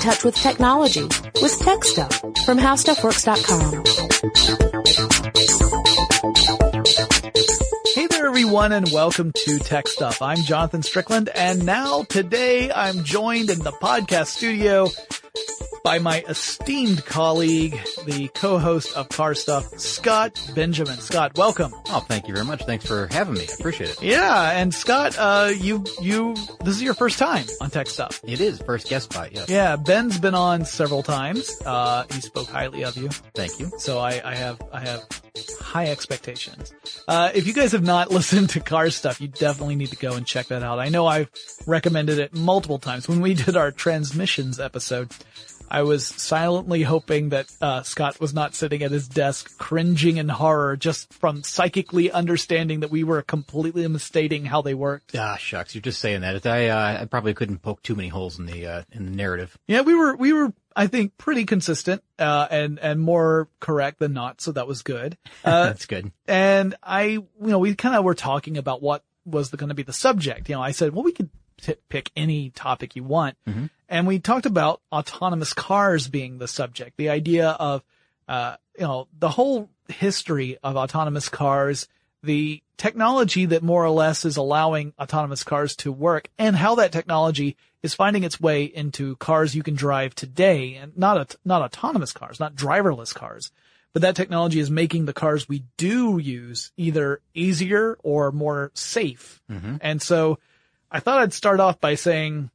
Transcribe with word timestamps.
touch 0.00 0.24
with 0.24 0.34
technology 0.34 1.02
with 1.02 1.58
Tech 1.58 1.84
Stuff 1.84 2.20
from 2.46 2.58
HowStuffWorks.com. 2.58 3.84
Hey 7.94 8.06
there 8.06 8.26
everyone 8.26 8.72
and 8.72 8.90
welcome 8.92 9.30
to 9.32 9.58
Tech 9.58 9.86
Stuff. 9.88 10.22
I'm 10.22 10.38
Jonathan 10.38 10.82
Strickland 10.82 11.28
and 11.34 11.66
now 11.66 12.04
today 12.04 12.72
I'm 12.72 13.04
joined 13.04 13.50
in 13.50 13.58
the 13.58 13.72
podcast 13.72 14.28
studio 14.28 14.88
by 15.82 15.98
my 15.98 16.22
esteemed 16.28 17.04
colleague, 17.04 17.78
the 18.06 18.28
co-host 18.34 18.96
of 18.96 19.08
Car 19.08 19.34
Stuff, 19.34 19.78
Scott 19.78 20.40
Benjamin. 20.54 20.98
Scott, 20.98 21.36
welcome. 21.36 21.72
Oh, 21.88 22.00
thank 22.00 22.28
you 22.28 22.34
very 22.34 22.46
much. 22.46 22.64
Thanks 22.64 22.86
for 22.86 23.08
having 23.10 23.34
me. 23.34 23.42
I 23.42 23.54
appreciate 23.58 23.90
it. 23.90 24.02
Yeah, 24.02 24.50
and 24.52 24.74
Scott, 24.74 25.16
uh, 25.18 25.52
you, 25.54 25.84
you, 26.00 26.34
this 26.64 26.76
is 26.76 26.82
your 26.82 26.94
first 26.94 27.18
time 27.18 27.44
on 27.60 27.70
Tech 27.70 27.88
Stuff. 27.88 28.20
It 28.24 28.40
is 28.40 28.60
first 28.62 28.88
guest 28.88 29.12
spot, 29.12 29.32
yes. 29.32 29.48
Yeah, 29.48 29.76
Ben's 29.76 30.18
been 30.18 30.34
on 30.34 30.64
several 30.64 31.02
times. 31.02 31.60
Uh, 31.64 32.04
he 32.12 32.20
spoke 32.20 32.48
highly 32.48 32.84
of 32.84 32.96
you. 32.96 33.08
Thank 33.34 33.58
you. 33.58 33.70
So 33.78 33.98
I, 33.98 34.20
I 34.24 34.34
have, 34.34 34.60
I 34.72 34.80
have 34.80 35.02
high 35.60 35.86
expectations. 35.86 36.72
Uh, 37.08 37.30
if 37.34 37.46
you 37.46 37.52
guys 37.52 37.72
have 37.72 37.82
not 37.82 38.10
listened 38.10 38.50
to 38.50 38.60
car 38.60 38.90
stuff, 38.90 39.20
you 39.20 39.28
definitely 39.28 39.76
need 39.76 39.90
to 39.90 39.96
go 39.96 40.14
and 40.14 40.26
check 40.26 40.46
that 40.48 40.62
out. 40.62 40.78
I 40.78 40.88
know 40.88 41.06
I've 41.06 41.30
recommended 41.66 42.18
it 42.18 42.34
multiple 42.34 42.78
times. 42.78 43.08
When 43.08 43.20
we 43.20 43.34
did 43.34 43.56
our 43.56 43.70
transmissions 43.70 44.60
episode, 44.60 45.10
I 45.70 45.82
was 45.82 46.06
silently 46.06 46.82
hoping 46.82 47.28
that 47.30 47.46
uh, 47.60 47.82
Scott 47.82 48.20
was 48.20 48.34
not 48.34 48.54
sitting 48.54 48.82
at 48.82 48.90
his 48.90 49.06
desk 49.08 49.56
cringing 49.58 50.16
in 50.16 50.28
horror 50.28 50.76
just 50.76 51.12
from 51.14 51.42
psychically 51.42 52.10
understanding 52.10 52.80
that 52.80 52.90
we 52.90 53.04
were 53.04 53.22
completely 53.22 53.86
misstating 53.86 54.44
how 54.46 54.62
they 54.62 54.74
worked. 54.74 55.14
Ah, 55.16 55.36
shucks. 55.36 55.74
You're 55.74 55.82
just 55.82 56.00
saying 56.00 56.22
that. 56.22 56.44
I, 56.46 56.68
uh, 56.68 57.02
I 57.02 57.04
probably 57.04 57.34
couldn't 57.34 57.58
poke 57.62 57.82
too 57.82 57.94
many 57.94 58.08
holes 58.08 58.38
in 58.38 58.46
the, 58.46 58.66
uh, 58.66 58.82
in 58.92 59.04
the 59.04 59.12
narrative. 59.12 59.56
Yeah, 59.66 59.82
we 59.82 59.94
were, 59.94 60.16
we 60.16 60.32
were, 60.32 60.52
I 60.74 60.86
think, 60.88 61.16
pretty 61.18 61.44
consistent, 61.44 62.02
uh, 62.18 62.48
and, 62.50 62.78
and 62.80 63.00
more 63.00 63.48
correct 63.60 63.98
than 64.00 64.12
not. 64.12 64.40
So 64.40 64.52
that 64.52 64.66
was 64.66 64.82
good. 64.82 65.16
Uh, 65.42 65.66
That's 65.66 65.86
good. 65.86 66.12
and 66.28 66.74
I, 66.82 67.02
you 67.04 67.26
know, 67.40 67.58
we 67.58 67.74
kind 67.74 67.94
of 67.94 68.04
were 68.04 68.14
talking 68.14 68.58
about 68.58 68.82
what 68.82 69.04
was 69.24 69.48
going 69.50 69.68
to 69.70 69.74
be 69.74 69.82
the 69.82 69.92
subject. 69.92 70.48
You 70.50 70.56
know, 70.56 70.62
I 70.62 70.72
said, 70.72 70.92
well, 70.92 71.02
we 71.02 71.12
could 71.12 71.30
t- 71.60 71.74
pick 71.88 72.10
any 72.16 72.50
topic 72.50 72.96
you 72.96 73.04
want. 73.04 73.36
And 73.88 74.06
we 74.06 74.18
talked 74.18 74.46
about 74.46 74.80
autonomous 74.92 75.52
cars 75.52 76.08
being 76.08 76.38
the 76.38 76.48
subject, 76.48 76.96
the 76.96 77.10
idea 77.10 77.50
of, 77.50 77.82
uh, 78.28 78.56
you 78.76 78.84
know, 78.84 79.08
the 79.18 79.28
whole 79.28 79.68
history 79.88 80.58
of 80.62 80.76
autonomous 80.76 81.28
cars, 81.28 81.88
the 82.22 82.62
technology 82.76 83.46
that 83.46 83.62
more 83.62 83.84
or 83.84 83.90
less 83.90 84.24
is 84.24 84.36
allowing 84.36 84.92
autonomous 84.98 85.42
cars 85.42 85.74
to 85.76 85.90
work 85.92 86.28
and 86.38 86.56
how 86.56 86.76
that 86.76 86.92
technology 86.92 87.56
is 87.82 87.94
finding 87.94 88.24
its 88.24 88.40
way 88.40 88.64
into 88.64 89.16
cars 89.16 89.54
you 89.54 89.62
can 89.62 89.74
drive 89.74 90.14
today 90.14 90.74
and 90.76 90.96
not, 90.96 91.34
not 91.44 91.62
autonomous 91.62 92.12
cars, 92.12 92.38
not 92.38 92.54
driverless 92.54 93.14
cars. 93.14 93.50
But 93.92 94.02
that 94.02 94.14
technology 94.14 94.60
is 94.60 94.70
making 94.70 95.06
the 95.06 95.12
cars 95.12 95.48
we 95.48 95.64
do 95.76 96.18
use 96.18 96.70
either 96.76 97.20
easier 97.34 97.98
or 98.04 98.30
more 98.30 98.70
safe. 98.74 99.42
And 99.80 100.00
so 100.00 100.38
I 100.90 101.00
thought 101.00 101.20
I'd 101.20 101.32
start 101.32 101.60
off 101.60 101.80
by 101.80 101.94
saying, 101.94 102.50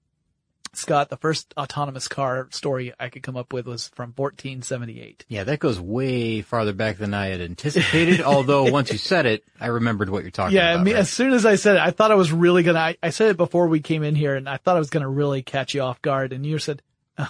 Scott, 0.74 1.10
the 1.10 1.18
first 1.18 1.54
autonomous 1.58 2.08
car 2.08 2.48
story 2.52 2.94
I 3.00 3.10
could 3.10 3.24
come 3.24 3.38
up 3.38 3.54
with 3.54 3.66
was 3.66 3.88
from 3.90 4.14
1478. 4.16 5.26
Yeah, 5.28 5.46
that 5.46 5.60
goes 5.60 5.80
way 5.80 6.42
farther 6.42 6.74
back 6.74 6.98
than 6.98 7.14
I 7.14 7.28
had 7.28 7.42
anticipated. 7.42 8.22
although 8.26 8.70
once 8.72 8.92
you 8.92 8.98
said 8.98 9.26
it, 9.26 9.44
I 9.60 9.68
remembered 9.68 10.10
what 10.10 10.24
you're 10.24 10.32
talking 10.32 10.58
about. 10.58 10.66
Yeah, 10.66 10.74
I 10.74 10.84
mean, 10.84 10.94
right? 10.96 11.00
as 11.00 11.10
soon 11.10 11.34
as 11.34 11.46
I 11.46 11.56
said 11.56 11.78
it, 11.78 11.82
I 11.82 11.92
thought 11.92 12.12
I 12.12 12.16
was 12.16 12.32
really 12.32 12.64
gonna, 12.64 12.80
I, 12.80 12.98
I 13.02 13.10
said 13.10 13.30
it 13.30 13.38
before 13.38 13.68
we 13.68 13.80
came 13.80 14.04
in 14.04 14.16
here 14.16 14.36
and 14.36 14.50
I 14.50 14.58
thought 14.58 14.76
I 14.76 14.80
was 14.80 14.90
gonna 14.90 15.10
really 15.10 15.42
catch 15.42 15.74
you 15.74 15.82
off 15.82 16.02
guard 16.02 16.34
and 16.34 16.46
you 16.46 16.60
said, 16.60 16.82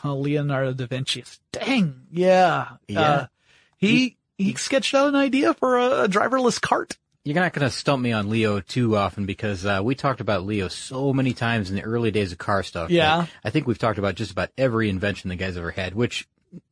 oh, 0.04 0.16
Leonardo 0.20 0.74
da 0.74 0.88
Vinci. 0.88 1.24
Dang. 1.52 2.08
Yeah. 2.12 2.70
Yeah. 2.88 3.02
Uh, 3.02 3.28
he, 3.78 4.18
he 4.38 4.56
sketched 4.56 4.94
out 4.94 5.08
an 5.10 5.16
idea 5.16 5.54
for 5.54 5.78
a, 5.78 6.04
a 6.04 6.08
driverless 6.08 6.60
cart. 6.60 6.98
You're 7.26 7.36
not 7.36 7.54
going 7.54 7.68
to 7.68 7.76
stump 7.76 8.04
me 8.04 8.12
on 8.12 8.30
Leo 8.30 8.60
too 8.60 8.96
often 8.96 9.26
because 9.26 9.66
uh, 9.66 9.82
we 9.84 9.96
talked 9.96 10.22
about 10.22 10.46
Leo 10.46 10.68
so 10.68 11.12
many 11.12 11.34
times 11.34 11.72
in 11.72 11.76
the 11.76 11.82
early 11.82 12.12
days 12.12 12.32
of 12.32 12.38
car 12.38 12.62
stuff. 12.62 12.92
Yeah. 12.92 13.26
I 13.44 13.50
think 13.50 13.66
we've 13.66 13.80
talked 13.80 13.98
about 13.98 14.14
just 14.14 14.32
about 14.32 14.52
every 14.60 14.90
invention 14.90 15.30
the 15.30 15.36
guy's 15.36 15.58
ever 15.58 15.72
had, 15.72 15.96
which, 15.96 16.28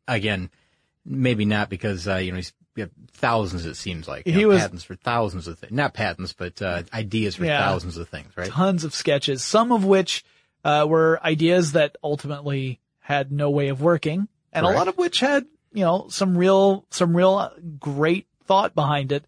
again, 0.08 0.52
maybe 1.04 1.44
not 1.46 1.70
because, 1.72 2.08
uh, 2.08 2.18
you 2.18 2.32
know, 2.32 2.36
he's 2.38 2.54
got 2.78 2.90
thousands, 3.14 3.66
it 3.66 3.74
seems 3.76 4.08
like. 4.08 4.28
You 4.28 4.34
He 4.34 4.42
know, 4.44 4.50
was- 4.50 4.62
patents 4.62 4.84
for 4.84 4.94
thousands 4.96 5.48
of 5.48 5.58
things. 5.58 5.74
Not 5.74 5.96
patents, 5.96 6.34
but 6.34 6.62
uh, 6.62 6.84
ideas 6.94 7.36
for 7.38 7.46
Yeah. 7.46 7.60
thousands 7.60 7.98
of 7.98 8.08
things, 8.10 8.32
right? 8.38 8.50
tons 8.52 8.84
of 8.84 8.94
sketches, 8.94 9.44
some 9.44 9.72
of 9.72 9.84
which 9.84 10.24
uh, 10.64 10.86
were 10.88 11.20
ideas 11.24 11.72
that 11.72 11.96
ultimately 12.04 12.80
had 13.00 13.32
no 13.32 13.50
way 13.50 13.70
of 13.70 13.82
working, 13.82 14.28
and 14.54 14.68
a 14.68 14.70
lot 14.70 14.88
of 14.88 15.00
which 15.00 15.20
had, 15.20 15.46
you 15.74 15.84
know, 15.84 16.06
some 16.10 16.38
real, 16.38 16.86
some 16.92 17.18
real 17.18 17.52
great 17.80 18.28
thought 18.46 18.76
behind 18.76 19.12
it. 19.12 19.26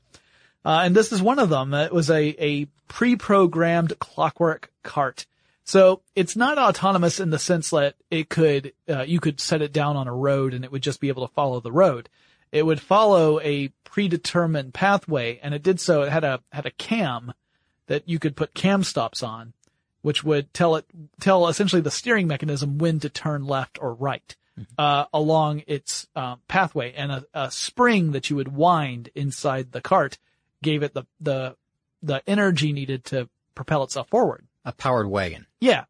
Uh, 0.66 0.81
and 0.84 0.96
this 0.96 1.12
is 1.12 1.22
one 1.22 1.38
of 1.38 1.50
them. 1.50 1.74
It 1.74 1.94
was 1.94 2.09
a, 2.09 2.24
a 2.44 2.66
pre-programmed 2.88 4.00
clockwork 4.00 4.72
cart. 4.84 5.28
So 5.64 6.02
it's 6.16 6.36
not 6.36 6.58
autonomous 6.58 7.20
in 7.20 7.30
the 7.30 7.40
sense 7.40 7.70
that 7.70 7.96
it 8.09 8.30
could, 8.30 8.74
uh, 8.90 9.03
you 9.03 9.20
could 9.20 9.40
set 9.40 9.62
it 9.62 9.74
down 9.74 9.96
on 9.96 10.08
a 10.08 10.14
road 10.14 10.53
and 10.53 10.64
it 10.64 10.72
would 10.72 10.84
just 10.84 11.00
be 11.00 11.09
able 11.09 11.28
to 11.28 11.34
follow 11.34 11.59
the 11.59 11.72
road. 11.72 12.09
It 12.52 12.66
would 12.66 12.81
follow 12.81 13.40
a 13.42 13.70
predetermined 13.84 14.74
pathway 14.74 15.40
and 15.42 15.53
it 15.53 15.64
did 15.64 15.80
so. 15.80 16.03
It 16.03 16.12
had 16.12 16.24
a, 16.24 16.42
had 16.52 16.66
a 16.66 16.72
cam 16.72 17.34
that 17.88 18.08
you 18.08 18.20
could 18.20 18.36
put 18.36 18.53
cam 18.53 18.84
stops 18.84 19.24
on, 19.24 19.53
which 20.02 20.24
would 20.24 20.53
tell 20.53 20.76
it, 20.76 20.86
tell 21.20 21.47
essentially 21.47 21.82
the 21.82 21.92
steering 21.92 22.28
mechanism 22.28 22.78
when 22.78 23.00
to 23.00 23.09
turn 23.09 23.46
left 23.46 23.80
or 23.82 23.94
right, 23.94 24.36
uh, 24.78 25.06
along 25.14 25.64
its, 25.68 26.08
uh, 26.16 26.36
pathway 26.47 26.94
and 26.94 27.12
a, 27.12 27.26
a 27.34 27.52
spring 27.52 28.12
that 28.12 28.30
you 28.30 28.36
would 28.36 28.56
wind 28.56 29.09
inside 29.16 29.72
the 29.72 29.82
cart 29.82 30.18
gave 30.64 30.84
it 30.84 30.94
the, 30.94 31.04
the, 31.20 31.56
the 32.02 32.22
energy 32.28 32.74
needed 32.74 33.06
to 33.06 33.30
propel 33.54 33.84
itself 33.84 34.10
forward. 34.10 34.46
A 34.64 34.72
powered 34.72 35.08
wagon. 35.08 35.46
Yeah. 35.60 35.86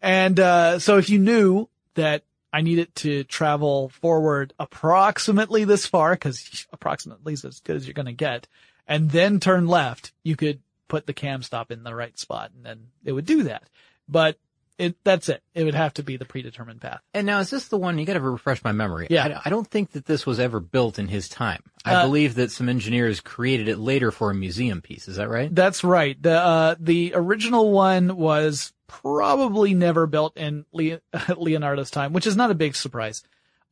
And, 0.00 0.38
uh, 0.38 0.78
so 0.78 0.98
if 0.98 1.10
you 1.10 1.18
knew 1.18 1.68
that 1.94 2.24
I 2.52 2.62
needed 2.62 2.94
to 2.96 3.24
travel 3.24 3.90
forward 3.90 4.54
approximately 4.58 5.64
this 5.64 5.86
far, 5.86 6.16
cause 6.16 6.66
approximately 6.72 7.34
is 7.34 7.44
as 7.44 7.60
good 7.60 7.76
as 7.76 7.86
you're 7.86 7.94
going 7.94 8.06
to 8.06 8.12
get, 8.12 8.48
and 8.86 9.10
then 9.10 9.40
turn 9.40 9.66
left, 9.66 10.12
you 10.22 10.36
could 10.36 10.60
put 10.88 11.06
the 11.06 11.12
cam 11.12 11.42
stop 11.42 11.70
in 11.70 11.82
the 11.82 11.94
right 11.94 12.18
spot 12.18 12.52
and 12.54 12.64
then 12.64 12.86
it 13.04 13.12
would 13.12 13.26
do 13.26 13.42
that. 13.44 13.68
But 14.08 14.38
it, 14.78 14.96
that's 15.04 15.28
it. 15.28 15.42
It 15.54 15.64
would 15.64 15.74
have 15.74 15.94
to 15.94 16.02
be 16.02 16.16
the 16.16 16.24
predetermined 16.24 16.80
path. 16.80 17.00
And 17.14 17.26
now, 17.26 17.38
is 17.40 17.50
this 17.50 17.68
the 17.68 17.78
one? 17.78 17.98
You 17.98 18.04
got 18.04 18.14
to 18.14 18.20
refresh 18.20 18.62
my 18.62 18.72
memory. 18.72 19.06
Yeah. 19.10 19.40
I, 19.42 19.42
I 19.46 19.50
don't 19.50 19.66
think 19.66 19.92
that 19.92 20.04
this 20.06 20.26
was 20.26 20.38
ever 20.38 20.60
built 20.60 20.98
in 20.98 21.08
his 21.08 21.28
time. 21.28 21.62
I 21.84 21.94
Uh, 21.94 22.06
believe 22.06 22.34
that 22.34 22.50
some 22.50 22.68
engineers 22.68 23.20
created 23.20 23.68
it 23.68 23.78
later 23.78 24.10
for 24.10 24.30
a 24.30 24.34
museum 24.34 24.82
piece. 24.82 25.08
Is 25.08 25.16
that 25.16 25.28
right? 25.28 25.54
That's 25.54 25.82
right. 25.84 26.20
The, 26.22 26.38
uh, 26.38 26.74
the 26.78 27.12
original 27.14 27.72
one 27.72 28.16
was 28.16 28.72
probably 28.86 29.74
never 29.74 30.06
built 30.06 30.36
in 30.36 30.64
Le- 30.72 31.00
Leonardo's 31.36 31.90
time, 31.90 32.12
which 32.12 32.26
is 32.26 32.36
not 32.36 32.50
a 32.50 32.54
big 32.54 32.76
surprise. 32.76 33.22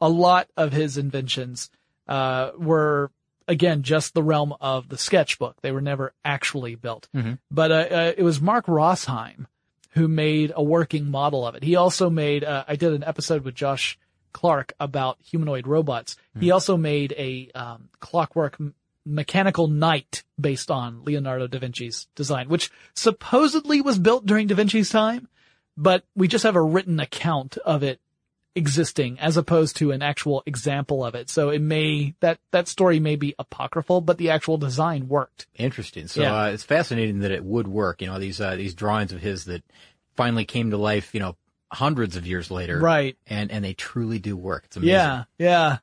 A 0.00 0.08
lot 0.08 0.48
of 0.56 0.72
his 0.72 0.96
inventions, 0.98 1.70
uh, 2.08 2.50
were 2.58 3.10
again, 3.46 3.82
just 3.82 4.14
the 4.14 4.22
realm 4.22 4.54
of 4.60 4.88
the 4.88 4.96
sketchbook. 4.96 5.60
They 5.60 5.70
were 5.70 5.82
never 5.82 6.14
actually 6.24 6.76
built. 6.76 7.08
But, 7.50 7.70
uh, 7.70 7.74
uh, 7.74 8.12
it 8.16 8.22
was 8.22 8.40
Mark 8.40 8.64
Rosheim 8.66 9.46
who 9.94 10.08
made 10.08 10.52
a 10.54 10.62
working 10.62 11.10
model 11.10 11.46
of 11.46 11.54
it. 11.54 11.62
He 11.62 11.76
also 11.76 12.10
made, 12.10 12.44
uh, 12.44 12.64
I 12.66 12.76
did 12.76 12.92
an 12.92 13.04
episode 13.04 13.44
with 13.44 13.54
Josh 13.54 13.98
Clark 14.32 14.72
about 14.80 15.18
humanoid 15.22 15.66
robots. 15.66 16.16
He 16.40 16.50
also 16.50 16.76
made 16.76 17.14
a, 17.16 17.50
um, 17.54 17.88
clockwork 18.00 18.56
m- 18.58 18.74
mechanical 19.06 19.68
knight 19.68 20.24
based 20.40 20.70
on 20.70 21.04
Leonardo 21.04 21.46
da 21.46 21.58
Vinci's 21.58 22.08
design, 22.16 22.48
which 22.48 22.70
supposedly 22.94 23.80
was 23.80 23.98
built 23.98 24.26
during 24.26 24.48
da 24.48 24.56
Vinci's 24.56 24.90
time, 24.90 25.28
but 25.76 26.04
we 26.16 26.26
just 26.26 26.42
have 26.42 26.56
a 26.56 26.62
written 26.62 26.98
account 26.98 27.56
of 27.58 27.82
it 27.84 28.00
existing 28.54 29.18
as 29.20 29.36
opposed 29.36 29.76
to 29.76 29.90
an 29.90 30.02
actual 30.02 30.42
example 30.46 31.04
of 31.04 31.14
it. 31.14 31.28
So 31.30 31.50
it 31.50 31.60
may, 31.60 32.14
that, 32.20 32.38
that 32.52 32.68
story 32.68 33.00
may 33.00 33.16
be 33.16 33.34
apocryphal, 33.38 34.00
but 34.00 34.18
the 34.18 34.30
actual 34.30 34.58
design 34.58 35.08
worked. 35.08 35.46
Interesting. 35.56 36.06
So 36.08 36.22
Yeah. 36.22 36.34
uh, 36.42 36.46
it's 36.50 36.62
fascinating 36.62 37.20
that 37.20 37.30
it 37.32 37.44
would 37.44 37.66
work. 37.68 38.00
You 38.00 38.08
know, 38.08 38.18
these 38.18 38.40
uh, 38.40 38.56
these 38.56 38.74
drawings 38.74 39.12
of 39.12 39.20
his 39.20 39.46
that 39.46 39.62
finally 40.14 40.44
came 40.44 40.70
to 40.70 40.76
life. 40.76 41.14
You 41.14 41.20
know, 41.20 41.36
hundreds 41.72 42.16
of 42.16 42.26
years 42.26 42.50
later. 42.50 42.78
Right. 42.78 43.16
And 43.26 43.50
and 43.50 43.64
they 43.64 43.74
truly 43.74 44.18
do 44.18 44.36
work. 44.36 44.64
It's 44.66 44.76
amazing. 44.76 44.92
Yeah, 44.94 45.24
yeah. 45.38 45.78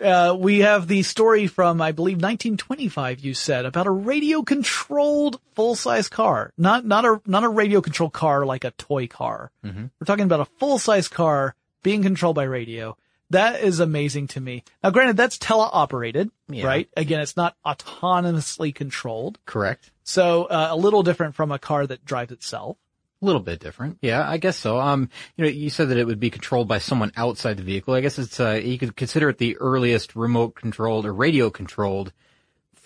Uh, 0.00 0.32
we 0.38 0.60
have 0.60 0.86
the 0.86 1.02
story 1.02 1.48
from, 1.48 1.80
I 1.82 1.90
believe, 1.90 2.16
1925. 2.18 3.18
You 3.18 3.34
said 3.34 3.64
about 3.66 3.88
a 3.88 3.90
radio-controlled 3.90 5.40
full-size 5.54 6.08
car, 6.08 6.52
not 6.56 6.84
not 6.84 7.04
a 7.04 7.20
not 7.26 7.42
a 7.44 7.48
radio-controlled 7.48 8.12
car 8.12 8.46
like 8.46 8.64
a 8.64 8.70
toy 8.72 9.06
car. 9.08 9.50
We're 9.64 9.90
talking 10.06 10.24
about 10.24 10.40
a 10.40 10.44
full-size 10.44 11.08
car 11.08 11.54
being 11.82 12.02
controlled 12.02 12.36
by 12.36 12.44
radio. 12.44 12.96
That 13.30 13.60
is 13.62 13.78
amazing 13.80 14.28
to 14.28 14.40
me. 14.40 14.64
Now, 14.82 14.90
granted, 14.90 15.16
that's 15.18 15.36
teleoperated, 15.36 16.30
Yeah. 16.48 16.64
right? 16.66 16.88
Again, 16.96 17.20
it's 17.20 17.36
not 17.36 17.56
autonomously 17.66 18.74
controlled, 18.74 19.38
Correct. 19.44 19.90
so 20.02 20.44
uh, 20.44 20.68
a 20.70 20.76
little 20.76 21.02
different 21.02 21.34
from 21.34 21.52
a 21.52 21.58
car 21.58 21.86
that 21.86 22.04
drives 22.04 22.32
itself. 22.32 22.76
A 23.20 23.26
little 23.26 23.40
bit 23.42 23.58
different. 23.60 23.98
Yeah, 24.00 24.26
I 24.28 24.36
guess 24.38 24.56
so. 24.56 24.78
Um, 24.78 25.10
you 25.36 25.44
know, 25.44 25.50
you 25.50 25.70
said 25.70 25.88
that 25.88 25.98
it 25.98 26.06
would 26.06 26.20
be 26.20 26.30
controlled 26.30 26.68
by 26.68 26.78
someone 26.78 27.10
outside 27.16 27.56
the 27.56 27.64
vehicle. 27.64 27.92
I 27.94 28.00
guess 28.00 28.18
it's, 28.18 28.38
uh, 28.38 28.60
you 28.64 28.78
could 28.78 28.94
consider 28.96 29.28
it 29.28 29.38
the 29.38 29.56
earliest 29.58 30.14
remote 30.14 30.54
controlled 30.54 31.04
or 31.04 31.12
radio 31.12 31.50
controlled 31.50 32.12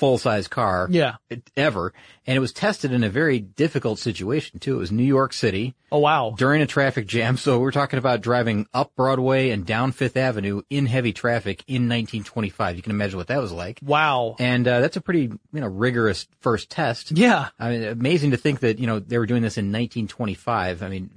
full 0.02 0.18
size 0.18 0.48
car 0.48 0.88
Yeah. 0.90 1.14
ever. 1.56 1.92
And 2.26 2.36
it 2.36 2.40
was 2.40 2.52
tested 2.52 2.90
in 2.92 3.04
a 3.04 3.08
very 3.08 3.38
difficult 3.38 4.00
situation 4.00 4.58
too. 4.58 4.74
It 4.74 4.78
was 4.80 4.90
New 4.90 5.04
York 5.04 5.32
City 5.32 5.76
Oh 5.92 6.00
wow. 6.00 6.34
during 6.36 6.60
a 6.60 6.66
traffic 6.66 7.06
jam. 7.06 7.36
So 7.36 7.60
we're 7.60 7.70
talking 7.70 8.00
about 8.00 8.20
driving 8.20 8.66
up 8.74 8.96
Broadway 8.96 9.50
and 9.50 9.64
down 9.64 9.92
Fifth 9.92 10.16
Avenue 10.16 10.62
in 10.68 10.86
heavy 10.86 11.12
traffic 11.12 11.62
in 11.68 11.82
1925. 11.88 12.74
You 12.74 12.82
can 12.82 12.90
imagine 12.90 13.16
what 13.16 13.28
that 13.28 13.40
was 13.40 13.52
like. 13.52 13.78
Wow. 13.80 14.34
And, 14.40 14.66
uh, 14.66 14.80
that's 14.80 14.96
a 14.96 15.00
pretty, 15.00 15.20
you 15.52 15.60
know, 15.60 15.68
rigorous 15.68 16.26
first 16.40 16.68
test. 16.68 17.12
Yeah. 17.12 17.50
I 17.60 17.70
mean, 17.70 17.84
amazing 17.84 18.32
to 18.32 18.36
think 18.36 18.58
that 18.60 18.80
you 18.80 18.88
know 18.88 18.98
they 18.98 19.18
were 19.18 19.26
doing 19.26 19.42
this 19.42 19.56
in 19.56 19.66
1925. 19.66 20.82
I 20.82 20.88
mean, 20.88 21.10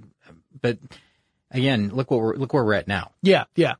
but 0.61 0.77
again, 1.49 1.89
look 1.89 2.11
what 2.11 2.19
we're 2.19 2.35
look 2.35 2.53
where 2.53 2.63
we're 2.63 2.73
at 2.75 2.87
now. 2.87 3.09
Yeah, 3.23 3.45
yeah. 3.55 3.73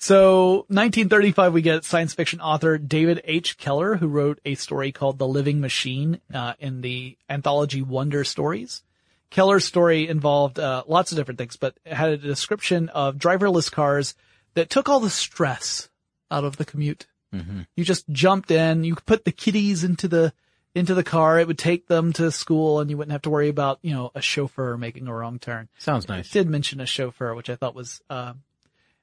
So 0.00 0.58
1935, 0.68 1.52
we 1.52 1.60
get 1.60 1.84
science 1.84 2.14
fiction 2.14 2.40
author 2.40 2.78
David 2.78 3.20
H. 3.24 3.58
Keller, 3.58 3.96
who 3.96 4.06
wrote 4.06 4.38
a 4.44 4.54
story 4.54 4.92
called 4.92 5.18
The 5.18 5.26
Living 5.26 5.60
Machine 5.60 6.20
uh, 6.32 6.54
in 6.60 6.82
the 6.82 7.18
anthology 7.28 7.82
Wonder 7.82 8.22
Stories. 8.22 8.82
Keller's 9.30 9.64
story 9.64 10.08
involved 10.08 10.58
uh, 10.58 10.84
lots 10.86 11.10
of 11.10 11.18
different 11.18 11.38
things, 11.38 11.56
but 11.56 11.76
it 11.84 11.92
had 11.92 12.10
a 12.10 12.16
description 12.16 12.88
of 12.90 13.16
driverless 13.16 13.70
cars 13.70 14.14
that 14.54 14.70
took 14.70 14.88
all 14.88 15.00
the 15.00 15.10
stress 15.10 15.88
out 16.30 16.44
of 16.44 16.56
the 16.56 16.64
commute. 16.64 17.06
You 17.74 17.84
just 17.84 18.08
jumped 18.08 18.50
in, 18.50 18.84
you 18.84 18.94
put 18.94 19.26
the 19.26 19.32
kiddies 19.32 19.84
into 19.84 20.08
the 20.08 20.32
into 20.74 20.94
the 20.94 21.04
car. 21.04 21.38
It 21.38 21.46
would 21.46 21.58
take 21.58 21.86
them 21.86 22.14
to 22.14 22.30
school, 22.30 22.80
and 22.80 22.88
you 22.88 22.96
wouldn't 22.96 23.12
have 23.12 23.22
to 23.22 23.30
worry 23.30 23.48
about 23.48 23.80
you 23.82 23.92
know 23.92 24.10
a 24.14 24.22
chauffeur 24.22 24.78
making 24.78 25.08
a 25.08 25.14
wrong 25.14 25.38
turn 25.38 25.68
Sounds 25.76 26.08
nice. 26.08 26.30
did 26.30 26.48
mention 26.48 26.80
a 26.80 26.86
chauffeur, 26.86 27.34
which 27.34 27.50
I 27.50 27.56
thought 27.56 27.74
was 27.74 28.00
uh, 28.08 28.32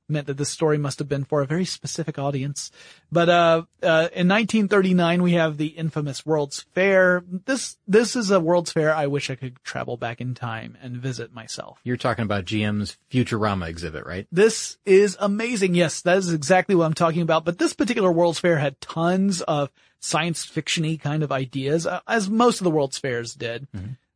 meant 0.07 0.27
that 0.27 0.37
this 0.37 0.49
story 0.49 0.77
must 0.77 0.99
have 0.99 1.09
been 1.09 1.23
for 1.23 1.41
a 1.41 1.45
very 1.45 1.65
specific 1.65 2.19
audience. 2.19 2.71
But 3.11 3.29
uh, 3.29 3.63
uh, 3.81 4.09
in 4.13 4.27
1939, 4.27 5.23
we 5.23 5.33
have 5.33 5.57
the 5.57 5.67
infamous 5.67 6.25
World's 6.25 6.61
Fair. 6.73 7.23
This 7.45 7.77
this 7.87 8.15
is 8.15 8.31
a 8.31 8.39
World's 8.39 8.71
Fair 8.71 8.93
I 8.93 9.07
wish 9.07 9.29
I 9.29 9.35
could 9.35 9.61
travel 9.63 9.97
back 9.97 10.21
in 10.21 10.33
time 10.33 10.77
and 10.81 10.97
visit 10.97 11.33
myself. 11.33 11.79
You're 11.83 11.97
talking 11.97 12.23
about 12.23 12.45
GM's 12.45 12.97
Futurama 13.11 13.67
exhibit, 13.67 14.05
right? 14.05 14.27
This 14.31 14.77
is 14.85 15.17
amazing. 15.19 15.75
Yes, 15.75 16.01
that 16.01 16.17
is 16.17 16.33
exactly 16.33 16.75
what 16.75 16.85
I'm 16.85 16.93
talking 16.93 17.21
about. 17.21 17.45
But 17.45 17.57
this 17.57 17.73
particular 17.73 18.11
World's 18.11 18.39
Fair 18.39 18.57
had 18.57 18.79
tons 18.81 19.41
of 19.41 19.71
science 19.99 20.45
fiction-y 20.45 20.99
kind 21.01 21.23
of 21.23 21.31
ideas, 21.31 21.87
uh, 21.87 21.99
as 22.07 22.29
most 22.29 22.59
of 22.59 22.63
the 22.63 22.71
World's 22.71 22.99
Fairs 22.99 23.33
did. 23.33 23.67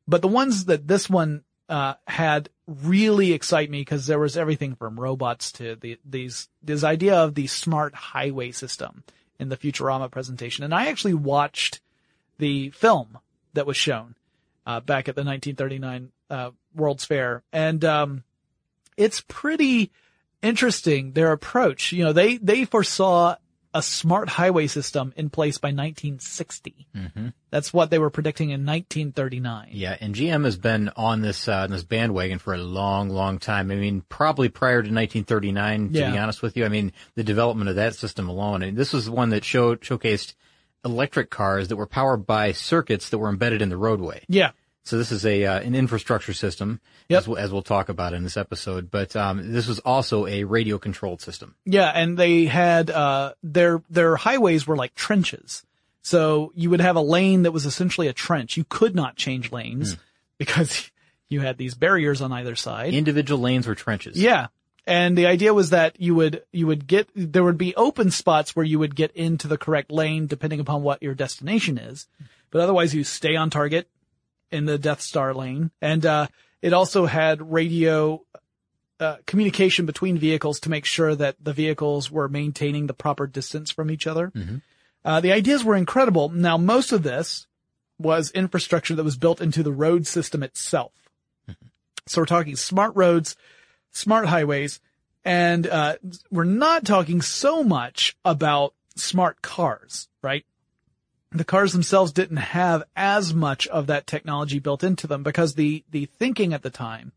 But 0.08 0.22
the 0.22 0.28
ones 0.28 0.66
that 0.66 0.88
this 0.88 1.10
one 1.10 1.44
uh, 1.70 1.94
had 2.08 2.50
really 2.68 3.32
excite 3.32 3.70
me 3.70 3.82
because 3.82 4.08
there 4.08 4.20
was 4.20 4.36
everything 4.36 4.76
from 4.76 5.00
robots 5.00 5.52
to 5.54 5.76
the 5.76 6.00
these 6.04 6.50
this 6.62 6.84
idea 6.84 7.16
of 7.16 7.36
the 7.36 7.48
smart 7.48 7.94
highway 7.94 8.52
system 8.52 9.04
in 9.40 9.50
the 9.50 9.58
Futurama 9.58 10.12
presentation. 10.12 10.64
And 10.64 10.74
I 10.74 10.88
actually 10.88 11.14
watched 11.14 11.80
the 12.40 12.72
film 12.72 13.20
that 13.54 13.68
was 13.68 13.78
shown 13.78 14.16
uh, 14.66 14.80
back 14.80 15.08
at 15.08 15.16
the 15.16 15.24
1939 15.24 16.12
uh, 16.30 16.52
World's 16.76 17.06
Fair, 17.06 17.44
and 17.54 17.84
um, 17.86 18.24
it's 18.98 19.22
pretty 19.22 19.92
interesting 20.42 21.14
their 21.14 21.32
approach. 21.32 21.92
You 21.92 22.06
know, 22.06 22.14
they 22.14 22.38
they 22.38 22.66
foresaw 22.66 23.36
a 23.74 23.82
smart 23.82 24.30
highway 24.30 24.68
system 24.68 25.14
in 25.16 25.30
place 25.30 25.58
by 25.58 25.68
1960. 25.68 26.88
That's 27.52 27.74
what 27.74 27.90
they 27.90 28.00
were 28.00 28.10
predicting 28.10 28.50
in 28.50 28.66
1939. 28.66 29.70
Yeah, 29.72 29.96
and 30.00 30.16
GM 30.16 30.46
has 30.46 30.58
been 30.58 30.90
on 30.96 31.22
this 31.22 31.48
uh, 31.48 31.62
on 31.62 31.72
this 31.72 31.84
bandwagon 31.84 32.40
for 32.40 32.54
a 32.54 32.58
long, 32.58 33.10
long 33.10 33.40
time. 33.40 33.72
I 33.72 33.76
mean, 33.76 34.04
probably 34.10 34.50
prior 34.50 34.82
to 34.82 34.90
1939. 34.90 35.94
To 35.94 36.12
be 36.12 36.18
honest 36.18 36.42
with 36.42 36.58
you, 36.58 36.66
I 36.66 36.70
mean, 36.70 36.94
the 37.16 37.24
development 37.24 37.70
of 37.70 37.76
that 37.76 37.96
system 37.96 38.30
alone. 38.30 38.64
And 38.64 38.78
this 38.78 38.94
was 38.94 39.10
one 39.10 39.30
that 39.30 39.44
showed 39.44 39.82
showcased 39.82 40.34
electric 40.86 41.30
cars 41.30 41.68
that 41.68 41.76
were 41.76 41.88
powered 41.88 42.26
by 42.26 42.52
circuits 42.52 43.10
that 43.10 43.18
were 43.18 43.30
embedded 43.30 43.62
in 43.62 43.70
the 43.70 43.78
roadway. 43.78 44.24
Yeah. 44.28 44.52
So 44.84 44.98
this 44.98 45.12
is 45.12 45.26
a 45.26 45.46
uh, 45.46 45.60
an 45.60 45.76
infrastructure 45.76 46.34
system, 46.34 46.80
Yep. 47.10 47.20
as, 47.20 47.28
we'll, 47.28 47.38
as 47.38 47.52
we'll 47.52 47.62
talk 47.62 47.90
about 47.90 48.14
in 48.14 48.24
this 48.24 48.38
episode. 48.38 48.90
But 48.90 49.16
um, 49.16 49.52
this 49.54 49.68
was 49.68 49.80
also 49.80 50.26
a 50.26 50.44
radio 50.46 50.78
controlled 50.80 51.22
system. 51.22 51.56
Yeah, 51.66 51.90
and 51.94 52.18
they 52.18 52.46
had 52.46 52.90
uh 52.90 53.34
their 53.44 53.84
their 53.90 54.16
highways 54.16 54.66
were 54.66 54.78
like 54.78 54.96
trenches. 54.96 55.64
So 56.02 56.52
you 56.56 56.70
would 56.72 56.82
have 56.82 56.96
a 56.96 57.02
lane 57.02 57.44
that 57.44 57.52
was 57.52 57.66
essentially 57.66 58.08
a 58.08 58.14
trench. 58.14 58.58
You 58.58 58.64
could 58.68 58.96
not 58.96 59.16
change 59.16 59.52
lanes 59.52 59.98
because 60.38 60.90
you 61.30 61.42
had 61.42 61.58
these 61.58 61.76
barriers 61.76 62.22
on 62.22 62.32
either 62.32 62.56
side. 62.56 62.94
Individual 62.94 63.40
lanes 63.42 63.68
were 63.68 63.76
trenches. 63.76 64.18
yeah. 64.18 64.48
And 64.88 65.16
the 65.16 65.28
idea 65.28 65.54
was 65.54 65.70
that 65.70 66.02
you 66.02 66.16
would 66.16 66.42
you 66.52 66.66
would 66.66 66.88
get 66.88 67.10
there 67.14 67.44
would 67.44 67.60
be 67.60 67.76
open 67.76 68.10
spots 68.10 68.56
where 68.56 68.66
you 68.66 68.80
would 68.80 68.96
get 68.96 69.12
into 69.12 69.48
the 69.48 69.58
correct 69.58 69.92
lane 69.92 70.26
depending 70.26 70.60
upon 70.60 70.82
what 70.82 71.04
your 71.04 71.14
destination 71.14 71.78
is. 71.78 72.08
But 72.50 72.62
otherwise 72.62 72.96
you 72.96 73.04
stay 73.04 73.36
on 73.36 73.52
target 73.52 73.88
in 74.52 74.66
the 74.66 74.78
Death 74.78 75.02
Star 75.02 75.34
lane. 75.34 75.72
And 75.82 76.06
uh 76.06 76.28
it 76.62 76.74
also 76.74 77.06
had 77.06 77.52
radio 77.52 78.22
uh, 79.00 79.16
communication 79.26 79.86
between 79.86 80.18
vehicles 80.18 80.60
to 80.60 80.70
make 80.70 80.84
sure 80.84 81.16
that 81.16 81.38
the 81.42 81.54
vehicles 81.54 82.12
were 82.12 82.28
maintaining 82.28 82.88
the 82.88 82.94
proper 82.94 83.28
distance 83.28 83.72
from 83.72 83.90
each 83.90 84.06
other. 84.06 84.32
Uh, 85.06 85.22
the 85.22 85.32
ideas 85.32 85.64
were 85.64 85.78
incredible. 85.78 86.28
Now, 86.28 86.58
most 86.58 86.92
of 86.92 87.04
this 87.04 87.48
was 87.98 88.32
infrastructure 88.32 88.96
that 88.96 89.04
was 89.06 89.16
built 89.18 89.40
into 89.40 89.64
the 89.64 89.72
road 89.72 90.06
system 90.06 90.44
itself. 90.44 90.92
So 92.08 92.22
we're 92.22 92.26
talking 92.26 92.56
smart 92.58 92.94
roads, 92.96 93.38
smart 93.92 94.26
highways, 94.26 94.82
and 95.24 95.66
uh, 95.68 95.96
we're 96.30 96.44
not 96.44 96.86
talking 96.86 97.22
so 97.22 97.64
much 97.64 98.18
about 98.26 98.74
smart 98.96 99.42
cars, 99.42 100.10
right? 100.22 100.46
The 101.32 101.44
cars 101.44 101.74
themselves 101.74 102.12
didn't 102.12 102.38
have 102.38 102.84
as 102.96 103.36
much 103.36 103.68
of 103.68 103.86
that 103.88 104.08
technology 104.08 104.58
built 104.58 104.84
into 104.84 105.06
them 105.06 105.22
because 105.22 105.54
the 105.54 105.84
the 105.92 106.06
thinking 106.06 106.54
at 106.54 106.64
the 106.64 106.72
time 106.72 107.12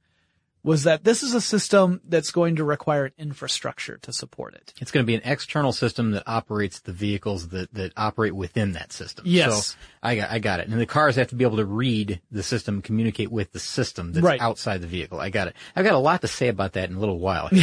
was 0.64 0.84
that 0.84 1.02
this 1.02 1.22
is 1.22 1.34
a 1.34 1.40
system 1.40 2.00
that's 2.08 2.30
going 2.30 2.56
to 2.56 2.64
require 2.64 3.06
an 3.06 3.12
infrastructure 3.18 3.98
to 3.98 4.12
support 4.12 4.54
it. 4.54 4.72
It's 4.80 4.90
going 4.92 5.02
to 5.04 5.06
be 5.06 5.14
an 5.16 5.22
external 5.24 5.72
system 5.72 6.12
that 6.12 6.22
operates 6.26 6.80
the 6.80 6.92
vehicles 6.92 7.48
that, 7.48 7.72
that 7.74 7.92
operate 7.96 8.32
within 8.34 8.72
that 8.72 8.92
system. 8.92 9.24
Yes. 9.26 9.66
So 9.68 9.76
I 10.02 10.16
got, 10.16 10.30
I 10.30 10.38
got 10.38 10.60
it. 10.60 10.68
And 10.68 10.80
the 10.80 10.86
cars 10.86 11.16
have 11.16 11.28
to 11.28 11.34
be 11.34 11.44
able 11.44 11.56
to 11.56 11.64
read 11.64 12.20
the 12.30 12.42
system, 12.44 12.80
communicate 12.80 13.30
with 13.32 13.52
the 13.52 13.58
system 13.58 14.12
that's 14.12 14.22
Right. 14.24 14.40
outside 14.40 14.80
the 14.82 14.86
vehicle. 14.86 15.20
I 15.20 15.30
got 15.30 15.48
it. 15.48 15.56
I've 15.74 15.84
got 15.84 15.94
a 15.94 15.98
lot 15.98 16.20
to 16.20 16.28
say 16.28 16.46
about 16.48 16.74
that 16.74 16.88
in 16.90 16.96
a 16.96 17.00
little 17.00 17.18
while. 17.18 17.48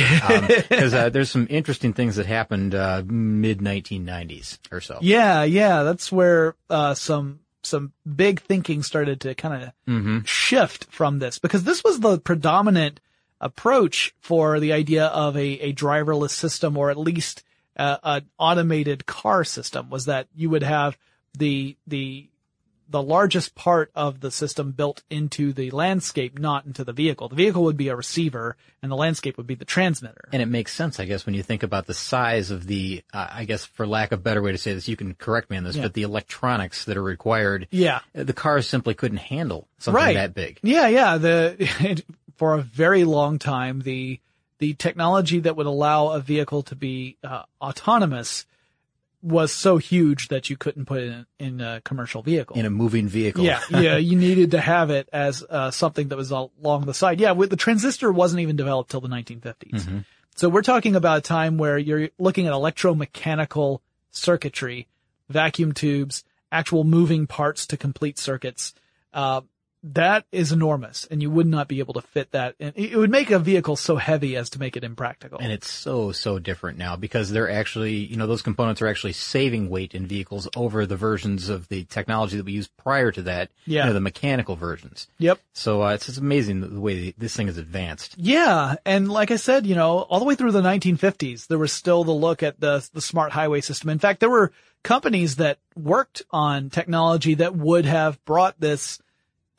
Because 0.70 0.94
uh, 0.94 1.10
there's 1.10 1.30
some 1.32 1.48
interesting 1.50 1.94
things 1.94 2.16
that 2.18 2.26
happened 2.26 2.76
uh, 2.76 3.04
mid 3.06 3.60
1990s 3.60 4.60
or 4.72 4.82
so. 4.82 4.98
Yeah, 5.02 5.44
yeah, 5.44 5.84
that's 5.84 6.12
where 6.12 6.56
uh, 6.70 6.94
some 6.94 7.40
some 7.64 7.94
big 8.16 8.42
thinking 8.42 8.84
started 8.84 9.22
to 9.22 9.36
kind 9.36 9.64
of 9.64 10.28
shift 10.28 10.86
from 10.92 11.20
this. 11.20 11.40
Because 11.40 11.64
this 11.64 11.84
was 11.84 12.00
the 12.00 12.20
predominant 12.20 13.00
approach 13.42 14.14
for 14.20 14.60
the 14.60 14.74
idea 14.74 15.06
of 15.06 15.36
a, 15.36 15.60
a 15.60 15.74
driverless 15.74 16.32
system 16.32 16.78
or 16.78 16.90
at 16.90 16.98
least 16.98 17.44
uh, 17.78 17.98
an 18.04 18.26
automated 18.38 19.06
car 19.06 19.44
system 19.44 19.90
was 19.90 20.06
that 20.06 20.28
you 20.36 20.50
would 20.50 20.64
have 20.64 20.98
the 21.38 21.78
the 21.88 22.29
the 22.90 23.02
largest 23.04 23.54
part 23.56 23.92
of 23.96 24.20
the 24.20 24.32
system 24.32 24.72
built 24.72 25.04
into 25.10 25.54
the 25.54 25.70
landscape, 25.72 26.40
not 26.40 26.66
into 26.66 26.84
the 26.84 26.92
vehicle. 26.94 27.30
The 27.30 27.36
vehicle 27.36 27.64
would 27.64 27.78
be 27.78 27.90
a 27.90 27.96
receiver 27.96 28.58
and 28.82 28.92
the 28.92 28.96
landscape 28.96 29.38
would 29.38 29.46
be 29.46 29.56
the 29.56 29.66
transmitter. 29.66 30.28
And 30.34 30.42
it 30.42 30.48
makes 30.48 30.74
sense, 30.74 31.00
I 31.00 31.06
guess, 31.06 31.26
when 31.26 31.36
you 31.36 31.44
think 31.44 31.62
about 31.64 31.86
the 31.86 31.94
size 31.94 32.50
of 32.50 32.66
the, 32.66 33.04
uh, 33.14 33.28
I 33.32 33.46
guess, 33.46 33.64
for 33.66 33.86
lack 33.86 34.12
of 34.12 34.20
a 34.20 34.22
better 34.24 34.42
way 34.42 34.52
to 34.54 34.58
say 34.58 34.74
this, 34.74 34.88
you 34.88 34.96
can 34.98 35.14
correct 35.14 35.50
me 35.52 35.58
on 35.58 35.64
this, 35.64 35.76
Yeah. 35.76 35.84
but 35.84 35.94
the 35.94 36.02
electronics 36.04 36.86
that 36.86 36.98
are 36.98 37.04
required, 37.04 37.68
Yeah. 37.72 38.00
uh, 38.18 38.24
the 38.24 38.34
cars 38.34 38.68
simply 38.68 38.96
couldn't 38.96 39.18
handle 39.20 39.68
something 39.78 40.04
right. 40.04 40.16
that 40.16 40.34
big. 40.34 40.60
Yeah, 40.64 40.88
yeah. 40.88 41.18
The 41.18 42.04
for 42.38 42.56
a 42.56 42.62
very 42.62 43.04
long 43.04 43.38
time, 43.40 43.82
the 43.82 44.20
the 44.60 44.74
technology 44.74 45.40
that 45.40 45.56
would 45.56 45.68
allow 45.68 46.10
a 46.10 46.20
vehicle 46.20 46.64
to 46.64 46.76
be 46.76 47.16
uh, 47.24 47.44
autonomous 47.62 48.46
was 49.22 49.52
so 49.52 49.78
huge 49.78 50.30
that 50.30 50.50
you 50.50 50.56
couldn't 50.56 50.86
put 50.86 51.02
it 51.02 51.26
in, 51.40 51.46
in 51.46 51.62
a 51.62 51.82
commercial 51.82 52.22
vehicle. 52.22 52.58
In 52.58 52.66
a 52.66 52.70
moving 52.70 53.08
vehicle. 53.08 53.44
yeah, 53.44 53.62
yeah, 53.70 53.98
you 53.98 54.18
needed 54.18 54.52
to 54.52 54.62
have 54.62 54.90
it 54.90 55.10
as 55.12 55.44
uh, 55.50 55.72
something 55.72 56.08
that 56.10 56.16
was 56.16 56.32
along 56.32 56.86
the 56.86 56.94
side. 56.94 57.20
Yeah, 57.20 57.32
with 57.32 57.50
the 57.50 57.58
transistor 57.58 58.12
wasn't 58.12 58.42
even 58.42 58.56
developed 58.56 58.92
till 58.92 59.02
the 59.02 59.10
1950s. 59.10 60.06
So 60.36 60.48
we're 60.48 60.62
talking 60.62 60.96
about 60.96 61.18
a 61.18 61.22
time 61.22 61.58
where 61.58 61.78
you're 61.78 62.10
looking 62.18 62.48
at 62.48 62.54
electromechanical 62.54 63.82
circuitry, 64.12 64.88
vacuum 65.28 65.74
tubes, 65.74 66.24
actual 66.52 66.86
moving 66.86 67.28
parts 67.28 67.68
to 67.68 67.78
complete 67.78 68.18
circuits. 68.18 68.74
Uh, 69.14 69.42
that 69.84 70.26
is 70.32 70.52
enormous 70.52 71.08
and 71.10 71.22
you 71.22 71.30
would 71.30 71.48
not 71.48 71.68
be 71.68 71.80
able 71.80 71.94
to 71.94 72.02
fit 72.02 72.32
that. 72.32 72.56
And 72.60 72.74
it 72.76 72.96
would 72.96 73.10
make 73.10 73.32
a 73.32 73.40
vehicle 73.40 73.76
so 73.76 73.96
heavy 73.96 74.36
as 74.36 74.50
to 74.52 74.60
make 74.60 74.76
it 74.76 74.84
impractical. 74.84 75.40
And 75.40 75.52
it's 75.52 75.70
so, 75.72 76.12
so 76.12 76.40
different 76.40 76.78
now 76.78 76.96
because 76.96 77.32
they're 77.32 77.50
actually, 77.50 77.96
you 77.96 78.18
know, 78.18 78.28
those 78.28 78.42
components 78.42 78.82
are 78.82 78.88
actually 78.88 79.14
saving 79.14 79.70
weight 79.70 79.96
in 79.96 80.06
vehicles 80.06 80.48
over 80.56 80.86
the 80.86 80.98
versions 80.98 81.50
of 81.50 81.68
the 81.70 81.86
technology 81.86 82.38
that 82.38 82.46
we 82.46 82.52
used 82.52 82.76
prior 82.78 83.12
to 83.12 83.22
that. 83.24 83.50
Yeah. 83.66 83.84
You 83.84 83.88
know, 83.88 83.94
the 83.94 84.02
mechanical 84.02 84.56
versions. 84.56 85.08
Yep. 85.20 85.40
So, 85.54 85.84
uh, 85.84 85.94
it's, 85.94 86.10
it's 86.10 86.18
amazing 86.18 86.62
the, 86.62 86.68
the 86.68 86.80
way 86.80 87.14
this 87.18 87.36
thing 87.36 87.48
is 87.48 87.58
advanced. 87.58 88.16
Yeah, 88.18 88.76
and 88.86 89.10
like 89.10 89.32
I 89.32 89.36
said, 89.38 89.66
you 89.66 89.76
know, 89.76 90.00
all 90.00 90.20
the 90.20 90.26
way 90.26 90.36
through 90.36 90.52
the 90.52 90.62
1950s, 90.62 91.48
there 91.48 91.58
was 91.58 91.72
still 91.72 92.04
the 92.04 92.12
look 92.12 92.44
at 92.44 92.60
the 92.60 92.88
the 92.94 93.02
smart 93.02 93.32
highway 93.32 93.62
system. 93.62 93.90
In 93.90 94.00
fact, 94.00 94.20
there 94.20 94.30
were 94.30 94.52
companies 94.84 95.38
that 95.38 95.60
worked 95.76 96.22
on 96.32 96.70
technology 96.70 97.36
that 97.36 97.56
would 97.56 97.86
have 97.86 98.24
brought 98.26 98.60
this 98.60 99.00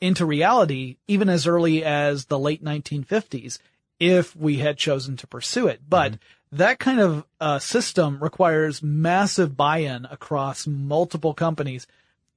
into 0.01 0.25
reality 0.25 0.97
even 1.07 1.29
as 1.29 1.47
early 1.47 1.83
as 1.83 2.25
the 2.25 2.39
late 2.39 2.63
1950s 2.63 3.59
if 3.99 4.35
we 4.35 4.57
had 4.57 4.77
chosen 4.77 5.15
to 5.15 5.27
pursue 5.27 5.67
it. 5.67 5.81
But 5.87 6.17
that 6.51 6.79
kind 6.79 6.99
of 6.99 7.23
uh, 7.39 7.59
system 7.59 8.21
requires 8.21 8.83
massive 8.83 9.55
buy-in 9.55 10.05
across 10.05 10.67
multiple 10.67 11.33
companies. 11.33 11.87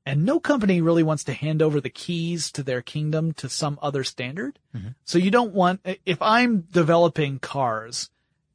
And 0.06 0.26
no 0.26 0.38
company 0.38 0.82
really 0.82 1.02
wants 1.02 1.24
to 1.24 1.32
hand 1.32 1.62
over 1.62 1.80
the 1.80 1.88
keys 1.88 2.52
to 2.52 2.62
their 2.62 2.82
kingdom 2.82 3.32
to 3.34 3.48
some 3.48 3.78
other 3.80 4.04
standard. 4.04 4.58
So 5.04 5.18
you 5.18 5.30
don't 5.30 5.54
want, 5.54 5.80
if 6.04 6.20
I'm 6.20 6.60
developing 6.70 7.38
cars 7.38 8.10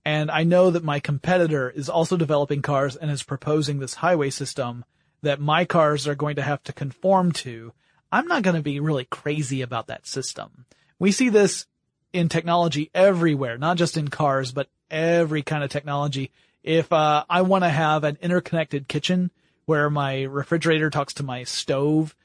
and 0.06 0.30
I 0.32 0.44
know 0.44 0.70
that 0.72 0.84
my 0.84 1.00
competitor 1.00 1.70
is 1.70 1.90
also 1.90 2.16
developing 2.18 2.62
cars 2.62 2.96
and 2.96 3.10
is 3.10 3.24
proposing 3.24 3.80
this 3.80 3.96
highway 3.96 4.30
system 4.30 4.86
that 5.24 5.42
my 5.42 5.66
cars 5.66 6.08
are 6.08 6.16
going 6.16 6.36
to 6.36 6.42
have 6.42 6.64
to 6.64 6.74
conform 6.74 7.32
to, 7.32 7.74
I'm 8.12 8.28
not 8.28 8.44
going 8.44 8.56
to 8.56 8.62
be 8.62 8.80
really 8.80 9.06
crazy 9.06 9.62
about 9.62 9.88
that 9.88 10.08
system. 10.08 10.66
We 10.98 11.12
see 11.12 11.30
this 11.30 11.66
in 12.12 12.30
technology 12.30 12.90
everywhere, 12.94 13.58
not 13.58 13.78
just 13.78 13.98
in 13.98 14.08
cars, 14.08 14.52
but 14.52 14.68
every 14.90 15.44
kind 15.44 15.64
of 15.64 15.70
technology. 15.70 16.32
If 16.64 16.92
uh, 16.92 17.24
I 17.30 17.44
want 17.44 17.64
to 17.64 17.70
have 17.70 18.04
an 18.04 18.18
interconnected 18.22 18.88
kitchen 18.88 19.32
where 19.66 19.90
my 19.90 20.24
refrigerator 20.24 20.90
talks 20.90 21.14
to 21.16 21.24
my 21.24 21.44
stove, 21.44 22.16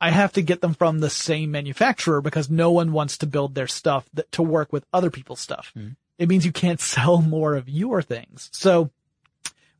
I 0.00 0.10
have 0.10 0.32
to 0.32 0.42
get 0.42 0.60
them 0.60 0.74
from 0.74 1.00
the 1.00 1.10
same 1.10 1.50
manufacturer 1.50 2.20
because 2.20 2.50
no 2.50 2.70
one 2.70 2.92
wants 2.92 3.18
to 3.18 3.26
build 3.26 3.54
their 3.54 3.68
stuff 3.68 4.08
that, 4.14 4.30
to 4.32 4.42
work 4.42 4.72
with 4.72 4.84
other 4.92 5.10
people's 5.10 5.40
stuff. 5.40 5.72
It 6.18 6.28
means 6.28 6.44
you 6.44 6.52
can't 6.52 6.80
sell 6.94 7.20
more 7.20 7.54
of 7.54 7.68
your 7.68 8.02
things. 8.02 8.48
So 8.52 8.90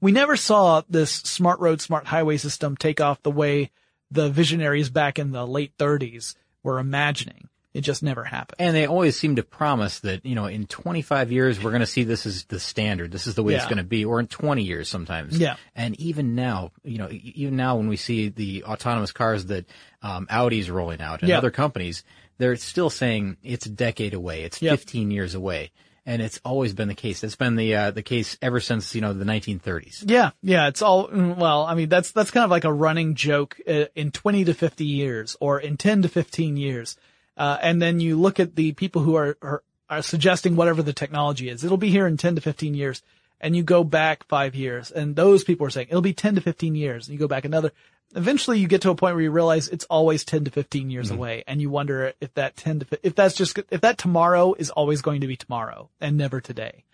we 0.00 0.12
never 0.12 0.37
saw 0.37 0.82
this 0.88 1.11
smart 1.11 1.61
road, 1.61 1.80
smart 1.80 2.06
highway 2.06 2.37
system 2.37 2.76
take 2.76 3.00
off 3.00 3.23
the 3.23 3.30
way 3.30 3.70
the 4.11 4.29
visionaries 4.31 4.91
back 4.91 5.19
in 5.19 5.33
the 5.33 5.47
late 5.47 5.77
30s 5.79 6.35
were 6.63 6.79
imagining. 6.79 7.49
It 7.75 7.83
just 7.83 8.03
never 8.03 8.25
happened. 8.25 8.57
And 8.59 8.75
they 8.75 8.87
always 8.87 9.19
seem 9.19 9.37
to 9.37 9.43
promise 9.43 10.01
that, 10.01 10.25
you 10.25 10.35
know, 10.35 10.47
in 10.47 10.67
25 10.67 11.31
years, 11.31 11.63
we're 11.63 11.73
going 11.73 11.81
to 11.81 11.87
see 11.87 12.05
this 12.05 12.25
as 12.25 12.45
the 12.45 12.59
standard. 12.59 13.13
This 13.13 13.27
is 13.27 13.35
the 13.35 13.43
way 13.43 13.53
it's 13.55 13.67
going 13.67 13.77
to 13.77 13.85
be, 13.85 14.03
or 14.07 14.19
in 14.19 14.29
20 14.29 14.63
years 14.63 14.89
sometimes. 14.89 15.39
Yeah. 15.39 15.57
And 15.75 15.95
even 16.01 16.35
now, 16.35 16.73
you 16.85 16.97
know, 16.97 17.11
even 17.11 17.55
now 17.57 17.77
when 17.77 17.89
we 17.89 17.97
see 17.99 18.31
the 18.31 18.65
autonomous 18.65 19.13
cars 19.13 19.47
that 19.47 19.67
um, 20.03 20.27
Audi's 20.31 20.71
rolling 20.71 21.03
out 21.03 21.21
and 21.21 21.29
Yeah. 21.29 21.37
other 21.37 21.51
companies, 21.51 22.03
they're 22.39 22.57
still 22.57 22.89
saying 22.89 23.37
it's 23.43 23.67
a 23.67 23.71
decade 23.71 24.15
away. 24.15 24.45
It's 24.45 24.63
Yep. 24.63 24.79
15 24.79 25.11
years 25.11 25.35
away. 25.35 25.71
And 26.09 26.23
it's 26.23 26.41
always 26.45 26.73
been 26.73 26.87
the 26.87 26.95
case. 26.95 27.25
It's 27.25 27.35
been 27.35 27.57
the 27.57 27.75
uh, 27.75 27.91
the 27.91 28.03
case 28.03 28.39
ever 28.41 28.61
since 28.61 28.95
you 28.95 29.01
know 29.01 29.13
the 29.13 29.25
1930s. 29.25 30.05
Yeah, 30.07 30.31
yeah, 30.41 30.69
it's 30.69 30.81
all 30.81 31.09
mm, 31.09 31.37
well. 31.37 31.65
I 31.65 31.75
mean, 31.75 31.89
that's 31.89 32.13
that's 32.13 32.31
kind 32.31 32.45
of 32.45 32.51
like 32.51 32.65
a 32.65 32.73
running 32.73 33.17
joke 33.17 33.59
uh, 33.69 33.87
in 33.97 34.13
twenty 34.13 34.45
to 34.45 34.55
fifty 34.55 34.85
years, 34.85 35.37
or 35.41 35.59
in 35.59 35.77
ten 35.77 36.03
to 36.03 36.09
fifteen 36.09 36.57
years, 36.57 36.97
uh, 37.37 37.59
and 37.61 37.83
then 37.83 37.99
you 37.99 38.21
look 38.21 38.39
at 38.39 38.55
the 38.55 38.73
people 38.73 39.03
who 39.03 39.17
are, 39.17 39.37
are 39.43 39.63
are 39.91 40.03
suggesting 40.03 40.55
whatever 40.55 40.83
the 40.83 40.93
technology 40.93 41.49
is. 41.49 41.65
It'll 41.65 41.77
be 41.77 41.91
here 41.91 42.07
in 42.07 42.17
ten 42.17 42.37
to 42.37 42.41
fifteen 42.41 42.75
years, 42.75 43.03
and 43.41 43.57
you 43.57 43.65
go 43.65 43.83
back 43.83 44.25
five 44.29 44.55
years, 44.55 44.93
and 44.93 45.17
those 45.17 45.43
people 45.43 45.67
are 45.67 45.71
saying 45.71 45.89
it'll 45.89 46.03
be 46.03 46.15
ten 46.15 46.37
to 46.37 46.41
fifteen 46.41 46.77
years, 46.77 47.09
and 47.09 47.15
you 47.15 47.19
go 47.19 47.29
back 47.29 47.45
another. 47.45 47.73
Eventually, 48.15 48.59
you 48.59 48.69
get 48.69 48.83
to 48.83 48.91
a 48.91 48.95
point 48.95 49.15
where 49.15 49.23
you 49.23 49.31
realize 49.31 49.69
it's 49.69 49.85
always 49.87 50.25
ten 50.25 50.45
to 50.45 50.51
fifteen 50.51 50.91
years 50.91 51.11
away, 51.11 51.45
and 51.47 51.61
you 51.61 51.69
wonder 51.69 52.13
if 52.21 52.33
that 52.35 52.57
ten 52.57 52.81
to 52.81 52.87
if 53.03 53.15
that's 53.15 53.35
just 53.35 53.59
if 53.71 53.81
that 53.83 53.99
tomorrow 53.99 54.55
is 54.55 54.71
always 54.71 55.03
going 55.03 55.21
to 55.21 55.27
be 55.27 55.37
tomorrow 55.37 55.91
and 56.01 56.17
never 56.17 56.41
today 56.41 56.85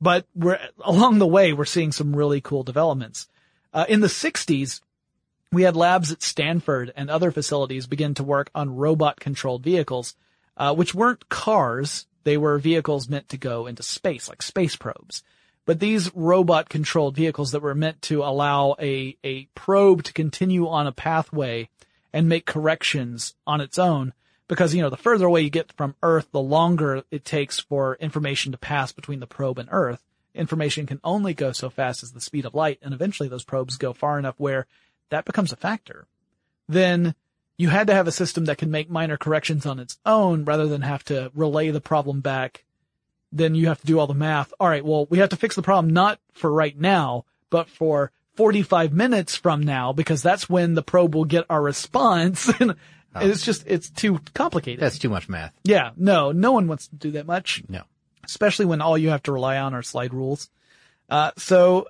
but 0.00 0.26
we're 0.34 0.58
along 0.80 1.18
the 1.18 1.26
way 1.26 1.52
we're 1.52 1.64
seeing 1.64 1.92
some 1.92 2.14
really 2.14 2.40
cool 2.40 2.62
developments. 2.62 3.28
Uh, 3.72 3.84
in 3.88 4.00
the 4.00 4.06
60s, 4.06 4.80
we 5.52 5.62
had 5.62 5.76
labs 5.76 6.12
at 6.12 6.22
Stanford 6.22 6.92
and 6.96 7.10
other 7.10 7.30
facilities 7.30 7.86
begin 7.86 8.14
to 8.14 8.24
work 8.24 8.50
on 8.54 8.76
robot 8.76 9.20
controlled 9.20 9.62
vehicles, 9.62 10.14
uh, 10.56 10.74
which 10.74 10.94
weren't 10.94 11.28
cars. 11.28 12.06
They 12.24 12.36
were 12.36 12.58
vehicles 12.58 13.08
meant 13.08 13.28
to 13.30 13.36
go 13.36 13.66
into 13.66 13.82
space, 13.82 14.28
like 14.28 14.42
space 14.42 14.76
probes. 14.76 15.22
But 15.68 15.80
these 15.80 16.10
robot 16.14 16.70
controlled 16.70 17.14
vehicles 17.14 17.52
that 17.52 17.60
were 17.60 17.74
meant 17.74 18.00
to 18.00 18.22
allow 18.22 18.74
a, 18.80 19.18
a 19.22 19.44
probe 19.54 20.02
to 20.04 20.14
continue 20.14 20.66
on 20.66 20.86
a 20.86 20.92
pathway 20.92 21.68
and 22.10 22.26
make 22.26 22.46
corrections 22.46 23.34
on 23.46 23.60
its 23.60 23.78
own 23.78 24.14
because, 24.48 24.74
you 24.74 24.80
know, 24.80 24.88
the 24.88 24.96
further 24.96 25.26
away 25.26 25.42
you 25.42 25.50
get 25.50 25.70
from 25.72 25.94
Earth, 26.02 26.28
the 26.32 26.40
longer 26.40 27.02
it 27.10 27.26
takes 27.26 27.60
for 27.60 27.98
information 28.00 28.50
to 28.52 28.56
pass 28.56 28.92
between 28.92 29.20
the 29.20 29.26
probe 29.26 29.58
and 29.58 29.68
Earth. 29.70 30.02
Information 30.34 30.86
can 30.86 31.00
only 31.04 31.34
go 31.34 31.52
so 31.52 31.68
fast 31.68 32.02
as 32.02 32.12
the 32.12 32.20
speed 32.22 32.46
of 32.46 32.54
light, 32.54 32.78
and 32.80 32.94
eventually 32.94 33.28
those 33.28 33.44
probes 33.44 33.76
go 33.76 33.92
far 33.92 34.18
enough 34.18 34.36
where 34.38 34.66
that 35.10 35.26
becomes 35.26 35.52
a 35.52 35.56
factor. 35.56 36.06
Then 36.66 37.14
you 37.58 37.68
had 37.68 37.88
to 37.88 37.94
have 37.94 38.08
a 38.08 38.10
system 38.10 38.46
that 38.46 38.56
can 38.56 38.70
make 38.70 38.88
minor 38.88 39.18
corrections 39.18 39.66
on 39.66 39.80
its 39.80 39.98
own 40.06 40.46
rather 40.46 40.66
than 40.66 40.80
have 40.80 41.04
to 41.04 41.30
relay 41.34 41.68
the 41.68 41.82
problem 41.82 42.22
back. 42.22 42.64
Then 43.30 43.54
you 43.54 43.68
have 43.68 43.80
to 43.80 43.86
do 43.86 43.98
all 43.98 44.06
the 44.06 44.14
math. 44.14 44.52
All 44.58 44.68
right, 44.68 44.84
well, 44.84 45.06
we 45.10 45.18
have 45.18 45.28
to 45.30 45.36
fix 45.36 45.54
the 45.54 45.62
problem 45.62 45.92
not 45.92 46.18
for 46.32 46.50
right 46.50 46.78
now, 46.78 47.24
but 47.50 47.68
for 47.68 48.10
45 48.36 48.92
minutes 48.92 49.36
from 49.36 49.62
now 49.62 49.92
because 49.92 50.22
that's 50.22 50.48
when 50.48 50.74
the 50.74 50.82
probe 50.82 51.14
will 51.14 51.24
get 51.24 51.44
our 51.50 51.62
response. 51.62 52.50
And 52.60 53.30
it's 53.32 53.44
just, 53.44 53.64
it's 53.66 53.90
too 53.90 54.20
complicated. 54.34 54.80
That's 54.80 54.98
too 54.98 55.08
much 55.08 55.28
math. 55.28 55.52
Yeah, 55.64 55.90
no, 55.96 56.30
no 56.30 56.52
one 56.52 56.68
wants 56.68 56.86
to 56.88 56.94
do 56.94 57.10
that 57.12 57.26
much, 57.26 57.64
No. 57.68 57.82
especially 58.24 58.66
when 58.66 58.80
all 58.80 58.96
you 58.98 59.08
have 59.08 59.22
to 59.24 59.32
rely 59.32 59.56
on 59.58 59.74
are 59.74 59.82
slide 59.82 60.12
rules. 60.14 60.50
Uh, 61.08 61.32
so 61.36 61.88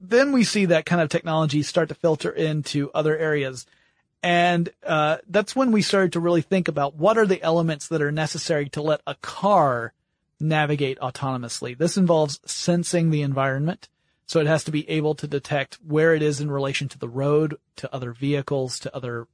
then 0.00 0.32
we 0.32 0.42
see 0.44 0.64
that 0.64 0.86
kind 0.86 1.00
of 1.02 1.10
technology 1.10 1.62
start 1.62 1.90
to 1.90 1.94
filter 1.94 2.30
into 2.30 2.90
other 2.92 3.16
areas. 3.16 3.66
And, 4.22 4.68
uh, 4.84 5.18
that's 5.28 5.54
when 5.54 5.70
we 5.70 5.82
started 5.82 6.14
to 6.14 6.20
really 6.20 6.42
think 6.42 6.66
about 6.66 6.96
what 6.96 7.18
are 7.18 7.26
the 7.26 7.42
elements 7.42 7.86
that 7.88 8.02
are 8.02 8.10
necessary 8.10 8.68
to 8.70 8.82
let 8.82 9.00
a 9.06 9.14
car 9.16 9.92
navigate 10.40 10.98
autonomously. 11.00 11.76
This 11.76 11.96
involves 11.96 12.40
sensing 12.44 13.10
the 13.10 13.22
environment. 13.22 13.88
So 14.26 14.40
it 14.40 14.46
has 14.46 14.64
to 14.64 14.70
be 14.70 14.88
able 14.90 15.14
to 15.16 15.26
detect 15.26 15.78
where 15.86 16.14
it 16.14 16.22
is 16.22 16.40
in 16.40 16.50
relation 16.50 16.88
to 16.90 16.98
the 16.98 17.08
road, 17.08 17.56
to 17.76 17.92
other 17.94 18.12
vehicles, 18.12 18.78
to 18.80 18.94
other 18.94 19.26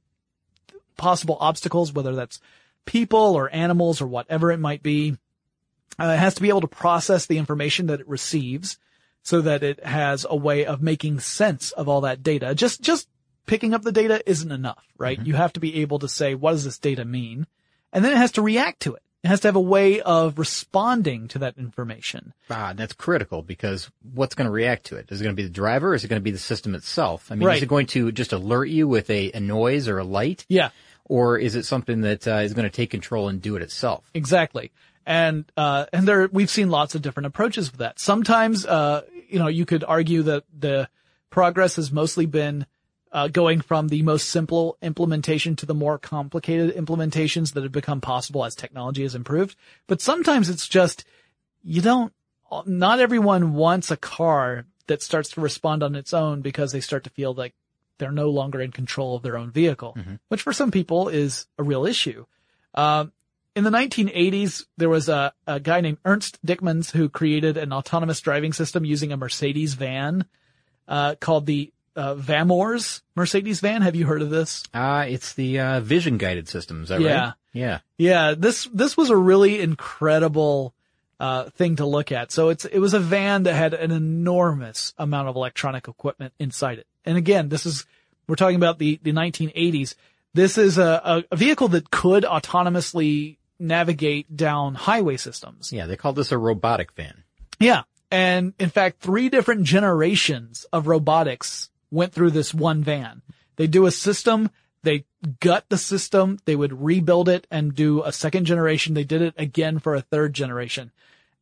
possible 0.95 1.37
obstacles, 1.41 1.91
whether 1.91 2.15
that's 2.15 2.39
people 2.85 3.35
or 3.35 3.53
animals 3.53 4.01
or 4.01 4.07
whatever 4.07 4.51
it 4.51 4.59
might 4.59 4.81
be. 4.81 5.17
Uh, 5.99 6.05
it 6.05 6.17
has 6.17 6.35
to 6.35 6.41
be 6.41 6.49
able 6.49 6.61
to 6.61 6.67
process 6.67 7.25
the 7.25 7.37
information 7.37 7.87
that 7.87 7.99
it 7.99 8.07
receives 8.07 8.77
so 9.21 9.41
that 9.41 9.63
it 9.63 9.83
has 9.83 10.25
a 10.29 10.35
way 10.35 10.65
of 10.65 10.81
making 10.81 11.19
sense 11.19 11.71
of 11.71 11.89
all 11.89 12.01
that 12.01 12.23
data. 12.23 12.55
Just, 12.55 12.81
just 12.81 13.09
picking 13.47 13.73
up 13.73 13.81
the 13.81 13.91
data 13.91 14.21
isn't 14.29 14.51
enough, 14.51 14.85
right? 14.97 15.19
You 15.25 15.33
have 15.33 15.53
to 15.53 15.59
be 15.59 15.81
able 15.81 15.99
to 15.99 16.07
say, 16.07 16.35
what 16.35 16.51
does 16.51 16.63
this 16.63 16.77
data 16.77 17.03
mean? 17.03 17.47
And 17.91 18.03
then 18.03 18.11
it 18.11 18.17
has 18.17 18.33
to 18.33 18.41
react 18.41 18.81
to 18.81 18.95
it. 18.95 19.01
It 19.25 19.29
has 19.29 19.39
to 19.39 19.47
have 19.47 19.55
a 19.55 19.59
way 19.59 20.01
of 20.01 20.37
responding 20.37 21.27
to 21.29 21.39
that 21.39 21.57
information. 21.57 22.33
Ah, 22.51 22.73
that's 22.75 22.93
critical 22.93 23.41
because 23.41 23.89
what's 24.13 24.35
going 24.35 24.45
to 24.45 24.51
react 24.51 24.85
to 24.85 24.97
it? 24.97 25.07
Is 25.11 25.19
it 25.19 25.23
going 25.23 25.35
to 25.35 25.41
be 25.41 25.47
the 25.47 25.53
driver 25.53 25.89
or 25.89 25.95
is 25.95 26.03
it 26.03 26.09
going 26.09 26.19
to 26.21 26.23
be 26.23 26.29
the 26.29 26.37
system 26.37 26.75
itself? 26.75 27.31
I 27.31 27.35
mean, 27.35 27.47
Right. 27.47 27.57
is 27.57 27.63
it 27.63 27.67
going 27.69 27.87
to 27.87 28.11
just 28.11 28.33
alert 28.33 28.65
you 28.65 28.87
with 28.87 29.09
a, 29.09 29.31
a 29.31 29.39
noise 29.39 29.87
or 29.87 29.97
a 29.97 30.03
light? 30.03 30.45
Yeah. 30.47 30.69
Or 31.05 31.39
is 31.39 31.55
it 31.55 31.65
something 31.65 32.01
that 32.01 32.27
uh, 32.27 32.35
is 32.35 32.53
going 32.53 32.69
to 32.69 32.75
take 32.75 32.91
control 32.91 33.27
and 33.27 33.41
do 33.41 33.55
it 33.55 33.63
itself? 33.63 34.07
Exactly. 34.13 34.71
And, 35.07 35.45
uh, 35.57 35.85
and 35.91 36.07
there, 36.07 36.27
we've 36.31 36.49
seen 36.51 36.69
lots 36.69 36.93
of 36.93 37.01
different 37.01 37.25
approaches 37.25 37.71
with 37.71 37.79
that. 37.79 37.99
Sometimes, 37.99 38.63
uh, 38.65 39.01
you 39.27 39.39
know, 39.39 39.47
you 39.47 39.65
could 39.65 39.83
argue 39.83 40.21
that 40.23 40.43
the 40.55 40.87
progress 41.31 41.75
has 41.77 41.91
mostly 41.91 42.27
been, 42.27 42.65
uh, 43.15 43.29
going 43.29 43.61
from 43.61 43.87
the 43.87 44.01
most 44.01 44.29
simple 44.29 44.77
implementation 44.81 45.55
to 45.55 45.65
the 45.65 45.73
more 45.73 45.97
complicated 45.97 46.75
implementations 46.75 47.53
that 47.53 47.63
have 47.63 47.71
become 47.71 48.01
possible 48.01 48.43
as 48.43 48.53
technology 48.53 49.03
has 49.03 49.15
improved. 49.15 49.55
But 49.87 50.01
sometimes 50.01 50.49
it's 50.49 50.67
just, 50.67 51.05
you 51.63 51.81
don't, 51.81 52.11
not 52.65 52.99
everyone 52.99 53.53
wants 53.53 53.89
a 53.89 53.95
car 53.95 54.65
that 54.87 55.01
starts 55.01 55.29
to 55.29 55.41
respond 55.41 55.81
on 55.81 55.95
its 55.95 56.13
own 56.13 56.41
because 56.41 56.73
they 56.73 56.81
start 56.81 57.05
to 57.05 57.09
feel 57.09 57.33
like 57.33 57.55
they're 57.99 58.11
no 58.11 58.29
longer 58.29 58.59
in 58.59 58.71
control 58.71 59.15
of 59.15 59.23
their 59.23 59.37
own 59.37 59.49
vehicle, 59.49 59.97
which 60.27 60.41
for 60.41 60.51
some 60.51 60.69
people 60.69 61.07
is 61.07 61.47
a 61.57 61.63
real 61.63 61.85
issue. 61.85 62.25
Um, 62.73 63.13
in 63.55 63.63
the 63.63 63.69
1980s, 63.69 64.65
there 64.75 64.89
was 64.89 65.07
a, 65.07 65.31
a 65.47 65.61
guy 65.61 65.79
named 65.79 65.99
Ernst 66.03 66.45
Dickmanns 66.45 66.91
who 66.91 67.07
created 67.07 67.55
an 67.55 67.71
autonomous 67.71 68.19
driving 68.19 68.51
system 68.51 68.83
using 68.83 69.13
a 69.13 69.17
Mercedes 69.17 69.75
van, 69.75 70.25
uh, 70.87 71.15
called 71.15 71.45
the 71.45 71.71
uh, 71.95 72.15
Vamors 72.15 73.01
Mercedes 73.15 73.59
van. 73.59 73.81
Have 73.81 73.95
you 73.95 74.05
heard 74.05 74.21
of 74.21 74.29
this? 74.29 74.63
Uh, 74.73 75.05
it's 75.07 75.33
the, 75.33 75.59
uh, 75.59 75.79
vision 75.79 76.17
guided 76.17 76.47
system. 76.49 76.83
Is 76.83 76.89
that 76.89 77.01
Yeah. 77.01 77.23
right? 77.23 77.33
Yeah. 77.53 77.79
Yeah, 77.97 78.33
this 78.37 78.65
this 78.73 78.97
was 78.97 79.09
a 79.09 79.15
really 79.15 79.61
incredible 79.61 80.73
uh, 81.21 81.45
thing 81.51 81.77
to 81.77 81.85
look 81.85 82.11
at. 82.11 82.31
So 82.31 82.49
it's 82.49 82.65
it 82.65 82.79
was 82.79 82.93
a 82.93 82.99
van 82.99 83.43
that 83.43 83.53
had 83.53 83.73
an 83.73 83.91
enormous 83.91 84.93
amount 84.97 85.29
of 85.29 85.35
electronic 85.37 85.87
equipment 85.87 86.33
inside 86.39 86.79
it. 86.79 86.87
And 87.05 87.17
again, 87.17 87.47
this 87.49 87.65
is 87.65 87.85
we're 88.27 88.35
talking 88.35 88.57
about 88.57 88.77
the 88.79 88.99
the 89.03 89.13
1980s. 89.13 89.95
This 90.33 90.57
is 90.57 90.77
a, 90.77 91.01
a, 91.05 91.23
a 91.31 91.35
vehicle 91.37 91.69
that 91.69 91.89
could 91.91 92.25
autonomously 92.25 93.37
navigate 93.57 94.35
down 94.35 94.75
highway 94.75 95.15
systems. 95.15 95.71
Yeah. 95.71 95.85
They 95.85 95.95
called 95.95 96.17
this 96.17 96.33
a 96.33 96.37
robotic 96.37 96.91
van. 96.93 97.23
Yeah. 97.59 97.83
And 98.11 98.53
in 98.59 98.69
fact, 98.69 98.99
three 98.99 99.29
different 99.29 99.63
generations 99.63 100.65
of 100.73 100.87
robotics 100.87 101.69
went 101.91 102.13
through 102.13 102.31
this 102.31 102.53
one 102.53 102.83
van. 102.83 103.21
They 103.55 103.67
do 103.67 103.85
a 103.85 103.91
system, 103.91 104.49
they 104.83 105.05
gut 105.39 105.65
the 105.69 105.77
system, 105.77 106.39
they 106.45 106.55
would 106.55 106.81
rebuild 106.81 107.29
it 107.29 107.47
and 107.49 107.73
do 107.73 108.03
a 108.03 108.11
second 108.11 108.45
generation. 108.45 108.93
They 108.93 109.03
did 109.03 109.21
it 109.21 109.33
again 109.37 109.79
for 109.79 109.95
a 109.95 110.01
third 110.01 110.33
generation. 110.33 110.91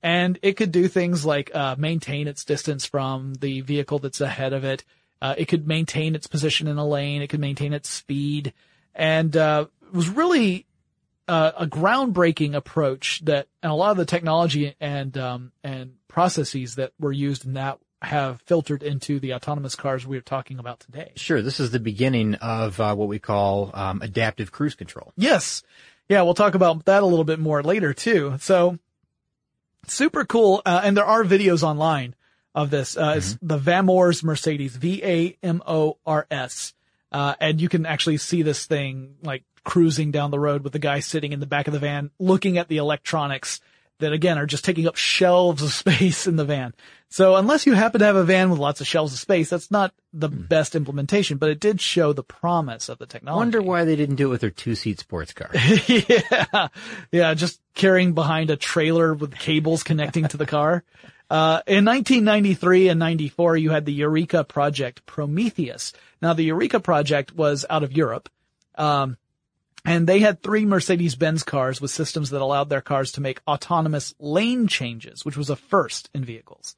And 0.02 0.38
it 0.42 0.54
could 0.54 0.72
do 0.72 0.88
things 0.88 1.26
like, 1.26 1.54
uh, 1.56 1.76
maintain 1.78 2.28
its 2.28 2.44
distance 2.44 2.86
from 2.86 3.36
the 3.36 3.62
vehicle 3.62 4.00
that's 4.00 4.22
ahead 4.22 4.54
of 4.54 4.64
it. 4.64 4.84
Uh, 5.22 5.36
it 5.38 5.48
could 5.48 5.68
maintain 5.68 6.14
its 6.14 6.28
position 6.28 6.68
in 6.68 6.78
a 6.78 6.86
lane. 6.86 7.22
It 7.22 7.28
could 7.28 7.40
maintain 7.40 7.74
its 7.74 7.90
speed. 7.90 8.54
And, 8.94 9.36
uh, 9.36 9.68
it 9.82 9.94
was 9.94 10.10
really, 10.10 10.66
uh, 11.28 11.54
a 11.58 11.66
groundbreaking 11.66 12.54
approach 12.54 13.22
that, 13.24 13.48
and 13.62 13.72
a 13.72 13.76
lot 13.76 13.92
of 13.92 13.98
the 13.98 14.06
technology 14.06 14.76
and, 14.82 15.18
um, 15.18 15.52
and 15.64 15.94
processes 16.10 16.76
that 16.76 16.92
were 17.00 17.14
used 17.14 17.46
in 17.46 17.54
that 17.54 17.80
have 18.04 18.42
filtered 18.42 18.84
into 18.84 19.20
the 19.20 19.34
autonomous 19.34 19.76
cars 19.76 20.06
we're 20.06 20.22
talking 20.22 20.60
about 20.60 20.82
today. 20.82 21.12
Sure. 21.16 21.42
This 21.42 21.60
is 21.60 21.72
the 21.72 21.80
beginning 21.80 22.36
of, 22.36 22.80
uh, 22.80 22.94
what 22.96 23.08
we 23.08 23.18
call, 23.18 23.72
um, 23.74 24.02
adaptive 24.02 24.52
cruise 24.52 24.76
control. 24.76 25.14
Yes. 25.16 25.64
Yeah, 26.10 26.22
we'll 26.24 26.34
talk 26.34 26.54
about 26.54 26.86
that 26.86 27.02
a 27.02 27.06
little 27.06 27.24
bit 27.24 27.40
more 27.40 27.64
later 27.64 27.94
too. 27.94 28.36
So 28.40 28.78
super 29.88 30.26
cool. 30.26 30.62
Uh, 30.66 30.82
and 30.84 30.98
there 30.98 31.06
are 31.06 31.24
videos 31.24 31.64
online 31.64 32.16
of 32.54 32.70
this. 32.70 32.98
Uh, 32.98 33.16
it's 33.18 33.38
the 33.42 33.58
Vamors 33.58 34.24
Mercedes, 34.24 34.76
V-A-M-O-R-S. 34.76 36.74
Uh, 37.12 37.36
and 37.40 37.62
you 37.62 37.70
can 37.70 37.86
actually 37.86 38.18
see 38.18 38.42
this 38.42 38.66
thing 38.66 39.16
like 39.24 39.44
cruising 39.64 40.12
down 40.12 40.32
the 40.32 40.40
road 40.40 40.64
with 40.64 40.74
the 40.74 40.80
guy 40.80 41.00
sitting 41.00 41.32
in 41.32 41.40
the 41.40 41.46
back 41.46 41.68
of 41.68 41.74
the 41.74 41.80
van 41.80 42.12
looking 42.20 42.58
at 42.58 42.68
the 42.68 42.78
electronics 42.78 43.62
that 44.00 44.14
again 44.14 44.38
are 44.38 44.46
just 44.46 44.66
taking 44.66 44.88
up 44.88 44.96
shelves 44.96 45.62
of 45.62 45.72
space 45.74 46.28
in 46.28 46.36
the 46.36 46.46
van. 46.46 46.74
So 47.10 47.36
unless 47.36 47.68
you 47.68 47.74
happen 47.74 48.00
to 48.00 48.06
have 48.06 48.16
a 48.16 48.24
van 48.24 48.50
with 48.50 48.58
lots 48.58 48.82
of 48.82 48.88
shelves 48.88 49.14
of 49.14 49.20
space, 49.20 49.50
that's 49.52 49.70
not 49.70 49.94
the 50.14 50.30
best 50.30 50.76
implementation, 50.76 51.38
but 51.38 51.50
it 51.50 51.60
did 51.60 51.80
show 51.80 52.12
the 52.12 52.24
promise 52.24 52.90
of 52.90 52.98
the 52.98 53.06
technology. 53.06 53.38
Wonder 53.38 53.62
why 53.62 53.86
they 53.86 53.96
didn't 53.96 54.16
do 54.16 54.28
it 54.28 54.32
with 54.32 54.42
their 54.42 54.50
two 54.50 54.74
seat 54.74 55.00
sports 55.00 55.32
car. 55.32 55.52
yeah. 55.88 56.70
Yeah. 57.12 57.34
Just 57.36 57.62
carrying 57.76 58.14
behind 58.14 58.50
a 58.50 58.56
trailer 58.56 59.14
with 59.14 59.36
cables 59.36 59.84
connecting 59.84 60.28
to 60.30 60.38
the 60.38 60.48
car. 60.48 60.84
Uh, 61.30 61.62
in 61.68 61.86
1993 61.86 62.90
and 62.90 63.00
94, 63.00 63.58
you 63.58 63.70
had 63.70 63.86
the 63.86 63.94
Eureka 63.94 64.44
Project 64.44 65.06
Prometheus. 65.06 65.94
Now 66.22 66.34
the 66.34 66.44
Eureka 66.44 66.80
Project 66.80 67.36
was 67.36 67.64
out 67.70 67.84
of 67.84 67.92
Europe. 67.92 68.30
Um, 68.76 69.18
and 69.86 70.08
they 70.08 70.20
had 70.20 70.42
three 70.42 70.66
Mercedes-Benz 70.66 71.44
cars 71.44 71.82
with 71.82 71.92
systems 71.92 72.30
that 72.30 72.42
allowed 72.42 72.70
their 72.70 72.82
cars 72.82 73.12
to 73.14 73.22
make 73.22 73.42
autonomous 73.48 74.14
lane 74.20 74.68
changes, 74.68 75.26
which 75.26 75.38
was 75.38 75.50
a 75.50 75.56
first 75.56 76.10
in 76.14 76.24
vehicles. 76.24 76.76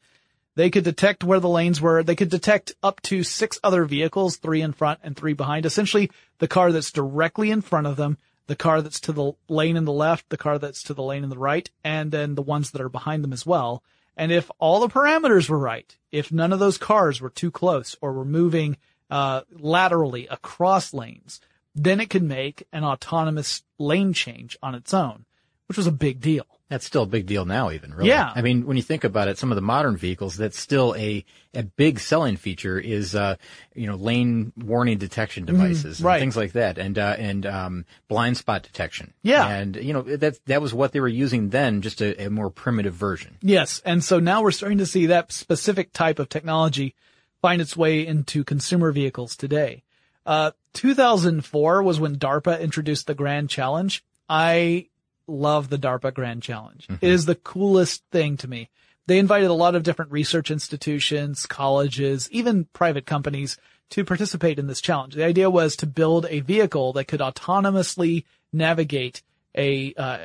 They 0.55 0.69
could 0.69 0.85
detect 0.85 1.23
where 1.23 1.41
the 1.41 1.49
lanes 1.49 1.81
were. 1.81 2.01
They 2.01 2.15
could 2.15 2.29
detect 2.29 2.73
up 2.81 3.01
to 3.03 3.23
six 3.23 3.59
other 3.63 3.85
vehicles, 3.85 4.37
three 4.37 4.61
in 4.61 4.71
front 4.71 4.99
and 5.03 5.15
three 5.15 5.33
behind. 5.33 5.65
Essentially, 5.65 6.09
the 6.39 6.47
car 6.47 6.71
that's 6.71 6.91
directly 6.91 7.51
in 7.51 7.61
front 7.61 7.87
of 7.87 7.97
them, 7.97 8.17
the 8.47 8.55
car 8.55 8.81
that's 8.81 9.01
to 9.01 9.11
the 9.11 9.33
lane 9.49 9.75
in 9.75 9.85
the 9.85 9.91
left, 9.91 10.29
the 10.29 10.37
car 10.37 10.57
that's 10.57 10.81
to 10.83 10.93
the 10.93 11.03
lane 11.03 11.23
in 11.23 11.29
the 11.29 11.37
right, 11.37 11.69
and 11.83 12.11
then 12.11 12.35
the 12.35 12.41
ones 12.41 12.71
that 12.71 12.81
are 12.81 12.89
behind 12.89 13.23
them 13.23 13.33
as 13.33 13.45
well. 13.45 13.83
And 14.15 14.31
if 14.31 14.49
all 14.59 14.79
the 14.79 14.87
parameters 14.87 15.49
were 15.49 15.59
right, 15.59 15.95
if 16.11 16.31
none 16.31 16.53
of 16.53 16.59
those 16.59 16.77
cars 16.77 17.19
were 17.19 17.29
too 17.29 17.51
close 17.51 17.97
or 18.01 18.13
were 18.13 18.25
moving 18.25 18.77
uh, 19.11 19.41
laterally 19.51 20.25
across 20.27 20.93
lanes, 20.93 21.41
then 21.75 21.99
it 21.99 22.09
could 22.09 22.23
make 22.23 22.65
an 22.71 22.83
autonomous 22.83 23.63
lane 23.77 24.13
change 24.13 24.57
on 24.63 24.73
its 24.73 24.93
own, 24.93 25.25
which 25.67 25.77
was 25.77 25.87
a 25.87 25.91
big 25.91 26.21
deal. 26.21 26.45
That's 26.69 26.85
still 26.85 27.03
a 27.03 27.07
big 27.07 27.27
deal 27.27 27.45
now, 27.45 27.69
even 27.69 27.93
really. 27.93 28.09
Yeah. 28.09 28.31
I 28.33 28.41
mean, 28.41 28.65
when 28.65 28.75
you 28.75 28.81
think 28.81 29.03
about 29.03 29.27
it, 29.27 29.37
some 29.37 29.51
of 29.51 29.55
the 29.55 29.61
modern 29.61 29.97
vehicles, 29.97 30.35
that's 30.35 30.57
still 30.57 30.95
a 30.97 31.23
a 31.53 31.61
big 31.61 31.99
selling 31.99 32.37
feature 32.37 32.79
is, 32.79 33.13
uh, 33.13 33.35
you 33.75 33.85
know, 33.85 33.95
lane 33.95 34.51
warning 34.57 34.97
detection 34.97 35.45
devices, 35.45 35.99
and 35.99 36.05
right. 36.07 36.19
things 36.19 36.35
like 36.35 36.53
that, 36.53 36.79
and 36.79 36.97
uh, 36.97 37.15
and 37.19 37.45
um, 37.45 37.85
blind 38.07 38.37
spot 38.37 38.63
detection. 38.63 39.13
Yeah. 39.21 39.47
and 39.47 39.75
you 39.75 39.93
know 39.93 40.01
that 40.01 40.43
that 40.45 40.61
was 40.61 40.73
what 40.73 40.91
they 40.91 40.99
were 40.99 41.07
using 41.07 41.49
then, 41.49 41.81
just 41.83 42.01
a, 42.01 42.25
a 42.25 42.29
more 42.31 42.49
primitive 42.49 42.95
version. 42.95 43.37
Yes. 43.41 43.79
And 43.85 44.03
so 44.03 44.19
now 44.19 44.41
we're 44.41 44.51
starting 44.51 44.79
to 44.79 44.87
see 44.87 45.05
that 45.05 45.31
specific 45.31 45.93
type 45.93 46.17
of 46.17 46.29
technology 46.29 46.95
find 47.43 47.61
its 47.61 47.77
way 47.77 48.05
into 48.05 48.43
consumer 48.43 48.91
vehicles 48.91 49.35
today. 49.35 49.83
Uh, 50.25 50.51
2004 50.73 51.83
was 51.83 51.99
when 51.99 52.17
DARPA 52.17 52.59
introduced 52.59 53.07
the 53.07 53.13
Grand 53.13 53.49
Challenge. 53.49 54.03
I 54.27 54.87
love 55.27 55.69
the 55.69 55.77
DARPA 55.77 56.13
Grand 56.13 56.41
Challenge. 56.41 56.87
It 57.01 57.09
is 57.09 57.25
the 57.25 57.35
coolest 57.35 58.03
thing 58.11 58.37
to 58.37 58.47
me. 58.47 58.69
They 59.07 59.19
invited 59.19 59.49
a 59.49 59.53
lot 59.53 59.75
of 59.75 59.83
different 59.83 60.11
research 60.11 60.49
institutions, 60.49 61.45
colleges, 61.45 62.27
even 62.31 62.65
private 62.73 63.05
companies 63.05 63.57
to 63.91 64.03
participate 64.03 64.57
in 64.57 64.67
this 64.67 64.81
challenge. 64.81 65.13
The 65.13 65.23
idea 65.23 65.49
was 65.49 65.75
to 65.77 65.85
build 65.85 66.25
a 66.29 66.39
vehicle 66.39 66.93
that 66.93 67.05
could 67.05 67.19
autonomously 67.19 68.23
navigate 68.51 69.21
a, 69.55 69.93
uh, 69.93 70.17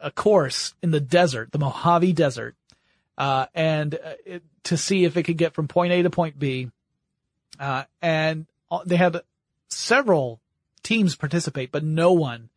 a 0.00 0.10
course 0.10 0.74
in 0.82 0.90
the 0.90 1.00
desert, 1.00 1.52
the 1.52 1.58
Mojave 1.58 2.12
Desert, 2.12 2.56
uh, 3.16 3.46
and 3.54 3.94
uh, 3.94 4.14
it, 4.26 4.42
to 4.64 4.76
see 4.76 5.04
if 5.04 5.16
it 5.16 5.22
could 5.22 5.38
get 5.38 5.54
from 5.54 5.68
point 5.68 5.92
A 5.92 6.02
to 6.02 6.10
point 6.10 6.38
B. 6.38 6.70
Uh, 7.60 7.84
and 8.02 8.46
uh, 8.70 8.80
they 8.84 8.96
had 8.96 9.22
several 9.74 10.40
teams 10.82 11.16
participate, 11.16 11.72
but 11.72 11.84
no 11.84 12.12
one 12.12 12.50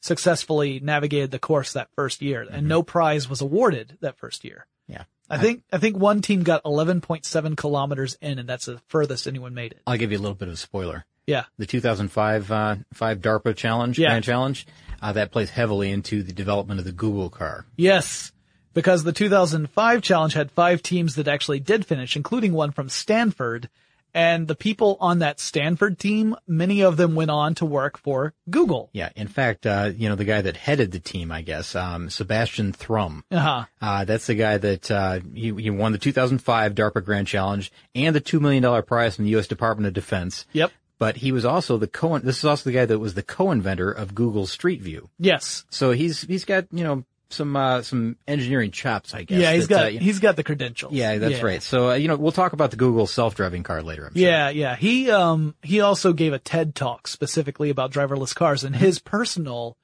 successfully 0.00 0.80
navigated 0.80 1.30
the 1.30 1.38
course 1.38 1.72
that 1.72 1.88
first 1.94 2.20
year, 2.22 2.46
and 2.50 2.68
no 2.68 2.82
prize 2.82 3.28
was 3.28 3.40
awarded 3.40 3.96
that 4.00 4.18
first 4.18 4.44
year. 4.44 4.66
Yeah. 4.86 5.04
I 5.30 5.38
think 5.38 5.62
I 5.72 5.78
think 5.78 5.96
one 5.96 6.20
team 6.20 6.42
got 6.42 6.62
11.7 6.64 7.56
kilometers 7.56 8.16
in, 8.20 8.38
and 8.38 8.46
that's 8.48 8.66
the 8.66 8.78
furthest 8.88 9.26
anyone 9.26 9.54
made 9.54 9.72
it. 9.72 9.80
I'll 9.86 9.96
give 9.96 10.12
you 10.12 10.18
a 10.18 10.20
little 10.20 10.34
bit 10.34 10.48
of 10.48 10.54
a 10.54 10.58
spoiler. 10.58 11.06
Yeah, 11.26 11.44
The 11.56 11.64
2005 11.64 12.52
uh, 12.52 12.76
five 12.92 13.20
DARPA 13.20 13.56
challenge, 13.56 13.98
Yeah. 13.98 14.08
Grand 14.10 14.24
Challenge, 14.24 14.66
uh, 15.00 15.12
that 15.12 15.32
plays 15.32 15.48
heavily 15.48 15.90
into 15.90 16.22
the 16.22 16.34
development 16.34 16.80
of 16.80 16.84
the 16.84 16.92
Google 16.92 17.30
car. 17.30 17.64
yes, 17.76 18.30
because 18.74 19.04
the 19.04 19.12
2005 19.12 20.02
challenge 20.02 20.34
had 20.34 20.50
five 20.50 20.82
teams 20.82 21.14
that 21.14 21.26
actually 21.28 21.60
did 21.60 21.86
finish, 21.86 22.14
including 22.16 22.52
one 22.52 22.72
from 22.72 22.90
Stanford. 22.90 23.70
And 24.14 24.46
the 24.46 24.54
people 24.54 24.96
on 25.00 25.18
that 25.18 25.40
Stanford 25.40 25.98
team, 25.98 26.36
many 26.46 26.82
of 26.82 26.96
them 26.96 27.16
went 27.16 27.32
on 27.32 27.56
to 27.56 27.66
work 27.66 27.98
for 27.98 28.32
Google. 28.48 28.88
Yeah, 28.92 29.10
in 29.16 29.26
fact, 29.26 29.66
uh, 29.66 29.90
you 29.94 30.08
know 30.08 30.14
the 30.14 30.24
guy 30.24 30.40
that 30.40 30.56
headed 30.56 30.92
the 30.92 31.00
team, 31.00 31.32
I 31.32 31.42
guess, 31.42 31.74
um, 31.74 32.08
Sebastian 32.08 32.72
Thrun. 32.72 33.24
Uh-huh. 33.30 33.64
Uh, 33.82 34.04
that's 34.04 34.26
the 34.26 34.34
guy 34.36 34.58
that, 34.58 34.90
uh, 34.90 35.20
he, 35.34 35.52
he 35.54 35.70
won 35.70 35.92
the 35.92 35.98
2005 35.98 36.74
DARPA 36.74 37.04
Grand 37.04 37.26
Challenge 37.26 37.72
and 37.94 38.14
the 38.14 38.20
$2 38.20 38.40
million 38.40 38.82
prize 38.84 39.16
from 39.16 39.24
the 39.24 39.32
U.S. 39.32 39.48
Department 39.48 39.88
of 39.88 39.94
Defense. 39.94 40.46
Yep. 40.52 40.70
But 40.98 41.16
he 41.16 41.32
was 41.32 41.44
also 41.44 41.76
the 41.76 41.88
co, 41.88 42.18
this 42.18 42.38
is 42.38 42.44
also 42.44 42.70
the 42.70 42.76
guy 42.76 42.86
that 42.86 42.98
was 43.00 43.14
the 43.14 43.22
co-inventor 43.22 43.90
of 43.90 44.14
Google 44.14 44.46
Street 44.46 44.80
View. 44.80 45.10
Yes. 45.18 45.64
So 45.68 45.90
he's, 45.90 46.22
he's 46.22 46.44
got, 46.44 46.66
you 46.70 46.84
know, 46.84 47.04
some, 47.34 47.54
uh, 47.56 47.82
some 47.82 48.16
engineering 48.26 48.70
chops, 48.70 49.12
I 49.14 49.24
guess. 49.24 49.38
Yeah, 49.38 49.52
he's 49.52 49.68
that, 49.68 49.74
got 49.74 49.84
uh, 49.84 49.88
you 49.88 49.98
know- 50.00 50.04
he's 50.04 50.18
got 50.20 50.36
the 50.36 50.44
credentials. 50.44 50.92
yeah, 50.92 51.18
that's 51.18 51.42
right. 51.42 51.62
So, 51.62 51.90
uh, 51.90 51.94
you 51.94 52.08
know, 52.08 52.16
we'll 52.16 52.32
talk 52.32 52.52
about 52.52 52.70
the 52.70 52.76
Google 52.76 53.06
self-driving 53.06 53.62
car 53.62 53.82
later, 53.82 54.06
I'm 54.06 54.14
sure. 54.14 54.22
Yeah, 54.22 54.48
yeah. 54.50 54.76
He 54.76 55.10
um 55.10 55.54
he 55.62 55.80
also 55.80 56.12
gave 56.12 56.32
a 56.32 56.38
TED 56.38 56.74
talk 56.74 57.06
specifically 57.08 57.70
about 57.70 57.92
driverless 57.92 58.34
cars 58.34 58.64
and 58.64 58.74
his 58.74 58.98
personal 59.14 59.76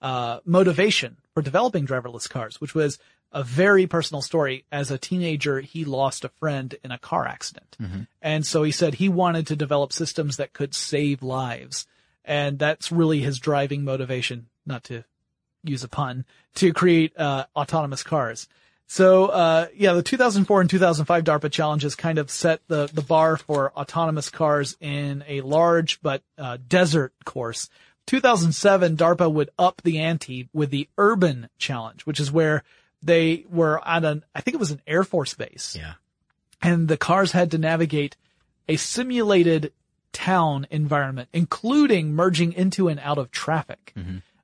uh 0.00 0.40
motivation 0.44 1.16
for 1.34 1.42
developing 1.42 1.86
driverless 1.86 2.28
cars, 2.28 2.60
which 2.60 2.74
was 2.74 2.98
a 3.34 3.42
very 3.42 3.86
personal 3.86 4.20
story. 4.20 4.64
As 4.70 4.90
a 4.90 4.98
teenager, 4.98 5.60
he 5.60 5.84
lost 5.86 6.24
a 6.24 6.28
friend 6.28 6.74
in 6.84 6.90
a 6.90 6.98
car 6.98 7.26
accident. 7.26 7.76
And 8.20 8.44
so 8.46 8.62
he 8.62 8.70
said 8.72 8.94
he 8.94 9.08
wanted 9.08 9.46
to 9.46 9.56
develop 9.56 9.92
systems 9.92 10.36
that 10.36 10.52
could 10.52 10.74
save 10.74 11.22
lives. 11.22 11.86
And 12.24 12.58
that's 12.58 12.92
really 12.92 13.20
his 13.20 13.38
driving 13.38 13.84
motivation, 13.84 14.48
not 14.66 14.84
to 14.84 15.04
use 15.64 15.84
a 15.84 15.88
pun, 15.88 16.24
to 16.56 16.72
create 16.72 17.16
uh 17.18 17.44
autonomous 17.56 18.02
cars. 18.02 18.48
So, 18.88 19.26
uh, 19.26 19.68
yeah, 19.74 19.94
the 19.94 20.02
2004 20.02 20.60
and 20.60 20.68
2005 20.68 21.24
DARPA 21.24 21.50
challenges 21.50 21.94
kind 21.94 22.18
of 22.18 22.30
set 22.30 22.60
the, 22.68 22.90
the 22.92 23.00
bar 23.00 23.38
for 23.38 23.72
autonomous 23.72 24.28
cars 24.28 24.76
in 24.80 25.24
a 25.26 25.40
large 25.40 26.02
but, 26.02 26.22
uh, 26.36 26.58
desert 26.68 27.14
course. 27.24 27.70
2007, 28.06 28.96
DARPA 28.98 29.32
would 29.32 29.48
up 29.58 29.80
the 29.82 29.98
ante 29.98 30.48
with 30.52 30.70
the 30.70 30.88
urban 30.98 31.48
challenge, 31.56 32.02
which 32.02 32.20
is 32.20 32.30
where 32.30 32.64
they 33.02 33.46
were 33.48 33.80
at 33.88 34.04
an, 34.04 34.24
I 34.34 34.42
think 34.42 34.54
it 34.56 34.60
was 34.60 34.72
an 34.72 34.82
Air 34.86 35.04
Force 35.04 35.32
base 35.32 35.74
Yeah. 35.78 35.94
and 36.60 36.88
the 36.88 36.98
cars 36.98 37.32
had 37.32 37.50
to 37.52 37.58
navigate 37.58 38.16
a 38.68 38.76
simulated 38.76 39.72
town 40.12 40.66
environment, 40.70 41.30
including 41.32 42.12
merging 42.14 42.52
into 42.52 42.88
and 42.88 43.00
out 43.00 43.16
of 43.16 43.30
traffic. 43.30 43.94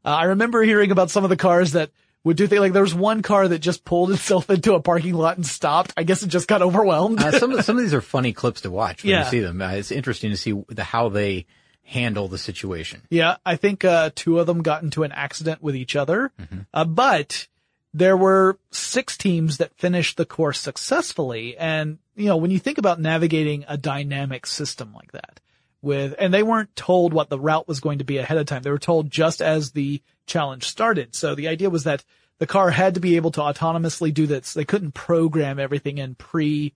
Uh, 0.09 0.15
I 0.17 0.25
remember 0.25 0.63
hearing 0.63 0.91
about 0.91 1.11
some 1.11 1.25
of 1.25 1.31
the 1.31 1.37
cars 1.37 1.73
that 1.73 1.91
would 2.25 2.37
do 2.39 2.47
things 2.47 2.61
like 2.61 2.73
there 2.73 2.83
was 2.83 2.95
one 2.95 3.21
car 3.23 3.47
that 3.47 3.59
just 3.59 3.85
pulled 3.85 4.11
itself 4.11 4.49
into 4.57 4.73
a 4.75 4.81
parking 4.81 5.13
lot 5.15 5.37
and 5.37 5.47
stopped. 5.47 5.93
I 5.97 6.03
guess 6.05 6.23
it 6.23 6.29
just 6.29 6.49
got 6.49 6.63
overwhelmed. 6.63 7.21
Uh, 7.23 7.33
some 7.39 7.53
of, 7.53 7.65
some 7.65 7.77
of 7.77 7.83
these 7.83 7.93
are 7.95 8.01
funny 8.01 8.33
clips 8.33 8.63
to 8.63 8.71
watch 8.71 9.03
when 9.05 9.11
Yeah. 9.11 9.25
you 9.25 9.31
see 9.31 9.41
them. 9.41 9.61
Uh, 9.61 9.73
it's 9.73 9.91
interesting 9.91 10.31
to 10.31 10.37
see 10.39 10.53
the, 10.69 10.83
how 10.85 11.11
they 11.11 11.45
handle 11.85 12.27
the 12.29 12.39
situation. 12.39 13.03
Yeah, 13.11 13.37
I 13.45 13.57
think 13.57 13.85
uh, 13.85 14.11
two 14.15 14.39
of 14.39 14.47
them 14.47 14.63
got 14.63 14.83
into 14.83 15.03
an 15.05 15.13
accident 15.13 15.63
with 15.63 15.77
each 15.77 15.95
other, 15.95 16.33
Mm-hmm. 16.41 16.61
uh, 16.73 16.85
but 16.85 17.47
there 17.95 18.17
were 18.17 18.59
six 18.71 19.17
teams 19.17 19.59
that 19.59 19.75
finished 19.77 20.17
the 20.17 20.27
course 20.27 20.59
successfully. 20.61 21.57
And 21.57 21.99
you 22.17 22.27
know, 22.27 22.37
when 22.39 22.51
you 22.51 22.59
think 22.59 22.79
about 22.79 23.01
navigating 23.01 23.65
a 23.69 23.77
dynamic 23.77 24.47
system 24.47 24.93
like 24.95 25.13
that, 25.13 25.41
with 25.83 26.15
and 26.19 26.33
they 26.33 26.43
weren't 26.43 26.75
told 26.77 27.13
what 27.13 27.29
the 27.29 27.39
route 27.39 27.69
was 27.69 27.81
going 27.81 27.99
to 27.99 28.05
be 28.05 28.19
ahead 28.19 28.39
of 28.39 28.47
time; 28.47 28.63
they 28.63 28.71
were 28.71 28.79
told 28.79 29.11
just 29.11 29.41
as 29.41 29.73
the 29.73 30.03
challenge 30.27 30.65
started. 30.65 31.15
So 31.15 31.35
the 31.35 31.49
idea 31.49 31.71
was 31.71 31.85
that 31.85 32.05
the 32.39 32.47
car 32.47 32.71
had 32.71 32.95
to 32.95 33.01
be 33.01 33.17
able 33.17 33.31
to 33.33 33.41
autonomously 33.41 34.13
do 34.15 34.27
this. 34.27 34.55
They 34.55 34.65
couldn't 34.65 34.93
program 34.93 35.59
everything 35.59 35.99
in 35.99 36.15
pre 36.15 36.75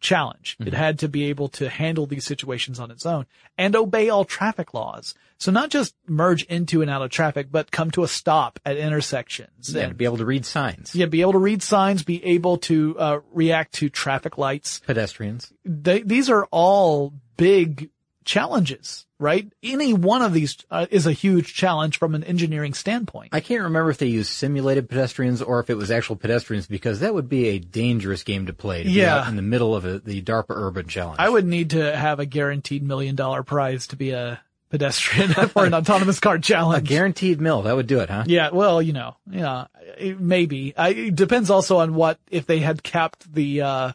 challenge. 0.00 0.56
It 0.58 0.74
had 0.74 0.98
to 1.00 1.08
be 1.08 1.26
able 1.26 1.48
to 1.50 1.68
handle 1.68 2.06
these 2.06 2.24
situations 2.24 2.80
on 2.80 2.90
its 2.90 3.06
own 3.06 3.24
and 3.56 3.76
obey 3.76 4.08
all 4.08 4.24
traffic 4.24 4.74
laws. 4.74 5.14
So 5.38 5.52
not 5.52 5.70
just 5.70 5.94
merge 6.08 6.42
into 6.44 6.82
and 6.82 6.90
out 6.90 7.02
of 7.02 7.10
traffic, 7.10 7.48
but 7.52 7.70
come 7.70 7.90
to 7.92 8.02
a 8.02 8.08
stop 8.08 8.58
at 8.66 8.76
intersections 8.76 9.72
Yeah, 9.74 9.82
and 9.84 9.96
be 9.96 10.04
able 10.04 10.16
to 10.18 10.24
read 10.24 10.44
signs. 10.44 10.94
yeah, 10.96 11.06
be 11.06 11.20
able 11.20 11.32
to 11.32 11.38
read 11.38 11.62
signs, 11.62 12.02
be 12.02 12.24
able 12.24 12.58
to 12.58 12.98
uh, 12.98 13.20
react 13.32 13.74
to 13.74 13.88
traffic 13.88 14.38
lights. 14.38 14.80
Pedestrians. 14.80 15.52
They, 15.64 16.02
these 16.02 16.28
are 16.28 16.46
all 16.50 17.12
big 17.36 17.90
challenges, 18.24 19.06
right? 19.18 19.50
Any 19.62 19.92
one 19.92 20.22
of 20.22 20.32
these 20.32 20.56
uh, 20.70 20.86
is 20.90 21.06
a 21.06 21.12
huge 21.12 21.54
challenge 21.54 21.98
from 21.98 22.14
an 22.14 22.24
engineering 22.24 22.74
standpoint. 22.74 23.30
I 23.32 23.40
can't 23.40 23.62
remember 23.62 23.90
if 23.90 23.98
they 23.98 24.06
used 24.06 24.30
simulated 24.30 24.88
pedestrians 24.88 25.40
or 25.42 25.60
if 25.60 25.70
it 25.70 25.76
was 25.76 25.90
actual 25.90 26.16
pedestrians 26.16 26.66
because 26.66 27.00
that 27.00 27.14
would 27.14 27.28
be 27.28 27.48
a 27.48 27.58
dangerous 27.58 28.22
game 28.22 28.46
to 28.46 28.52
play 28.52 28.82
to 28.82 28.88
be 28.88 28.94
Yeah. 28.94 29.28
in 29.28 29.36
the 29.36 29.42
middle 29.42 29.74
of 29.74 29.84
a, 29.84 29.98
the 29.98 30.22
DARPA 30.22 30.50
Urban 30.50 30.86
Challenge. 30.88 31.18
I 31.18 31.28
would 31.28 31.46
need 31.46 31.70
to 31.70 31.96
have 31.96 32.18
a 32.20 32.26
guaranteed 32.26 32.82
million 32.82 33.14
dollar 33.16 33.42
prize 33.42 33.86
to 33.88 33.96
be 33.96 34.10
a 34.10 34.40
pedestrian 34.70 35.30
for 35.48 35.66
an 35.66 35.74
autonomous 35.74 36.18
car 36.18 36.38
challenge. 36.38 36.82
a 36.82 36.86
guaranteed 36.86 37.40
mill. 37.40 37.62
That 37.62 37.76
would 37.76 37.86
do 37.86 38.00
it, 38.00 38.08
huh? 38.08 38.24
Yeah, 38.26 38.50
well, 38.52 38.80
you 38.80 38.94
know, 38.94 39.16
yeah, 39.30 39.66
maybe. 40.18 40.74
I, 40.76 40.88
it 40.90 41.14
depends 41.14 41.50
also 41.50 41.78
on 41.78 41.94
what 41.94 42.18
if 42.30 42.46
they 42.46 42.60
had 42.60 42.82
capped 42.82 43.32
the 43.32 43.60
uh 43.62 43.92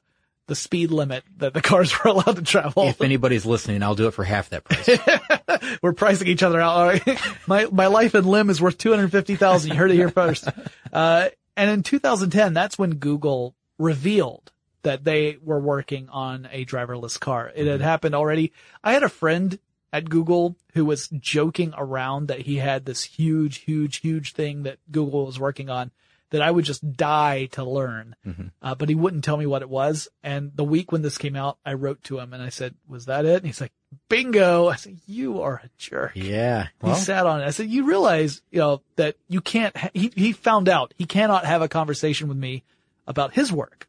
the 0.48 0.56
speed 0.56 0.92
limit 0.92 1.24
that 1.38 1.54
the 1.54 1.62
cars 1.62 1.94
were 2.04 2.12
allowed 2.12 2.36
to 2.38 2.42
travel. 2.42 2.88
If 2.88 3.02
anybody's 3.02 3.46
listening, 3.46 3.84
I'll 3.84 3.96
do 3.96 4.08
it 4.08 4.12
for 4.12 4.24
half 4.24 4.50
that 4.50 4.64
price. 4.64 5.80
We're 5.82 5.94
pricing 5.94 6.28
each 6.28 6.44
other 6.44 6.60
out. 6.60 7.02
My 7.48 7.66
my 7.72 7.88
life 7.88 8.14
and 8.14 8.26
limb 8.26 8.50
is 8.50 8.62
worth 8.62 8.78
two 8.78 8.90
hundred 8.90 9.12
fifty 9.12 9.36
thousand. 9.36 9.72
You 9.72 9.78
heard 9.78 9.92
it 9.92 9.96
here 9.96 10.10
first. 10.10 10.48
Uh, 10.92 11.30
and 11.56 11.72
in 11.72 11.84
2010, 11.84 12.54
that's 12.54 12.78
when 12.78 12.96
Google 12.96 13.56
revealed 13.80 14.52
that 14.84 15.04
they 15.04 15.38
were 15.44 15.60
working 15.60 16.08
on 16.10 16.48
a 16.52 16.66
driverless 16.66 17.20
car. 17.20 17.52
It 17.56 17.68
had 17.68 17.82
happened 17.82 18.16
already. 18.16 18.54
I 18.84 18.94
had 18.94 19.04
a 19.04 19.10
friend 19.10 19.58
at 19.92 20.10
Google 20.10 20.56
who 20.74 20.86
was 20.86 21.08
joking 21.08 21.74
around 21.76 22.28
that 22.28 22.42
he 22.42 22.58
had 22.58 22.86
this 22.86 23.04
huge, 23.04 23.58
huge, 23.60 23.98
huge 23.98 24.34
thing 24.34 24.64
that 24.64 24.78
Google 24.92 25.26
was 25.26 25.40
working 25.40 25.70
on 25.70 25.92
that 26.32 26.42
I 26.42 26.52
would 26.52 26.66
just 26.66 26.94
die 26.98 27.46
to 27.54 27.63
learn. 27.63 28.16
Uh, 28.62 28.76
but 28.76 28.90
he 28.90 28.96
wouldn't 28.96 29.24
tell 29.24 29.38
me 29.38 29.46
what 29.46 29.62
it 29.62 29.70
was. 29.70 30.10
And 30.24 30.52
the 30.56 30.63
week 30.66 30.92
when 30.92 31.02
this 31.02 31.18
came 31.18 31.36
out, 31.38 31.58
I 31.66 31.74
wrote 31.74 32.04
to 32.06 32.20
him 32.20 32.34
and 32.34 32.44
I 32.44 32.50
said, 32.50 32.76
was 32.88 33.06
that 33.06 33.26
it? 33.26 33.38
And 33.38 33.46
he's 33.46 33.62
like, 33.62 33.72
bingo. 34.10 34.68
I 34.68 34.76
said, 34.76 35.00
you 35.08 35.42
are 35.42 35.62
a 35.63 35.70
jerk. 35.78 36.12
yeah. 36.16 36.68
He 36.84 36.94
sat 36.96 37.26
on 37.26 37.42
it. 37.42 37.46
I 37.46 37.52
said, 37.52 37.70
you 37.70 37.86
realize, 37.86 38.42
you 38.52 38.60
know, 38.60 38.82
that 38.98 39.16
you 39.30 39.40
can't, 39.40 39.76
ha- 39.78 39.90
he, 39.94 40.12
he 40.16 40.34
found 40.34 40.68
out 40.68 40.94
he 40.98 41.06
cannot 41.06 41.46
have 41.46 41.62
a 41.62 41.70
conversation 41.70 42.28
with 42.28 42.38
me 42.38 42.63
about 43.08 43.34
his 43.34 43.52
work 43.52 43.88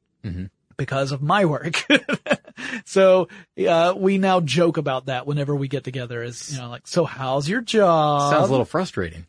because 0.76 1.10
of 1.10 1.20
my 1.22 1.44
work. 1.44 1.84
so, 2.84 3.28
uh, 3.66 3.94
we 3.96 4.18
now 4.18 4.40
joke 4.40 4.76
about 4.76 5.06
that 5.06 5.26
whenever 5.26 5.54
we 5.56 5.66
get 5.68 5.84
together 5.84 6.22
is, 6.22 6.52
you 6.52 6.60
know, 6.60 6.68
like, 6.68 6.86
so 6.86 7.04
how's 7.04 7.48
your 7.48 7.60
job? 7.62 8.30
sounds 8.32 8.48
a 8.48 8.50
little 8.50 8.64
frustrating. 8.64 9.26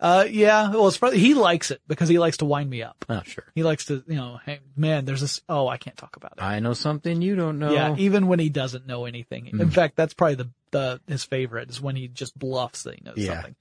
Uh, 0.00 0.24
yeah, 0.28 0.70
well, 0.70 0.88
it's 0.88 0.96
probably, 0.98 1.18
he 1.18 1.34
likes 1.34 1.70
it 1.70 1.80
because 1.86 2.08
he 2.08 2.18
likes 2.18 2.38
to 2.38 2.44
wind 2.46 2.68
me 2.70 2.82
up. 2.82 3.04
Oh, 3.08 3.20
sure. 3.24 3.44
He 3.54 3.62
likes 3.62 3.84
to, 3.86 4.02
you 4.06 4.16
know, 4.16 4.40
hey, 4.46 4.60
man, 4.76 5.04
there's 5.04 5.20
this, 5.20 5.42
oh, 5.48 5.68
I 5.68 5.76
can't 5.76 5.96
talk 5.96 6.16
about 6.16 6.32
it. 6.38 6.42
I 6.42 6.58
know 6.60 6.72
something 6.72 7.20
you 7.22 7.36
don't 7.36 7.58
know. 7.58 7.72
Yeah, 7.72 7.94
even 7.98 8.26
when 8.26 8.38
he 8.38 8.48
doesn't 8.48 8.86
know 8.86 9.04
anything. 9.04 9.46
In 9.48 9.70
fact, 9.70 9.96
that's 9.96 10.14
probably 10.14 10.36
the, 10.36 10.48
the 10.70 11.00
his 11.06 11.24
favorite 11.24 11.68
is 11.70 11.80
when 11.80 11.96
he 11.96 12.08
just 12.08 12.38
bluffs 12.38 12.84
that 12.84 12.94
he 12.94 13.02
knows 13.04 13.18
Yeah. 13.18 13.34
something. 13.34 13.56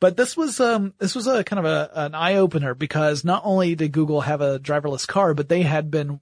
But 0.00 0.16
this 0.16 0.36
was 0.36 0.58
um 0.58 0.94
this 0.98 1.14
was 1.14 1.28
a 1.28 1.44
kind 1.44 1.60
of 1.60 1.64
a 1.64 1.90
an 1.94 2.14
eye 2.16 2.34
opener 2.36 2.74
because 2.74 3.24
not 3.24 3.42
only 3.44 3.76
did 3.76 3.92
Google 3.92 4.22
have 4.22 4.40
a 4.40 4.58
driverless 4.58 5.06
car, 5.06 5.32
but 5.34 5.48
they 5.48 5.62
had 5.62 5.92
been 5.92 6.18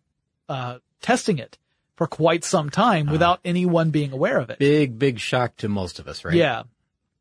uh 0.50 0.80
testing 1.00 1.38
it 1.38 1.56
for 1.96 2.06
quite 2.06 2.44
some 2.44 2.68
time 2.68 3.06
without 3.06 3.40
anyone 3.42 3.90
being 3.90 4.12
aware 4.12 4.38
of 4.38 4.50
it. 4.50 4.58
Big, 4.58 4.98
big 4.98 5.18
shock 5.18 5.56
to 5.58 5.68
most 5.68 5.98
of 5.98 6.08
us, 6.08 6.24
right? 6.26 6.34
Yeah. 6.34 6.64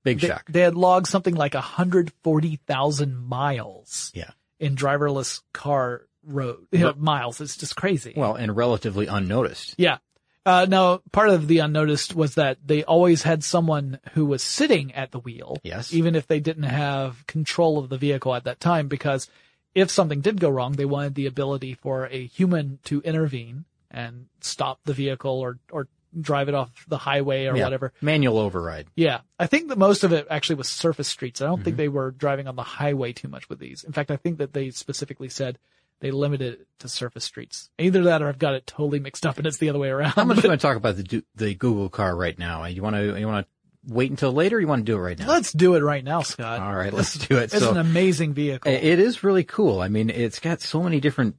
Big 0.09 0.19
They, 0.21 0.27
shock. 0.27 0.45
they 0.49 0.61
had 0.61 0.75
logged 0.75 1.07
something 1.07 1.35
like 1.35 1.53
140,000 1.53 3.17
miles 3.17 4.11
yeah. 4.13 4.31
in 4.59 4.75
driverless 4.75 5.41
car 5.53 6.03
road 6.23 6.67
you 6.71 6.79
know, 6.79 6.93
miles. 6.97 7.41
It's 7.41 7.57
just 7.57 7.75
crazy. 7.75 8.13
Well, 8.15 8.35
and 8.35 8.55
relatively 8.55 9.07
unnoticed. 9.07 9.75
Yeah. 9.77 9.97
Uh, 10.45 10.65
now, 10.67 11.01
part 11.11 11.29
of 11.29 11.47
the 11.47 11.59
unnoticed 11.59 12.15
was 12.15 12.35
that 12.35 12.57
they 12.65 12.83
always 12.83 13.23
had 13.23 13.43
someone 13.43 13.99
who 14.13 14.25
was 14.25 14.41
sitting 14.41 14.93
at 14.95 15.11
the 15.11 15.19
wheel. 15.19 15.57
Yes. 15.63 15.93
Even 15.93 16.15
if 16.15 16.27
they 16.27 16.39
didn't 16.39 16.63
have 16.63 17.25
control 17.27 17.77
of 17.77 17.89
the 17.89 17.97
vehicle 17.97 18.33
at 18.33 18.45
that 18.45 18.59
time, 18.59 18.87
because 18.87 19.29
if 19.75 19.91
something 19.91 20.21
did 20.21 20.39
go 20.39 20.49
wrong, 20.49 20.73
they 20.73 20.85
wanted 20.85 21.15
the 21.15 21.27
ability 21.27 21.73
for 21.75 22.07
a 22.07 22.25
human 22.25 22.79
to 22.85 23.01
intervene 23.01 23.65
and 23.91 24.27
stop 24.41 24.79
the 24.85 24.93
vehicle 24.93 25.39
or, 25.39 25.59
or 25.71 25.87
drive 26.19 26.49
it 26.49 26.55
off 26.55 26.69
the 26.87 26.97
highway 26.97 27.45
or 27.47 27.55
Yeah. 27.55 27.63
whatever. 27.65 27.93
Manual 28.01 28.37
override. 28.39 28.87
Yeah. 28.95 29.21
I 29.37 29.47
think 29.47 29.69
that 29.69 29.77
most 29.77 30.03
of 30.03 30.11
it 30.11 30.27
actually 30.29 30.55
was 30.55 30.67
surface 30.69 31.07
streets. 31.07 31.41
I 31.41 31.45
don't 31.45 31.55
Mm-hmm. 31.57 31.63
think 31.65 31.77
they 31.77 31.87
were 31.89 32.11
driving 32.11 32.47
on 32.47 32.55
the 32.55 32.63
highway 32.63 33.13
too 33.13 33.27
much 33.27 33.47
with 33.49 33.59
these. 33.59 33.83
In 33.83 33.91
fact, 33.93 34.09
I 34.11 34.15
think 34.17 34.37
that 34.39 34.53
they 34.53 34.71
specifically 34.71 35.29
said 35.29 35.59
they 36.01 36.11
limited 36.11 36.53
it 36.61 36.67
to 36.79 36.87
surface 36.87 37.25
streets. 37.25 37.69
Either 37.77 38.03
that 38.05 38.21
or 38.21 38.29
I've 38.29 38.39
got 38.39 38.53
it 38.53 38.65
totally 38.65 38.99
mixed 38.99 39.25
up 39.25 39.37
and 39.37 39.45
it's 39.45 39.57
the 39.57 39.69
other 39.69 39.79
way 39.79 39.89
around. 39.89 40.11
How 40.11 40.23
much 40.23 40.37
do 40.37 40.43
you 40.43 40.49
want 40.49 40.61
to 40.61 40.67
talk 40.67 40.77
about 40.77 40.95
the 40.95 41.23
the 41.35 41.53
Google 41.55 41.89
car 41.89 42.15
right 42.15 42.37
now? 42.39 42.65
You 42.65 42.81
want 42.81 42.95
to 42.95 43.19
you 43.19 43.27
want 43.27 43.45
to 43.45 43.93
wait 43.93 44.09
until 44.09 44.31
later? 44.31 44.57
or 44.57 44.59
You 44.61 44.67
want 44.67 44.85
to 44.85 44.91
do 44.91 44.97
it 44.97 45.01
right 45.01 45.19
now? 45.19 45.27
Let's 45.27 45.51
do 45.53 45.75
it 45.75 45.81
right 45.81 46.03
now, 46.03 46.21
Scott. 46.21 46.59
All 46.61 46.73
right, 46.75 46.93
let's 46.93 47.15
do 47.27 47.37
it. 47.37 47.53
It's 47.53 47.59
So 47.59 47.71
an 47.71 47.77
amazing 47.77 48.33
vehicle. 48.33 48.71
it 48.71 48.83
is 48.99 49.23
really 49.23 49.43
cool. 49.43 49.81
I 49.81 49.89
mean, 49.89 50.09
it's 50.09 50.39
got 50.39 50.61
so 50.61 50.81
many 50.81 50.99
different 50.99 51.35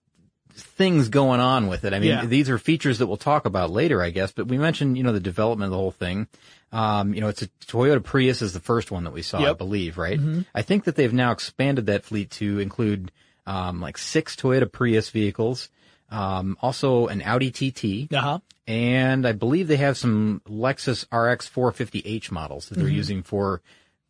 things 0.60 1.08
going 1.08 1.40
on 1.40 1.66
with 1.66 1.84
it. 1.84 1.92
I 1.92 1.98
mean, 1.98 2.08
Yeah. 2.10 2.24
these 2.26 2.48
are 2.50 2.58
features 2.58 2.98
that 2.98 3.06
we'll 3.06 3.16
talk 3.16 3.44
about 3.46 3.70
later, 3.70 4.02
I 4.02 4.10
guess. 4.10 4.32
But 4.32 4.46
we 4.48 4.58
mentioned, 4.58 4.96
you 4.96 5.02
know, 5.02 5.12
the 5.12 5.20
development 5.20 5.66
of 5.66 5.70
the 5.72 5.76
whole 5.76 5.90
thing. 5.90 6.26
Um, 6.72 7.14
you 7.14 7.20
know, 7.20 7.28
it's 7.28 7.42
a 7.42 7.48
Toyota 7.66 8.02
Prius 8.02 8.42
is 8.42 8.52
the 8.52 8.60
first 8.60 8.90
one 8.90 9.04
that 9.04 9.12
we 9.12 9.22
saw, 9.22 9.40
I 9.50 9.52
believe, 9.54 9.98
right? 9.98 10.20
I 10.54 10.62
think 10.62 10.84
that 10.84 10.94
they've 10.96 11.12
now 11.12 11.32
expanded 11.32 11.86
that 11.86 12.04
fleet 12.04 12.30
to 12.32 12.58
include 12.60 13.10
um, 13.46 13.80
like 13.80 13.98
six 13.98 14.36
Toyota 14.36 14.70
Prius 14.70 15.10
vehicles, 15.10 15.68
um, 16.10 16.56
also 16.62 17.08
an 17.08 17.22
Audi 17.22 17.50
TT, 17.50 18.12
uh 18.14 18.20
huh. 18.20 18.38
and 18.68 19.26
I 19.26 19.32
believe 19.32 19.66
they 19.66 19.78
have 19.78 19.96
some 19.98 20.42
Lexus 20.48 21.04
RX 21.12 21.48
450h 21.48 22.30
models 22.30 22.68
that 22.68 22.76
they're 22.76 22.86
Mm-hmm. 22.86 22.94
using 22.96 23.22
for 23.24 23.62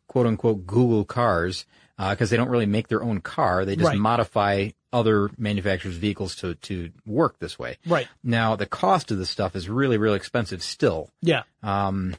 quote 0.08 0.26
unquote 0.26 0.66
Google 0.66 1.04
cars 1.06 1.64
because 1.98 2.30
they 2.30 2.36
don't 2.36 2.48
really 2.48 2.66
make 2.66 2.88
their 2.88 3.02
own 3.02 3.20
car. 3.20 3.64
They 3.64 3.76
just 3.76 3.88
Right. 3.90 3.98
modify 3.98 4.70
other 4.92 5.30
manufacturers' 5.38 5.96
vehicles 5.96 6.34
to 6.36 6.54
to 6.54 6.90
work 7.06 7.38
this 7.38 7.58
way. 7.58 7.78
Right. 7.86 8.08
Now 8.22 8.56
the 8.56 8.66
cost 8.66 9.10
of 9.10 9.18
this 9.18 9.30
stuff 9.30 9.54
is 9.56 9.68
really 9.68 9.98
really 9.98 10.16
expensive 10.16 10.62
still. 10.62 11.10
Yeah. 11.22 11.42
Um, 11.62 12.16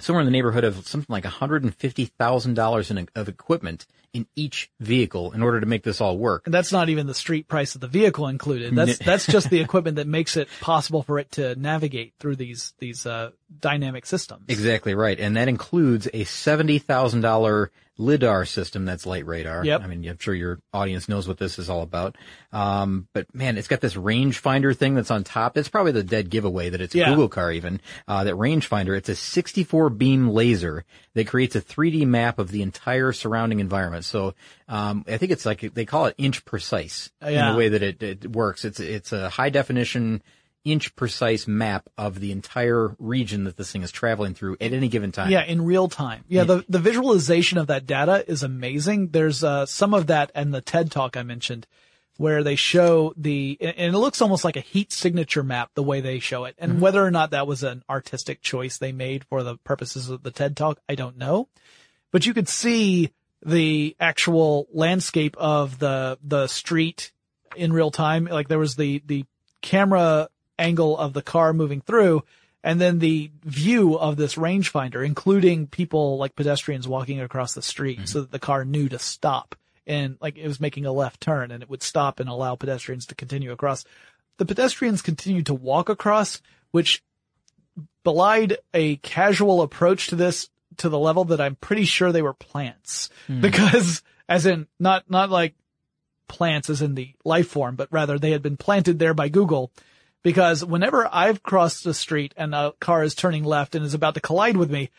somewhere 0.00 0.20
in 0.20 0.26
the 0.26 0.32
neighborhood 0.32 0.64
of 0.64 0.86
something 0.86 1.12
like 1.12 1.24
$150,000 1.24 2.90
in 2.90 3.08
of 3.14 3.28
equipment 3.28 3.86
in 4.14 4.26
each 4.34 4.70
vehicle 4.80 5.32
in 5.32 5.42
order 5.42 5.60
to 5.60 5.66
make 5.66 5.82
this 5.82 6.00
all 6.00 6.16
work. 6.16 6.46
And 6.46 6.54
that's 6.54 6.72
not 6.72 6.88
even 6.88 7.06
the 7.06 7.14
street 7.14 7.46
price 7.46 7.74
of 7.74 7.80
the 7.80 7.88
vehicle 7.88 8.26
included. 8.26 8.74
That's 8.74 8.98
that's 9.04 9.26
just 9.26 9.50
the 9.50 9.60
equipment 9.60 9.96
that 9.96 10.06
makes 10.06 10.36
it 10.36 10.48
possible 10.60 11.02
for 11.02 11.18
it 11.18 11.32
to 11.32 11.54
navigate 11.56 12.14
through 12.18 12.36
these 12.36 12.72
these 12.78 13.04
uh, 13.06 13.30
dynamic 13.60 14.06
systems. 14.06 14.44
Exactly 14.48 14.94
right. 14.94 15.18
And 15.18 15.36
that 15.36 15.48
includes 15.48 16.06
a 16.06 16.24
$70,000 16.24 17.68
LIDAR 17.98 18.44
system 18.44 18.84
that's 18.84 19.04
light 19.06 19.26
radar. 19.26 19.64
Yep. 19.64 19.80
I 19.82 19.86
mean, 19.88 20.08
I'm 20.08 20.18
sure 20.18 20.32
your 20.34 20.60
audience 20.72 21.08
knows 21.08 21.26
what 21.26 21.38
this 21.38 21.58
is 21.58 21.68
all 21.68 21.82
about. 21.82 22.16
Um, 22.52 23.08
but 23.12 23.32
man, 23.34 23.58
it's 23.58 23.68
got 23.68 23.80
this 23.80 23.94
rangefinder 23.94 24.74
thing 24.76 24.94
that's 24.94 25.10
on 25.10 25.24
top. 25.24 25.58
It's 25.58 25.68
probably 25.68 25.92
the 25.92 26.02
dead 26.04 26.30
giveaway 26.30 26.70
that 26.70 26.80
it's 26.80 26.94
a 26.94 27.04
Google 27.04 27.28
car 27.28 27.50
even. 27.52 27.80
Uh, 28.06 28.24
that 28.24 28.34
rangefinder, 28.34 28.96
it's 28.96 29.08
a 29.08 29.16
64 29.16 29.90
beam 29.90 30.28
laser 30.28 30.84
that 31.14 31.26
creates 31.26 31.56
a 31.56 31.60
3D 31.60 32.06
map 32.06 32.38
of 32.38 32.50
the 32.50 32.62
entire 32.62 33.12
surrounding 33.12 33.60
environment. 33.60 34.04
So, 34.04 34.34
um, 34.68 35.04
I 35.08 35.16
think 35.18 35.32
it's 35.32 35.44
like, 35.44 35.60
they 35.74 35.84
call 35.84 36.06
it 36.06 36.14
inch 36.18 36.44
precise 36.44 37.10
in 37.20 37.32
Yeah. 37.32 37.52
the 37.52 37.58
way 37.58 37.68
that 37.70 37.82
it, 37.82 38.02
it 38.02 38.26
works. 38.30 38.64
It's, 38.64 38.78
it's 38.80 39.12
a 39.12 39.28
high 39.28 39.50
definition 39.50 40.22
inch 40.64 40.94
precise 40.96 41.46
map 41.46 41.88
of 41.96 42.20
the 42.20 42.32
entire 42.32 42.94
region 42.98 43.44
that 43.44 43.56
this 43.56 43.72
thing 43.72 43.82
is 43.82 43.90
traveling 43.90 44.34
through 44.34 44.56
at 44.60 44.72
any 44.72 44.88
given 44.88 45.12
time. 45.12 45.30
Yeah, 45.30 45.44
in 45.44 45.64
real 45.64 45.88
time. 45.88 46.24
Yeah, 46.28 46.44
the, 46.44 46.64
the 46.68 46.78
visualization 46.78 47.58
of 47.58 47.68
that 47.68 47.86
data 47.86 48.24
is 48.30 48.42
amazing. 48.42 49.08
There's 49.08 49.42
uh, 49.42 49.66
some 49.66 49.94
of 49.94 50.08
that 50.08 50.30
in 50.34 50.50
the 50.50 50.60
TED 50.60 50.90
talk 50.90 51.16
I 51.16 51.22
mentioned 51.22 51.66
where 52.18 52.42
they 52.42 52.56
show 52.56 53.14
the, 53.16 53.56
and 53.60 53.94
it 53.94 53.98
looks 53.98 54.20
almost 54.20 54.44
like 54.44 54.56
a 54.56 54.60
heat 54.60 54.90
signature 54.92 55.44
map 55.44 55.70
the 55.74 55.82
way 55.84 56.00
they 56.00 56.18
show 56.18 56.44
it. 56.46 56.56
And 56.58 56.80
whether 56.80 57.02
or 57.02 57.12
not 57.12 57.30
that 57.30 57.46
was 57.46 57.62
an 57.62 57.84
artistic 57.88 58.42
choice 58.42 58.76
they 58.76 58.90
made 58.90 59.24
for 59.24 59.44
the 59.44 59.56
purposes 59.58 60.10
of 60.10 60.24
the 60.24 60.32
TED 60.32 60.56
talk, 60.56 60.80
I 60.88 60.96
don't 60.96 61.16
know. 61.16 61.48
But 62.10 62.26
you 62.26 62.34
could 62.34 62.48
see 62.48 63.12
the 63.46 63.94
actual 64.00 64.66
landscape 64.72 65.36
of 65.38 65.78
the, 65.78 66.18
the 66.20 66.48
street 66.48 67.12
in 67.54 67.72
real 67.72 67.92
time. 67.92 68.24
Like 68.24 68.48
there 68.48 68.58
was 68.58 68.74
the, 68.74 69.00
the 69.06 69.24
camera 69.62 70.28
angle 70.58 70.96
of 70.96 71.12
the 71.12 71.22
car 71.22 71.52
moving 71.52 71.80
through 71.80 72.22
and 72.64 72.80
then 72.80 72.98
the 72.98 73.30
view 73.44 73.96
of 73.96 74.16
this 74.16 74.34
rangefinder, 74.34 75.04
including 75.04 75.66
people 75.66 76.18
like 76.18 76.34
pedestrians 76.34 76.88
walking 76.88 77.20
across 77.20 77.54
the 77.54 77.62
street 77.62 77.98
mm-hmm. 77.98 78.06
so 78.06 78.20
that 78.20 78.32
the 78.32 78.38
car 78.38 78.64
knew 78.64 78.88
to 78.88 78.98
stop 78.98 79.54
and 79.86 80.18
like 80.20 80.36
it 80.36 80.46
was 80.46 80.60
making 80.60 80.84
a 80.84 80.92
left 80.92 81.20
turn 81.20 81.50
and 81.50 81.62
it 81.62 81.70
would 81.70 81.82
stop 81.82 82.20
and 82.20 82.28
allow 82.28 82.56
pedestrians 82.56 83.06
to 83.06 83.14
continue 83.14 83.52
across. 83.52 83.84
The 84.36 84.44
pedestrians 84.44 85.02
continued 85.02 85.46
to 85.46 85.54
walk 85.54 85.88
across, 85.88 86.42
which 86.70 87.02
belied 88.04 88.58
a 88.74 88.96
casual 88.96 89.62
approach 89.62 90.08
to 90.08 90.16
this 90.16 90.50
to 90.78 90.88
the 90.88 90.98
level 90.98 91.24
that 91.24 91.40
I'm 91.40 91.56
pretty 91.56 91.84
sure 91.84 92.12
they 92.12 92.22
were 92.22 92.34
plants. 92.34 93.08
Hmm. 93.26 93.40
Because 93.40 94.02
as 94.28 94.46
in 94.46 94.66
not, 94.78 95.08
not 95.10 95.30
like 95.30 95.54
plants 96.28 96.68
as 96.70 96.82
in 96.82 96.94
the 96.94 97.14
life 97.24 97.48
form, 97.48 97.76
but 97.76 97.88
rather 97.90 98.18
they 98.18 98.32
had 98.32 98.42
been 98.42 98.56
planted 98.56 98.98
there 98.98 99.14
by 99.14 99.28
Google 99.28 99.72
because 100.22 100.64
whenever 100.64 101.08
I've 101.10 101.42
crossed 101.42 101.84
the 101.84 101.94
street 101.94 102.34
and 102.36 102.54
a 102.54 102.72
car 102.80 103.02
is 103.02 103.14
turning 103.14 103.44
left 103.44 103.74
and 103.74 103.84
is 103.84 103.94
about 103.94 104.14
to 104.14 104.20
collide 104.20 104.56
with 104.56 104.70
me, 104.70 104.90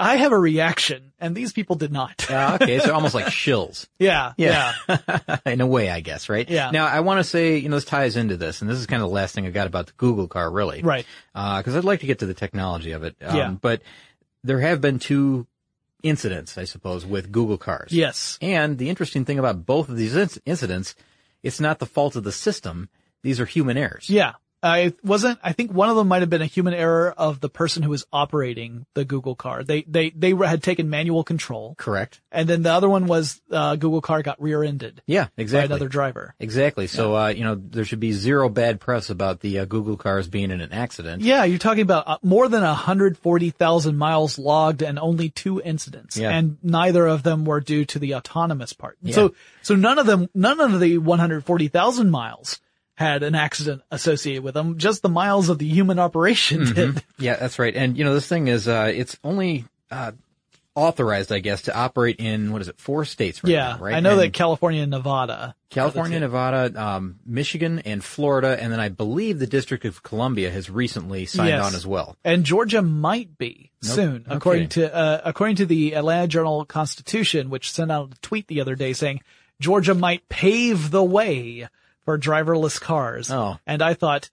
I 0.00 0.16
have 0.16 0.32
a 0.32 0.38
reaction 0.38 1.12
and 1.20 1.34
these 1.36 1.52
people 1.52 1.76
did 1.76 1.92
not. 1.92 2.26
Ah, 2.30 2.54
okay, 2.54 2.78
so 2.78 2.94
almost 2.94 3.14
like 3.14 3.26
shills. 3.42 3.86
yeah. 3.98 4.32
Yeah. 4.38 4.72
in 5.46 5.60
a 5.60 5.66
way, 5.66 5.90
I 5.90 6.00
guess, 6.00 6.28
right? 6.30 6.48
Yeah. 6.48 6.70
Now, 6.70 6.86
I 6.86 7.00
want 7.00 7.18
to 7.18 7.24
say, 7.24 7.58
you 7.58 7.68
know, 7.68 7.76
this 7.76 7.84
ties 7.84 8.16
into 8.16 8.36
this, 8.38 8.62
and 8.62 8.70
this 8.70 8.78
is 8.78 8.86
kind 8.86 9.02
of 9.02 9.08
the 9.10 9.14
last 9.14 9.34
thing 9.34 9.46
I 9.46 9.50
got 9.50 9.66
about 9.66 9.86
the 9.88 9.92
Google 9.98 10.28
car, 10.28 10.50
really. 10.50 10.82
Right. 10.82 11.04
Because 11.34 11.76
I'd 11.76 11.84
like 11.84 12.00
to 12.00 12.06
get 12.06 12.20
to 12.20 12.26
the 12.26 12.32
technology 12.34 12.92
of 12.92 13.02
it. 13.04 13.16
Um, 13.20 13.36
Yeah. 13.36 13.50
But 13.50 13.82
there 14.42 14.60
have 14.60 14.80
been 14.80 14.98
two 14.98 15.46
incidents, 16.02 16.56
I 16.58 16.64
suppose, 16.64 17.04
with 17.06 17.30
Google 17.30 17.58
cars. 17.58 17.92
Yes. 17.92 18.38
And 18.40 18.78
the 18.78 18.88
interesting 18.88 19.24
thing 19.26 19.38
about 19.38 19.64
both 19.66 19.88
of 19.90 19.96
these 19.96 20.14
inc- 20.14 20.38
incidents, 20.46 20.94
it's 21.42 21.60
not 21.60 21.78
the 21.78 21.86
fault 21.86 22.16
of 22.16 22.24
the 22.24 22.32
system. 22.32 22.88
These 23.22 23.38
are 23.40 23.44
human 23.46 23.76
errors. 23.76 24.08
Yeah. 24.10 24.32
I 24.62 24.94
wasn't, 25.02 25.38
I 25.42 25.52
think 25.52 25.72
one 25.72 25.88
of 25.90 25.96
them 25.96 26.06
might 26.08 26.22
have 26.22 26.30
been 26.30 26.42
a 26.42 26.46
human 26.46 26.72
error 26.72 27.12
of 27.16 27.40
the 27.40 27.48
person 27.48 27.82
who 27.82 27.90
was 27.90 28.06
operating 28.12 28.86
the 28.94 29.04
Google 29.04 29.34
car. 29.34 29.64
They, 29.64 29.82
they, 29.82 30.10
they 30.10 30.30
had 30.34 30.62
taken 30.62 30.88
manual 30.88 31.24
control. 31.24 31.74
Correct. 31.76 32.20
And 32.30 32.48
then 32.48 32.62
the 32.62 32.70
other 32.70 32.88
one 32.88 33.06
was, 33.06 33.40
uh, 33.50 33.74
Google 33.76 34.00
car 34.00 34.22
got 34.22 34.40
rear-ended 34.40 35.02
Yeah, 35.06 35.28
exactly. 35.36 35.68
by 35.68 35.74
another 35.74 35.88
driver. 35.88 36.34
Exactly. 36.38 36.86
So, 36.86 37.16
uh, 37.16 37.28
you 37.28 37.42
know, 37.42 37.56
there 37.56 37.84
should 37.84 38.00
be 38.00 38.12
zero 38.12 38.48
bad 38.48 38.78
press 38.78 39.10
about 39.10 39.40
the 39.40 39.60
uh, 39.60 39.64
Google 39.64 39.96
cars 39.96 40.28
being 40.28 40.50
in 40.50 40.60
an 40.60 40.72
accident. 40.72 41.22
Yeah, 41.22 41.44
you're 41.44 41.58
talking 41.58 41.82
about 41.82 42.06
uh, 42.06 42.18
more 42.22 42.48
than 42.48 42.62
140,000 42.62 43.96
miles 43.96 44.38
logged 44.38 44.82
and 44.82 44.98
only 44.98 45.30
two 45.30 45.60
incidents. 45.60 46.16
Yeah. 46.16 46.30
And 46.30 46.58
neither 46.62 47.06
of 47.06 47.22
them 47.24 47.44
were 47.44 47.60
due 47.60 47.84
to 47.86 47.98
the 47.98 48.14
autonomous 48.14 48.72
part. 48.72 48.96
Yeah. 49.02 49.14
So, 49.14 49.34
so 49.62 49.74
none 49.74 49.98
of 49.98 50.06
them, 50.06 50.28
none 50.34 50.60
of 50.60 50.78
the 50.78 50.98
140,000 50.98 52.10
miles 52.10 52.60
had 52.96 53.22
an 53.22 53.34
accident 53.34 53.82
associated 53.90 54.42
with 54.44 54.54
them. 54.54 54.78
Just 54.78 55.02
the 55.02 55.08
miles 55.08 55.48
of 55.48 55.58
the 55.58 55.66
human 55.68 55.98
operation 55.98 56.60
Mm-hmm. 56.62 56.72
did. 56.74 57.04
Yeah, 57.18 57.36
that's 57.36 57.58
right. 57.58 57.74
And 57.74 57.96
you 57.96 58.04
know, 58.04 58.14
this 58.14 58.26
thing 58.28 58.48
is, 58.48 58.68
uh, 58.68 58.90
it's 58.94 59.16
only, 59.24 59.64
uh, 59.90 60.12
authorized, 60.74 61.30
I 61.32 61.40
guess, 61.40 61.62
to 61.62 61.76
operate 61.76 62.16
in, 62.18 62.50
what 62.50 62.62
is 62.62 62.68
it, 62.68 62.78
four 62.78 63.04
states 63.04 63.44
right 63.44 63.50
Yeah. 63.52 63.76
now, 63.76 63.78
right? 63.78 63.94
I 63.94 64.00
know 64.00 64.12
And 64.12 64.20
that 64.20 64.32
California 64.32 64.80
and 64.82 64.90
Nevada. 64.90 65.54
California. 65.68 66.18
Nevada, 66.20 66.72
um, 66.82 67.16
Michigan, 67.26 67.80
and 67.80 68.02
Florida, 68.02 68.56
and 68.58 68.72
then 68.72 68.80
I 68.80 68.88
believe 68.88 69.38
the 69.38 69.46
District 69.46 69.84
of 69.84 70.02
Columbia 70.02 70.50
has 70.50 70.70
recently 70.70 71.26
signed 71.26 71.50
Yes. 71.50 71.64
on 71.66 71.74
as 71.74 71.86
well. 71.86 72.16
And 72.24 72.44
Georgia 72.44 72.80
might 72.80 73.36
be 73.36 73.70
Nope. 73.82 73.92
soon, 73.94 74.24
No 74.26 74.36
according 74.36 74.68
to 74.70 74.94
uh, 74.94 75.20
according 75.24 75.56
to 75.56 75.66
the 75.66 75.94
Atlanta 75.94 76.26
Journal 76.26 76.64
Constitution, 76.64 77.50
which 77.50 77.70
sent 77.70 77.92
out 77.92 78.12
a 78.12 78.20
tweet 78.22 78.48
the 78.48 78.60
other 78.62 78.74
day 78.74 78.94
saying 78.94 79.20
Georgia 79.60 79.94
might 79.94 80.26
pave 80.30 80.90
the 80.90 81.04
way 81.04 81.68
for 82.04 82.18
driverless 82.18 82.80
cars. 82.80 83.30
Oh. 83.30 83.58
and 83.66 83.82
I 83.82 83.94
thought, 83.94 84.30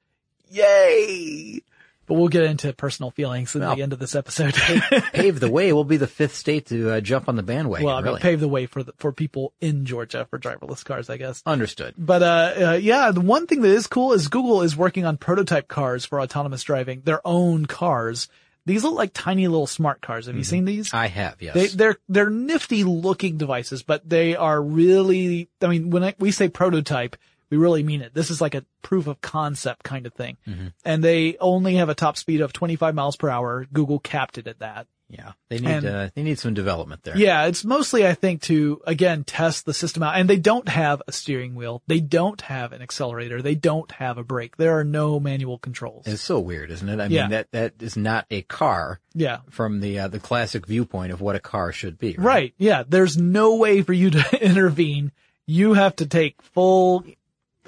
yay! 0.50 1.62
But 2.06 2.16
we'll 2.16 2.28
get 2.30 2.46
into 2.46 2.74
personal 2.74 3.12
feelings 3.12 3.56
at 3.56 3.62
Well, 3.62 3.76
the 3.76 3.84
end 3.84 3.94
of 3.94 4.00
this 4.00 4.16
episode. 4.16 4.56
Pave 5.14 5.40
the 5.40 5.52
way. 5.52 5.72
We'll 5.74 5.84
be 5.84 5.98
the 5.98 6.08
fifth 6.08 6.36
state 6.36 6.66
to 6.68 6.94
uh, 6.94 7.02
jump 7.02 7.30
on 7.30 7.36
the 7.36 7.44
bandwagon. 7.44 7.86
well, 7.86 7.96
I 7.96 8.00
mean, 8.00 8.06
really. 8.06 8.20
pave 8.20 8.40
the 8.40 8.48
way 8.48 8.66
for 8.66 8.82
the, 8.82 8.94
for 8.98 9.12
people 9.12 9.54
in 9.62 9.86
Georgia 9.86 10.26
for 10.28 10.40
driverless 10.40 10.84
cars, 10.84 11.08
I 11.12 11.18
guess. 11.18 11.44
Understood. 11.46 11.94
But 12.00 12.24
uh, 12.24 12.54
uh, 12.72 12.80
yeah, 12.82 13.12
the 13.12 13.22
one 13.22 13.46
thing 13.46 13.62
that 13.62 13.70
is 13.70 13.86
cool 13.86 14.14
is 14.14 14.28
Google 14.28 14.64
is 14.64 14.76
working 14.76 15.06
on 15.06 15.18
prototype 15.18 15.68
cars 15.68 16.04
for 16.04 16.20
autonomous 16.20 16.64
driving, 16.64 17.02
their 17.06 17.22
own 17.26 17.68
cars. 17.68 18.28
These 18.66 18.84
look 18.84 18.96
like 18.96 19.12
tiny 19.14 19.48
little 19.48 19.68
smart 19.68 20.02
cars. 20.02 20.26
Have 20.26 20.36
you 20.36 20.44
seen 20.44 20.66
these? 20.66 20.92
I 20.94 21.08
have, 21.08 21.40
yes. 21.44 21.54
They, 21.54 21.68
they're 21.68 21.98
they're 22.10 22.30
nifty 22.32 22.84
looking 22.84 23.38
devices, 23.38 23.84
but 23.84 24.08
they 24.10 24.36
are 24.36 24.60
really. 24.60 25.48
I 25.62 25.68
mean, 25.68 25.92
when 25.92 26.04
I, 26.04 26.16
we 26.18 26.32
say 26.32 26.50
prototype, 26.50 27.18
we 27.50 27.58
really 27.58 27.84
mean 27.84 28.02
it. 28.02 28.14
This 28.14 28.30
is 28.30 28.42
like 28.42 28.56
a 28.56 28.66
proof 28.82 29.08
of 29.08 29.22
concept 29.22 29.84
kind 29.84 30.06
of 30.06 30.14
thing, 30.14 30.38
and 30.86 31.04
they 31.04 31.38
only 31.40 31.76
have 31.76 31.90
a 31.90 31.96
top 31.96 32.18
speed 32.18 32.42
of 32.42 32.54
25 32.54 32.96
miles 32.96 33.16
per 33.16 33.30
hour. 33.30 33.66
Google 33.74 34.00
capped 34.00 34.38
it 34.38 34.48
at 34.48 34.60
that. 34.60 34.88
yeah, 35.12 35.32
they 35.50 35.58
need 35.58 35.68
and- 35.68 35.86
uh, 35.88 36.10
they 36.14 36.22
need 36.22 36.38
some 36.38 36.54
development 36.54 37.02
there. 37.02 37.18
Yeah, 37.18 37.46
it's 37.48 37.66
mostly, 37.66 38.06
I 38.06 38.14
think, 38.14 38.44
to, 38.44 38.80
again, 38.86 39.24
test 39.24 39.66
the 39.66 39.74
system 39.74 40.04
out. 40.04 40.16
And 40.16 40.30
they 40.30 40.38
don't 40.38 40.70
have 40.70 41.02
a 41.08 41.12
steering 41.12 41.56
wheel. 41.56 41.82
They 41.88 42.00
don't 42.00 42.40
have 42.42 42.74
an 42.74 42.84
accelerator. 42.84 43.42
They 43.42 43.56
don't 43.56 43.92
have 43.94 44.20
a 44.20 44.24
brake. 44.24 44.58
There 44.58 44.78
are 44.78 44.84
no 44.84 45.20
manual 45.20 45.58
controls. 45.58 46.06
It's 46.06 46.22
so 46.22 46.40
weird, 46.40 46.70
isn't 46.70 46.88
it? 46.88 47.00
I 47.00 47.08
Yeah. 47.08 47.22
mean, 47.24 47.32
that 47.32 47.52
that 47.54 47.74
is 47.82 47.98
not 47.98 48.28
a 48.30 48.44
car 48.44 49.00
yeah. 49.16 49.40
from 49.50 49.80
the 49.80 49.98
uh, 49.98 50.08
the 50.10 50.20
classic 50.20 50.68
viewpoint 50.68 51.12
of 51.12 51.22
what 51.22 51.36
a 51.36 51.40
car 51.40 51.72
should 51.72 51.98
be. 51.98 52.16
Right. 52.16 52.26
Right. 52.30 52.54
Yeah. 52.60 52.84
There's 52.88 53.18
no 53.18 53.56
way 53.56 53.82
for 53.82 53.94
you 53.94 54.12
to 54.12 54.40
intervene. 54.46 55.12
You 55.48 55.74
have 55.74 55.96
to 55.96 56.06
take 56.06 56.40
full, 56.44 57.04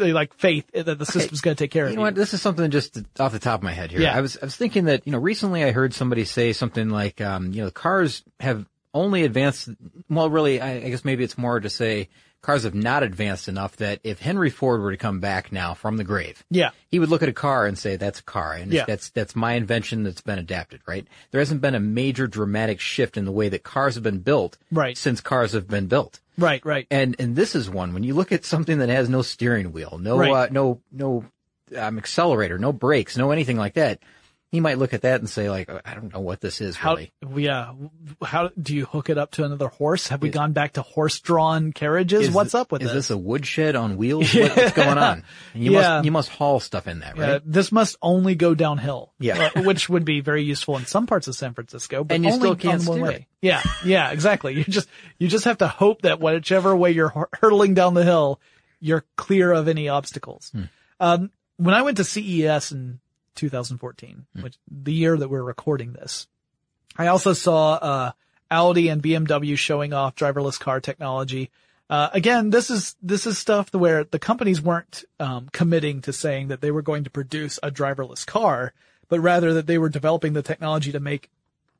like, 0.01 0.33
faith 0.35 0.69
that 0.73 0.97
the 0.97 1.05
system's 1.05 1.41
going 1.41 1.55
to 1.55 1.63
take 1.63 1.71
care 1.71 1.85
of 1.85 1.89
You 1.89 1.93
you. 1.93 1.97
know 1.97 2.03
what? 2.03 2.15
This 2.15 2.33
is 2.33 2.41
something 2.41 2.69
just 2.71 2.97
off 3.19 3.31
the 3.31 3.39
top 3.39 3.59
of 3.59 3.63
my 3.63 3.73
head 3.73 3.91
here. 3.91 4.01
Yeah. 4.01 4.15
I 4.15 4.21
was 4.21 4.37
I 4.41 4.45
was 4.45 4.55
thinking 4.55 4.85
that 4.85 5.05
you 5.05 5.11
know 5.11 5.19
recently 5.19 5.63
I 5.63 5.71
heard 5.71 5.93
somebody 5.93 6.25
say 6.25 6.53
something 6.53 6.89
like 6.89 7.21
um, 7.21 7.53
you 7.53 7.63
know 7.63 7.71
cars 7.71 8.23
have 8.39 8.65
only 8.93 9.23
advanced. 9.23 9.69
Well, 10.09 10.29
really, 10.29 10.59
I, 10.59 10.73
I 10.75 10.89
guess 10.89 11.05
maybe 11.05 11.23
it's 11.23 11.37
more 11.37 11.59
to 11.59 11.69
say 11.69 12.09
cars 12.41 12.63
have 12.63 12.73
not 12.75 13.03
advanced 13.03 13.47
enough 13.47 13.75
that 13.77 13.99
if 14.03 14.19
Henry 14.19 14.49
Ford 14.49 14.81
were 14.81 14.91
to 14.91 14.97
come 14.97 15.19
back 15.19 15.51
now 15.51 15.73
from 15.73 15.97
the 15.97 16.03
grave, 16.03 16.43
Yeah. 16.49 16.71
he 16.89 16.97
would 16.99 17.09
look 17.09 17.21
at 17.21 17.29
a 17.29 17.33
car 17.33 17.65
and 17.67 17.77
say 17.77 17.95
that's 17.95 18.19
a 18.19 18.23
car 18.23 18.53
and 18.53 18.71
Yeah. 18.73 18.85
that's 18.87 19.09
that's 19.09 19.35
my 19.35 19.53
invention 19.53 20.03
that's 20.03 20.21
been 20.21 20.39
adapted. 20.39 20.81
Right? 20.87 21.05
There 21.31 21.39
hasn't 21.39 21.61
been 21.61 21.75
a 21.75 21.79
major 21.79 22.27
dramatic 22.27 22.79
shift 22.79 23.15
in 23.17 23.25
the 23.25 23.31
way 23.31 23.49
that 23.49 23.63
cars 23.63 23.95
have 23.95 24.03
been 24.03 24.19
built 24.19 24.57
Right. 24.71 24.97
since 24.97 25.21
cars 25.21 25.53
have 25.53 25.67
been 25.67 25.87
built. 25.87 26.19
Right. 26.37 26.65
Right. 26.65 26.87
And 26.89 27.15
and 27.19 27.35
this 27.35 27.55
is 27.55 27.69
one 27.69 27.93
when 27.93 28.03
you 28.03 28.13
look 28.13 28.31
at 28.31 28.45
something 28.45 28.79
that 28.79 28.89
has 28.89 29.07
no 29.09 29.21
steering 29.21 29.71
wheel, 29.71 29.99
no 30.01 30.17
Right. 30.17 30.31
uh, 30.31 30.47
no 30.51 30.81
no 30.91 31.25
um, 31.77 31.97
accelerator, 31.97 32.57
no 32.57 32.73
brakes, 32.73 33.15
no 33.17 33.31
anything 33.31 33.57
like 33.57 33.75
that. 33.75 33.99
He 34.51 34.59
might 34.59 34.77
look 34.77 34.93
at 34.93 35.03
that 35.03 35.21
and 35.21 35.29
say 35.29 35.49
like, 35.49 35.69
I 35.85 35.93
don't 35.95 36.13
know 36.13 36.19
what 36.19 36.41
this 36.41 36.59
is 36.59 36.75
How, 36.75 36.95
really. 36.95 37.13
yeah. 37.37 37.71
How 38.21 38.49
do 38.61 38.75
you 38.75 38.83
hook 38.85 39.09
it 39.09 39.17
up 39.17 39.31
to 39.31 39.45
another 39.45 39.69
horse? 39.69 40.09
Have 40.09 40.21
we 40.21 40.29
gone 40.29 40.51
back 40.51 40.73
to 40.73 40.81
horse-drawn 40.81 41.71
carriages? 41.71 42.29
What's 42.31 42.51
th- 42.51 42.61
up 42.61 42.71
with 42.71 42.81
is 42.81 42.89
this? 42.89 43.07
this 43.07 43.09
a 43.11 43.17
woodshed 43.17 43.77
on 43.77 43.95
wheels? 43.95 44.33
What- 44.35 44.57
what's 44.57 44.73
going 44.73 44.97
on? 44.97 45.23
And 45.53 45.63
you 45.63 45.71
Yeah. 45.71 45.79
must 45.95 46.05
you 46.05 46.11
must 46.11 46.29
haul 46.29 46.59
stuff 46.59 46.87
in 46.87 46.99
that, 46.99 47.17
right? 47.17 47.41
this 47.45 47.71
must 47.71 47.95
only 48.01 48.35
go 48.35 48.53
downhill. 48.53 49.13
Yeah. 49.19 49.51
uh, 49.55 49.61
which 49.63 49.87
would 49.87 50.03
be 50.03 50.19
very 50.19 50.43
useful 50.43 50.75
in 50.77 50.85
some 50.85 51.07
parts 51.07 51.29
of 51.29 51.35
San 51.35 51.53
Francisco, 51.53 52.03
but 52.03 52.13
And 52.15 52.25
you 52.25 52.31
only 52.31 52.39
still 52.41 52.55
can't 52.57 52.83
one 52.85 52.97
steer 52.97 53.03
way. 53.07 53.15
it. 53.15 53.25
Yeah, 53.41 53.61
yeah, 53.85 54.11
exactly. 54.11 54.55
You 54.55 54.65
just 54.65 54.89
you 55.17 55.29
just 55.29 55.45
have 55.45 55.59
to 55.59 55.67
hope 55.69 56.01
that 56.01 56.19
whichever 56.19 56.75
way 56.75 56.91
you're 56.91 57.29
hurtling 57.39 57.73
down 57.73 57.93
the 57.93 58.03
hill, 58.03 58.41
you're 58.81 59.05
clear 59.15 59.53
of 59.53 59.69
any 59.69 59.87
obstacles. 59.87 60.49
Hmm. 60.53 60.63
Um, 60.99 61.31
when 61.57 61.73
I 61.73 61.83
went 61.83 61.97
to 61.97 62.03
CES 62.03 62.71
in 62.73 62.99
2014, 63.35 64.25
Hmm. 64.35 64.41
which 64.43 64.57
the 64.69 64.93
year 64.93 65.17
that 65.17 65.29
we're 65.29 65.43
recording 65.43 65.93
this, 65.93 66.27
I 66.97 67.07
also 67.07 67.33
saw 67.33 67.73
uh, 67.73 68.11
Audi 68.49 68.89
and 68.89 69.01
BMW 69.01 69.57
showing 69.57 69.93
off 69.93 70.15
driverless 70.15 70.59
car 70.59 70.79
technology. 70.81 71.49
Uh, 71.89 72.09
again, 72.13 72.49
this 72.51 72.69
is 72.69 72.95
this 73.01 73.25
is 73.25 73.37
stuff 73.37 73.73
where 73.73 74.03
the 74.05 74.19
companies 74.19 74.61
weren't 74.61 75.03
um, 75.19 75.49
committing 75.51 76.01
to 76.01 76.13
saying 76.13 76.47
that 76.49 76.61
they 76.61 76.71
were 76.71 76.81
going 76.81 77.03
to 77.03 77.09
produce 77.09 77.59
a 77.63 77.71
driverless 77.71 78.25
car, 78.25 78.73
but 79.09 79.19
rather 79.19 79.53
that 79.53 79.67
they 79.67 79.77
were 79.77 79.89
developing 79.89 80.33
the 80.33 80.41
technology 80.41 80.91
to 80.91 80.99
make 80.99 81.29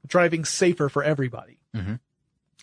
driving 0.06 0.44
safer 0.46 0.90
for 0.90 1.04
everybody. 1.04 1.58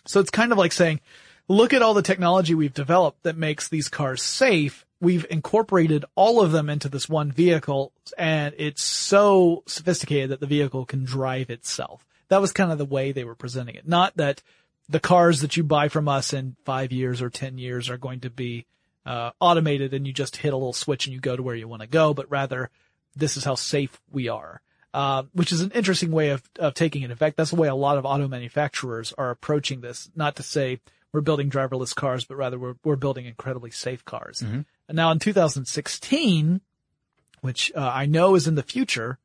So 0.05 0.19
it's 0.19 0.29
kind 0.29 0.51
of 0.51 0.57
like 0.57 0.71
saying, 0.71 1.01
look 1.47 1.73
at 1.73 1.81
all 1.81 1.93
the 1.93 2.01
technology 2.01 2.53
we've 2.55 2.73
developed 2.73 3.23
that 3.23 3.35
makes 3.37 3.67
these 3.67 3.89
cars 3.89 4.21
safe, 4.21 4.85
we've 5.01 5.25
incorporated 5.29 6.05
all 6.15 6.41
of 6.41 6.51
them 6.51 6.69
into 6.69 6.89
this 6.89 7.07
one 7.07 7.31
vehicle 7.31 7.93
and 8.17 8.53
it's 8.57 8.83
so 8.83 9.63
sophisticated 9.65 10.31
that 10.31 10.39
the 10.39 10.47
vehicle 10.47 10.85
can 10.85 11.05
drive 11.05 11.49
itself. 11.49 12.05
That 12.27 12.41
was 12.41 12.51
kind 12.51 12.71
of 12.71 12.77
the 12.77 12.85
way 12.85 13.11
they 13.11 13.23
were 13.23 13.35
presenting 13.35 13.75
it. 13.75 13.87
Not 13.87 14.17
that 14.17 14.43
the 14.87 14.99
cars 14.99 15.41
that 15.41 15.55
you 15.55 15.63
buy 15.63 15.87
from 15.87 16.07
us 16.07 16.33
in 16.33 16.55
five 16.65 16.91
years 16.91 17.21
or 17.21 17.29
10 17.29 17.57
years 17.57 17.89
are 17.89 17.97
going 17.97 18.21
to 18.21 18.29
be 18.29 18.65
uh, 19.05 19.31
automated 19.39 19.93
and 19.93 20.05
you 20.05 20.13
just 20.13 20.37
hit 20.37 20.53
a 20.53 20.57
little 20.57 20.73
switch 20.73 21.05
and 21.05 21.13
you 21.13 21.19
go 21.19 21.35
to 21.35 21.43
where 21.43 21.55
you 21.55 21.67
want 21.67 21.81
to 21.81 21.87
go, 21.87 22.13
but 22.13 22.29
rather 22.29 22.69
this 23.15 23.37
is 23.37 23.43
how 23.43 23.55
safe 23.55 23.99
we 24.11 24.27
are. 24.27 24.61
Uh, 24.91 25.23
which 25.33 25.51
is 25.51 25.61
an 25.61 25.69
interesting 25.75 26.11
way 26.11 26.29
of, 26.29 26.41
of 26.57 26.73
taking 26.73 27.03
it. 27.03 27.11
In 27.11 27.17
fact, 27.17 27.37
that's 27.37 27.51
the 27.51 27.55
way 27.55 27.67
a 27.67 27.75
lot 27.75 27.99
of 27.99 28.07
auto 28.07 28.27
manufacturers 28.27 29.13
are 29.19 29.29
approaching 29.29 29.81
this. 29.81 30.09
Not 30.15 30.35
to 30.37 30.43
say 30.43 30.79
we're 31.13 31.21
building 31.21 31.51
driverless 31.51 31.93
cars, 31.93 32.25
but 32.25 32.37
rather 32.37 32.57
we're, 32.57 32.73
we're 32.83 32.95
building 32.95 33.27
incredibly 33.27 33.69
safe 33.69 34.03
cars. 34.03 34.41
And 34.41 34.65
now 34.91 35.11
in 35.11 35.19
2016, 35.19 36.61
which 37.41 37.71
uh, 37.75 37.91
I 37.93 38.05
know 38.05 38.35
is 38.35 38.47
in 38.47 38.55
the 38.55 38.63
future, 38.63 39.17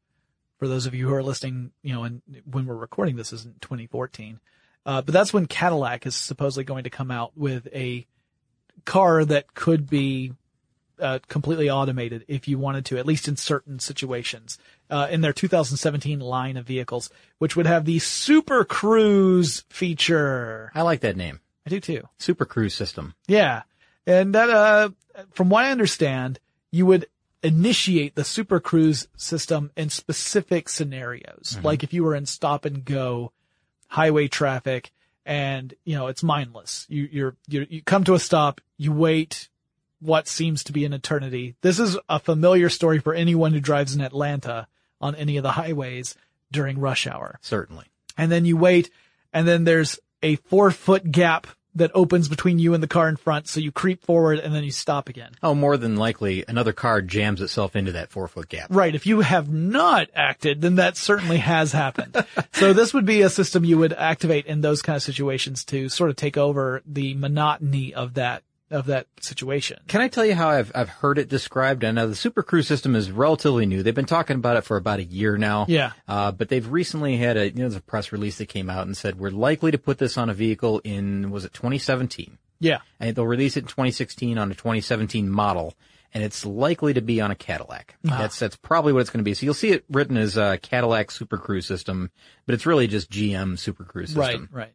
for 0.59 0.69
those 0.69 0.87
of 0.87 0.95
you 0.95 1.09
who 1.09 1.15
are 1.15 1.23
listening, 1.23 1.73
you 1.83 1.93
know, 1.93 2.05
and 2.05 2.23
when 2.51 2.67
we're 2.67 2.75
recording 2.75 3.17
this 3.17 3.33
is 3.33 3.45
in 3.45 3.55
2014, 3.61 4.41
uh, 4.87 5.03
but 5.03 5.13
that's 5.13 5.33
when 5.33 5.47
Cadillac 5.47 6.07
is 6.07 6.15
supposedly 6.15 6.65
going 6.65 6.85
to 6.85 6.91
come 6.91 7.11
out 7.11 7.37
with 7.37 7.67
a 7.75 8.07
car 8.85 9.25
that 9.25 9.55
could 9.55 9.89
be 9.89 10.33
uh, 11.01 11.19
completely 11.29 11.71
automated 11.71 12.25
if 12.29 12.47
you 12.47 12.59
wanted 12.59 12.85
to, 12.87 12.99
at 12.99 13.07
least 13.07 13.29
in 13.29 13.37
certain 13.37 13.79
situations, 13.79 14.59
uh, 14.91 15.09
in 15.11 15.23
their 15.23 15.33
2017 15.33 16.21
line 16.21 16.57
of 16.57 16.67
vehicles, 16.67 17.11
which 17.39 17.57
would 17.57 17.67
have 17.67 17.85
the 17.85 17.99
Super 17.99 18.65
Cruise 18.65 19.65
feature. 19.69 20.71
I 20.75 20.83
like 20.83 21.01
that 21.01 21.17
name. 21.17 21.41
I 21.67 21.71
do 21.71 21.81
too. 21.81 22.09
Super 22.19 22.45
Cruise 22.45 22.75
System. 22.75 23.15
Yeah. 23.27 23.63
And 24.07 24.35
that, 24.35 24.51
uh, 24.51 24.91
from 25.33 25.49
what 25.49 25.65
I 25.65 25.71
understand, 25.71 26.39
you 26.71 26.87
would 26.87 27.07
initiate 27.43 28.15
the 28.15 28.25
Super 28.25 28.59
Cruise 28.61 29.07
system 29.17 29.71
in 29.77 29.91
specific 29.91 30.69
scenarios. 30.69 31.59
Like 31.63 31.83
if 31.83 31.93
you 31.93 32.03
were 32.05 32.15
in 32.15 32.27
stop 32.27 32.65
and 32.65 32.85
go 32.85 33.33
highway 33.89 34.29
traffic 34.29 34.91
and, 35.27 35.75
you 35.85 35.95
know, 35.97 36.09
it's 36.09 36.23
mindless. 36.23 36.87
You, 36.89 37.09
you're, 37.11 37.37
you 37.49 37.67
you 37.71 37.83
come 37.83 38.05
to 38.05 38.15
a 38.15 38.19
stop, 38.19 38.61
you 38.77 38.93
wait 38.93 39.49
what 40.01 40.29
seems 40.29 40.65
to 40.65 40.73
be 40.73 40.85
an 40.85 40.93
eternity. 40.93 41.55
This 41.63 41.79
is 41.79 41.97
a 42.09 42.19
familiar 42.19 42.69
story 42.69 42.99
for 42.99 43.15
anyone 43.15 43.53
who 43.53 43.61
drives 43.61 43.95
in 43.95 44.01
Atlanta 44.03 44.67
on 45.01 45.15
any 45.15 45.37
of 45.37 45.43
the 45.43 45.53
highways 45.53 46.15
during 46.51 46.79
rush 46.79 47.07
hour 47.07 47.39
Certainly. 47.43 47.87
and 48.19 48.31
then 48.31 48.45
you 48.45 48.57
wait, 48.57 48.91
and 49.33 49.47
then 49.49 49.65
there's 49.65 49.99
a 50.23 50.37
four 50.37 50.71
foot 50.71 51.11
gap 51.11 51.47
that 51.75 51.91
opens 51.95 52.29
between 52.29 52.59
you 52.59 52.75
and 52.75 52.83
the 52.83 52.89
car 52.89 53.09
in 53.09 53.17
front, 53.17 53.49
so 53.49 53.61
you 53.61 53.73
creep 53.73 54.05
forward 54.05 54.39
and 54.39 54.55
then 54.55 54.65
you 54.65 54.71
stop 54.71 55.09
again. 55.09 55.33
Oh, 55.43 55.55
more 55.55 55.77
than 55.77 55.97
likely, 55.97 56.45
another 56.47 56.73
car 56.73 57.03
jams 57.03 57.41
itself 57.41 57.75
into 57.77 57.93
that 57.93 58.11
four 58.11 58.29
foot 58.29 58.49
gap. 58.49 58.69
Right. 58.71 58.95
If 58.95 59.07
you 59.07 59.21
have 59.21 59.53
not 59.53 60.09
acted, 60.15 60.61
then 60.61 60.77
that 60.77 60.97
certainly 60.97 61.39
has 61.39 61.73
happened. 61.73 62.25
so 62.53 62.73
this 62.73 62.95
would 62.95 63.07
be 63.07 63.23
a 63.23 63.31
system 63.31 63.65
you 63.65 63.79
would 63.79 63.93
activate 63.93 64.47
in 64.47 64.61
those 64.61 64.83
kind 64.83 64.97
of 64.97 65.03
situations 65.03 65.65
to 65.67 65.89
sort 65.89 66.11
of 66.11 66.17
take 66.17 66.37
over 66.37 66.83
the 66.87 67.15
monotony 67.15 67.95
of 67.95 68.15
that, 68.15 68.43
of 68.71 68.87
that 68.87 69.07
situation. 69.21 69.79
Can 69.89 70.01
I 70.01 70.09
tell 70.09 70.25
you 70.25 70.35
how 70.35 70.49
I've 70.49 70.73
I've 70.75 70.89
heard 70.89 71.19
it 71.19 71.29
described? 71.29 71.85
And 71.85 71.97
now 71.97 72.07
the 72.07 72.15
Super 72.15 72.43
Cruise 72.43 72.67
system 72.67 72.97
is 72.97 73.11
relatively 73.11 73.67
new. 73.67 73.83
They've 73.83 73.95
been 73.95 74.07
talking 74.07 74.37
about 74.37 74.57
it 74.57 74.65
for 74.65 74.77
about 74.77 74.99
a 74.99 75.05
year 75.05 75.37
now. 75.37 75.67
Yeah. 75.69 75.93
Uh, 76.09 76.33
but 76.33 76.49
they've 76.49 76.67
recently 76.67 77.17
had 77.17 77.37
a 77.37 77.47
you 77.47 77.55
know 77.55 77.61
there's 77.63 77.77
a 77.77 77.81
press 77.81 78.13
release 78.13 78.39
that 78.39 78.47
came 78.47 78.71
out 78.71 78.87
and 78.87 78.97
said 78.97 79.19
we're 79.19 79.31
likely 79.31 79.71
to 79.71 79.79
put 79.79 79.99
this 79.99 80.17
on 80.17 80.31
a 80.31 80.35
vehicle 80.35 80.81
in 80.85 81.31
was 81.31 81.45
it 81.45 81.53
2017? 81.53 82.39
Yeah. 82.61 82.79
And 82.99 83.15
they'll 83.15 83.27
release 83.27 83.57
it 83.57 83.61
in 83.61 83.67
2016 83.67 84.39
on 84.39 84.51
a 84.51 84.55
2017 84.55 85.29
model, 85.29 85.75
and 86.15 86.25
it's 86.25 86.47
likely 86.47 86.95
to 86.95 87.03
be 87.03 87.21
on 87.21 87.31
a 87.31 87.35
Cadillac. 87.35 87.97
Ah. 88.09 88.19
That's 88.19 88.39
that's 88.39 88.57
probably 88.57 88.93
what 88.93 89.01
it's 89.01 89.11
going 89.11 89.23
to 89.23 89.25
be. 89.25 89.35
So 89.35 89.45
you'll 89.45 89.55
see 89.55 89.73
it 89.73 89.85
written 89.91 90.17
as 90.17 90.37
a 90.37 90.59
Cadillac 90.59 91.11
Super 91.11 91.37
Cruise 91.37 91.67
system, 91.67 92.11
but 92.47 92.55
it's 92.55 92.67
really 92.67 92.87
just 92.87 93.11
GM 93.11 93.59
Super 93.59 93.85
Cruise 93.85 94.15
system. 94.15 94.49
Right. 94.51 94.65
Right. 94.65 94.73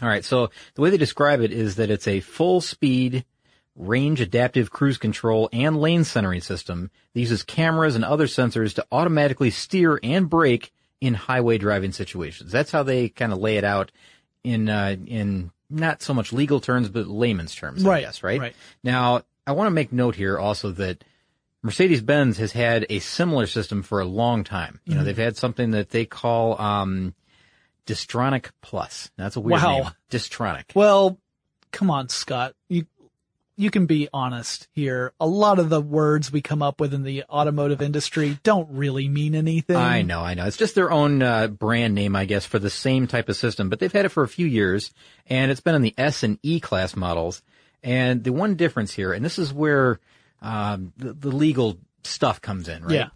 All 0.00 0.08
right. 0.08 0.24
So 0.24 0.50
the 0.74 0.82
way 0.82 0.90
they 0.90 0.96
describe 0.96 1.40
it 1.40 1.52
is 1.52 1.76
that 1.76 1.90
it's 1.90 2.08
a 2.08 2.20
full 2.20 2.60
speed 2.60 3.24
range 3.76 4.20
adaptive 4.20 4.70
cruise 4.70 4.98
control 4.98 5.48
and 5.52 5.80
lane 5.80 6.04
centering 6.04 6.40
system 6.40 6.90
that 7.14 7.20
uses 7.20 7.42
cameras 7.42 7.94
and 7.94 8.04
other 8.04 8.26
sensors 8.26 8.74
to 8.74 8.86
automatically 8.92 9.50
steer 9.50 9.98
and 10.02 10.28
brake 10.28 10.72
in 11.00 11.14
highway 11.14 11.58
driving 11.58 11.90
situations. 11.92 12.52
That's 12.52 12.70
how 12.70 12.82
they 12.82 13.08
kind 13.08 13.32
of 13.32 13.38
lay 13.38 13.56
it 13.56 13.64
out 13.64 13.90
in, 14.44 14.68
uh, 14.68 14.96
in 15.06 15.50
not 15.70 16.02
so 16.02 16.12
much 16.12 16.32
legal 16.32 16.60
terms, 16.60 16.90
but 16.90 17.06
layman's 17.06 17.54
terms, 17.54 17.84
I 17.84 17.88
Right, 17.88 18.00
guess, 18.02 18.22
right? 18.22 18.40
right. 18.40 18.54
Now, 18.84 19.22
I 19.46 19.52
want 19.52 19.66
to 19.68 19.72
make 19.72 19.90
note 19.92 20.16
here 20.16 20.38
also 20.38 20.70
that 20.72 21.02
Mercedes-Benz 21.62 22.38
has 22.38 22.52
had 22.52 22.86
a 22.90 22.98
similar 22.98 23.46
system 23.46 23.82
for 23.82 24.00
a 24.00 24.04
long 24.04 24.44
time. 24.44 24.80
You 24.84 24.90
Mm-hmm. 24.92 24.98
know, 24.98 25.04
they've 25.04 25.16
had 25.16 25.36
something 25.36 25.70
that 25.70 25.90
they 25.90 26.04
call, 26.04 26.60
um, 26.60 27.14
Distronic 27.86 28.50
Plus. 28.60 29.10
That's 29.16 29.34
a 29.36 29.40
weird 29.40 29.60
Wow. 29.62 29.76
name. 29.82 29.90
Distronic. 30.10 30.66
Well, 30.74 31.18
come 31.72 31.90
on, 31.90 32.08
Scott. 32.08 32.54
You 32.68 32.86
you 33.56 33.70
can 33.70 33.86
be 33.86 34.08
honest 34.12 34.68
here. 34.72 35.12
A 35.20 35.26
lot 35.26 35.58
of 35.58 35.68
the 35.68 35.80
words 35.80 36.32
we 36.32 36.40
come 36.40 36.62
up 36.62 36.80
with 36.80 36.94
in 36.94 37.02
the 37.02 37.24
automotive 37.28 37.82
industry 37.82 38.38
don't 38.42 38.68
really 38.70 39.08
mean 39.08 39.34
anything. 39.34 39.76
I 39.76 40.02
know, 40.02 40.20
I 40.20 40.34
know. 40.34 40.46
It's 40.46 40.56
just 40.56 40.74
their 40.74 40.90
own 40.90 41.22
uh, 41.22 41.48
brand 41.48 41.94
name, 41.94 42.16
I 42.16 42.24
guess, 42.24 42.46
for 42.46 42.58
the 42.58 42.70
same 42.70 43.06
type 43.06 43.28
of 43.28 43.36
system. 43.36 43.68
But 43.68 43.78
they've 43.78 43.92
had 43.92 44.06
it 44.06 44.10
for 44.10 44.22
a 44.22 44.28
few 44.28 44.46
years, 44.46 44.92
and 45.26 45.50
it's 45.50 45.60
been 45.60 45.74
in 45.74 45.82
the 45.82 45.94
S 45.98 46.22
and 46.22 46.38
E 46.42 46.60
class 46.60 46.96
models. 46.96 47.42
And 47.82 48.22
the 48.24 48.32
one 48.32 48.54
difference 48.54 48.92
here, 48.92 49.12
and 49.12 49.24
this 49.24 49.38
is 49.38 49.52
where 49.52 50.00
um, 50.40 50.92
the, 50.96 51.12
the 51.12 51.30
legal 51.30 51.78
stuff 52.04 52.40
comes 52.40 52.68
in, 52.68 52.84
right? 52.84 52.94
Yeah. 52.94 53.08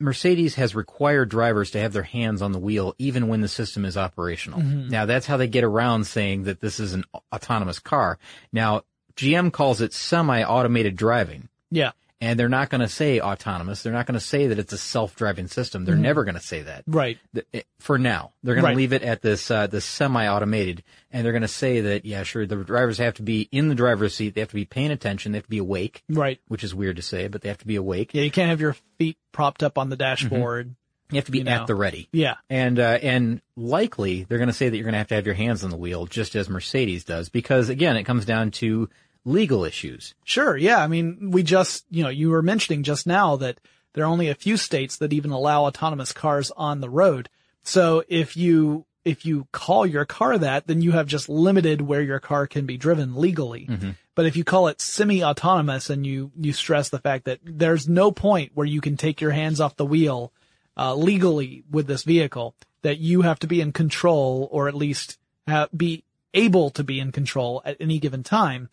Mercedes 0.00 0.56
has 0.56 0.74
required 0.74 1.28
drivers 1.28 1.70
to 1.70 1.80
have 1.80 1.92
their 1.92 2.02
hands 2.02 2.42
on 2.42 2.52
the 2.52 2.58
wheel 2.58 2.94
even 2.98 3.28
when 3.28 3.40
the 3.40 3.48
system 3.48 3.84
is 3.84 3.96
operational. 3.96 4.60
Now 4.60 5.06
that's 5.06 5.26
how 5.26 5.36
they 5.36 5.46
get 5.46 5.64
around 5.64 6.04
saying 6.06 6.44
that 6.44 6.60
this 6.60 6.80
is 6.80 6.94
an 6.94 7.04
autonomous 7.32 7.78
car. 7.78 8.18
Now 8.52 8.82
GM 9.16 9.52
calls 9.52 9.80
it 9.80 9.92
semi-automated 9.92 10.96
driving. 10.96 11.48
Yeah. 11.70 11.92
And 12.20 12.40
they're 12.40 12.48
not 12.48 12.70
going 12.70 12.80
to 12.80 12.88
say 12.88 13.20
autonomous. 13.20 13.82
They're 13.82 13.92
not 13.92 14.06
going 14.06 14.18
to 14.18 14.24
say 14.24 14.46
that 14.46 14.58
it's 14.58 14.72
a 14.72 14.78
self-driving 14.78 15.48
system. 15.48 15.84
They're 15.84 15.94
mm-hmm. 15.94 16.02
never 16.02 16.24
going 16.24 16.36
to 16.36 16.40
say 16.40 16.62
that. 16.62 16.84
Right. 16.86 17.18
Eh, 17.52 17.62
for 17.80 17.98
now, 17.98 18.32
they're 18.42 18.54
going 18.54 18.64
Right. 18.64 18.70
to 18.70 18.76
leave 18.76 18.94
it 18.94 19.02
at 19.02 19.20
this 19.20 19.50
uh, 19.50 19.66
this 19.66 19.84
semi-automated, 19.84 20.82
and 21.10 21.24
they're 21.24 21.32
going 21.32 21.42
to 21.42 21.48
say 21.48 21.82
that 21.82 22.06
yeah, 22.06 22.22
sure, 22.22 22.46
the 22.46 22.56
drivers 22.56 22.96
have 22.98 23.14
to 23.14 23.22
be 23.22 23.48
in 23.52 23.68
the 23.68 23.74
driver's 23.74 24.14
seat. 24.14 24.34
They 24.34 24.40
have 24.40 24.48
to 24.50 24.54
be 24.54 24.64
paying 24.64 24.90
attention. 24.90 25.32
They 25.32 25.38
have 25.38 25.44
to 25.44 25.50
be 25.50 25.58
awake, 25.58 26.02
Right. 26.08 26.40
which 26.48 26.64
is 26.64 26.74
weird 26.74 26.96
to 26.96 27.02
say, 27.02 27.28
but 27.28 27.42
they 27.42 27.48
have 27.48 27.58
to 27.58 27.66
be 27.66 27.76
awake. 27.76 28.14
Yeah, 28.14 28.22
you 28.22 28.30
can't 28.30 28.48
have 28.48 28.60
your 28.60 28.76
feet 28.96 29.18
propped 29.32 29.62
up 29.62 29.76
on 29.76 29.90
the 29.90 29.96
mm-hmm. 29.96 30.00
dashboard. 30.00 30.76
You 31.14 31.18
have 31.18 31.26
to 31.26 31.32
be 31.32 31.38
You 31.38 31.44
know. 31.44 31.52
at 31.52 31.66
the 31.66 31.74
ready. 31.74 32.08
Yeah. 32.12 32.34
And 32.50 32.78
uh, 32.78 32.98
and 33.02 33.40
likely 33.56 34.24
they're 34.24 34.38
going 34.38 34.48
to 34.48 34.52
say 34.54 34.68
that 34.68 34.76
you're 34.76 34.84
going 34.84 34.92
to 34.92 34.98
have 34.98 35.08
to 35.08 35.14
have 35.14 35.26
your 35.26 35.34
hands 35.34 35.64
on 35.64 35.70
the 35.70 35.76
wheel, 35.76 36.06
just 36.06 36.34
as 36.34 36.48
Mercedes 36.48 37.04
does, 37.04 37.28
because 37.28 37.68
again, 37.68 37.96
it 37.96 38.04
comes 38.04 38.24
down 38.24 38.50
to 38.52 38.88
legal 39.24 39.64
issues. 39.64 40.14
Sure. 40.24 40.56
Yeah. 40.56 40.78
I 40.78 40.86
mean, 40.86 41.30
we 41.30 41.42
just, 41.42 41.84
you 41.90 42.02
know, 42.02 42.10
you 42.10 42.30
were 42.30 42.42
mentioning 42.42 42.82
just 42.82 43.06
now 43.06 43.36
that 43.36 43.58
there 43.94 44.04
are 44.04 44.08
only 44.08 44.28
a 44.28 44.34
few 44.34 44.56
states 44.56 44.98
that 44.98 45.12
even 45.12 45.30
allow 45.30 45.64
autonomous 45.64 46.12
cars 46.12 46.50
on 46.56 46.80
the 46.80 46.90
road. 46.90 47.28
So 47.62 48.04
if 48.08 48.36
you, 48.36 48.84
if 49.04 49.24
you 49.24 49.46
call 49.52 49.86
your 49.86 50.04
car 50.04 50.36
that, 50.36 50.66
then 50.66 50.82
you 50.82 50.92
have 50.92 51.06
just 51.06 51.28
limited 51.28 51.80
where 51.80 52.02
your 52.02 52.20
car 52.20 52.46
can 52.46 52.66
be 52.66 52.76
driven 52.76 53.16
legally. 53.16 53.68
But 54.14 54.26
if 54.26 54.36
you 54.36 54.44
call 54.44 54.68
it 54.68 54.80
semi-autonomous 54.80 55.90
and 55.90 56.06
you, 56.06 56.30
you 56.38 56.52
stress 56.52 56.88
the 56.88 56.98
fact 56.98 57.24
that 57.24 57.40
there's 57.44 57.88
no 57.88 58.10
point 58.12 58.52
where 58.54 58.66
you 58.66 58.80
can 58.80 58.96
take 58.96 59.20
your 59.20 59.30
hands 59.30 59.60
off 59.60 59.76
the 59.76 59.86
wheel, 59.86 60.32
uh, 60.76 60.94
legally 60.94 61.64
with 61.70 61.86
this 61.86 62.02
vehicle, 62.02 62.54
that 62.82 62.98
you 62.98 63.22
have 63.22 63.38
to 63.40 63.46
be 63.46 63.60
in 63.60 63.72
control 63.72 64.48
or 64.52 64.68
at 64.68 64.74
least 64.74 65.18
ha 65.48 65.68
be 65.76 66.04
able 66.32 66.70
to 66.70 66.84
be 66.84 67.00
in 67.00 67.12
control 67.12 67.62
at 67.64 67.76
any 67.80 67.98
given 67.98 68.22
time, 68.22 68.68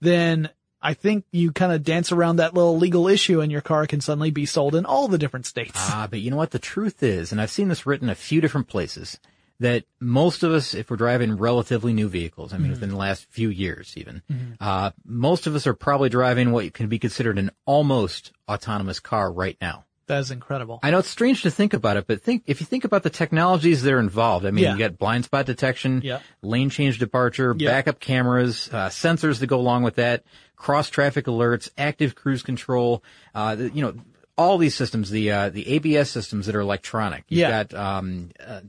then 0.00 0.50
I 0.82 0.92
think 0.94 1.24
you 1.32 1.52
kind 1.52 1.72
of 1.72 1.82
dance 1.82 2.12
around 2.12 2.36
that 2.36 2.52
little 2.52 2.76
legal 2.76 3.08
issue 3.08 3.40
and 3.40 3.50
your 3.50 3.62
car 3.62 3.86
can 3.86 4.02
suddenly 4.02 4.30
be 4.30 4.44
sold 4.44 4.74
in 4.74 4.84
all 4.84 5.08
the 5.08 5.16
different 5.16 5.46
states. 5.46 5.72
Ah, 5.76 6.06
but 6.10 6.20
you 6.20 6.30
know 6.30 6.36
what? 6.36 6.50
The 6.50 6.58
truth 6.58 7.02
is, 7.02 7.32
and 7.32 7.40
I've 7.40 7.50
seen 7.50 7.68
this 7.68 7.86
written 7.86 8.10
a 8.10 8.14
few 8.14 8.42
different 8.42 8.68
places, 8.68 9.18
that 9.60 9.84
most 9.98 10.42
of 10.42 10.52
us, 10.52 10.74
if 10.74 10.90
we're 10.90 10.96
driving 10.96 11.36
relatively 11.36 11.94
new 11.94 12.08
vehicles, 12.08 12.52
I 12.52 12.58
mean, 12.58 12.72
within 12.72 12.90
the 12.90 12.96
last 12.96 13.24
few 13.30 13.48
years 13.48 13.94
even, 13.96 14.20
uh, 14.60 14.90
most 15.06 15.46
of 15.46 15.54
us 15.54 15.66
are 15.66 15.74
probably 15.74 16.10
driving 16.10 16.50
what 16.50 16.74
can 16.74 16.88
be 16.88 16.98
considered 16.98 17.38
an 17.38 17.50
almost 17.64 18.32
autonomous 18.48 19.00
car 19.00 19.32
right 19.32 19.56
now. 19.60 19.84
That 20.06 20.18
is 20.20 20.30
incredible. 20.30 20.80
I 20.82 20.90
know 20.90 20.98
it's 20.98 21.08
strange 21.08 21.42
to 21.42 21.50
think 21.50 21.72
about 21.74 21.96
it, 21.96 22.06
but 22.06 22.22
think 22.22 22.42
if 22.46 22.60
you 22.60 22.66
think 22.66 22.84
about 22.84 23.02
the 23.02 23.10
technologies 23.10 23.82
that 23.82 23.92
are 23.92 23.98
involved. 24.00 24.44
I 24.46 24.50
mean, 24.50 24.64
Yeah. 24.64 24.72
you 24.74 24.78
got 24.78 24.98
blind 24.98 25.24
spot 25.24 25.46
detection, 25.46 26.00
Yeah. 26.04 26.20
lane 26.42 26.70
change 26.70 26.98
departure, 26.98 27.54
Yeah. 27.58 27.70
backup 27.70 28.00
cameras, 28.00 28.68
uh, 28.72 28.88
sensors 28.88 29.38
that 29.40 29.46
go 29.46 29.58
along 29.58 29.82
with 29.82 29.96
that, 29.96 30.24
cross 30.56 30.88
traffic 30.90 31.26
alerts, 31.26 31.68
active 31.78 32.14
cruise 32.14 32.42
control. 32.42 33.02
Uh, 33.34 33.54
the- 33.54 33.70
you 33.70 33.82
know, 33.82 33.94
all 34.36 34.58
these 34.58 34.74
systems, 34.74 35.10
the 35.10 35.30
uh, 35.30 35.48
the 35.48 35.68
ABS 35.68 36.10
systems 36.10 36.46
that 36.46 36.54
are 36.56 36.60
electronic. 36.60 37.24
You've 37.28 37.40
Yeah. 37.40 37.64
got 37.64 37.74
um, 37.74 38.30
uh, 38.44 38.60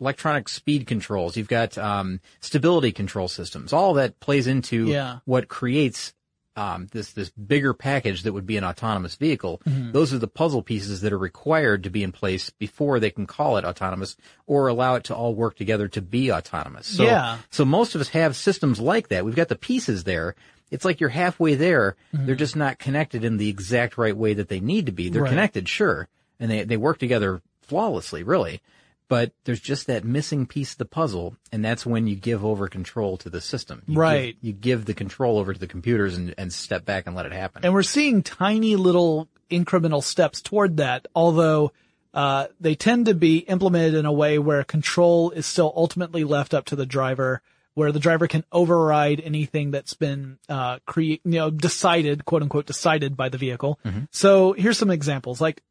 electronic 0.00 0.48
speed 0.48 0.86
controls. 0.86 1.36
You've 1.36 1.48
got 1.48 1.76
um, 1.78 2.20
stability 2.40 2.92
control 2.92 3.28
systems. 3.28 3.72
All 3.72 3.94
that 3.94 4.18
plays 4.20 4.46
into 4.46 4.86
Yeah. 4.88 5.18
what 5.26 5.48
creates 5.48 6.12
um, 6.56 6.86
this 6.92 7.12
this 7.12 7.30
bigger 7.30 7.72
package 7.74 8.22
that 8.24 8.32
would 8.32 8.46
be 8.46 8.56
an 8.56 8.64
autonomous 8.64 9.14
vehicle. 9.16 9.60
Mm-hmm. 9.66 9.92
Those 9.92 10.12
are 10.12 10.18
the 10.18 10.28
puzzle 10.28 10.62
pieces 10.62 11.00
that 11.00 11.12
are 11.12 11.18
required 11.18 11.84
to 11.84 11.90
be 11.90 12.02
in 12.02 12.12
place 12.12 12.50
before 12.50 13.00
they 13.00 13.10
can 13.10 13.26
call 13.26 13.56
it 13.56 13.64
autonomous 13.64 14.16
or 14.46 14.68
allow 14.68 14.96
it 14.96 15.04
to 15.04 15.14
all 15.14 15.34
work 15.34 15.56
together 15.56 15.88
to 15.88 16.02
be 16.02 16.30
autonomous. 16.30 16.86
So, 16.86 17.04
Yeah. 17.04 17.38
So 17.50 17.64
most 17.64 17.94
of 17.94 18.00
us 18.00 18.08
have 18.08 18.36
systems 18.36 18.80
like 18.80 19.08
that. 19.08 19.24
We've 19.24 19.34
got 19.34 19.48
the 19.48 19.56
pieces 19.56 20.04
there. 20.04 20.34
It's 20.70 20.84
like 20.84 21.00
you're 21.00 21.10
halfway 21.10 21.54
there. 21.54 21.96
They're 22.12 22.34
just 22.34 22.56
not 22.56 22.78
connected 22.78 23.24
in 23.24 23.36
the 23.36 23.48
exact 23.48 23.98
right 23.98 24.16
way 24.16 24.34
that 24.34 24.48
they 24.48 24.60
need 24.60 24.86
to 24.86 24.92
be. 24.92 25.08
They're 25.08 25.20
Mm-hmm. 25.20 25.24
Right. 25.24 25.30
connected, 25.30 25.68
sure, 25.68 26.08
and 26.40 26.50
they 26.50 26.64
they 26.64 26.76
work 26.76 26.98
together 26.98 27.40
flawlessly, 27.62 28.22
really. 28.22 28.60
But 29.12 29.32
there's 29.44 29.60
just 29.60 29.88
that 29.88 30.04
missing 30.04 30.46
piece 30.46 30.72
of 30.72 30.78
the 30.78 30.86
puzzle, 30.86 31.36
and 31.52 31.62
that's 31.62 31.84
when 31.84 32.06
you 32.06 32.16
give 32.16 32.46
over 32.46 32.66
control 32.66 33.18
to 33.18 33.28
the 33.28 33.42
system. 33.42 33.82
You 33.86 33.92
give- 33.92 33.98
Right. 33.98 34.36
you 34.40 34.52
give 34.54 34.86
the 34.86 34.94
control 34.94 35.36
over 35.38 35.52
to 35.52 35.60
the 35.60 35.66
computers 35.66 36.16
and, 36.16 36.34
and 36.38 36.50
step 36.50 36.86
back 36.86 37.06
and 37.06 37.14
let 37.14 37.26
it 37.26 37.32
happen. 37.32 37.60
And 37.62 37.74
we're 37.74 37.82
seeing 37.82 38.22
tiny 38.22 38.74
little 38.76 39.28
incremental 39.50 40.02
steps 40.02 40.40
toward 40.40 40.78
that, 40.78 41.08
although 41.14 41.72
uh, 42.14 42.46
they 42.58 42.74
tend 42.74 43.04
to 43.06 43.14
be 43.14 43.38
implemented 43.38 43.92
in 43.94 44.06
a 44.06 44.12
way 44.12 44.38
where 44.38 44.64
control 44.64 45.30
is 45.32 45.44
still 45.44 45.72
ultimately 45.76 46.24
left 46.24 46.54
up 46.54 46.64
to 46.66 46.76
the 46.76 46.86
driver, 46.86 47.42
where 47.74 47.92
the 47.92 48.00
driver 48.00 48.26
can 48.26 48.44
override 48.50 49.20
anything 49.20 49.70
that's 49.72 49.92
been 49.92 50.38
uh, 50.48 50.78
cre- 50.86 51.00
you 51.00 51.20
know, 51.24 51.50
decided, 51.50 52.24
quote 52.24 52.40
unquote, 52.42 52.64
decided 52.66 53.14
by 53.16 53.28
the 53.28 53.36
vehicle. 53.38 53.78
So 54.10 54.52
here's 54.54 54.78
some 54.78 54.90
examples, 54.90 55.38
like 55.40 55.62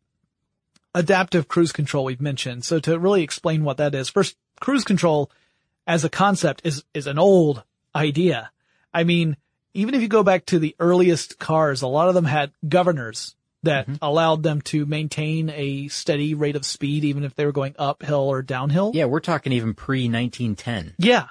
adaptive 0.94 1.48
cruise 1.48 1.72
control 1.72 2.06
we've 2.06 2.22
mentioned. 2.22 2.66
So 2.66 2.80
to 2.80 3.00
really 3.00 3.24
explain 3.24 3.64
what 3.64 3.78
that 3.78 3.96
is, 3.96 4.10
first, 4.10 4.36
cruise 4.60 4.84
control 4.84 5.32
as 5.88 6.04
a 6.04 6.10
concept 6.10 6.62
is 6.64 6.84
is 6.94 7.08
an 7.08 7.20
old 7.20 7.64
idea. 7.96 8.52
I 8.94 9.04
mean, 9.04 9.38
even 9.74 9.96
if 9.96 10.02
you 10.02 10.08
go 10.08 10.24
back 10.24 10.46
to 10.48 10.60
the 10.60 10.76
earliest 10.80 11.40
cars, 11.40 11.82
a 11.82 11.88
lot 11.88 12.08
of 12.08 12.14
them 12.14 12.26
had 12.26 12.52
governors 12.68 13.36
that 13.64 13.86
mm-hmm. 13.86 13.96
allowed 14.02 14.44
them 14.44 14.62
to 14.62 14.86
maintain 14.86 15.50
a 15.50 15.88
steady 15.88 16.34
rate 16.34 16.56
of 16.56 16.66
speed, 16.66 17.04
even 17.04 17.24
if 17.24 17.36
they 17.36 17.46
were 17.46 17.52
going 17.52 17.76
uphill 17.78 18.28
or 18.28 18.42
downhill. 18.42 18.92
yeah, 18.94 19.06
we're 19.06 19.20
talking 19.20 19.54
even 19.54 19.74
pre 19.74 20.10
1910. 20.10 20.96
Yeah. 20.98 21.28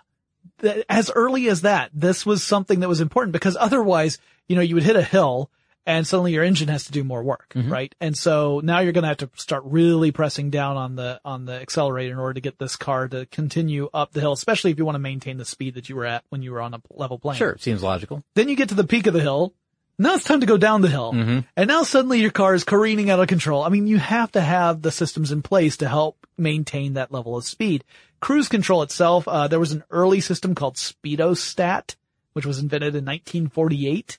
As 0.88 1.11
early 1.11 1.48
as 1.48 1.62
that, 1.62 1.90
this 1.94 2.26
was 2.26 2.42
something 2.42 2.80
that 2.80 2.88
was 2.88 3.00
important 3.00 3.32
because 3.32 3.56
otherwise, 3.58 4.18
you 4.46 4.56
know, 4.56 4.62
you 4.62 4.74
would 4.74 4.84
hit 4.84 4.96
a 4.96 5.02
hill 5.02 5.50
and 5.91 6.07
suddenly 6.07 6.32
your 6.32 6.45
engine 6.45 6.68
has 6.68 6.84
to 6.84 6.93
do 6.93 7.03
more 7.05 7.22
work, 7.22 7.53
right? 7.68 7.95
And 8.01 8.16
so 8.16 8.61
now 8.62 8.78
you're 8.80 8.93
going 8.93 9.03
to 9.03 9.09
have 9.09 9.16
to 9.18 9.30
start 9.34 9.62
really 9.66 10.12
pressing 10.12 10.51
down 10.51 10.76
on 10.76 10.97
the, 10.97 11.20
on 11.24 11.47
the 11.47 11.55
accelerator 11.55 12.12
in 12.12 12.18
order 12.18 12.34
to 12.34 12.41
get 12.41 12.59
this 12.59 12.76
car 12.76 13.09
to 13.09 13.26
continue 13.26 13.88
up 13.93 14.12
the 14.12 14.20
hill, 14.20 14.32
especially 14.32 14.70
if 14.70 14.78
you 14.78 14.84
want 14.84 14.95
to 14.95 15.01
maintain 15.01 15.36
the 15.36 15.45
speed 15.45 15.74
that 15.74 15.88
you 15.88 15.97
were 15.97 16.07
at 16.07 16.24
when 16.28 16.43
you 16.43 16.53
were 16.53 16.61
on 16.61 16.74
a 16.74 16.80
level 16.91 17.18
plane. 17.18 17.36
Sure, 17.36 17.57
seems 17.59 17.82
logical. 17.82 18.22
Then 18.34 18.49
you 18.49 18.57
get 18.57 18.68
to 18.70 18.74
the 18.74 18.86
peak 18.86 19.07
of 19.07 19.14
the 19.14 19.20
hill. 19.20 19.53
Now 19.99 20.14
it's 20.14 20.24
time 20.24 20.41
to 20.41 20.47
go 20.47 20.57
down 20.57 20.80
the 20.80 20.88
hill. 20.88 21.12
And 21.12 21.68
now 21.68 21.82
suddenly 21.82 22.20
your 22.20 22.30
car 22.30 22.55
is 22.55 22.64
careening 22.64 23.11
out 23.11 23.20
of 23.20 23.28
control. 23.28 23.62
I 23.62 23.68
mean, 23.68 23.86
you 23.86 23.99
have 23.99 24.32
to 24.32 24.41
have 24.41 24.80
the 24.80 24.91
systems 24.91 25.30
in 25.30 25.43
place 25.43 25.76
to 25.78 25.88
help 25.88 26.26
maintain 26.38 26.95
that 26.95 27.12
level 27.12 27.36
of 27.36 27.45
speed. 27.45 27.84
Cruise 28.20 28.49
control 28.49 28.82
itself, 28.82 29.28
uh, 29.28 29.49
there 29.49 29.61
was 29.61 29.72
an 29.72 29.84
early 29.91 30.20
system 30.20 30.55
called 30.55 30.76
Speedostat, 30.76 31.97
which 32.32 32.47
was 32.47 32.59
invented 32.59 32.95
in 32.95 33.05
1948. 33.05 34.18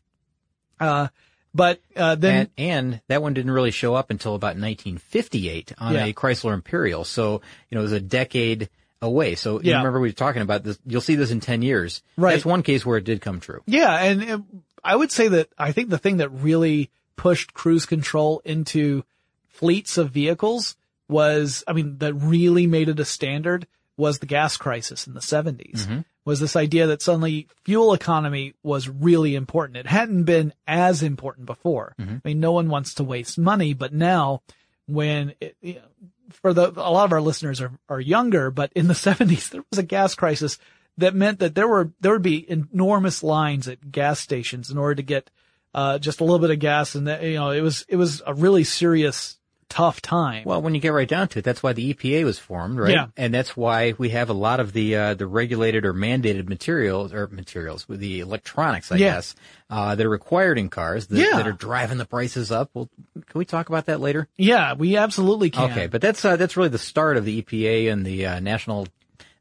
Uh, 0.79 1.07
but, 1.53 1.79
uh, 1.95 2.15
then, 2.15 2.49
and, 2.57 2.83
and 2.93 3.01
that 3.07 3.21
one 3.21 3.33
didn't 3.33 3.51
really 3.51 3.71
show 3.71 3.93
up 3.95 4.09
until 4.11 4.35
about 4.35 4.55
1958 4.57 5.73
on 5.77 5.93
Yeah. 5.93 6.05
a 6.05 6.13
Chrysler 6.13 6.53
Imperial. 6.53 7.03
So, 7.03 7.41
you 7.69 7.75
know, 7.75 7.79
it 7.81 7.83
was 7.83 7.91
a 7.91 7.99
decade 7.99 8.69
away. 9.01 9.35
So 9.35 9.61
you 9.61 9.71
Yeah. 9.71 9.77
remember 9.77 9.99
we 9.99 10.09
were 10.09 10.13
talking 10.13 10.41
about 10.41 10.63
this. 10.63 10.77
You'll 10.85 11.01
see 11.01 11.15
this 11.15 11.31
in 11.31 11.39
10 11.39 11.61
years. 11.61 12.01
Right. 12.17 12.33
That's 12.33 12.45
one 12.45 12.63
case 12.63 12.85
where 12.85 12.97
it 12.97 13.03
did 13.03 13.21
come 13.21 13.39
true. 13.39 13.61
Yeah, 13.65 13.95
and 14.03 14.23
it, 14.23 14.41
I 14.83 14.95
would 14.95 15.11
say 15.11 15.27
that 15.29 15.49
I 15.57 15.71
think 15.71 15.89
the 15.89 15.97
thing 15.97 16.17
that 16.17 16.29
really 16.29 16.89
pushed 17.15 17.53
cruise 17.53 17.85
control 17.85 18.41
into 18.45 19.03
fleets 19.49 19.97
of 19.97 20.11
vehicles 20.11 20.75
was, 21.07 21.63
I 21.67 21.73
mean, 21.73 21.97
that 21.99 22.13
really 22.13 22.67
made 22.67 22.89
it 22.89 22.99
a 22.99 23.05
standard 23.05 23.67
was 23.97 24.19
the 24.19 24.25
gas 24.25 24.57
crisis 24.57 25.05
in 25.07 25.13
the 25.13 25.19
70s. 25.19 26.03
Was 26.23 26.39
this 26.39 26.55
idea 26.55 26.87
that 26.87 27.01
suddenly 27.01 27.47
fuel 27.63 27.93
economy 27.93 28.53
was 28.61 28.87
really 28.87 29.35
important. 29.35 29.77
It 29.77 29.87
hadn't 29.87 30.25
been 30.25 30.53
as 30.67 31.01
important 31.01 31.47
before. 31.47 31.95
I 32.25 32.27
mean, 32.29 32.39
no 32.39 32.51
one 32.51 32.69
wants 32.69 32.93
to 32.95 33.03
waste 33.03 33.39
money, 33.39 33.73
but 33.73 33.91
now 33.91 34.43
when 34.85 35.33
it, 35.41 35.55
you 35.61 35.75
know, 35.75 35.81
for 36.29 36.53
the, 36.53 36.69
a 36.69 36.91
lot 36.91 37.05
of 37.05 37.11
our 37.11 37.21
listeners 37.21 37.59
are, 37.59 37.71
are 37.89 37.99
younger, 37.99 38.51
but 38.51 38.71
in 38.75 38.87
the 38.87 38.93
70s, 39.07 39.49
there 39.49 39.63
was 39.71 39.79
a 39.79 39.83
gas 39.83 40.15
crisis 40.15 40.57
that 40.97 41.15
meant 41.15 41.39
that 41.39 41.55
there 41.55 41.67
were, 41.67 41.91
there 42.01 42.11
would 42.11 42.21
be 42.21 42.49
enormous 42.49 43.23
lines 43.23 43.67
at 43.67 43.91
gas 43.91 44.19
stations 44.19 44.69
in 44.69 44.77
order 44.77 44.95
to 44.95 45.03
get, 45.03 45.29
uh, 45.73 45.97
just 45.97 46.19
a 46.19 46.23
little 46.23 46.39
bit 46.39 46.51
of 46.51 46.59
gas. 46.59 46.95
And 46.95 47.07
that, 47.07 47.23
you 47.23 47.35
know, 47.35 47.49
it 47.51 47.61
was, 47.61 47.85
it 47.87 47.95
was 47.95 48.21
a 48.25 48.33
really 48.33 48.63
serious, 48.63 49.39
tough 49.71 50.01
time. 50.01 50.43
Well, 50.45 50.61
when 50.61 50.75
you 50.75 50.81
get 50.81 50.89
right 50.89 51.07
down 51.07 51.29
to 51.29 51.39
it, 51.39 51.45
that's 51.45 51.63
why 51.63 51.73
the 51.73 51.93
EPA 51.93 52.23
was 52.25 52.37
formed, 52.37 52.77
right? 52.77 52.91
Yeah. 52.91 53.07
And 53.15 53.33
that's 53.33 53.55
why 53.55 53.93
we 53.97 54.09
have 54.09 54.29
a 54.29 54.33
lot 54.33 54.59
of 54.59 54.73
the 54.73 54.95
uh, 54.95 55.13
the 55.13 55.25
regulated 55.25 55.85
or 55.85 55.93
mandated 55.93 56.49
materials 56.49 57.13
or 57.13 57.27
materials 57.27 57.87
with 57.87 57.99
the 57.99 58.19
electronics, 58.19 58.91
I 58.91 58.97
Yeah. 58.97 59.13
guess, 59.15 59.35
uh, 59.69 59.95
that 59.95 60.05
are 60.05 60.09
required 60.09 60.57
in 60.59 60.69
cars 60.69 61.07
that, 61.07 61.17
Yeah. 61.19 61.37
that 61.37 61.47
are 61.47 61.53
driving 61.53 61.97
the 61.97 62.05
prices 62.05 62.51
up. 62.51 62.69
Well, 62.73 62.89
can 63.13 63.39
we 63.39 63.45
talk 63.45 63.69
about 63.69 63.85
that 63.85 63.99
later? 64.01 64.27
yeah, 64.37 64.73
we 64.73 64.97
absolutely 64.97 65.49
can. 65.49 65.71
Okay, 65.71 65.87
but 65.87 66.01
that's 66.01 66.23
uh, 66.25 66.35
that's 66.35 66.57
really 66.57 66.69
the 66.69 66.77
start 66.77 67.15
of 67.17 67.25
the 67.25 67.41
EPA 67.41 67.91
and 67.91 68.05
the 68.05 68.25
uh, 68.25 68.39
National, 68.39 68.87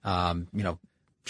um, 0.05 0.47
you 0.55 0.62
know, 0.62 0.78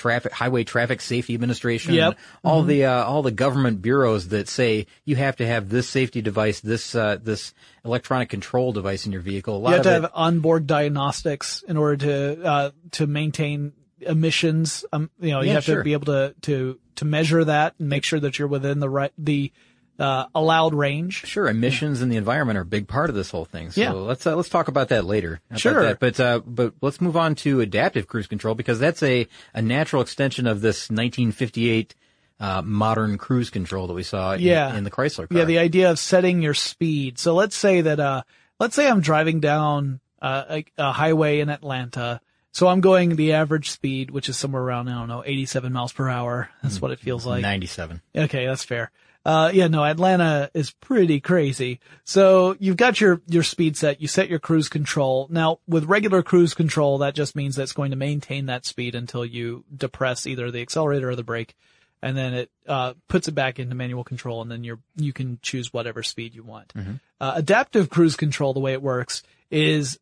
traffic 0.00 0.32
highway 0.32 0.64
traffic 0.64 1.00
safety 1.00 1.34
administration. 1.34 1.94
Yep. 1.94 2.18
All 2.42 2.62
the 2.62 2.86
uh, 2.86 3.04
all 3.04 3.22
the 3.22 3.30
government 3.30 3.82
bureaus 3.82 4.28
that 4.28 4.48
say 4.48 4.86
you 5.04 5.16
have 5.16 5.36
to 5.36 5.46
have 5.46 5.68
this 5.68 5.88
safety 5.88 6.22
device, 6.22 6.60
this 6.60 6.94
uh, 6.94 7.18
this 7.22 7.52
electronic 7.84 8.28
control 8.30 8.72
device 8.72 9.06
in 9.06 9.12
your 9.12 9.20
vehicle. 9.20 9.56
A 9.56 9.58
lot 9.58 9.70
you 9.70 9.74
have 9.76 9.84
to 9.84 9.90
it, 9.90 10.02
have 10.02 10.10
onboard 10.14 10.66
diagnostics 10.66 11.62
in 11.68 11.76
order 11.76 11.96
to 11.98 12.44
uh, 12.44 12.70
to 12.92 13.06
maintain 13.06 13.72
emissions. 14.00 14.84
Um, 14.92 15.10
you 15.20 15.30
know, 15.30 15.42
you 15.42 15.48
Yeah, 15.48 15.54
have 15.54 15.64
sure. 15.64 15.76
to 15.76 15.84
be 15.84 15.92
able 15.92 16.06
to 16.06 16.34
to 16.42 16.80
to 16.96 17.04
measure 17.04 17.44
that 17.44 17.74
and 17.78 17.88
make 17.88 18.04
sure 18.04 18.20
that 18.20 18.38
you're 18.38 18.48
within 18.48 18.80
the 18.80 18.88
right 18.90 19.12
the 19.18 19.52
uh, 20.00 20.26
allowed 20.34 20.74
range. 20.74 21.26
Sure, 21.26 21.46
emissions 21.48 22.00
and 22.02 22.10
the 22.10 22.16
environment 22.16 22.56
are 22.58 22.62
a 22.62 22.66
big 22.66 22.88
part 22.88 23.10
of 23.10 23.14
this 23.14 23.30
whole 23.30 23.44
thing. 23.44 23.70
So 23.70 23.80
Yeah. 23.80 23.92
let's 23.92 24.26
uh, 24.26 24.34
let's 24.34 24.48
talk 24.48 24.66
about 24.68 24.88
that 24.88 25.04
later. 25.04 25.40
about 25.50 25.60
Sure. 25.60 25.82
that. 25.82 26.00
But 26.00 26.18
uh, 26.18 26.40
but 26.46 26.72
let's 26.80 27.00
move 27.00 27.16
on 27.16 27.34
to 27.36 27.60
adaptive 27.60 28.08
cruise 28.08 28.26
control 28.26 28.54
because 28.54 28.78
that's 28.80 29.02
a 29.02 29.28
a 29.54 29.60
natural 29.62 30.00
extension 30.02 30.46
of 30.46 30.62
this 30.62 30.88
1958 30.90 31.94
uh, 32.40 32.62
modern 32.62 33.18
cruise 33.18 33.50
control 33.50 33.86
that 33.86 33.92
we 33.92 34.02
saw 34.02 34.32
in, 34.32 34.40
Yeah. 34.40 34.74
in 34.74 34.84
the 34.84 34.90
Chrysler 34.90 35.28
car. 35.28 35.38
Yeah, 35.38 35.44
the 35.44 35.58
idea 35.58 35.90
of 35.90 35.98
setting 35.98 36.40
your 36.40 36.54
speed. 36.54 37.18
So 37.18 37.34
let's 37.34 37.54
say 37.54 37.82
that 37.82 38.00
uh, 38.00 38.22
let's 38.58 38.74
say 38.74 38.88
I'm 38.88 39.00
driving 39.02 39.40
down 39.40 40.00
uh, 40.22 40.44
a, 40.48 40.64
a 40.78 40.92
highway 40.92 41.40
in 41.40 41.50
Atlanta. 41.50 42.20
So 42.52 42.66
I'm 42.66 42.80
going 42.80 43.14
the 43.16 43.34
average 43.34 43.70
speed, 43.70 44.10
which 44.10 44.28
is 44.28 44.36
somewhere 44.36 44.62
around 44.62 44.88
I 44.88 44.92
don't 44.98 45.08
know 45.08 45.22
87 45.24 45.72
miles 45.72 45.92
per 45.92 46.08
hour. 46.08 46.48
That's 46.62 46.80
what 46.80 46.90
it 46.90 46.98
feels 46.98 47.24
like. 47.26 47.42
97. 47.42 48.00
Okay, 48.16 48.46
that's 48.46 48.64
fair. 48.64 48.90
Uh, 49.24 49.50
yeah, 49.52 49.68
no, 49.68 49.84
Atlanta 49.84 50.50
is 50.54 50.70
pretty 50.70 51.20
crazy. 51.20 51.80
So 52.04 52.56
you've 52.58 52.78
got 52.78 53.00
your, 53.00 53.20
your 53.26 53.42
speed 53.42 53.76
set, 53.76 54.00
you 54.00 54.08
set 54.08 54.30
your 54.30 54.38
cruise 54.38 54.68
control. 54.68 55.26
Now, 55.30 55.58
with 55.68 55.84
regular 55.84 56.22
cruise 56.22 56.54
control, 56.54 56.98
that 56.98 57.14
just 57.14 57.36
means 57.36 57.56
that 57.56 57.64
it's 57.64 57.72
going 57.72 57.90
to 57.90 57.96
maintain 57.96 58.46
that 58.46 58.64
speed 58.64 58.94
until 58.94 59.24
you 59.24 59.64
depress 59.74 60.26
either 60.26 60.50
the 60.50 60.62
accelerator 60.62 61.10
or 61.10 61.16
the 61.16 61.22
brake. 61.22 61.54
And 62.02 62.16
then 62.16 62.32
it, 62.32 62.50
uh, 62.66 62.94
puts 63.08 63.28
it 63.28 63.32
back 63.32 63.58
into 63.58 63.74
manual 63.74 64.04
control 64.04 64.40
and 64.40 64.50
then 64.50 64.64
you're, 64.64 64.78
you 64.96 65.12
can 65.12 65.38
choose 65.42 65.70
whatever 65.70 66.02
speed 66.02 66.34
you 66.34 66.42
want. 66.42 66.72
Uh, 67.20 67.32
adaptive 67.36 67.90
cruise 67.90 68.16
control, 68.16 68.54
the 68.54 68.60
way 68.60 68.72
it 68.72 68.80
works 68.80 69.22
is 69.50 69.98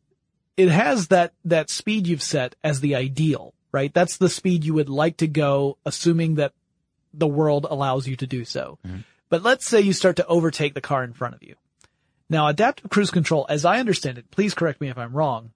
it 0.55 0.69
has 0.69 1.09
that, 1.09 1.33
that 1.43 1.69
speed 1.69 2.07
you've 2.07 2.23
set 2.23 2.55
as 2.63 2.79
the 2.79 2.95
ideal, 2.95 3.53
right? 3.73 3.93
That's 3.93 4.15
the 4.15 4.29
speed 4.29 4.63
you 4.63 4.75
would 4.75 4.87
like 4.87 5.17
to 5.17 5.27
go, 5.27 5.77
assuming 5.85 6.35
that 6.35 6.53
the 7.13 7.27
world 7.27 7.65
allows 7.69 8.07
you 8.07 8.15
to 8.17 8.27
do 8.27 8.45
so. 8.45 8.79
But 9.29 9.43
let's 9.43 9.67
say 9.67 9.81
you 9.81 9.93
start 9.93 10.15
to 10.17 10.25
overtake 10.27 10.73
the 10.73 10.81
car 10.81 11.03
in 11.03 11.13
front 11.13 11.35
of 11.35 11.43
you. 11.43 11.55
Now, 12.29 12.47
adaptive 12.47 12.89
cruise 12.89 13.11
control, 13.11 13.45
as 13.49 13.65
I 13.65 13.79
understand 13.79 14.17
it, 14.17 14.29
please 14.31 14.53
correct 14.53 14.81
me 14.81 14.89
if 14.89 14.97
I'm 14.97 15.13
wrong, 15.13 15.51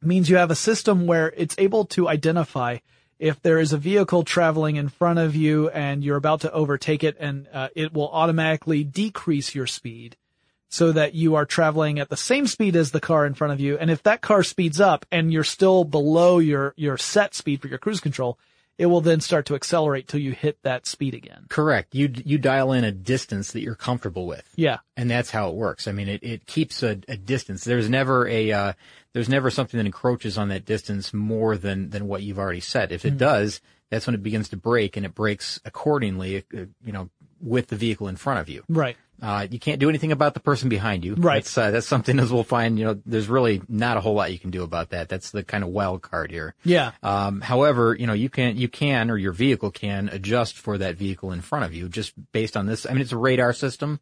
means 0.00 0.30
you 0.30 0.36
have 0.36 0.50
a 0.50 0.56
system 0.56 1.06
where 1.06 1.32
it's 1.36 1.54
able 1.58 1.84
to 1.86 2.08
identify 2.08 2.78
if 3.18 3.42
there 3.42 3.58
is 3.58 3.72
a 3.72 3.78
vehicle 3.78 4.22
traveling 4.22 4.76
in 4.76 4.88
front 4.88 5.18
of 5.18 5.34
you 5.34 5.68
and 5.70 6.04
you're 6.04 6.16
about 6.16 6.42
to 6.42 6.52
overtake 6.52 7.02
it 7.02 7.16
and 7.18 7.48
uh, 7.52 7.68
it 7.74 7.92
will 7.92 8.08
automatically 8.10 8.84
decrease 8.84 9.54
your 9.54 9.66
speed 9.66 10.16
so 10.68 10.92
that 10.92 11.14
you 11.14 11.34
are 11.34 11.44
traveling 11.44 11.98
at 11.98 12.10
the 12.10 12.16
same 12.16 12.46
speed 12.46 12.76
as 12.76 12.90
the 12.90 13.00
car 13.00 13.26
in 13.26 13.34
front 13.34 13.52
of 13.52 13.60
you. 13.60 13.76
And 13.76 13.90
if 13.90 14.02
that 14.04 14.20
car 14.20 14.42
speeds 14.42 14.80
up 14.80 15.04
and 15.10 15.32
you're 15.32 15.44
still 15.44 15.84
below 15.84 16.38
your, 16.38 16.74
your 16.76 16.96
set 16.96 17.34
speed 17.34 17.60
for 17.60 17.68
your 17.68 17.78
cruise 17.78 18.00
control, 18.00 18.38
it 18.78 18.86
will 18.86 19.00
then 19.00 19.20
start 19.20 19.46
to 19.46 19.54
accelerate 19.56 20.06
till 20.08 20.20
you 20.20 20.32
hit 20.32 20.62
that 20.62 20.86
speed 20.86 21.12
again. 21.14 21.46
Correct. 21.48 21.94
You 21.94 22.10
you 22.24 22.38
dial 22.38 22.72
in 22.72 22.84
a 22.84 22.92
distance 22.92 23.52
that 23.52 23.60
you're 23.60 23.74
comfortable 23.74 24.26
with. 24.26 24.48
Yeah. 24.56 24.78
and 24.96 25.10
that's 25.10 25.30
how 25.30 25.48
it 25.50 25.54
works. 25.56 25.86
I 25.88 25.92
mean, 25.92 26.08
it, 26.08 26.22
it 26.22 26.46
keeps 26.46 26.82
a, 26.82 26.98
a 27.08 27.16
distance. 27.16 27.64
There's 27.64 27.90
never 27.90 28.26
a 28.28 28.52
uh, 28.52 28.72
there's 29.14 29.28
never 29.28 29.50
something 29.50 29.78
that 29.78 29.86
encroaches 29.86 30.38
on 30.38 30.48
that 30.48 30.64
distance 30.64 31.12
more 31.12 31.56
than 31.56 31.90
than 31.90 32.06
what 32.06 32.22
you've 32.22 32.38
already 32.38 32.60
set. 32.60 32.92
If 32.92 33.04
it 33.04 33.18
does, 33.18 33.60
that's 33.90 34.06
when 34.06 34.14
it 34.14 34.22
begins 34.22 34.48
to 34.50 34.56
brake, 34.56 34.96
and 34.96 35.04
it 35.04 35.14
brakes 35.14 35.60
accordingly. 35.64 36.44
uh, 36.56 36.66
You 36.84 36.92
know, 36.92 37.10
with 37.40 37.68
the 37.68 37.76
vehicle 37.76 38.08
in 38.08 38.16
front 38.16 38.40
of 38.40 38.48
you. 38.48 38.64
Right. 38.68 38.96
Uh, 39.20 39.46
you 39.50 39.58
can't 39.58 39.80
do 39.80 39.88
anything 39.88 40.12
about 40.12 40.34
the 40.34 40.40
person 40.40 40.68
behind 40.68 41.04
you. 41.04 41.14
Right. 41.14 41.42
That's, 41.42 41.58
uh, 41.58 41.70
that's 41.72 41.86
something 41.88 42.18
as 42.20 42.32
we'll 42.32 42.44
find, 42.44 42.78
you 42.78 42.84
know, 42.84 43.00
there's 43.04 43.28
really 43.28 43.60
not 43.68 43.96
a 43.96 44.00
whole 44.00 44.14
lot 44.14 44.30
you 44.32 44.38
can 44.38 44.50
do 44.50 44.62
about 44.62 44.90
that. 44.90 45.08
That's 45.08 45.32
the 45.32 45.42
kind 45.42 45.64
of 45.64 45.70
wild 45.70 46.02
card 46.02 46.30
here. 46.30 46.54
Yeah. 46.64 46.92
Um, 47.02 47.40
however, 47.40 47.96
you 47.98 48.06
know, 48.06 48.12
you 48.12 48.28
can, 48.28 48.56
you 48.56 48.68
can, 48.68 49.10
or 49.10 49.16
your 49.16 49.32
vehicle 49.32 49.72
can 49.72 50.08
adjust 50.08 50.56
for 50.56 50.78
that 50.78 50.96
vehicle 50.96 51.32
in 51.32 51.40
front 51.40 51.64
of 51.64 51.74
you 51.74 51.88
just 51.88 52.12
based 52.32 52.56
on 52.56 52.66
this. 52.66 52.86
I 52.86 52.92
mean, 52.92 53.02
it's 53.02 53.12
a 53.12 53.16
radar 53.16 53.52
system, 53.52 53.98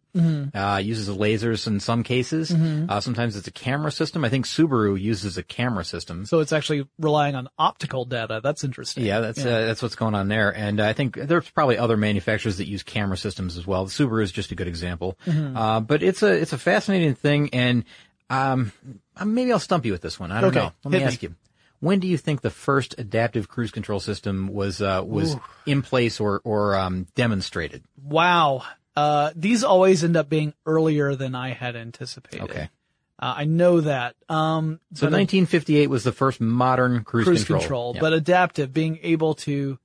uh, 0.54 0.80
uses 0.84 1.08
lasers 1.08 1.66
in 1.66 1.80
some 1.80 2.02
cases. 2.02 2.52
Uh, 2.52 3.00
sometimes 3.00 3.36
it's 3.36 3.48
a 3.48 3.52
camera 3.52 3.90
system. 3.90 4.24
I 4.24 4.28
think 4.28 4.44
Subaru 4.44 5.00
uses 5.00 5.38
a 5.38 5.42
camera 5.42 5.84
system. 5.84 6.26
So 6.26 6.40
it's 6.40 6.52
actually 6.52 6.86
relying 6.98 7.34
on 7.34 7.48
optical 7.58 8.04
data. 8.04 8.40
That's 8.42 8.64
interesting. 8.64 9.04
Yeah, 9.04 9.20
that's 9.20 9.46
Uh, 9.46 9.64
that's 9.64 9.80
what's 9.80 9.94
going 9.94 10.14
on 10.14 10.26
there, 10.26 10.50
and 10.54 10.80
I 10.80 10.92
think 10.92 11.14
there's 11.14 11.48
probably 11.50 11.78
other 11.78 11.96
manufacturers 11.96 12.56
that 12.58 12.66
use 12.66 12.82
camera 12.82 13.16
systems 13.16 13.56
as 13.56 13.64
well. 13.66 13.84
The 13.84 13.92
Subaru 13.92 14.22
is 14.22 14.32
just 14.32 14.50
a 14.50 14.56
good 14.56 14.66
example, 14.66 15.05
uh, 15.26 15.80
but 15.80 16.02
it's 16.02 16.22
a 16.22 16.32
it's 16.32 16.52
a 16.52 16.58
fascinating 16.58 17.14
thing, 17.14 17.50
and 17.52 17.84
um, 18.30 18.72
uh, 19.16 19.24
maybe 19.24 19.52
I'll 19.52 19.58
stump 19.58 19.84
you 19.84 19.92
with 19.92 20.02
this 20.02 20.18
one. 20.18 20.32
I 20.32 20.40
don't 20.40 20.50
Okay, 20.50 20.60
know. 20.66 20.72
Let 20.84 20.90
me 20.92 20.98
hit 20.98 21.04
me. 21.04 21.12
ask 21.12 21.22
you: 21.22 21.34
When 21.80 22.00
do 22.00 22.08
you 22.08 22.16
think 22.18 22.40
the 22.40 22.50
first 22.50 22.94
adaptive 22.98 23.48
cruise 23.48 23.70
control 23.70 24.00
system 24.00 24.48
was 24.48 24.80
uh, 24.82 25.02
was 25.06 25.36
in 25.66 25.82
place 25.82 26.18
or 26.20 26.40
or 26.44 26.74
um, 26.76 27.06
demonstrated? 27.14 27.84
Wow. 28.02 28.62
Uh, 28.96 29.30
these 29.36 29.62
always 29.62 30.02
end 30.02 30.16
up 30.16 30.28
being 30.30 30.54
earlier 30.64 31.14
than 31.14 31.34
I 31.34 31.50
had 31.52 31.76
anticipated. 31.76 32.40
Okay, 32.44 32.70
Uh, 33.18 33.34
I 33.36 33.44
know 33.44 33.82
that. 33.82 34.16
Um, 34.30 34.80
so 34.94 35.04
1958 35.06 35.88
was 35.90 36.02
the 36.02 36.12
first 36.12 36.40
modern 36.40 37.04
cruise, 37.04 37.26
cruise 37.26 37.44
control. 37.44 37.60
control, 37.60 37.92
Yeah. 37.96 38.00
but 38.00 38.12
adaptive, 38.14 38.72
being 38.72 38.98
able 39.02 39.34
to, 39.44 39.78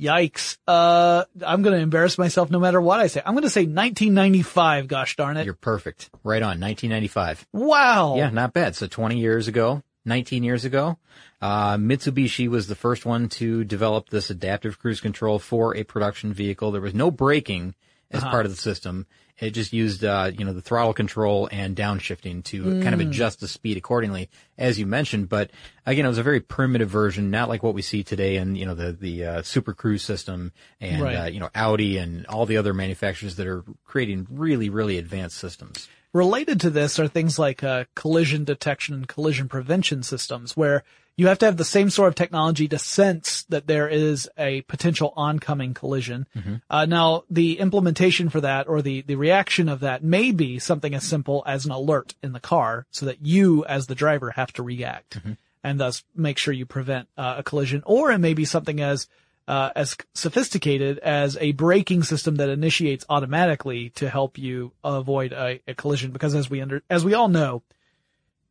yikes. 0.00 0.58
Uh, 0.66 1.24
I'm 1.44 1.62
going 1.62 1.76
to 1.76 1.82
embarrass 1.82 2.18
myself 2.18 2.50
no 2.50 2.58
matter 2.58 2.80
what 2.80 3.00
I 3.00 3.06
say. 3.06 3.22
I'm 3.24 3.34
going 3.34 3.42
to 3.42 3.50
say 3.50 3.62
1995. 3.62 4.88
Gosh 4.88 5.16
darn 5.16 5.36
it. 5.36 5.44
you're 5.44 5.54
perfect. 5.54 6.10
Right 6.24 6.42
on. 6.42 6.60
1995. 6.60 7.46
wow. 7.52 8.16
Yeah, 8.16 8.30
not 8.30 8.52
bad. 8.52 8.76
So 8.76 8.86
20 8.86 9.18
years 9.18 9.48
ago, 9.48 9.82
19 10.04 10.42
years 10.42 10.64
ago, 10.64 10.98
uh, 11.42 11.76
Mitsubishi 11.76 12.48
was 12.48 12.66
the 12.66 12.74
first 12.74 13.04
one 13.04 13.28
to 13.30 13.64
develop 13.64 14.08
this 14.08 14.30
adaptive 14.30 14.78
cruise 14.78 15.00
control 15.00 15.38
for 15.38 15.76
a 15.76 15.84
production 15.84 16.32
vehicle. 16.32 16.72
There 16.72 16.80
was 16.80 16.94
no 16.94 17.10
braking 17.10 17.74
as 18.10 18.22
part 18.24 18.44
of 18.44 18.52
the 18.52 18.58
system. 18.60 19.06
It 19.40 19.50
just 19.50 19.72
used, 19.72 20.04
uh, 20.04 20.30
you 20.36 20.44
know, 20.44 20.52
the 20.52 20.60
throttle 20.60 20.92
control 20.92 21.48
and 21.50 21.74
downshifting 21.74 22.44
to 22.44 22.82
kind 22.82 22.94
of 22.94 23.00
adjust 23.00 23.40
the 23.40 23.48
speed 23.48 23.76
accordingly, 23.76 24.28
as 24.58 24.78
you 24.78 24.86
mentioned. 24.86 25.28
But 25.28 25.50
again, 25.86 26.04
it 26.04 26.08
was 26.08 26.18
a 26.18 26.22
very 26.22 26.40
primitive 26.40 26.90
version, 26.90 27.30
not 27.30 27.48
like 27.48 27.62
what 27.62 27.74
we 27.74 27.82
see 27.82 28.02
today 28.02 28.36
in, 28.36 28.54
you 28.54 28.66
know, 28.66 28.74
the, 28.74 28.92
the, 28.92 29.24
uh, 29.24 29.42
Super 29.42 29.72
Cruise 29.72 30.02
system 30.02 30.52
and, 30.80 31.02
Right. 31.02 31.14
uh, 31.14 31.26
you 31.26 31.40
know, 31.40 31.50
Audi 31.54 31.96
and 31.96 32.26
all 32.26 32.44
the 32.44 32.58
other 32.58 32.74
manufacturers 32.74 33.36
that 33.36 33.46
are 33.46 33.64
creating 33.84 34.26
really, 34.30 34.68
really 34.68 34.98
advanced 34.98 35.38
systems. 35.38 35.88
Related 36.12 36.60
to 36.60 36.70
this 36.70 36.98
are 36.98 37.06
things 37.08 37.38
like 37.38 37.62
uh, 37.62 37.84
collision 37.94 38.44
detection 38.44 38.94
and 38.94 39.08
collision 39.08 39.48
prevention 39.48 40.02
systems, 40.02 40.56
where 40.56 40.82
you 41.16 41.26
have 41.26 41.38
to 41.38 41.46
have 41.46 41.56
the 41.56 41.64
same 41.64 41.90
sort 41.90 42.08
of 42.08 42.14
technology 42.14 42.66
to 42.68 42.78
sense 42.78 43.42
that 43.50 43.66
there 43.66 43.88
is 43.88 44.28
a 44.38 44.62
potential 44.62 45.12
oncoming 45.16 45.74
collision. 45.74 46.26
Uh, 46.70 46.86
now, 46.86 47.24
the 47.30 47.58
implementation 47.58 48.28
for 48.30 48.40
that 48.40 48.68
or 48.68 48.80
the, 48.80 49.02
the 49.02 49.16
reaction 49.16 49.68
of 49.68 49.80
that 49.80 50.02
may 50.02 50.32
be 50.32 50.58
something 50.58 50.94
as 50.94 51.04
simple 51.04 51.42
as 51.46 51.66
an 51.66 51.72
alert 51.72 52.14
in 52.22 52.32
the 52.32 52.40
car 52.40 52.86
so 52.90 53.06
that 53.06 53.24
you 53.24 53.64
as 53.66 53.86
the 53.86 53.94
driver 53.94 54.30
have 54.30 54.52
to 54.54 54.62
react 54.62 55.18
and 55.62 55.78
thus 55.78 56.02
make 56.14 56.38
sure 56.38 56.54
you 56.54 56.66
prevent 56.66 57.08
uh, 57.16 57.36
a 57.38 57.42
collision. 57.42 57.82
Or 57.86 58.10
it 58.10 58.18
may 58.18 58.34
be 58.34 58.44
something 58.44 58.80
as 58.80 59.08
uh, 59.48 59.70
as 59.74 59.96
sophisticated 60.14 60.98
as 60.98 61.36
a 61.40 61.52
braking 61.52 62.04
system 62.04 62.36
that 62.36 62.48
initiates 62.48 63.04
automatically 63.08 63.90
to 63.90 64.08
help 64.08 64.38
you 64.38 64.72
avoid 64.84 65.32
a, 65.32 65.60
a 65.66 65.74
collision. 65.74 66.12
Because 66.12 66.34
as 66.34 66.48
we 66.48 66.60
under, 66.60 66.82
as 66.88 67.04
we 67.04 67.14
all 67.14 67.28
know, 67.28 67.62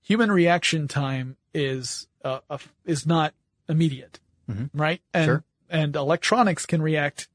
human 0.01 0.31
reaction 0.31 0.87
time 0.87 1.37
is 1.53 2.07
uh, 2.23 2.39
a, 2.49 2.59
is 2.85 3.05
not 3.05 3.33
immediate, 3.67 4.19
right? 4.73 5.01
And 5.13 5.25
Sure. 5.25 5.43
and 5.69 5.95
electronics 5.95 6.65
can 6.65 6.81
react 6.81 7.27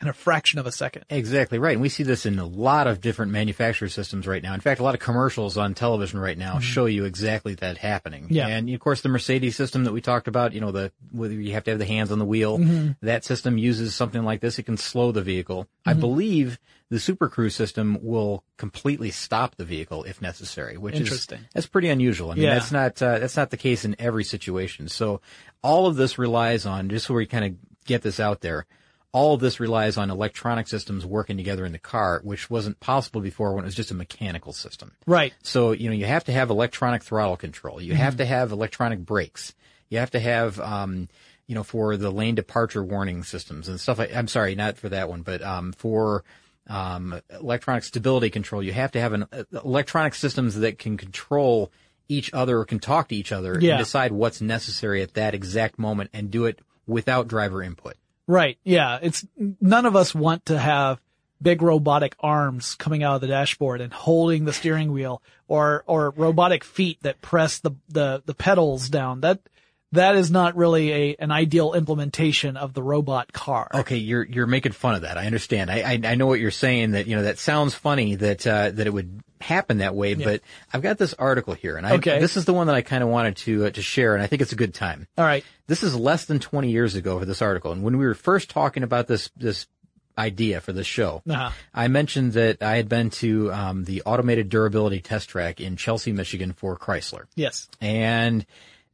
in 0.00 0.08
a 0.08 0.12
fraction 0.12 0.58
of 0.58 0.66
a 0.66 0.72
second. 0.72 1.04
Exactly 1.10 1.58
right. 1.58 1.72
And 1.72 1.82
we 1.82 1.90
see 1.90 2.04
this 2.04 2.24
in 2.24 2.38
a 2.38 2.44
lot 2.44 2.86
of 2.86 3.00
different 3.00 3.32
manufacturer 3.32 3.88
systems 3.88 4.26
right 4.26 4.42
now. 4.42 4.54
In 4.54 4.60
fact, 4.60 4.80
a 4.80 4.82
lot 4.82 4.94
of 4.94 5.00
commercials 5.00 5.58
on 5.58 5.74
television 5.74 6.18
right 6.18 6.38
now 6.38 6.52
mm-hmm. 6.52 6.60
show 6.60 6.86
you 6.86 7.04
exactly 7.04 7.54
that 7.56 7.76
happening. 7.76 8.26
Yeah. 8.30 8.46
And 8.46 8.70
of 8.70 8.80
course, 8.80 9.02
the 9.02 9.10
Mercedes 9.10 9.56
system 9.56 9.84
that 9.84 9.92
we 9.92 10.00
talked 10.00 10.26
about, 10.26 10.54
you 10.54 10.60
know, 10.60 10.72
the, 10.72 10.90
whether 11.12 11.34
you 11.34 11.52
have 11.52 11.64
to 11.64 11.72
have 11.72 11.78
the 11.78 11.84
hands 11.84 12.10
on 12.10 12.18
the 12.18 12.24
wheel, 12.24 12.58
mm-hmm. 12.58 12.92
that 13.02 13.24
system 13.24 13.58
uses 13.58 13.94
something 13.94 14.24
like 14.24 14.40
this. 14.40 14.58
It 14.58 14.62
can 14.62 14.78
slow 14.78 15.12
the 15.12 15.22
vehicle. 15.22 15.68
I 15.84 15.92
mm-hmm. 15.92 16.00
believe 16.00 16.58
the 16.88 16.98
Super 16.98 17.28
Cruise 17.28 17.54
system 17.54 17.98
will 18.02 18.42
completely 18.56 19.10
stop 19.10 19.56
the 19.56 19.64
vehicle 19.64 20.04
if 20.04 20.22
necessary, 20.22 20.76
which 20.78 20.96
Interesting. 20.96 21.40
is, 21.40 21.46
that's 21.52 21.66
pretty 21.66 21.88
unusual. 21.88 22.30
I 22.30 22.34
mean, 22.34 22.44
Yeah. 22.44 22.54
that's 22.54 22.72
not, 22.72 23.02
uh, 23.02 23.18
that's 23.18 23.36
not 23.36 23.50
the 23.50 23.56
case 23.56 23.84
in 23.84 23.96
every 23.98 24.24
situation. 24.24 24.88
So 24.88 25.20
all 25.62 25.86
of 25.86 25.96
this 25.96 26.18
relies 26.18 26.64
on, 26.64 26.88
just 26.88 27.06
so 27.06 27.14
we 27.14 27.26
kind 27.26 27.44
of 27.44 27.84
get 27.84 28.02
this 28.02 28.18
out 28.18 28.40
there, 28.40 28.66
all 29.12 29.34
of 29.34 29.40
this 29.40 29.58
relies 29.58 29.96
on 29.96 30.10
electronic 30.10 30.68
systems 30.68 31.04
working 31.04 31.36
together 31.36 31.64
in 31.64 31.72
the 31.72 31.78
car, 31.78 32.20
which 32.22 32.48
wasn't 32.48 32.78
possible 32.80 33.20
before 33.20 33.52
when 33.54 33.64
it 33.64 33.66
was 33.66 33.74
just 33.74 33.90
a 33.90 33.94
mechanical 33.94 34.52
system. 34.52 34.92
Right. 35.06 35.32
So, 35.42 35.72
you 35.72 35.88
know, 35.88 35.94
you 35.94 36.06
have 36.06 36.24
to 36.24 36.32
have 36.32 36.50
electronic 36.50 37.02
throttle 37.02 37.36
control. 37.36 37.80
You 37.80 37.94
have 37.94 38.18
to 38.18 38.24
have 38.24 38.52
electronic 38.52 39.00
brakes. 39.00 39.54
You 39.88 39.98
have 39.98 40.12
to 40.12 40.20
have, 40.20 40.60
um, 40.60 41.08
you 41.48 41.56
know, 41.56 41.64
for 41.64 41.96
the 41.96 42.10
lane 42.10 42.36
departure 42.36 42.84
warning 42.84 43.24
systems 43.24 43.68
and 43.68 43.80
stuff 43.80 43.98
like, 43.98 44.14
I'm 44.14 44.28
sorry, 44.28 44.54
not 44.54 44.78
for 44.78 44.88
that 44.90 45.08
one, 45.08 45.22
but, 45.22 45.42
um, 45.42 45.72
for, 45.72 46.22
um, 46.68 47.20
electronic 47.40 47.82
stability 47.82 48.30
control, 48.30 48.62
you 48.62 48.72
have 48.72 48.92
to 48.92 49.00
have 49.00 49.12
an 49.12 49.26
uh, 49.32 49.42
electronic 49.64 50.14
systems 50.14 50.54
that 50.54 50.78
can 50.78 50.96
control 50.96 51.72
each 52.08 52.32
other 52.32 52.60
or 52.60 52.64
can 52.64 52.78
talk 52.78 53.08
to 53.08 53.16
each 53.16 53.32
other 53.32 53.58
Yeah. 53.60 53.72
and 53.72 53.78
decide 53.80 54.12
what's 54.12 54.40
necessary 54.40 55.02
at 55.02 55.14
that 55.14 55.34
exact 55.34 55.78
moment 55.80 56.10
and 56.12 56.30
do 56.30 56.44
it 56.44 56.60
without 56.86 57.26
driver 57.26 57.60
input. 57.62 57.96
Right. 58.30 58.58
Yeah. 58.62 59.00
It's 59.02 59.26
none 59.36 59.86
of 59.86 59.96
us 59.96 60.14
want 60.14 60.46
to 60.46 60.56
have 60.56 61.00
big 61.42 61.62
robotic 61.62 62.14
arms 62.20 62.76
coming 62.76 63.02
out 63.02 63.16
of 63.16 63.22
the 63.22 63.26
dashboard 63.26 63.80
and 63.80 63.92
holding 63.92 64.44
the 64.44 64.52
steering 64.52 64.92
wheel 64.92 65.20
or, 65.48 65.82
or 65.88 66.10
robotic 66.10 66.62
feet 66.62 66.98
that 67.02 67.20
press 67.20 67.58
the, 67.58 67.72
the, 67.88 68.22
the 68.26 68.34
pedals 68.34 68.88
down. 68.88 69.22
That, 69.22 69.40
that 69.92 70.14
is 70.16 70.30
not 70.30 70.56
really 70.56 70.92
a, 70.92 71.16
an 71.18 71.30
ideal 71.32 71.72
implementation 71.74 72.56
of 72.56 72.74
the 72.74 72.82
robot 72.82 73.32
car. 73.32 73.68
Okay, 73.74 73.96
you're 73.96 74.24
you're 74.24 74.46
making 74.46 74.72
fun 74.72 74.94
of 74.94 75.02
that. 75.02 75.18
I 75.18 75.26
understand. 75.26 75.70
I 75.70 75.80
I, 75.80 76.00
I 76.04 76.14
know 76.14 76.26
what 76.26 76.40
you're 76.40 76.50
saying. 76.50 76.92
That 76.92 77.06
you 77.06 77.16
know 77.16 77.22
that 77.24 77.38
sounds 77.38 77.74
funny 77.74 78.14
that 78.16 78.46
uh, 78.46 78.70
that 78.70 78.86
it 78.86 78.90
would 78.92 79.20
happen 79.40 79.78
that 79.78 79.94
way. 79.94 80.14
But 80.14 80.42
I've 80.72 80.82
got 80.82 80.98
this 80.98 81.14
article 81.14 81.54
here, 81.54 81.76
and 81.76 81.86
I, 81.86 81.94
Okay. 81.94 82.20
this 82.20 82.36
is 82.36 82.44
the 82.44 82.52
one 82.54 82.66
that 82.68 82.76
I 82.76 82.82
kind 82.82 83.02
of 83.02 83.08
wanted 83.08 83.36
to 83.38 83.66
uh, 83.66 83.70
to 83.70 83.82
share, 83.82 84.14
and 84.14 84.22
I 84.22 84.26
think 84.26 84.42
it's 84.42 84.52
a 84.52 84.56
good 84.56 84.74
time. 84.74 85.06
All 85.18 85.24
right. 85.24 85.44
This 85.66 85.82
is 85.82 85.94
less 85.96 86.24
than 86.24 86.40
20 86.40 86.70
years 86.70 86.94
ago 86.96 87.18
for 87.18 87.24
this 87.24 87.40
article, 87.42 87.72
and 87.72 87.82
when 87.82 87.96
we 87.98 88.04
were 88.06 88.14
first 88.14 88.50
talking 88.50 88.82
about 88.82 89.06
this 89.06 89.30
this 89.36 89.66
idea 90.18 90.60
for 90.60 90.72
this 90.72 90.86
show, 90.86 91.22
Uh-huh. 91.28 91.50
I 91.72 91.88
mentioned 91.88 92.34
that 92.34 92.62
I 92.62 92.76
had 92.76 92.88
been 92.88 93.08
to 93.10 93.50
um, 93.52 93.84
the 93.84 94.02
automated 94.02 94.50
durability 94.50 95.00
test 95.00 95.30
track 95.30 95.60
in 95.60 95.76
Chelsea, 95.76 96.12
Michigan 96.12 96.52
for 96.52 96.76
Chrysler. 96.76 97.24
Yes. 97.36 97.68
And 97.80 98.44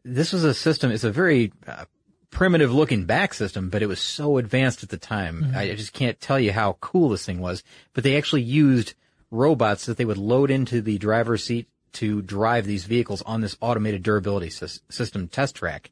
this 0.07 0.33
was 0.33 0.45
a 0.45 0.55
system, 0.55 0.91
it's 0.91 1.05
a 1.05 1.11
very 1.11 1.53
uh, 1.67 1.85
primitive 2.31 2.73
looking 2.73 3.05
back 3.05 3.35
system, 3.35 3.69
but 3.71 3.83
it 3.83 3.87
was 3.87 4.01
so 4.01 4.37
advanced 4.39 4.83
at 4.83 4.89
the 4.89 4.97
time. 4.97 5.53
I 5.55 5.71
I 5.71 5.75
just 5.75 5.93
can't 5.93 6.21
tell 6.21 6.39
you 6.39 6.53
how 6.53 6.79
cool 6.81 7.09
this 7.09 7.27
thing 7.27 7.41
was. 7.41 7.63
But 7.93 8.05
they 8.05 8.17
actually 8.17 8.43
used 8.43 8.95
robots 9.31 9.87
that 9.87 9.97
they 9.97 10.05
would 10.05 10.19
load 10.19 10.51
into 10.51 10.81
the 10.81 10.99
driver's 10.99 11.45
seat 11.45 11.69
to 11.95 12.23
drive 12.23 12.67
these 12.67 12.85
vehicles 12.85 13.23
on 13.23 13.41
this 13.41 13.57
automated 13.61 14.03
durability 14.03 14.49
sys- 14.49 14.81
system 14.91 15.29
test 15.29 15.57
track. 15.57 15.91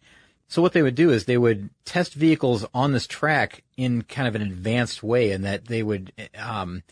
So 0.49 0.61
what 0.63 0.75
they 0.75 0.83
would 0.83 0.95
do 0.95 1.11
is 1.11 1.25
they 1.25 1.39
would 1.39 1.71
test 1.85 2.15
vehicles 2.15 2.67
on 2.75 2.93
this 2.93 3.07
track 3.07 3.65
in 3.77 4.03
kind 4.03 4.29
of 4.29 4.35
an 4.35 4.43
advanced 4.43 5.03
way 5.03 5.33
and 5.33 5.45
that 5.45 5.65
they 5.67 5.83
would, 5.83 6.13
um, 6.39 6.83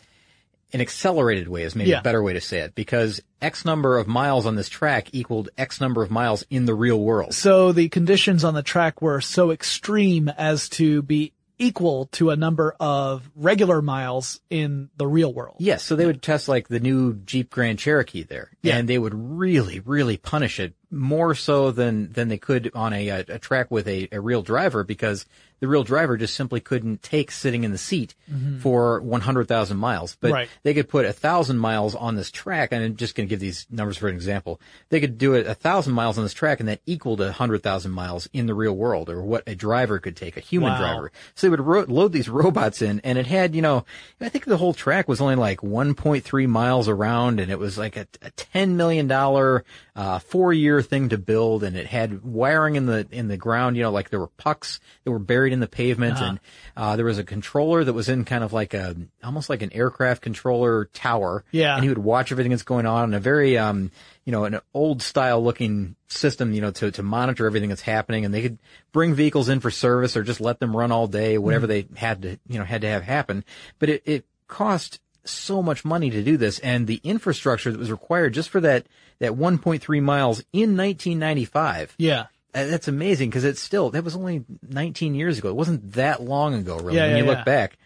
an 0.72 0.80
accelerated 0.80 1.48
way 1.48 1.62
is 1.62 1.74
maybe 1.76 1.90
Yeah. 1.90 2.00
a 2.00 2.02
better 2.02 2.22
way 2.22 2.32
to 2.32 2.40
say 2.40 2.60
it 2.60 2.74
because 2.74 3.20
X 3.40 3.64
number 3.64 3.98
of 3.98 4.06
miles 4.06 4.46
on 4.46 4.54
this 4.56 4.68
track 4.68 5.08
equaled 5.12 5.50
X 5.58 5.80
number 5.80 6.02
of 6.02 6.10
miles 6.10 6.44
in 6.50 6.64
the 6.66 6.74
real 6.74 7.00
world. 7.00 7.34
So 7.34 7.72
the 7.72 7.88
conditions 7.88 8.44
on 8.44 8.54
the 8.54 8.62
track 8.62 9.02
were 9.02 9.20
so 9.20 9.50
extreme 9.50 10.28
as 10.28 10.68
to 10.70 11.02
be 11.02 11.32
equal 11.58 12.06
to 12.06 12.30
a 12.30 12.36
number 12.36 12.74
of 12.80 13.30
regular 13.36 13.80
miles 13.80 14.40
in 14.50 14.88
the 14.96 15.06
real 15.06 15.32
world. 15.32 15.56
Yes, 15.60 15.84
so 15.84 15.94
they 15.94 16.06
would 16.06 16.20
test 16.22 16.48
like 16.48 16.66
the 16.66 16.80
new 16.80 17.14
Jeep 17.14 17.50
Grand 17.50 17.78
Cherokee 17.78 18.24
there, 18.24 18.50
Yeah. 18.62 18.78
and 18.78 18.88
they 18.88 18.98
would 18.98 19.14
really, 19.14 19.78
really 19.80 20.16
punish 20.16 20.58
it 20.58 20.74
more 20.90 21.34
so 21.36 21.70
than 21.70 22.10
than 22.12 22.28
they 22.28 22.38
could 22.38 22.72
on 22.74 22.92
a 22.92 23.08
a, 23.08 23.18
a 23.28 23.38
track 23.38 23.70
with 23.70 23.86
a, 23.86 24.08
a 24.10 24.20
real 24.20 24.42
driver 24.42 24.82
because 24.82 25.24
the 25.62 25.68
real 25.68 25.84
driver 25.84 26.16
just 26.16 26.34
simply 26.34 26.58
couldn't 26.58 27.02
take 27.04 27.30
sitting 27.30 27.62
in 27.62 27.70
the 27.70 27.78
seat 27.78 28.16
for 28.60 29.00
100,000 29.00 29.76
miles. 29.76 30.16
But 30.20 30.32
Right. 30.32 30.48
they 30.64 30.74
could 30.74 30.88
put 30.88 31.06
a 31.06 31.12
thousand 31.12 31.58
miles 31.58 31.94
on 31.94 32.16
this 32.16 32.32
track, 32.32 32.70
and 32.72 32.82
I'm 32.84 32.96
just 32.96 33.14
going 33.14 33.28
to 33.28 33.30
give 33.30 33.38
these 33.38 33.66
numbers 33.70 33.96
for 33.96 34.08
an 34.08 34.14
example. 34.16 34.60
They 34.88 34.98
could 35.00 35.18
do 35.18 35.34
it 35.34 35.46
a 35.46 35.54
thousand 35.54 35.92
miles 35.92 36.18
on 36.18 36.24
this 36.24 36.34
track, 36.34 36.58
and 36.58 36.68
that 36.68 36.80
equaled 36.84 37.20
a 37.20 37.30
hundred 37.30 37.62
thousand 37.62 37.92
miles 37.92 38.28
in 38.32 38.46
the 38.46 38.54
real 38.54 38.72
world, 38.74 39.08
or 39.08 39.22
what 39.22 39.44
a 39.46 39.54
driver 39.54 40.00
could 40.00 40.16
take, 40.16 40.36
a 40.36 40.40
human 40.40 40.72
Wow. 40.72 40.78
driver. 40.78 41.12
So 41.36 41.46
they 41.46 41.50
would 41.52 41.60
ro- 41.60 41.84
load 41.86 42.10
these 42.12 42.28
robots 42.28 42.82
in, 42.82 43.00
and 43.04 43.16
it 43.16 43.28
had, 43.28 43.54
you 43.54 43.62
know, 43.62 43.84
I 44.20 44.28
think 44.30 44.46
the 44.46 44.56
whole 44.56 44.74
track 44.74 45.06
was 45.06 45.20
only 45.20 45.36
like 45.36 45.60
1.3 45.62 46.46
miles 46.48 46.88
around, 46.88 47.38
and 47.38 47.52
it 47.52 47.58
was 47.60 47.78
like 47.78 47.96
a, 47.96 48.08
a 48.20 48.30
10 48.32 48.76
million 48.76 49.06
dollar 49.06 49.64
uh, 49.94 50.18
four 50.18 50.52
year 50.52 50.82
thing 50.82 51.10
to 51.10 51.18
build, 51.18 51.62
and 51.62 51.76
it 51.76 51.86
had 51.86 52.24
wiring 52.24 52.74
in 52.76 52.86
the 52.86 53.06
in 53.12 53.28
the 53.28 53.36
ground. 53.36 53.76
You 53.76 53.84
know, 53.84 53.90
like 53.92 54.10
there 54.10 54.18
were 54.20 54.26
pucks 54.26 54.80
that 55.04 55.10
were 55.10 55.18
buried 55.18 55.51
in 55.52 55.60
the 55.60 55.68
pavement, 55.68 56.18
and 56.20 56.40
uh, 56.76 56.96
there 56.96 57.04
was 57.04 57.18
a 57.18 57.24
controller 57.24 57.84
that 57.84 57.92
was 57.92 58.08
in 58.08 58.24
kind 58.24 58.42
of 58.42 58.52
like 58.52 58.74
a 58.74 58.96
almost 59.22 59.48
like 59.50 59.62
an 59.62 59.72
aircraft 59.72 60.22
controller 60.22 60.86
tower. 60.86 61.44
Yeah. 61.52 61.74
and 61.74 61.82
he 61.84 61.88
would 61.88 61.98
watch 61.98 62.32
everything 62.32 62.50
that's 62.50 62.62
going 62.62 62.86
on 62.86 63.10
in 63.10 63.14
a 63.14 63.20
very 63.20 63.58
um 63.58 63.90
you 64.24 64.32
know 64.32 64.44
an 64.44 64.60
old 64.74 65.02
style 65.02 65.42
looking 65.42 65.96
system 66.08 66.52
you 66.52 66.60
know 66.60 66.70
to 66.70 66.90
to 66.92 67.02
monitor 67.02 67.46
everything 67.46 67.68
that's 67.68 67.82
happening 67.82 68.24
and 68.24 68.32
they 68.32 68.42
could 68.42 68.58
bring 68.92 69.14
vehicles 69.14 69.48
in 69.48 69.60
for 69.60 69.70
service 69.70 70.16
or 70.16 70.22
just 70.22 70.40
let 70.40 70.58
them 70.60 70.76
run 70.76 70.92
all 70.92 71.06
day 71.06 71.38
whatever 71.38 71.66
they 71.66 71.86
had 71.96 72.22
to 72.22 72.38
you 72.48 72.58
know 72.58 72.64
had 72.64 72.82
to 72.82 72.88
have 72.88 73.02
happen 73.02 73.44
but 73.78 73.88
it 73.88 74.02
it 74.04 74.24
cost 74.48 75.00
so 75.24 75.62
much 75.62 75.84
money 75.84 76.10
to 76.10 76.22
do 76.22 76.36
this 76.36 76.58
and 76.60 76.86
the 76.86 77.00
infrastructure 77.04 77.70
that 77.72 77.78
was 77.78 77.90
required 77.90 78.34
just 78.34 78.50
for 78.50 78.60
that 78.60 78.86
that 79.20 79.32
1.3 79.32 80.02
miles 80.02 80.40
in 80.52 80.76
1995 80.76 81.94
Yeah. 81.98 82.26
That's 82.52 82.88
amazing 82.88 83.30
because 83.30 83.44
it's 83.44 83.60
still 83.60 83.90
that 83.90 84.04
was 84.04 84.14
only 84.14 84.44
19 84.68 85.14
years 85.14 85.38
ago. 85.38 85.48
It 85.48 85.56
wasn't 85.56 85.92
that 85.92 86.22
long 86.22 86.54
ago, 86.54 86.76
really. 86.76 86.96
Yeah, 86.96 87.06
when 87.06 87.10
yeah, 87.12 87.16
you 87.18 87.24
look 87.24 87.38
yeah. 87.38 87.44
back, 87.44 87.78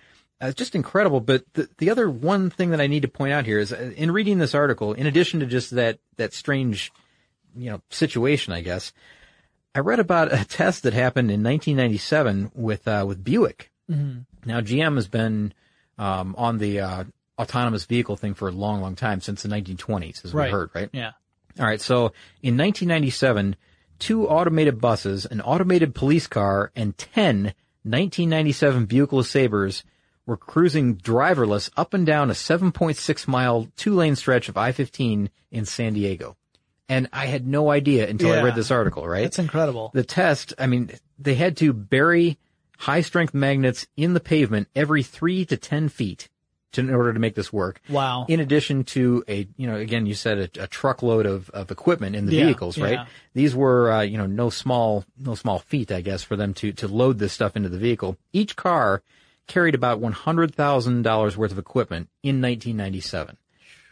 uh, 0.42 0.46
it's 0.46 0.58
just 0.58 0.74
incredible. 0.74 1.20
But 1.20 1.44
the 1.54 1.68
the 1.78 1.90
other 1.90 2.10
one 2.10 2.50
thing 2.50 2.70
that 2.70 2.80
I 2.80 2.88
need 2.88 3.02
to 3.02 3.08
point 3.08 3.32
out 3.32 3.46
here 3.46 3.60
is 3.60 3.72
uh, 3.72 3.92
in 3.96 4.10
reading 4.10 4.38
this 4.38 4.54
article, 4.54 4.92
in 4.92 5.06
addition 5.06 5.40
to 5.40 5.46
just 5.46 5.70
that 5.72 5.98
that 6.16 6.32
strange, 6.34 6.92
you 7.56 7.70
know, 7.70 7.80
situation, 7.90 8.52
I 8.52 8.60
guess, 8.60 8.92
I 9.74 9.80
read 9.80 10.00
about 10.00 10.32
a 10.32 10.44
test 10.48 10.82
that 10.82 10.94
happened 10.94 11.30
in 11.30 11.44
1997 11.44 12.50
with 12.54 12.88
uh, 12.88 13.04
with 13.06 13.22
Buick. 13.22 13.70
Now 13.88 14.60
GM 14.60 14.96
has 14.96 15.06
been 15.06 15.54
um, 15.96 16.34
on 16.36 16.58
the 16.58 16.80
uh, 16.80 17.04
autonomous 17.38 17.84
vehicle 17.84 18.16
thing 18.16 18.34
for 18.34 18.48
a 18.48 18.52
long, 18.52 18.80
long 18.80 18.96
time 18.96 19.20
since 19.20 19.42
the 19.42 19.48
1920s, 19.48 20.24
as 20.24 20.34
Right. 20.34 20.46
we 20.46 20.50
heard, 20.50 20.70
right? 20.74 20.90
Yeah. 20.92 21.12
All 21.58 21.66
right. 21.66 21.80
So 21.80 22.12
in 22.42 22.56
1997, 22.56 23.54
two 23.98 24.26
automated 24.28 24.80
buses, 24.80 25.26
an 25.26 25.40
automated 25.40 25.94
police 25.94 26.26
car, 26.26 26.72
and 26.74 26.96
10 26.96 27.54
1997 27.86 28.86
Buick 28.86 29.10
LeSabres 29.10 29.84
were 30.26 30.36
cruising 30.36 30.96
driverless 30.96 31.70
up 31.76 31.94
and 31.94 32.04
down 32.04 32.30
a 32.30 32.34
7.6 32.34 33.28
mile 33.28 33.68
two 33.76 33.94
lane 33.94 34.16
stretch 34.16 34.48
of 34.48 34.56
I-15 34.56 35.28
in 35.52 35.64
San 35.64 35.94
Diego. 35.94 36.36
And 36.88 37.08
I 37.12 37.26
had 37.26 37.46
no 37.46 37.70
idea 37.70 38.08
until 38.08 38.32
I 38.32 38.42
read 38.42 38.56
this 38.56 38.72
article, 38.72 39.06
right? 39.06 39.22
That's 39.22 39.38
incredible. 39.38 39.90
the 39.94 40.04
test, 40.04 40.52
I 40.58 40.66
mean, 40.66 40.90
they 41.18 41.34
had 41.34 41.56
to 41.58 41.72
bury 41.72 42.38
high 42.78 43.00
strength 43.00 43.34
magnets 43.34 43.86
in 43.96 44.14
the 44.14 44.20
pavement 44.20 44.68
every 44.74 45.02
three 45.02 45.44
to 45.46 45.56
10 45.56 45.88
feet 45.88 46.28
to, 46.76 46.80
in 46.82 46.94
order 46.94 47.12
to 47.12 47.18
make 47.18 47.34
this 47.34 47.52
work. 47.52 47.80
Wow. 47.88 48.24
In 48.28 48.40
addition 48.40 48.84
to 48.84 49.24
a, 49.28 49.46
you 49.56 49.66
know, 49.66 49.76
again, 49.76 50.06
you 50.06 50.14
said 50.14 50.38
a, 50.38 50.64
a 50.64 50.66
truckload 50.66 51.26
of, 51.26 51.50
of 51.50 51.70
equipment 51.70 52.16
in 52.16 52.26
the 52.26 52.34
Yeah, 52.36 52.44
vehicles, 52.46 52.78
right? 52.78 52.92
yeah. 52.92 53.06
These 53.34 53.54
were, 53.54 53.90
uh, 53.90 54.00
you 54.02 54.16
know, 54.18 54.26
no 54.26 54.48
small, 54.50 55.04
no 55.18 55.34
small 55.34 55.58
feat, 55.58 55.90
I 55.92 56.00
guess, 56.00 56.22
for 56.22 56.36
them 56.36 56.54
to, 56.54 56.72
to 56.72 56.88
load 56.88 57.18
this 57.18 57.32
stuff 57.32 57.56
into 57.56 57.68
the 57.68 57.78
vehicle. 57.78 58.16
Each 58.32 58.56
car 58.56 59.02
carried 59.46 59.74
about 59.74 60.00
$100,000 60.00 61.36
worth 61.36 61.52
of 61.52 61.58
equipment 61.58 62.08
in 62.22 62.40
1997 62.42 63.36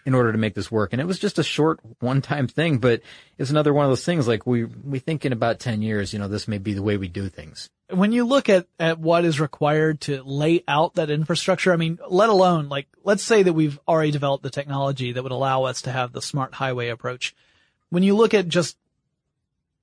in 0.07 0.15
order 0.15 0.33
to 0.33 0.39
make 0.39 0.55
this 0.55 0.71
work. 0.71 0.93
And 0.93 1.01
it 1.01 1.07
was 1.07 1.19
just 1.19 1.39
a 1.39 1.43
short 1.43 1.81
one-time 2.01 2.47
thing, 2.47 2.79
but 2.79 3.01
it's 3.39 3.51
another 3.51 3.73
one 3.73 3.85
of 3.87 3.91
those 3.91 4.05
things 4.05 4.29
like 4.29 4.47
we, 4.47 4.65
we 4.65 4.99
think 4.99 5.25
in 5.25 5.33
about 5.33 5.59
10 5.59 5.83
years, 5.83 6.13
you 6.13 6.19
know, 6.19 6.29
this 6.29 6.47
may 6.47 6.59
be 6.59 6.75
the 6.75 6.83
way 6.83 6.97
we 6.97 7.09
do 7.09 7.29
things. 7.29 7.71
when 7.91 8.13
you 8.13 8.25
look 8.25 8.49
at, 8.49 8.67
at 8.79 8.99
what 8.99 9.25
is 9.25 9.41
required 9.41 10.03
to 10.03 10.23
lay 10.23 10.63
out 10.69 10.95
that 10.95 11.11
infrastructure, 11.11 11.73
I 11.73 11.77
mean, 11.77 11.99
let 12.09 12.29
alone 12.29 12.69
like, 12.69 12.87
let's 13.03 13.23
say 13.23 13.43
that 13.43 13.53
we've 13.53 13.79
already 13.89 14.11
developed 14.11 14.43
the 14.43 14.51
technology 14.51 15.13
that 15.13 15.23
would 15.23 15.33
allow 15.33 15.65
us 15.65 15.83
to 15.83 15.93
have 15.93 16.13
the 16.13 16.23
smart 16.23 16.55
highway 16.55 16.89
approach. 16.89 17.35
When 17.89 18.03
you 18.03 18.15
look 18.15 18.35
at 18.35 18.49
just 18.49 18.77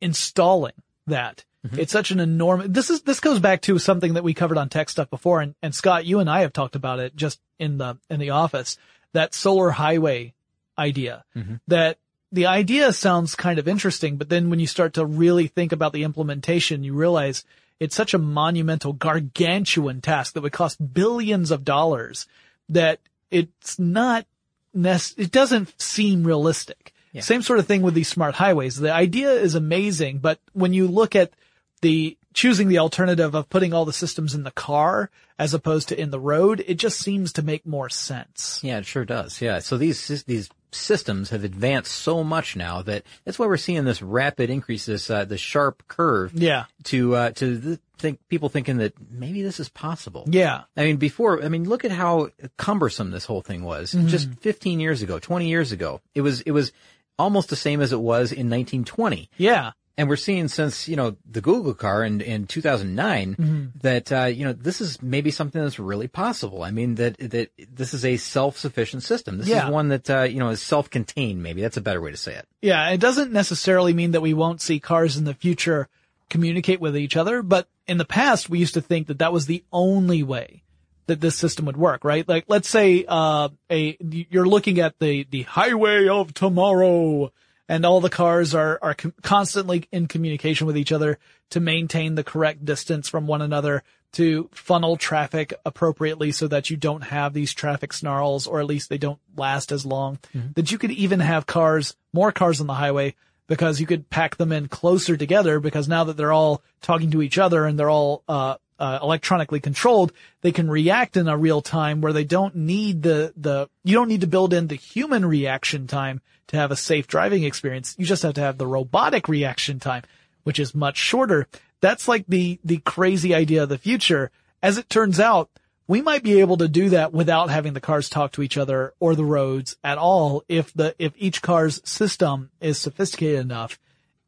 installing 0.02 0.74
that, 1.08 1.46
mm-hmm. 1.66 1.80
it's 1.80 1.92
such 1.92 2.12
an 2.12 2.20
enormous, 2.20 2.68
this 2.70 2.92
is, 2.92 3.02
this 3.02 3.20
goes 3.20 3.40
back 3.40 3.62
to 3.64 3.80
something 3.80 4.14
that 4.14 4.24
we 4.24 4.36
covered 4.36 4.58
on 4.58 4.70
tech 4.70 4.90
stuff 4.90 5.10
before. 5.10 5.42
And, 5.42 5.56
and 5.64 5.74
Scott, 5.74 6.06
you 6.06 6.20
and 6.20 6.30
I 6.30 6.42
have 6.42 6.54
talked 6.54 6.76
about 6.76 7.00
it 7.00 7.16
just 7.16 7.40
in 7.58 7.78
the, 7.80 7.98
in 8.10 8.20
the 8.20 8.32
office, 8.32 8.78
that 9.14 9.34
solar 9.34 9.72
highway 9.72 10.34
idea 10.78 11.24
mm-hmm. 11.36 11.56
that 11.68 11.98
the 12.32 12.46
idea 12.46 12.94
sounds 12.94 13.36
kind 13.36 13.60
of 13.60 13.68
interesting, 13.68 14.18
but 14.18 14.30
then 14.30 14.50
when 14.50 14.60
you 14.60 14.68
start 14.68 14.94
to 14.94 15.06
really 15.06 15.48
think 15.48 15.72
about 15.72 15.94
the 15.94 16.04
implementation, 16.04 16.84
you 16.84 16.94
realize 16.94 17.44
it's 17.80 17.96
such 17.96 18.14
a 18.14 18.18
monumental, 18.20 18.94
gargantuan 18.94 20.02
task 20.02 20.34
that 20.34 20.42
would 20.42 20.54
cost 20.54 20.94
billions 20.94 21.52
of 21.52 21.66
dollars 21.66 22.28
that 22.70 23.00
it's 23.30 23.78
not 23.78 24.26
nec- 24.74 25.18
it 25.18 25.32
doesn't 25.32 25.80
seem 25.82 26.24
realistic. 26.24 26.94
Same 27.20 27.42
sort 27.42 27.60
of 27.60 27.68
thing 27.68 27.82
with 27.82 27.94
these 27.94 28.08
smart 28.08 28.36
highways. 28.36 28.78
The 28.78 28.94
idea 28.94 29.34
is 29.34 29.56
amazing, 29.56 30.20
but 30.20 30.40
when 30.54 30.74
you 30.74 30.88
look 30.88 31.14
at 31.16 31.34
the 31.82 32.18
choosing 32.34 32.68
the 32.68 32.80
alternative 32.80 33.36
of 33.36 33.50
putting 33.50 33.74
all 33.74 33.86
the 33.86 33.94
systems 33.94 34.34
in 34.34 34.44
the 34.44 34.52
car 34.52 35.10
as 35.38 35.54
opposed 35.54 35.90
to 35.90 36.00
in 36.00 36.12
the 36.12 36.20
road, 36.20 36.64
it 36.68 36.76
just 36.76 37.00
seems 37.00 37.34
to 37.34 37.42
make 37.42 37.66
more 37.66 37.90
sense. 37.90 38.60
Yeah, 38.64 38.78
it 38.78 38.86
sure 38.86 39.06
does. 39.06 39.42
Yeah. 39.42 39.60
So 39.60 39.78
these 39.78 40.24
these 40.24 40.50
systems 40.74 41.32
have 41.32 41.44
advanced 41.44 41.92
so 41.92 42.24
much 42.24 42.56
now 42.56 42.82
that 42.84 43.04
that's 43.26 43.38
why 43.38 43.46
we're 43.46 43.58
seeing 43.58 43.84
this 43.84 44.02
rapid 44.02 44.50
increase, 44.50 44.86
this 44.86 45.10
uh, 45.10 45.26
the 45.26 45.38
sharp 45.38 45.88
curve. 45.88 46.34
Yeah. 46.34 46.66
To 46.86 47.16
uh, 47.16 47.32
to 47.32 47.60
th- 47.60 47.80
think 47.98 48.20
people 48.30 48.50
thinking 48.50 48.78
that 48.78 48.94
maybe 49.12 49.42
this 49.42 49.60
is 49.60 49.70
possible. 49.70 50.24
Yeah. 50.28 50.64
I 50.76 50.86
mean, 50.86 50.98
before, 50.98 51.44
I 51.44 51.50
mean, 51.50 51.70
look 51.70 51.86
at 51.86 51.92
how 51.92 52.30
cumbersome 52.58 53.12
this 53.12 53.26
whole 53.26 53.42
thing 53.42 53.64
was. 53.64 53.92
Just 53.92 54.34
15 54.40 54.80
years 54.80 55.04
ago, 55.04 55.20
20 55.20 55.48
years 55.48 55.72
ago, 55.72 56.02
it 56.16 56.22
was 56.22 56.42
it 56.42 56.52
was 56.52 56.72
almost 57.20 57.50
the 57.50 57.56
same 57.56 57.82
as 57.82 57.94
it 57.94 58.00
was 58.00 58.32
in 58.32 58.50
1920. 58.50 59.30
Yeah. 59.38 59.72
And 59.98 60.08
we're 60.10 60.16
seeing 60.16 60.48
since, 60.48 60.88
you 60.88 60.96
know, 60.96 61.18
the 61.30 61.42
Google 61.42 61.74
car 61.74 62.04
in, 62.04 62.22
in 62.22 62.48
2009 62.48 63.72
that, 63.82 64.12
uh, 64.12 64.24
you 64.26 64.46
know, 64.46 64.54
this 64.54 64.82
is 64.82 65.02
maybe 65.02 65.32
something 65.32 65.62
that's 65.62 65.80
really 65.80 66.08
possible. 66.08 66.64
I 66.64 66.72
mean, 66.72 66.96
that, 66.96 67.18
that 67.20 67.52
this 67.72 67.94
is 67.94 68.06
a 68.06 68.18
self-sufficient 68.18 69.04
system. 69.04 69.38
This 69.38 69.48
Yeah. 69.48 69.66
is 69.68 69.72
one 69.72 69.90
that, 69.90 70.10
uh, 70.10 70.22
you 70.24 70.40
know, 70.40 70.50
is 70.50 70.62
self-contained 70.62 71.44
maybe. 71.44 71.62
That's 71.62 71.78
a 71.78 71.82
better 71.82 72.02
way 72.02 72.12
to 72.12 72.18
say 72.18 72.36
it. 72.36 72.48
Yeah, 72.62 72.90
it 72.90 73.00
doesn't 73.00 73.32
necessarily 73.32 73.94
mean 73.94 74.12
that 74.12 74.22
we 74.22 74.34
won't 74.34 74.62
see 74.62 74.80
cars 74.80 75.18
in 75.18 75.26
the 75.26 75.34
future 75.34 75.88
communicate 76.30 76.80
with 76.80 76.96
each 76.96 77.18
other, 77.18 77.42
but 77.44 77.68
in 77.88 77.98
the 77.98 78.06
past 78.06 78.50
we 78.50 78.60
used 78.60 78.76
to 78.76 78.82
think 78.82 79.08
that 79.08 79.20
that 79.20 79.34
was 79.34 79.46
the 79.46 79.64
only 79.74 80.24
way 80.24 80.64
that 81.08 81.20
this 81.20 81.36
system 81.36 81.66
would 81.66 81.76
work, 81.76 82.06
right? 82.06 82.26
Like, 82.28 82.46
let's 82.48 82.70
say, 82.70 83.04
uh, 83.08 83.50
a, 83.70 83.98
you're 84.00 84.48
looking 84.48 84.80
at 84.80 84.98
the, 85.00 85.28
the 85.30 85.42
highway 85.42 86.08
of 86.08 86.34
tomorrow 86.34 87.34
and 87.72 87.86
all 87.86 88.02
the 88.02 88.10
cars 88.10 88.54
are, 88.54 88.78
are 88.82 88.94
com- 88.94 89.14
constantly 89.22 89.88
in 89.94 90.06
communication 90.06 90.68
with 90.68 90.76
each 90.76 90.92
other 90.92 91.18
to 91.52 91.62
maintain 91.62 92.16
the 92.16 92.24
correct 92.24 92.66
distance 92.66 93.08
from 93.08 93.28
one 93.28 93.42
another 93.42 93.82
to 94.12 94.50
funnel 94.52 94.98
traffic 94.98 95.54
appropriately 95.66 96.34
so 96.34 96.50
that 96.50 96.70
you 96.70 96.76
don't 96.76 97.04
have 97.04 97.34
these 97.34 97.54
traffic 97.54 97.94
snarls 97.94 98.46
or 98.46 98.60
at 98.60 98.66
least 98.66 98.90
they 98.90 98.98
don't 98.98 99.22
last 99.38 99.72
as 99.72 99.86
long. 99.86 100.20
That 100.56 100.70
you 100.70 100.78
could 100.78 100.92
even 100.92 101.22
have 101.22 101.46
cars, 101.46 101.96
more 102.12 102.34
cars 102.34 102.60
on 102.60 102.68
the 102.68 102.74
highway 102.74 103.16
because 103.48 103.80
you 103.80 103.86
could 103.88 104.10
pack 104.10 104.36
them 104.36 104.52
in 104.52 104.68
closer 104.68 105.16
together 105.16 105.62
because 105.62 105.88
now 105.88 106.04
that 106.04 106.18
they're 106.18 106.34
all 106.34 106.62
talking 106.82 107.12
to 107.12 107.22
each 107.22 107.38
other 107.38 107.66
and 107.66 107.80
they're 107.80 107.90
all, 107.90 108.22
uh, 108.28 108.56
uh, 108.80 109.00
electronically 109.02 109.62
controlled, 109.62 110.12
they 110.42 110.52
can 110.52 110.70
react 110.70 111.16
in 111.16 111.30
a 111.30 111.38
real 111.38 111.62
time 111.62 112.02
where 112.02 112.12
they 112.12 112.26
don't 112.26 112.56
need 112.56 113.02
the, 113.04 113.32
the, 113.38 113.70
you 113.86 113.94
don't 113.94 114.10
need 114.10 114.22
to 114.22 114.28
build 114.28 114.54
in 114.54 114.68
the 114.68 114.76
human 114.76 115.24
reaction 115.24 115.88
time 115.88 116.20
to 116.52 116.58
have 116.58 116.72
a 116.72 116.76
safe 116.76 117.08
driving 117.08 117.44
experience. 117.44 117.96
You 117.98 118.06
just 118.06 118.24
have 118.24 118.36
to 118.36 118.42
have 118.42 118.58
the 118.58 118.68
robotic 118.68 119.28
reaction 119.28 119.80
time, 119.80 120.04
which 120.44 120.60
is 120.60 120.76
much 120.76 120.98
shorter. 120.98 121.48
That's 121.82 122.08
like 122.08 122.26
the, 122.28 122.60
the 122.64 122.78
crazy 122.78 123.34
idea 123.34 123.64
of 123.64 123.70
the 123.70 123.78
future. 123.78 124.32
As 124.62 124.78
it 124.78 124.90
turns 124.90 125.20
out, 125.20 125.50
we 125.88 126.02
might 126.02 126.24
be 126.24 126.40
able 126.40 126.58
to 126.58 126.68
do 126.68 126.90
that 126.90 127.12
without 127.12 127.50
having 127.50 127.74
the 127.74 127.82
cars 127.82 128.10
talk 128.10 128.34
to 128.34 128.42
each 128.42 128.58
other 128.58 128.94
or 129.00 129.16
the 129.16 129.26
roads 129.26 129.76
at 129.84 129.98
all 129.98 130.44
if 130.48 130.74
the, 130.74 130.96
if 131.00 131.14
each 131.18 131.42
car's 131.42 131.82
system 131.84 132.52
is 132.62 132.78
sophisticated 132.78 133.40
enough. 133.40 133.80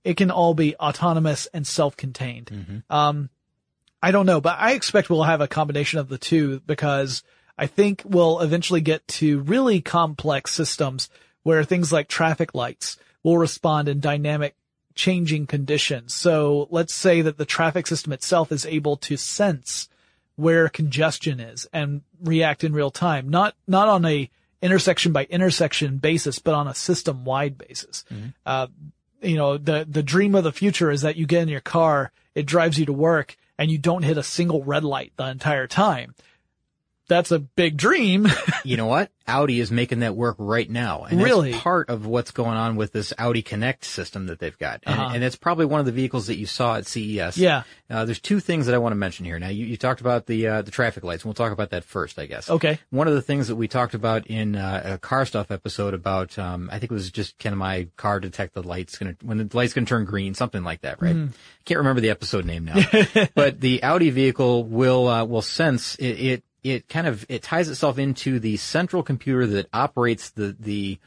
It 0.03 0.17
can 0.17 0.31
all 0.31 0.53
be 0.53 0.75
autonomous 0.75 1.47
and 1.53 1.65
self-contained. 1.65 2.51
Um, 2.89 3.29
I 4.01 4.11
don't 4.11 4.25
know, 4.25 4.41
but 4.41 4.57
I 4.59 4.73
expect 4.73 5.09
we'll 5.09 5.23
have 5.23 5.39
a 5.39 5.47
combination 5.47 5.99
of 5.99 6.09
the 6.09 6.17
two 6.17 6.59
because 6.65 7.23
I 7.57 7.67
think 7.67 8.01
we'll 8.03 8.39
eventually 8.41 8.81
get 8.81 9.07
to 9.19 9.39
really 9.41 9.79
complex 9.79 10.51
systems 10.51 11.09
where 11.43 11.63
things 11.63 11.91
like 11.91 12.07
traffic 12.07 12.53
lights 12.53 12.97
will 13.21 13.37
respond 13.37 13.87
in 13.87 13.99
dynamic 13.99 14.55
changing 14.95 15.47
conditions. 15.47 16.13
So 16.13 16.67
let's 16.71 16.93
say 16.93 17.21
that 17.21 17.37
the 17.37 17.45
traffic 17.45 17.87
system 17.87 18.13
itself 18.13 18.51
is 18.51 18.65
able 18.65 18.97
to 18.97 19.17
sense 19.17 19.89
where 20.35 20.69
congestion 20.69 21.39
is 21.39 21.67
and 21.73 22.01
react 22.21 22.63
in 22.63 22.73
real 22.73 22.91
time, 22.91 23.29
not, 23.29 23.55
not 23.67 23.87
on 23.87 24.05
a 24.05 24.29
intersection 24.61 25.11
by 25.11 25.25
intersection 25.25 25.97
basis, 25.97 26.39
but 26.39 26.53
on 26.53 26.67
a 26.67 26.73
system 26.73 27.25
wide 27.25 27.57
basis. 27.57 28.05
Uh, 28.45 28.67
you 29.21 29.35
know, 29.35 29.57
the, 29.57 29.85
the 29.89 30.03
dream 30.03 30.35
of 30.35 30.43
the 30.43 30.51
future 30.51 30.89
is 30.89 31.01
that 31.01 31.15
you 31.15 31.25
get 31.25 31.43
in 31.43 31.49
your 31.49 31.61
car, 31.61 32.11
it 32.33 32.45
drives 32.45 32.79
you 32.79 32.85
to 32.85 32.93
work 32.93 33.35
and 33.57 33.69
you 33.69 33.77
don't 33.77 34.03
hit 34.03 34.17
a 34.17 34.23
single 34.23 34.63
red 34.63 34.83
light 34.83 35.13
the 35.17 35.27
entire 35.27 35.67
time. 35.67 36.15
That's 37.09 37.31
a 37.31 37.39
big 37.39 37.77
dream. 37.77 38.27
You 38.65 38.77
know 38.77 38.85
what? 38.85 39.11
Audi 39.27 39.59
is 39.59 39.71
making 39.71 39.99
that 39.99 40.15
work 40.15 40.37
right 40.39 40.69
now. 40.69 41.03
And 41.03 41.21
Really? 41.21 41.51
that's 41.51 41.61
part 41.61 41.89
of 41.89 42.05
what's 42.05 42.31
going 42.31 42.55
on 42.55 42.77
with 42.77 42.93
this 42.93 43.11
Audi 43.17 43.41
Connect 43.41 43.83
system 43.83 44.27
that 44.27 44.39
they've 44.39 44.57
got. 44.57 44.79
And, 44.85 44.97
Uh-huh. 44.97 45.11
and 45.15 45.21
it's 45.21 45.35
probably 45.35 45.65
one 45.65 45.81
of 45.81 45.85
the 45.85 45.91
vehicles 45.91 46.27
that 46.27 46.37
you 46.37 46.45
saw 46.45 46.77
at 46.77 46.87
CES. 46.87 47.37
Yeah. 47.37 47.63
Uh, 47.89 48.05
there's 48.05 48.21
two 48.21 48.39
things 48.39 48.67
that 48.67 48.75
I 48.75 48.77
want 48.77 48.93
to 48.93 48.97
mention 48.97 49.25
here. 49.25 49.37
Now, 49.37 49.49
you, 49.49 49.65
you 49.65 49.75
talked 49.75 49.99
about 49.99 50.27
the, 50.27 50.47
uh, 50.47 50.61
the 50.61 50.71
traffic 50.71 51.03
lights, 51.03 51.23
and 51.23 51.27
we'll 51.27 51.33
talk 51.33 51.51
about 51.51 51.71
that 51.71 51.83
first, 51.83 52.17
I 52.19 52.25
guess. 52.25 52.49
Okay. 52.49 52.79
One 52.89 53.09
of 53.09 53.15
the 53.15 53.21
things 53.21 53.49
that 53.49 53.57
we 53.57 53.67
talked 53.67 53.95
about 53.95 54.27
in 54.27 54.55
uh, 54.55 54.81
a 54.93 54.97
car 54.97 55.25
stuff 55.25 55.51
episode 55.51 55.93
about, 55.93 56.39
um, 56.39 56.69
I 56.71 56.79
think 56.79 56.89
it 56.89 56.95
was 56.95 57.11
just 57.11 57.37
can 57.37 57.57
my 57.57 57.89
car 57.97 58.21
detect 58.21 58.53
the 58.53 58.63
lights 58.63 58.97
gonna, 58.97 59.17
when 59.21 59.39
the 59.39 59.49
light's 59.57 59.73
gonna 59.73 59.87
turn 59.87 60.05
green, 60.05 60.35
something 60.35 60.63
like 60.63 60.81
that, 60.81 61.01
right? 61.01 61.27
Can't 61.65 61.79
remember 61.79 61.99
the 61.99 62.11
episode 62.11 62.45
name 62.45 62.63
now. 62.63 62.81
but 63.35 63.59
the 63.59 63.83
Audi 63.83 64.09
vehicle 64.09 64.63
will, 64.63 65.09
uh, 65.09 65.25
will 65.25 65.41
sense 65.41 65.95
it, 65.95 66.05
it, 66.05 66.43
it 66.63 66.87
kind 66.89 67.07
of, 67.07 67.25
it 67.29 67.43
ties 67.43 67.69
itself 67.69 67.97
into 67.99 68.39
the 68.39 68.57
central 68.57 69.03
computer 69.03 69.45
that 69.47 69.67
operates 69.73 70.31
the, 70.31 70.55
the, 70.59 70.99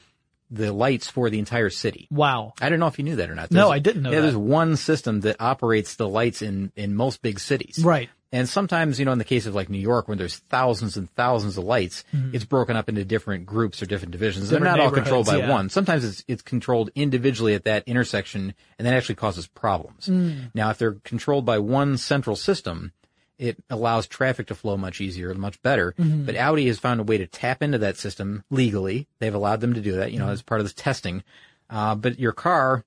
the 0.51 0.73
lights 0.73 1.09
for 1.09 1.29
the 1.31 1.39
entire 1.39 1.71
city. 1.71 2.07
wow. 2.11 2.53
I 2.61 2.69
don't 2.69 2.79
know 2.79 2.87
if 2.87 2.99
you 2.99 3.05
knew 3.05 3.17
that 3.17 3.31
or 3.31 3.35
not. 3.35 3.51
No, 3.51 3.71
I 3.71 3.79
didn't 3.81 4.03
know 4.03 4.11
Yeah, 4.11 4.17
that. 4.17 4.23
there's 4.23 4.37
one 4.37 4.77
system 4.77 5.21
that 5.23 5.37
operates 5.41 5.97
the 5.97 6.09
lights 6.09 6.41
in, 6.43 6.71
in 6.77 6.95
most 6.95 7.21
big 7.23 7.41
cities. 7.41 7.81
Right. 7.83 8.09
And 8.33 8.49
sometimes, 8.49 8.99
you 8.99 9.05
know, 9.05 9.13
in 9.13 9.19
the 9.19 9.25
case 9.25 9.47
of 9.47 9.55
like 9.55 9.69
New 9.71 9.79
York, 9.79 10.09
when 10.09 10.19
there's 10.19 10.37
thousands 10.37 10.97
and 10.97 11.09
thousands 11.13 11.57
of 11.59 11.65
lights, 11.65 12.05
it's 12.33 12.45
broken 12.45 12.77
up 12.77 12.89
into 12.89 13.05
different 13.05 13.47
groups 13.47 13.81
or 13.81 13.87
different 13.87 14.13
divisions. 14.13 14.51
They're 14.51 14.59
Mm-hmm. 14.59 14.65
Not 14.67 14.81
all 14.81 14.91
controlled 14.91 15.27
by 15.27 15.37
yeah. 15.39 15.49
one. 15.51 15.69
Sometimes 15.71 16.05
it's, 16.05 16.25
it's 16.29 16.43
controlled 16.43 16.91
individually 16.97 17.55
at 17.55 17.65
that 17.65 17.85
intersection, 17.87 18.53
and 18.79 18.87
that 18.87 18.95
actually 18.95 19.15
causes 19.15 19.47
problems. 19.47 20.07
Mm. 20.09 20.51
Now, 20.55 20.71
if 20.71 20.79
they're 20.79 20.95
controlled 21.05 21.47
by 21.47 21.61
one 21.61 21.97
central 21.99 22.35
system, 22.37 22.93
it 23.39 23.57
allows 23.71 24.07
traffic 24.07 24.47
to 24.47 24.55
flow 24.55 24.77
much 24.77 25.01
easier, 25.01 25.31
and 25.31 25.39
much 25.39 25.61
better. 25.63 25.93
Mm-hmm. 25.99 26.25
But 26.25 26.37
Audi 26.37 26.67
has 26.69 26.79
found 26.79 27.01
a 27.01 27.05
way 27.05 27.19
to 27.19 27.27
tap 27.27 27.63
into 27.63 27.79
that 27.79 27.97
system 27.97 28.45
legally. 28.51 29.07
They've 29.19 29.35
allowed 29.35 29.61
them 29.61 29.75
to 29.75 29.81
do 29.81 29.93
that, 29.97 30.13
you 30.13 30.19
know, 30.19 30.25
Mm-hmm. 30.27 30.33
as 30.33 30.43
part 30.43 30.61
of 30.61 30.65
this 30.65 30.75
testing. 30.75 31.23
Uh, 31.69 31.95
but 31.95 32.19
your 32.19 32.33
car 32.33 32.85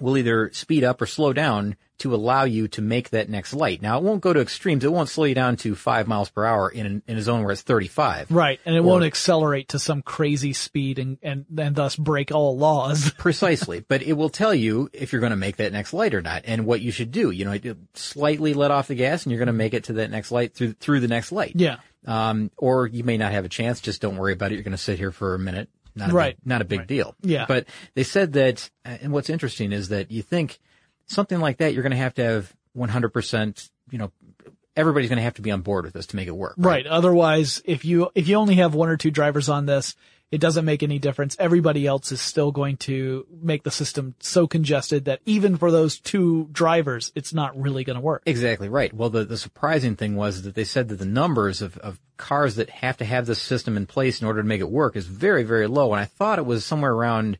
will 0.00 0.16
either 0.16 0.50
speed 0.52 0.84
up 0.84 1.02
or 1.02 1.06
slow 1.06 1.32
down 1.32 1.76
to 1.98 2.14
allow 2.14 2.44
you 2.44 2.68
to 2.68 2.82
make 2.82 3.10
that 3.10 3.28
next 3.28 3.52
light. 3.54 3.82
Now, 3.82 3.98
it 3.98 4.04
won't 4.04 4.20
go 4.20 4.32
to 4.32 4.40
extremes. 4.40 4.84
It 4.84 4.92
won't 4.92 5.08
slow 5.08 5.24
you 5.24 5.34
down 5.34 5.56
to 5.58 5.74
five 5.74 6.06
miles 6.08 6.30
per 6.30 6.44
hour 6.44 6.68
in, 6.70 7.02
in 7.06 7.16
a 7.16 7.22
zone 7.22 7.42
where 7.42 7.52
it's 7.52 7.62
35. 7.62 8.30
Right. 8.30 8.60
And 8.64 8.74
it 8.76 8.80
Or- 8.80 8.82
won't 8.82 9.04
accelerate 9.04 9.68
to 9.70 9.78
some 9.78 10.02
crazy 10.02 10.52
speed 10.52 10.98
and, 10.98 11.18
and, 11.22 11.46
and 11.58 11.74
thus 11.76 11.96
break 11.96 12.32
all 12.32 12.56
laws. 12.56 13.10
Precisely. 13.18 13.80
but 13.80 14.02
it 14.02 14.14
will 14.14 14.28
tell 14.30 14.54
you 14.54 14.88
if 14.92 15.12
you're 15.12 15.20
going 15.20 15.30
to 15.30 15.36
make 15.36 15.56
that 15.56 15.72
next 15.72 15.92
light 15.92 16.14
or 16.14 16.22
not 16.22 16.42
and 16.46 16.64
what 16.66 16.80
you 16.80 16.90
should 16.92 17.10
do. 17.10 17.30
You 17.30 17.44
know, 17.44 17.58
slightly 17.94 18.54
let 18.54 18.70
off 18.70 18.88
the 18.88 18.94
gas 18.94 19.24
and 19.24 19.32
you're 19.32 19.38
going 19.38 19.46
to 19.48 19.52
make 19.52 19.74
it 19.74 19.84
to 19.84 19.94
that 19.94 20.10
next 20.10 20.30
light 20.30 20.54
through, 20.54 20.72
through 20.74 21.00
the 21.00 21.08
next 21.08 21.32
light. 21.32 21.52
Yeah. 21.54 21.76
Um, 22.06 22.50
or 22.56 22.86
you 22.86 23.04
may 23.04 23.16
not 23.16 23.32
have 23.32 23.44
a 23.44 23.48
chance. 23.48 23.80
Just 23.80 24.00
don't 24.00 24.16
worry 24.16 24.32
about 24.32 24.52
it. 24.52 24.54
You're 24.54 24.62
going 24.64 24.72
to 24.72 24.78
sit 24.78 24.98
here 24.98 25.10
for 25.12 25.34
a 25.34 25.38
minute. 25.38 25.68
Not 25.96 26.10
a 26.10 26.14
Right. 26.14 26.36
Big, 26.36 26.46
not 26.46 26.60
a 26.62 26.64
big 26.64 26.86
deal. 26.86 27.16
Yeah. 27.22 27.44
But 27.48 27.66
they 27.94 28.04
said 28.04 28.34
that, 28.34 28.70
and 28.84 29.12
what's 29.12 29.28
interesting 29.28 29.72
is 29.72 29.88
that 29.88 30.12
you 30.12 30.22
think 30.22 30.60
something 31.08 31.40
like 31.40 31.58
that, 31.58 31.74
you're 31.74 31.82
going 31.82 31.90
to 31.90 31.96
have 31.96 32.14
to 32.14 32.24
have 32.24 32.54
100%, 32.76 33.70
you 33.90 33.98
know, 33.98 34.12
everybody's 34.76 35.08
going 35.08 35.18
to 35.18 35.22
have 35.24 35.34
to 35.34 35.42
be 35.42 35.50
on 35.50 35.62
board 35.62 35.84
with 35.84 35.94
this 35.94 36.06
to 36.06 36.16
make 36.16 36.28
it 36.28 36.36
work. 36.36 36.54
Right. 36.56 36.86
Otherwise, 36.86 37.60
if 37.64 37.84
you, 37.84 38.10
if 38.14 38.28
you 38.28 38.36
only 38.36 38.56
have 38.56 38.74
one 38.74 38.88
or 38.88 38.96
two 38.96 39.10
drivers 39.10 39.48
on 39.48 39.66
this, 39.66 39.96
it 40.30 40.40
doesn't 40.40 40.64
make 40.64 40.82
any 40.82 40.98
difference. 40.98 41.36
Everybody 41.38 41.86
else 41.86 42.12
is 42.12 42.20
still 42.20 42.52
going 42.52 42.76
to 42.78 43.26
make 43.40 43.62
the 43.62 43.70
system 43.70 44.14
so 44.20 44.46
congested 44.46 45.06
that 45.06 45.20
even 45.24 45.56
for 45.56 45.70
those 45.70 45.98
two 45.98 46.48
drivers, 46.52 47.10
it's 47.14 47.32
not 47.32 47.58
really 47.58 47.82
going 47.82 47.96
to 47.96 48.02
work. 48.02 48.22
Exactly 48.26 48.68
right. 48.68 48.92
Well, 48.92 49.08
the, 49.08 49.24
the 49.24 49.38
surprising 49.38 49.96
thing 49.96 50.16
was 50.16 50.42
that 50.42 50.54
they 50.54 50.64
said 50.64 50.88
that 50.88 50.98
the 50.98 51.06
numbers 51.06 51.62
of, 51.62 51.78
of 51.78 51.98
cars 52.18 52.56
that 52.56 52.68
have 52.68 52.98
to 52.98 53.06
have 53.06 53.24
this 53.24 53.40
system 53.40 53.76
in 53.76 53.86
place 53.86 54.20
in 54.20 54.26
order 54.26 54.42
to 54.42 54.48
make 54.48 54.60
it 54.60 54.70
work 54.70 54.96
is 54.96 55.06
very, 55.06 55.44
very 55.44 55.66
low. 55.66 55.92
And 55.92 56.00
I 56.00 56.04
thought 56.04 56.38
it 56.38 56.46
was 56.46 56.64
somewhere 56.64 56.92
around, 56.92 57.38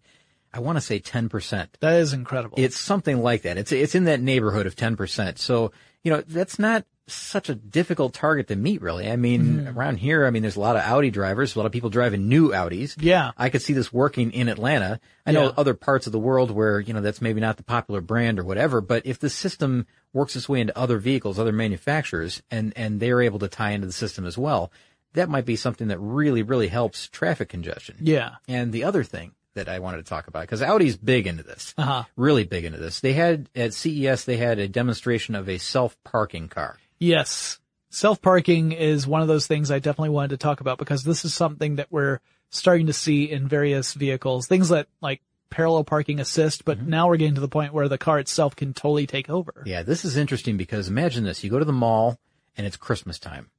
I 0.53 0.61
want 0.61 0.77
to 0.77 0.81
say 0.81 1.01
10%. 1.01 1.69
That 1.81 1.97
is 2.01 2.13
incredible. 2.13 2.59
It's 2.59 2.79
something 2.79 3.23
like 3.23 3.43
that. 3.43 3.59
It's, 3.59 3.73
it's 3.73 3.95
in 3.95 4.05
that 4.05 4.21
neighborhood 4.21 4.67
of 4.67 4.77
10%. 4.77 5.39
So, 5.39 5.73
you 6.03 6.13
know, 6.13 6.23
that's 6.27 6.59
not 6.59 6.85
such 7.11 7.49
a 7.49 7.55
difficult 7.55 8.13
target 8.13 8.49
to 8.49 8.57
meet, 8.57 8.83
really. 8.83 9.11
I 9.11 9.17
mean, 9.17 9.61
hmm. 9.61 9.79
around 9.79 9.97
here, 9.97 10.27
I 10.27 10.31
mean, 10.31 10.43
there's 10.43 10.57
a 10.57 10.61
lot 10.61 10.77
of 10.77 10.83
Audi 10.83 11.11
drivers, 11.11 11.55
a 11.55 11.59
lot 11.59 11.67
of 11.67 11.73
people 11.73 11.91
driving 11.91 12.29
new 12.29 12.51
Audis. 12.51 12.97
Yeah. 13.01 13.33
I 13.37 13.49
could 13.49 13.63
see 13.63 13.73
this 13.73 13.93
working 13.93 14.33
in 14.33 14.49
Atlanta. 14.49 15.01
I 15.27 15.33
know 15.33 15.53
other 15.57 15.75
parts 15.75 16.07
of 16.07 16.13
the 16.13 16.19
world 16.19 16.51
where, 16.51 16.81
you 16.81 16.95
know, 16.95 17.01
that's 17.01 17.21
maybe 17.21 17.41
not 17.41 17.57
the 17.57 17.63
popular 17.63 18.01
brand 18.01 18.39
or 18.39 18.45
whatever, 18.45 18.81
but 18.81 19.07
if 19.07 19.19
the 19.19 19.31
system 19.31 19.87
works 20.13 20.37
its 20.37 20.49
way 20.49 20.61
into 20.61 20.77
other 20.79 20.99
vehicles, 20.99 21.39
other 21.39 21.53
manufacturers, 21.53 22.43
and, 22.51 22.73
and 22.77 23.01
they're 23.01 23.21
able 23.21 23.39
to 23.39 23.49
tie 23.49 23.73
into 23.73 23.87
the 23.87 23.93
system 23.93 24.27
as 24.27 24.39
well, 24.39 24.73
that 25.15 25.29
might 25.29 25.47
be 25.47 25.57
something 25.57 25.89
that 25.89 25.99
really, 25.99 26.43
really 26.43 26.69
helps 26.69 27.09
traffic 27.09 27.49
congestion. 27.49 27.97
yeah. 28.01 28.37
And 28.47 28.73
the 28.73 28.85
other 28.85 29.05
thing 29.05 29.33
that 29.59 29.69
I 29.69 29.79
wanted 29.81 29.99
to 29.99 30.03
talk 30.05 30.29
about, 30.29 30.43
because 30.43 30.63
Audi's 30.63 30.97
big 30.97 31.27
into 31.27 31.43
this, 31.43 31.75
Uh-huh. 31.77 32.05
really 32.17 32.45
big 32.45 32.65
into 32.65 32.79
this. 32.79 33.01
They 33.01 33.13
had, 33.13 33.49
at 33.55 33.75
CES, 33.75 34.25
they 34.25 34.37
had 34.39 34.59
a 34.59 34.69
demonstration 34.69 35.35
of 35.35 35.49
a 35.49 35.59
self-parking 35.59 36.49
car. 36.49 36.79
Yes. 36.99 37.59
Self-parking 37.91 38.73
is 38.73 39.07
one 39.07 39.23
of 39.23 39.29
those 39.29 39.47
things 39.47 39.71
I 39.71 39.79
definitely 39.79 40.11
wanted 40.11 40.31
to 40.31 40.37
talk 40.37 40.61
about 40.61 40.79
because 40.79 41.05
this 41.05 41.25
is 41.25 41.35
something 41.35 41.77
that 41.77 41.89
we're 41.91 42.21
starting 42.51 42.87
to 42.87 42.93
see 42.93 43.31
in 43.31 43.49
various 43.49 43.95
vehicles. 43.95 44.47
Things 44.47 44.69
that 44.71 44.89
like 45.01 45.21
parallel 45.51 45.85
parking 45.85 46.21
assist, 46.21 46.65
but 46.65 46.83
now 46.83 47.09
we're 47.09 47.17
getting 47.17 47.35
to 47.35 47.41
the 47.41 47.49
point 47.49 47.73
where 47.73 47.89
the 47.89 47.99
car 47.99 48.19
itself 48.19 48.55
can 48.55 48.75
totally 48.75 49.07
take 49.07 49.31
over. 49.31 49.53
Mm-hmm. 49.53 49.69
Yeah, 49.69 49.83
this 49.83 50.05
is 50.05 50.17
interesting 50.17 50.57
because 50.57 50.89
imagine 50.89 51.25
this. 51.25 51.43
You 51.43 51.51
go 51.51 51.59
to 51.59 51.65
the 51.65 51.73
mall 51.73 52.19
and 52.57 52.67
it's 52.67 52.77
Christmas 52.77 53.19
time. 53.19 53.51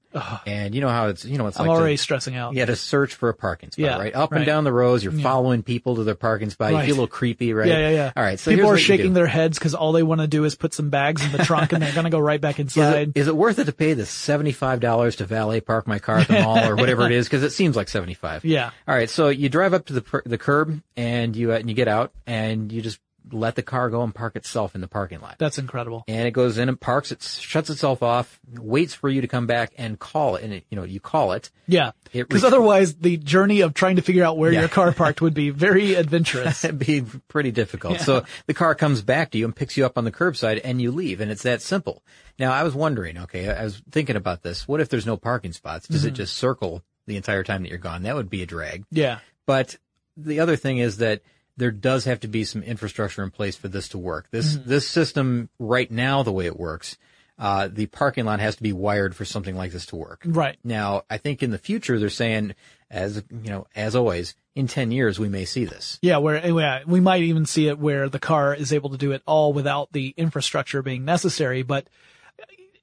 And 0.46 0.74
you 0.74 0.82
know 0.82 0.90
how 0.90 1.08
it's, 1.10 1.24
you 1.24 1.38
know, 1.38 1.48
it's 1.48 1.60
I'm 1.60 1.68
like 1.68 1.76
to- 1.76 1.80
already 1.82 1.98
stressing 1.98 2.36
out. 2.36 2.54
You 2.54 2.60
had 2.60 2.68
to 2.68 2.76
search 2.76 3.14
for 3.16 3.30
a 3.30 3.34
parking 3.34 3.72
spot, 3.72 3.84
Yeah, 3.84 3.98
right? 4.00 4.16
Up 4.16 4.32
right. 4.32 4.38
and 4.40 4.46
down 4.46 4.64
the 4.64 4.74
rows, 4.74 5.04
you're 5.04 5.14
following 5.14 5.62
people 5.64 5.96
to 5.98 6.04
their 6.04 6.16
parking 6.16 6.50
spot. 6.50 6.72
You 6.72 6.80
feel 6.80 6.88
a 6.88 6.90
little 6.90 7.08
creepy, 7.08 7.54
right? 7.54 7.68
Yeah, 7.68 7.78
yeah, 7.80 7.90
yeah. 7.90 8.12
All 8.18 8.24
right, 8.24 8.40
so 8.40 8.50
people 8.52 8.70
are 8.70 8.78
shaking 8.78 9.14
their 9.14 9.28
heads 9.28 9.60
because 9.60 9.76
all 9.76 9.92
they 9.92 10.02
want 10.04 10.22
to 10.22 10.28
do 10.28 10.46
is 10.46 10.56
put 10.56 10.74
some 10.74 10.90
bags 10.90 11.24
in 11.24 11.32
the 11.32 11.40
trunk 11.40 11.74
and 11.74 11.82
they're 11.84 11.94
going 11.94 12.06
to 12.06 12.10
go 12.10 12.20
right 12.20 12.42
back 12.42 12.56
Is 12.60 12.76
inside. 12.76 13.10
it, 13.10 13.18
is 13.20 13.28
it 13.28 13.36
worth 13.36 13.60
it 13.60 13.66
to 13.66 13.72
pay 13.72 13.94
the 13.94 14.06
seventy-five 14.06 14.80
dollars 14.80 15.18
to 15.18 15.26
valet 15.26 15.62
park 15.62 15.88
my 15.88 16.00
car 16.00 16.18
at 16.20 16.28
the 16.28 16.42
mall 16.42 16.58
or 16.68 16.76
whatever 16.76 17.06
it 17.06 17.12
is? 17.12 17.28
Because 17.28 17.44
it 17.44 17.52
seems 17.52 17.76
like 17.76 17.90
seventy-five. 17.90 18.44
Yeah. 18.46 18.72
All 18.88 18.96
right, 18.96 19.10
so 19.10 19.30
you 19.30 19.50
drive 19.50 19.74
up 19.74 19.86
to 19.88 19.94
the 19.94 20.22
the 20.26 20.38
curb 20.38 20.82
and 20.98 21.36
you 21.36 21.54
uh, 21.54 21.58
and 21.58 21.70
you 21.70 21.76
get 21.76 21.88
out 21.88 22.12
and 22.26 22.72
you 22.72 22.82
just 22.82 23.00
let 23.32 23.56
the 23.56 23.64
car 23.64 23.90
go 23.90 24.02
and 24.04 24.14
park 24.14 24.36
itself 24.36 24.76
in 24.76 24.82
the 24.82 24.88
parking 24.88 25.22
lot. 25.22 25.36
That's 25.38 25.58
incredible. 25.58 26.04
and 26.08 26.28
it 26.28 26.32
goes 26.32 26.58
in 26.58 26.70
and 26.70 26.80
parks 26.80 27.12
it, 27.12 27.22
shuts 27.22 27.70
itself 27.70 28.04
off, 28.04 28.40
waits 28.52 28.94
for 28.94 29.10
you 29.10 29.22
to 29.22 29.28
come 29.28 29.48
back 29.48 29.74
and 29.78 29.98
call 30.00 30.36
it, 30.36 30.44
and 30.44 30.54
it, 30.54 30.66
you 30.70 30.76
know 30.76 30.84
you 30.84 31.00
call 31.00 31.32
it. 31.34 31.50
Yeah. 31.68 31.92
Because 32.12 32.44
otherwise 32.44 32.96
the 32.96 33.18
journey 33.18 33.62
of 33.62 33.74
trying 33.74 33.98
to 33.98 34.02
figure 34.02 34.24
out 34.24 34.38
where 34.38 34.52
Yeah. 34.52 34.62
your 34.62 34.70
car 34.70 34.92
parked 34.94 35.22
would 35.22 35.34
be 35.34 35.50
very 35.52 35.94
adventurous. 35.96 36.64
It'd 36.64 36.80
be 36.80 37.04
pretty 37.28 37.52
difficult. 37.52 38.00
So 38.00 38.24
the 38.48 38.54
car 38.54 38.74
comes 38.76 39.02
back 39.02 39.32
to 39.32 39.38
you 39.38 39.46
and 39.46 39.56
picks 39.56 39.78
you 39.78 39.86
up 39.86 39.98
on 39.98 40.04
the 40.06 40.12
curbside 40.12 40.62
and 40.64 40.82
you 40.82 40.92
leave 40.92 41.22
and 41.22 41.32
it's 41.32 41.44
that 41.44 41.62
simple. 41.62 42.04
Now 42.40 42.52
I 42.52 42.64
was 42.64 42.74
wondering, 42.74 43.18
okay, 43.20 43.50
I 43.50 43.64
was 43.64 43.82
thinking 43.92 44.16
about 44.16 44.42
this. 44.42 44.68
What 44.68 44.82
if 44.82 44.90
there's 44.90 45.06
no 45.06 45.18
parking 45.18 45.54
spots? 45.54 45.88
Does 45.88 46.06
it 46.06 46.10
mm-hmm. 46.10 46.16
just 46.16 46.38
circle 46.38 46.84
the 47.06 47.18
entire 47.18 47.44
time 47.44 47.64
that 47.64 47.70
you're 47.70 47.78
gone? 47.78 48.04
That 48.04 48.16
would 48.16 48.30
be 48.30 48.42
a 48.42 48.46
drag. 48.46 48.86
yeah. 48.92 49.20
But 49.46 49.78
the 50.16 50.42
other 50.42 50.56
thing 50.56 50.78
is 50.78 50.98
that 50.98 51.22
there 51.60 51.72
does 51.72 52.06
have 52.06 52.22
to 52.22 52.28
be 52.28 52.44
some 52.44 52.64
infrastructure 52.64 53.24
in 53.24 53.32
place 53.32 53.56
for 53.56 53.68
this 53.68 53.90
to 53.90 53.98
work. 53.98 54.28
This, 54.32 54.58
this 54.66 54.88
system 54.88 55.50
right 55.60 55.92
now, 55.92 56.24
the 56.24 56.32
way 56.32 56.46
it 56.46 56.58
works, 56.58 56.98
uh, 57.38 57.70
the 57.72 57.86
parking 57.86 58.26
lot 58.26 58.40
has 58.40 58.56
to 58.56 58.64
be 58.64 58.74
wired 58.74 59.16
for 59.16 59.26
something 59.26 59.56
like 59.56 59.72
this 59.72 59.86
to 59.88 59.96
work. 59.96 60.22
Right. 60.26 60.58
Now, 60.64 61.04
I 61.10 61.18
think 61.18 61.44
in 61.44 61.52
the 61.52 61.58
future 61.58 62.00
they're 62.00 62.10
saying, 62.10 62.56
as 62.92 63.24
you 63.30 63.50
know, 63.50 63.68
as 63.76 63.96
always, 63.96 64.36
in 64.56 64.68
ten 64.68 64.92
years 64.92 65.20
we 65.20 65.30
may 65.30 65.46
see 65.46 65.64
this. 65.64 66.00
Yeah, 66.02 66.18
where 66.18 66.46
yeah, 66.46 66.82
we 66.86 67.00
might 67.00 67.22
even 67.22 67.46
see 67.46 67.68
it 67.68 67.80
where 67.80 68.10
the 68.10 68.20
car 68.20 68.54
is 68.54 68.74
able 68.74 68.90
to 68.90 68.98
do 68.98 69.12
it 69.12 69.22
all 69.26 69.54
without 69.54 69.94
the 69.94 70.14
infrastructure 70.18 70.82
being 70.82 71.06
necessary. 71.06 71.62
But 71.64 71.88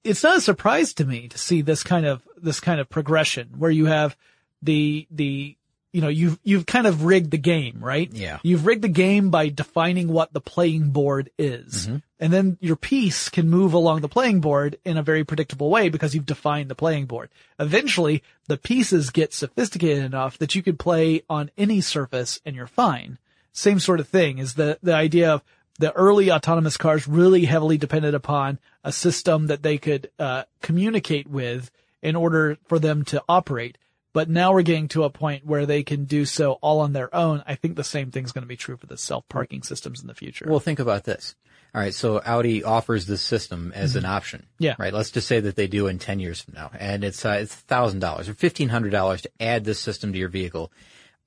it's 0.05 0.23
not 0.23 0.39
a 0.39 0.41
surprise 0.41 0.95
to 0.95 1.05
me 1.05 1.29
to 1.29 1.39
see 1.39 1.61
this 1.61 1.83
kind 1.83 2.07
of 2.07 2.23
this 2.37 2.61
kind 2.61 2.81
of 2.81 2.89
progression 2.89 3.55
where 3.59 3.71
you 3.71 3.87
have 3.87 4.17
the 4.63 5.07
the 5.11 5.57
you 5.93 6.01
know 6.01 6.09
you've 6.09 6.39
you've 6.43 6.67
kind 6.67 6.87
of 6.87 7.05
rigged 7.05 7.31
the 7.31 7.39
game, 7.39 7.79
right? 7.81 8.11
Yeah. 8.13 8.39
You've 8.43 8.67
rigged 8.67 8.83
the 8.83 8.89
game 8.89 9.31
by 9.31 9.49
defining 9.49 10.09
what 10.09 10.33
the 10.33 10.41
playing 10.41 10.91
board 10.91 11.31
is. 11.39 11.89
And 12.19 12.33
then 12.33 12.57
your 12.61 12.77
piece 12.77 13.29
can 13.29 13.51
move 13.51 13.75
along 13.75 14.01
the 14.01 14.09
playing 14.09 14.41
board 14.41 14.79
in 14.85 14.97
a 14.97 15.03
very 15.03 15.25
predictable 15.25 15.69
way 15.69 15.91
because 15.91 16.15
you've 16.15 16.27
defined 16.27 16.71
the 16.71 16.75
playing 16.75 17.07
board. 17.07 17.29
Eventually, 17.59 18.23
the 18.47 18.57
pieces 18.57 19.11
get 19.11 19.35
sophisticated 19.35 20.03
enough 20.03 20.39
that 20.39 20.55
you 20.55 20.63
could 20.63 20.79
play 20.79 21.23
on 21.29 21.51
any 21.59 21.81
surface 21.81 22.41
and 22.47 22.57
you're 22.57 22.67
fine. 22.67 23.19
Same 23.53 23.81
sort 23.81 24.01
of 24.01 24.09
thing 24.09 24.39
is 24.39 24.55
the, 24.55 24.79
the 24.83 24.95
idea 24.95 25.33
of 25.33 25.43
the 25.79 25.93
early 25.93 26.31
autonomous 26.31 26.77
cars 26.77 27.07
really 27.07 27.45
heavily 27.45 27.77
depended 27.77 28.15
upon 28.15 28.59
a 28.83 28.93
system 28.93 29.49
that 29.49 29.63
they 29.63 29.77
could 29.79 30.11
uh, 30.19 30.45
communicate 30.63 31.27
with 31.27 31.71
in 32.03 32.17
order 32.17 32.57
for 32.67 32.79
them 32.79 33.05
to 33.05 33.23
operate. 33.29 33.77
But 34.17 34.31
now 34.31 34.55
we're 34.55 34.63
getting 34.63 34.89
to 34.89 35.05
a 35.05 35.11
point 35.11 35.45
where 35.45 35.67
they 35.67 35.83
can 35.83 36.07
do 36.07 36.25
so 36.25 36.53
all 36.63 36.81
on 36.81 36.95
their 36.95 37.15
own. 37.15 37.43
I 37.47 37.55
think 37.55 37.77
the 37.77 37.85
same 37.85 38.11
thing's 38.11 38.33
going 38.33 38.45
to 38.45 38.49
be 38.49 38.57
true 38.57 38.79
for 38.79 38.87
the 38.87 38.97
self-parking 38.97 39.63
systems 39.63 40.01
in 40.01 40.07
the 40.07 40.15
future. 40.15 40.47
Well, 40.49 40.59
think 40.59 40.79
about 40.79 41.05
this. 41.05 41.35
All 41.75 41.83
right, 41.83 41.93
so 41.93 42.23
Audi 42.25 42.65
offers 42.65 43.05
this 43.05 43.21
system 43.21 43.73
as 43.75 43.95
an 43.95 44.07
option. 44.07 44.41
Mm-hmm. 44.41 44.65
Yeah. 44.65 44.75
Right. 44.79 44.95
Let's 44.95 45.11
just 45.11 45.29
say 45.29 45.41
that 45.41 45.57
they 45.57 45.67
do 45.67 45.87
in 45.87 45.99
ten 45.99 46.19
years 46.19 46.41
from 46.41 46.55
now, 46.55 46.71
and 46.81 47.05
it's 47.05 47.27
uh, 47.27 47.41
it's 47.43 47.55
thousand 47.55 48.01
dollars 48.01 48.31
or 48.31 48.33
fifteen 48.33 48.71
hundred 48.71 48.93
dollars 48.93 49.21
to 49.21 49.31
add 49.39 49.67
this 49.67 49.81
system 49.81 50.15
to 50.15 50.19
your 50.19 50.31
vehicle. 50.31 50.73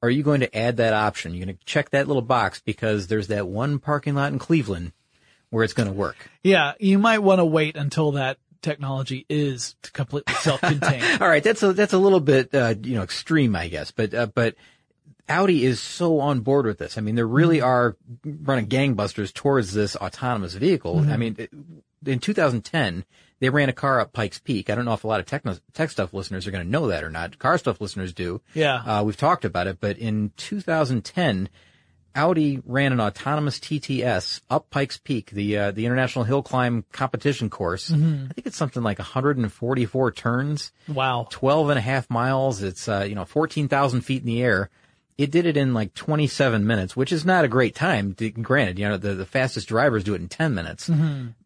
Are 0.02 0.10
you 0.10 0.24
going 0.24 0.40
to 0.40 0.58
add 0.58 0.78
that 0.78 0.94
option? 0.94 1.36
You're 1.36 1.46
going 1.46 1.58
to 1.58 1.66
check 1.66 1.92
that 1.92 2.08
little 2.08 2.24
box 2.24 2.60
because 2.60 3.06
there's 3.06 3.28
that 3.28 3.48
one 3.48 3.78
parking 3.78 4.16
lot 4.16 4.34
in 4.34 4.40
Cleveland 4.40 4.94
where 5.52 5.64
it's 5.64 5.74
going 5.74 5.90
to 5.90 5.94
work. 5.94 6.18
yeah, 6.42 6.74
you 6.80 6.98
might 6.98 7.20
want 7.20 7.38
to 7.38 7.46
wait 7.46 7.76
until 7.76 8.14
that 8.14 8.40
technology 8.62 9.26
is 9.30 9.76
completely 9.94 10.34
self-contained. 10.36 11.04
All 11.22 11.28
right, 11.28 11.44
that's 11.44 11.64
a 11.64 11.74
that's 11.74 11.94
a 11.94 11.98
little 11.98 12.20
bit 12.20 12.54
uh, 12.54 12.76
you 12.82 12.96
know 12.96 13.04
extreme, 13.04 13.56
I 13.56 13.68
guess, 13.68 13.92
but 13.92 14.14
uh, 14.14 14.28
but 14.28 14.56
Audi 15.28 15.64
is 15.64 15.80
so 15.80 16.20
on 16.20 16.42
board 16.42 16.66
with 16.66 16.80
this. 16.80 16.98
I 16.98 17.02
mean, 17.02 17.16
they 17.16 17.24
really 17.24 17.62
are 17.62 17.96
running 18.26 18.68
gangbusters 18.68 19.34
towards 19.34 19.74
this 19.74 19.96
autonomous 19.96 20.56
vehicle. 20.56 21.00
I 21.08 21.18
mean, 21.18 21.38
in 22.06 22.20
2010, 22.20 23.06
they 23.40 23.50
ran 23.50 23.70
a 23.70 23.74
car 23.74 24.00
up 24.00 24.12
Pikes 24.12 24.40
Peak. 24.40 24.70
I 24.70 24.76
don't 24.76 24.86
know 24.86 24.94
if 24.94 25.04
a 25.04 25.08
lot 25.08 25.20
of 25.20 25.26
techno, 25.26 25.56
tech 25.74 25.92
stuff 25.92 26.14
listeners 26.14 26.48
are 26.48 26.52
going 26.52 26.64
to 26.64 26.70
know 26.70 26.88
that 26.88 27.04
or 27.04 27.10
not. 27.10 27.38
Car 27.38 27.58
stuff 27.58 27.80
listeners 27.80 28.12
do. 28.12 28.42
Yeah. 28.54 28.76
Uh, 28.76 29.04
we've 29.04 29.18
talked 29.18 29.46
about 29.46 29.68
it, 29.68 29.80
but 29.80 29.98
in 29.98 30.32
2010, 30.38 31.50
Audi 32.20 32.62
ran 32.66 32.92
an 32.92 33.00
autonomous 33.00 33.60
TTS 33.60 34.42
up 34.50 34.70
Pikes 34.70 34.98
Peak, 34.98 35.32
the 35.32 35.58
uh, 35.58 35.72
the 35.72 35.86
International 35.86 36.26
Hill 36.26 36.44
Climb 36.44 36.84
competition 36.92 37.50
course. 37.50 37.90
I 38.30 38.34
think 38.34 38.46
it's 38.46 38.58
something 38.58 38.84
like 38.84 39.00
144 39.00 40.12
turns. 40.12 40.72
wow. 40.88 41.28
12 41.30 41.70
and 41.70 41.80
a 41.80 41.82
half 41.82 42.10
miles. 42.10 42.62
It's, 42.62 42.90
uh, 42.90 43.06
you 43.08 43.16
know, 43.16 43.24
14,000 43.26 44.02
feet 44.02 44.22
in 44.22 44.28
the 44.28 44.42
air. 44.44 44.70
It 45.18 45.32
did 45.32 45.46
it 45.46 45.56
in 45.58 45.74
like 45.74 45.94
27 45.94 46.66
minutes, 46.68 46.96
which 46.96 47.12
is 47.12 47.26
not 47.26 47.46
a 47.46 47.48
great 47.48 47.76
time. 47.76 48.16
Granted, 48.42 48.80
you 48.80 48.88
know, 48.90 48.98
the, 48.98 49.16
the 49.16 49.26
fastest 49.26 49.68
drivers 49.70 50.04
do 50.04 50.14
it 50.14 50.22
in 50.22 50.28
10 50.30 50.54
minutes, 50.54 50.90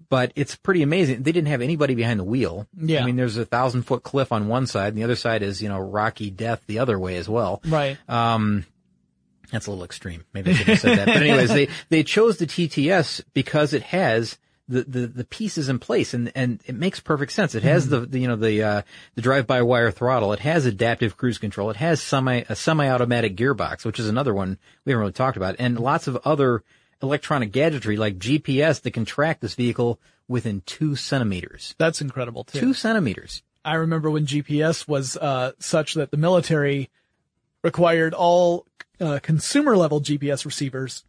but 0.10 0.32
it's 0.36 0.56
pretty 0.56 0.84
amazing. 0.84 1.24
They 1.24 1.32
didn't 1.32 1.48
have 1.50 1.62
anybody 1.62 1.96
behind 1.96 2.20
the 2.20 2.24
wheel. 2.24 2.68
Yeah. 2.78 3.02
I 3.02 3.06
mean, 3.06 3.16
there's 3.16 3.38
a 3.38 3.46
thousand 3.46 3.84
foot 3.84 4.04
cliff 4.04 4.32
on 4.32 4.48
one 4.48 4.68
side 4.68 4.90
and 4.90 4.98
the 4.98 5.04
other 5.04 5.16
side 5.16 5.42
is, 5.44 5.62
you 5.62 5.70
know, 5.70 5.80
rocky 5.80 6.30
death 6.30 6.62
the 6.68 6.80
other 6.80 7.00
way 7.00 7.18
as 7.18 7.28
well. 7.30 7.62
Right. 7.66 7.98
That's 9.52 9.68
a 9.68 9.72
little 9.72 9.86
extreme. 9.86 10.24
Maybe 10.34 10.52
I 10.52 10.54
shouldn't 10.54 10.70
have 10.70 10.80
said 10.80 10.98
that. 11.00 11.08
But 11.08 11.18
anyways, 11.18 11.50
they, 11.50 11.70
they 11.90 12.04
chose 12.04 12.38
the 12.38 12.48
TTS 12.48 13.24
because 13.34 13.74
it 13.74 13.84
has 13.84 14.38
the, 14.68 14.84
the, 14.84 15.08
the 15.08 15.24
pieces 15.26 15.70
in 15.70 15.80
place 15.80 16.14
and, 16.14 16.32
and 16.34 16.62
it 16.66 16.76
makes 16.76 17.00
perfect 17.00 17.32
sense. 17.34 17.54
It 17.54 17.64
has 17.64 17.90
the, 17.90 18.02
the 18.02 18.20
you 18.20 18.28
know, 18.28 18.36
the, 18.36 18.64
uh, 18.64 18.82
the 19.16 19.22
drive-by-wire 19.22 19.92
throttle. 19.92 20.34
It 20.34 20.40
has 20.40 20.66
adaptive 20.66 21.18
cruise 21.18 21.38
control. 21.38 21.70
It 21.70 21.76
has 21.78 22.02
semi, 22.02 22.44
a 22.50 22.56
semi-automatic 22.56 23.36
gearbox, 23.36 23.86
which 23.86 24.00
is 24.00 24.08
another 24.08 24.34
one 24.34 24.58
we 24.86 24.92
haven't 24.92 25.02
really 25.02 25.14
talked 25.14 25.38
about 25.38 25.58
and 25.60 25.80
lots 25.80 26.08
of 26.08 26.18
other 26.24 26.64
electronic 27.02 27.52
gadgetry 27.52 27.98
like 27.98 28.18
GPS 28.18 28.82
that 28.82 28.92
can 28.92 29.06
track 29.06 29.42
this 29.42 29.56
vehicle 29.56 30.00
within 30.28 30.62
two 30.66 30.96
centimeters. 30.96 31.76
That's 31.78 32.02
incredible 32.02 32.46
too. 32.46 32.60
Two 32.60 32.74
centimeters. 32.74 33.44
I 33.66 33.76
remember 33.76 34.10
when 34.10 34.26
GPS 34.26 34.88
was 34.88 35.18
uh, 35.18 35.52
such 35.60 35.94
that 35.94 36.12
the 36.12 36.18
military 36.18 36.90
required 37.64 38.14
all 38.14 38.66
uh, 39.04 39.20
consumer 39.22 39.76
level 39.76 40.02
GPS 40.02 40.46
receivers 40.46 41.04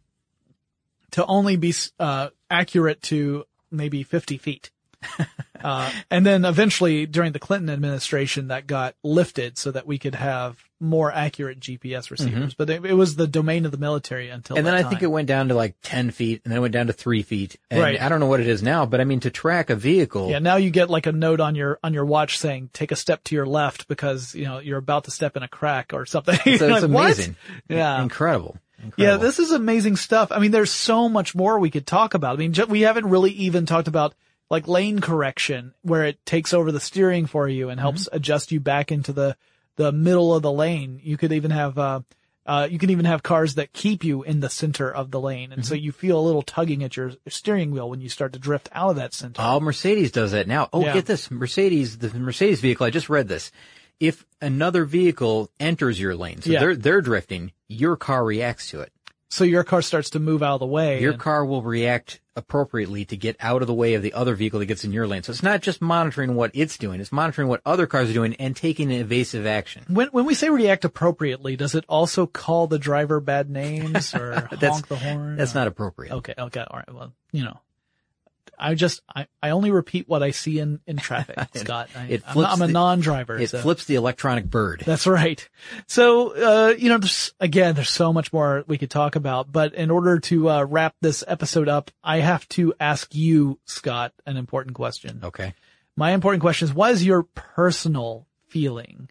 to 1.11 1.25
only 1.25 1.55
be 1.55 1.73
uh, 1.99 2.29
accurate 2.49 3.01
to 3.03 3.45
maybe 3.71 4.03
50 4.03 4.37
feet. 4.37 4.71
uh, 5.63 5.91
and 6.11 6.25
then 6.25 6.45
eventually 6.45 7.05
during 7.05 7.31
the 7.31 7.39
Clinton 7.39 7.69
administration 7.69 8.49
that 8.49 8.67
got 8.67 8.95
lifted 9.03 9.57
so 9.57 9.71
that 9.71 9.87
we 9.87 9.97
could 9.97 10.15
have 10.15 10.57
more 10.79 11.11
accurate 11.11 11.59
GPS 11.59 12.11
receivers. 12.11 12.53
But 12.53 12.69
it, 12.69 12.85
it 12.85 12.93
was 12.93 13.15
the 13.15 13.27
domain 13.27 13.65
of 13.65 13.71
the 13.71 13.77
military 13.77 14.29
until 14.29 14.55
Mm-hmm. 14.55 14.67
And 14.67 14.67
then 14.67 14.85
I 14.85 14.87
think 14.89 15.01
it 15.01 15.07
went 15.07 15.27
down 15.27 15.47
to 15.47 15.55
like 15.55 15.75
10 15.83 16.11
feet 16.11 16.41
and 16.43 16.51
then 16.51 16.57
it 16.57 16.61
went 16.61 16.73
down 16.73 16.87
to 16.87 16.93
three 16.93 17.23
feet. 17.23 17.55
And 17.71 17.79
Right. 17.79 18.01
I 18.01 18.09
don't 18.09 18.19
know 18.19 18.25
what 18.25 18.41
it 18.41 18.47
is 18.47 18.61
now, 18.61 18.85
but 18.85 18.99
I 18.99 19.05
mean, 19.05 19.21
to 19.21 19.29
track 19.29 19.69
a 19.69 19.75
vehicle. 19.75 20.29
Yeah, 20.29 20.39
now 20.39 20.57
you 20.57 20.69
get 20.71 20.89
like 20.89 21.05
a 21.05 21.11
note 21.11 21.39
on 21.39 21.55
your 21.55 21.79
on 21.83 21.93
your 21.93 22.05
watch 22.05 22.37
saying 22.37 22.71
take 22.73 22.91
a 22.91 22.95
step 22.95 23.23
to 23.25 23.35
your 23.35 23.45
left 23.45 23.87
because 23.87 24.35
you 24.35 24.43
know 24.45 24.59
you're 24.59 24.77
about 24.79 25.05
to 25.05 25.11
step 25.11 25.37
in 25.37 25.43
a 25.43 25.47
crack 25.47 25.93
or 25.93 26.05
something. 26.05 26.35
So 26.35 26.41
it's 26.49 26.61
like, 26.61 26.81
"What?" 26.83 27.05
amazing. 27.05 27.35
Yeah. 27.69 28.01
Incredible. 28.01 28.57
Yeah, 28.97 29.17
this 29.17 29.39
is 29.39 29.51
amazing 29.51 29.95
stuff. 29.95 30.31
I 30.31 30.37
mean, 30.39 30.51
there's 30.51 30.69
so 30.71 31.09
much 31.09 31.33
more 31.33 31.57
we 31.57 31.71
could 31.71 31.87
talk 31.87 32.13
about. 32.13 32.35
I 32.35 32.37
mean, 32.37 32.53
we 32.69 32.81
haven't 32.81 33.07
really 33.07 33.31
even 33.31 33.65
talked 33.65 33.87
about 33.87 34.13
like 34.49 34.67
lane 34.67 34.99
correction 34.99 35.73
where 35.81 36.03
it 36.05 36.23
takes 36.23 36.53
over 36.53 36.71
the 36.71 36.79
steering 36.79 37.25
for 37.25 37.47
you 37.47 37.69
and 37.69 37.79
helps 37.79 38.03
Mm-hmm. 38.05 38.15
adjust 38.17 38.51
you 38.51 38.59
back 38.59 38.91
into 38.91 39.11
the 39.11 39.35
the 39.77 39.91
middle 39.91 40.33
of 40.33 40.41
the 40.41 40.51
lane. 40.51 40.99
You 41.03 41.17
could 41.17 41.31
even 41.33 41.51
have 41.51 41.77
uh 41.77 42.01
uh, 42.47 42.67
you 42.69 42.77
can 42.77 42.91
even 42.91 43.05
have 43.05 43.23
cars 43.23 43.55
that 43.55 43.73
keep 43.73 44.03
you 44.03 44.21
in 44.21 44.39
the 44.39 44.51
center 44.51 44.91
of 44.93 45.09
the 45.09 45.19
lane, 45.19 45.51
and 45.51 45.65
so 45.65 45.73
Mm-hmm. 45.73 45.83
you 45.85 45.91
feel 45.91 46.19
a 46.19 46.21
little 46.21 46.43
tugging 46.43 46.83
at 46.83 46.95
your 46.95 47.13
steering 47.27 47.71
wheel 47.71 47.89
when 47.89 48.01
you 48.01 48.09
start 48.09 48.33
to 48.33 48.39
drift 48.39 48.69
out 48.71 48.91
of 48.91 48.95
that 48.97 49.15
center. 49.15 49.41
Oh, 49.43 49.59
Mercedes 49.59 50.11
does 50.11 50.31
that 50.33 50.47
now. 50.47 50.69
Oh, 50.71 50.81
Yeah. 50.85 50.93
get 50.93 51.07
this. 51.07 51.31
Mercedes, 51.31 51.97
the 51.97 52.13
Mercedes 52.19 52.61
vehicle, 52.61 52.85
I 52.85 52.91
just 52.91 53.09
read 53.09 53.27
this. 53.27 53.51
If 53.99 54.27
another 54.41 54.85
vehicle 54.85 55.49
enters 55.59 55.99
your 55.99 56.15
lane, 56.15 56.43
so 56.43 56.51
Yeah. 56.51 56.59
they're, 56.59 56.75
they're 56.75 57.01
drifting, 57.01 57.51
your 57.67 57.95
car 57.97 58.23
reacts 58.23 58.69
to 58.69 58.81
it. 58.81 58.91
so 59.27 59.43
your 59.43 59.63
car 59.63 59.81
starts 59.81 60.11
to 60.11 60.19
move 60.19 60.43
out 60.43 60.53
of 60.53 60.59
the 60.59 60.65
way. 60.67 61.01
Your 61.01 61.13
and- 61.13 61.19
car 61.19 61.43
will 61.45 61.63
react 61.63 62.19
appropriately 62.35 63.05
to 63.05 63.17
get 63.17 63.35
out 63.39 63.61
of 63.61 63.67
the 63.67 63.73
way 63.73 63.93
of 63.93 64.01
the 64.01 64.13
other 64.13 64.35
vehicle 64.35 64.59
that 64.59 64.65
gets 64.65 64.83
in 64.83 64.91
your 64.91 65.07
lane. 65.07 65.23
So 65.23 65.31
it's 65.31 65.43
not 65.43 65.61
just 65.61 65.81
monitoring 65.81 66.35
what 66.35 66.51
it's 66.53 66.77
doing, 66.77 66.99
it's 66.99 67.11
monitoring 67.11 67.47
what 67.47 67.61
other 67.65 67.87
cars 67.87 68.09
are 68.09 68.13
doing 68.13 68.35
and 68.35 68.55
taking 68.55 68.91
an 68.91 68.99
evasive 68.99 69.45
action. 69.45 69.85
When 69.87 70.07
when 70.09 70.25
we 70.25 70.33
say 70.35 70.49
react 70.49 70.85
appropriately, 70.85 71.55
does 71.55 71.75
it 71.75 71.85
also 71.87 72.25
call 72.27 72.67
the 72.67 72.79
driver 72.79 73.19
bad 73.19 73.49
names 73.49 74.13
or 74.13 74.33
honk 74.51 74.87
the 74.87 74.95
horn? 74.97 75.37
That's 75.37 75.55
or- 75.55 75.59
not 75.59 75.67
appropriate. 75.67 76.13
okay. 76.15 76.33
Okay. 76.37 76.63
All 76.69 76.77
right. 76.77 76.93
Well, 76.93 77.13
you 77.31 77.43
know, 77.43 77.59
I 78.57 78.75
just 78.75 79.01
I, 79.13 79.27
I 79.41 79.51
only 79.51 79.71
repeat 79.71 80.07
what 80.07 80.23
I 80.23 80.31
see 80.31 80.59
in 80.59 80.79
in 80.87 80.97
traffic, 80.97 81.37
Scott. 81.55 81.89
I, 81.95 82.05
it 82.05 82.23
I'm, 82.27 82.37
I'm 82.37 82.61
a 82.61 82.67
non-driver. 82.67 83.37
It 83.37 83.49
so. 83.49 83.59
flips 83.59 83.85
the 83.85 83.95
electronic 83.95 84.45
bird. 84.45 84.83
That's 84.85 85.07
right. 85.07 85.47
So, 85.87 86.29
uh, 86.35 86.73
you 86.77 86.89
know, 86.89 86.97
there's, 86.97 87.33
again, 87.39 87.75
there's 87.75 87.89
so 87.89 88.13
much 88.13 88.31
more 88.31 88.63
we 88.67 88.77
could 88.77 88.89
talk 88.89 89.15
about, 89.15 89.51
but 89.51 89.73
in 89.73 89.91
order 89.91 90.19
to, 90.19 90.49
uh, 90.49 90.63
wrap 90.63 90.95
this 91.01 91.23
episode 91.27 91.67
up, 91.67 91.91
I 92.03 92.19
have 92.19 92.47
to 92.49 92.73
ask 92.79 93.13
you, 93.13 93.59
Scott, 93.65 94.13
an 94.25 94.37
important 94.37 94.75
question. 94.75 95.21
Okay. 95.23 95.53
My 95.95 96.11
important 96.11 96.41
question 96.41 96.67
is, 96.67 96.73
what 96.73 96.91
is 96.91 97.05
your 97.05 97.23
personal 97.23 98.27
feeling 98.47 99.09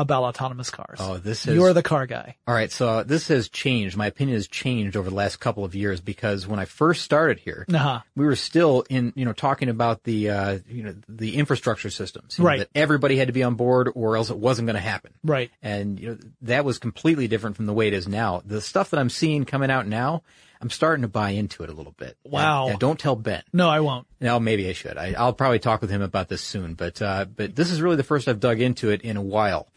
about 0.00 0.22
autonomous 0.24 0.70
cars? 0.70 0.98
Oh, 1.00 1.18
this 1.18 1.46
is- 1.46 1.54
You're 1.54 1.72
the 1.72 1.82
car 1.82 2.06
guy. 2.06 2.36
All 2.46 2.54
right, 2.54 2.70
so 2.72 2.88
uh, 2.88 3.02
this 3.02 3.28
has 3.28 3.48
changed. 3.48 3.96
My 3.96 4.06
opinion 4.06 4.36
has 4.36 4.48
changed 4.48 4.96
over 4.96 5.08
the 5.10 5.16
last 5.16 5.36
couple 5.40 5.64
of 5.64 5.74
years 5.74 6.00
because 6.00 6.46
when 6.46 6.58
I 6.58 6.64
first 6.64 7.02
started 7.02 7.38
here, 7.38 7.64
Uh-huh. 7.72 8.00
we 8.16 8.24
were 8.26 8.36
still 8.36 8.84
in, 8.88 9.12
you 9.16 9.24
know, 9.24 9.32
talking 9.32 9.68
about 9.68 10.02
the, 10.04 10.30
uh, 10.30 10.58
you 10.68 10.82
know, 10.82 10.94
the 11.08 11.36
infrastructure 11.36 11.90
systems, 11.90 12.38
you 12.38 12.44
know, 12.44 12.58
that 12.58 12.68
everybody 12.74 13.16
had 13.16 13.28
to 13.28 13.32
be 13.32 13.42
on 13.42 13.54
board 13.54 13.90
or 13.94 14.16
else 14.16 14.30
it 14.30 14.38
wasn't 14.38 14.66
going 14.66 14.74
to 14.76 14.80
happen. 14.80 15.12
Right. 15.24 15.50
And 15.62 15.98
you 16.00 16.08
know, 16.10 16.18
that 16.42 16.64
was 16.64 16.78
completely 16.78 17.28
different 17.28 17.56
from 17.56 17.66
the 17.66 17.72
way 17.72 17.86
it 17.88 17.94
is 17.94 18.08
now. 18.08 18.42
The 18.44 18.60
stuff 18.60 18.90
that 18.90 19.00
I'm 19.00 19.10
seeing 19.10 19.44
coming 19.44 19.70
out 19.70 19.86
now, 19.86 20.22
I'm 20.62 20.68
starting 20.70 21.02
to 21.02 21.08
buy 21.08 21.30
into 21.30 21.62
it 21.62 21.70
a 21.70 21.72
little 21.72 21.94
bit. 21.96 22.18
Wow. 22.22 22.76
Don't 22.78 22.98
tell 22.98 23.16
Ben. 23.16 23.42
No, 23.52 23.68
I 23.70 23.80
won't. 23.80 24.06
No, 24.20 24.38
maybe 24.38 24.68
I 24.68 24.74
should. 24.74 24.98
I, 24.98 25.14
I'll 25.16 25.32
probably 25.32 25.58
talk 25.58 25.80
with 25.80 25.88
him 25.88 26.02
about 26.02 26.28
this 26.28 26.42
soon. 26.42 26.74
But 26.74 27.00
uh, 27.00 27.24
but 27.24 27.56
this 27.56 27.70
is 27.70 27.80
really 27.80 27.96
the 27.96 28.02
first 28.02 28.28
I've 28.28 28.40
dug 28.40 28.60
into 28.60 28.90
it 28.90 29.00
in 29.00 29.16
a 29.16 29.22
while. 29.22 29.68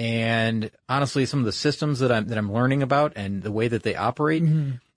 And 0.00 0.70
honestly, 0.88 1.26
some 1.26 1.40
of 1.40 1.44
the 1.44 1.52
systems 1.52 1.98
that 1.98 2.10
I'm 2.10 2.28
that 2.28 2.38
I'm 2.38 2.50
learning 2.50 2.82
about 2.82 3.12
and 3.16 3.42
the 3.42 3.52
way 3.52 3.68
that 3.68 3.82
they 3.82 3.94
operate, 3.94 4.42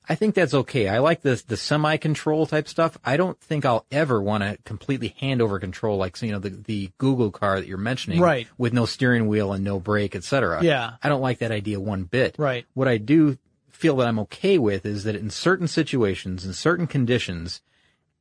I 0.07 0.15
think 0.15 0.33
that's 0.33 0.53
okay. 0.53 0.87
I 0.87 0.99
like 0.99 1.23
the 1.23 1.43
the 1.45 1.57
semi 1.57 1.97
control 1.97 2.45
type 2.45 2.69
stuff. 2.69 2.97
I 3.03 3.17
don't 3.17 3.37
think 3.41 3.65
I'll 3.65 3.85
ever 3.91 4.21
want 4.21 4.43
to 4.43 4.57
completely 4.63 5.09
hand 5.19 5.41
over 5.41 5.59
control, 5.59 5.97
like 5.97 6.21
you 6.21 6.31
know 6.31 6.39
the 6.39 6.51
the 6.51 6.89
Google 6.99 7.31
car 7.31 7.59
that 7.59 7.67
you're 7.67 7.77
mentioning, 7.77 8.21
Right. 8.21 8.47
With 8.57 8.71
no 8.71 8.85
steering 8.85 9.27
wheel 9.27 9.51
and 9.51 9.61
no 9.61 9.77
brake, 9.77 10.15
etc. 10.15 10.63
Yeah. 10.63 10.93
I 11.03 11.09
don't 11.09 11.21
like 11.21 11.39
that 11.39 11.51
idea 11.51 11.81
one 11.81 12.05
bit. 12.05 12.35
Right. 12.37 12.65
What 12.73 12.87
I 12.87 12.95
do 12.95 13.37
feel 13.71 13.97
that 13.97 14.07
I'm 14.07 14.19
okay 14.19 14.57
with 14.57 14.85
is 14.85 15.03
that 15.03 15.17
in 15.17 15.29
certain 15.29 15.67
situations, 15.67 16.45
in 16.45 16.53
certain 16.53 16.87
conditions, 16.87 17.59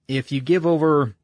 if 0.08 0.32
you 0.32 0.40
give 0.40 0.66
over, 0.66 1.14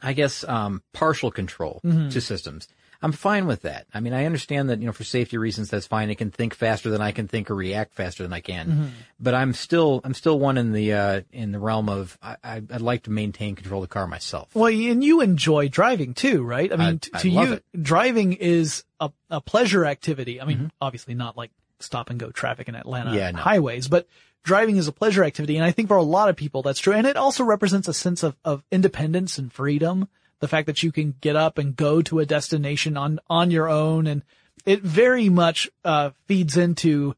I 0.00 0.12
guess, 0.12 0.44
um, 0.44 0.84
partial 0.92 1.32
control 1.32 1.80
to 1.82 2.20
systems, 2.20 2.68
I'm 3.02 3.12
fine 3.12 3.46
with 3.46 3.62
that. 3.62 3.86
I 3.92 4.00
mean, 4.00 4.12
I 4.12 4.24
understand 4.24 4.70
that, 4.70 4.80
you 4.80 4.86
know, 4.86 4.92
for 4.92 5.04
safety 5.04 5.36
reasons, 5.38 5.68
that's 5.70 5.86
fine. 5.86 6.08
It 6.10 6.16
can 6.16 6.30
think 6.30 6.54
faster 6.54 6.88
than 6.90 7.00
I 7.00 7.12
can 7.12 7.28
think 7.28 7.50
or 7.50 7.54
react 7.54 7.94
faster 7.94 8.22
than 8.22 8.32
I 8.32 8.40
can. 8.40 8.92
But 9.20 9.34
I'm 9.34 9.52
still, 9.52 10.00
I'm 10.04 10.14
still 10.14 10.38
one 10.38 10.56
in 10.58 10.72
the, 10.72 10.92
uh, 10.92 11.20
in 11.32 11.52
the 11.52 11.58
realm 11.58 11.88
of, 11.88 12.16
I, 12.22 12.36
I, 12.42 12.56
I'd 12.70 12.80
like 12.80 13.02
to 13.04 13.10
maintain 13.10 13.54
control 13.54 13.82
of 13.82 13.88
the 13.88 13.92
car 13.92 14.06
myself. 14.06 14.54
Well, 14.54 14.66
and 14.72 15.04
you 15.04 15.20
enjoy 15.20 15.68
driving 15.68 16.14
too, 16.14 16.42
right? 16.42 16.72
I 16.72 16.76
mean, 16.76 17.00
I- 17.12 17.18
I 17.18 17.20
to 17.20 17.30
love 17.30 17.48
you, 17.48 17.54
it. 17.54 17.64
driving 17.82 18.32
is 18.32 18.84
a, 19.00 19.10
a 19.30 19.40
pleasure 19.40 19.84
activity. 19.84 20.40
I 20.40 20.44
mean, 20.46 20.72
obviously 20.80 21.14
not 21.14 21.36
like 21.36 21.50
stop 21.80 22.08
and 22.10 22.18
go 22.18 22.30
traffic 22.30 22.68
in 22.68 22.74
Atlanta 22.74 23.14
Yeah, 23.14 23.30
no. 23.32 23.38
highways, 23.38 23.88
but 23.88 24.08
driving 24.42 24.76
is 24.78 24.88
a 24.88 24.92
pleasure 24.92 25.22
activity. 25.24 25.56
And 25.56 25.64
I 25.64 25.70
think 25.72 25.88
for 25.88 25.96
a 25.98 26.02
lot 26.02 26.30
of 26.30 26.36
people 26.36 26.62
that's 26.62 26.80
true. 26.80 26.94
And 26.94 27.06
it 27.06 27.16
also 27.16 27.44
represents 27.44 27.88
a 27.88 27.92
sense 27.92 28.22
of, 28.22 28.34
of 28.44 28.64
independence 28.72 29.36
and 29.38 29.52
freedom. 29.52 30.08
The 30.40 30.48
fact 30.48 30.66
that 30.66 30.82
you 30.82 30.92
can 30.92 31.14
get 31.20 31.36
up 31.36 31.58
and 31.58 31.74
go 31.74 32.02
to 32.02 32.18
a 32.20 32.26
destination 32.26 32.96
on, 32.96 33.18
on 33.28 33.50
your 33.50 33.68
own. 33.68 34.06
And 34.06 34.22
it 34.64 34.82
very 34.82 35.28
much, 35.28 35.68
uh, 35.84 36.10
feeds 36.26 36.56
into 36.56 37.14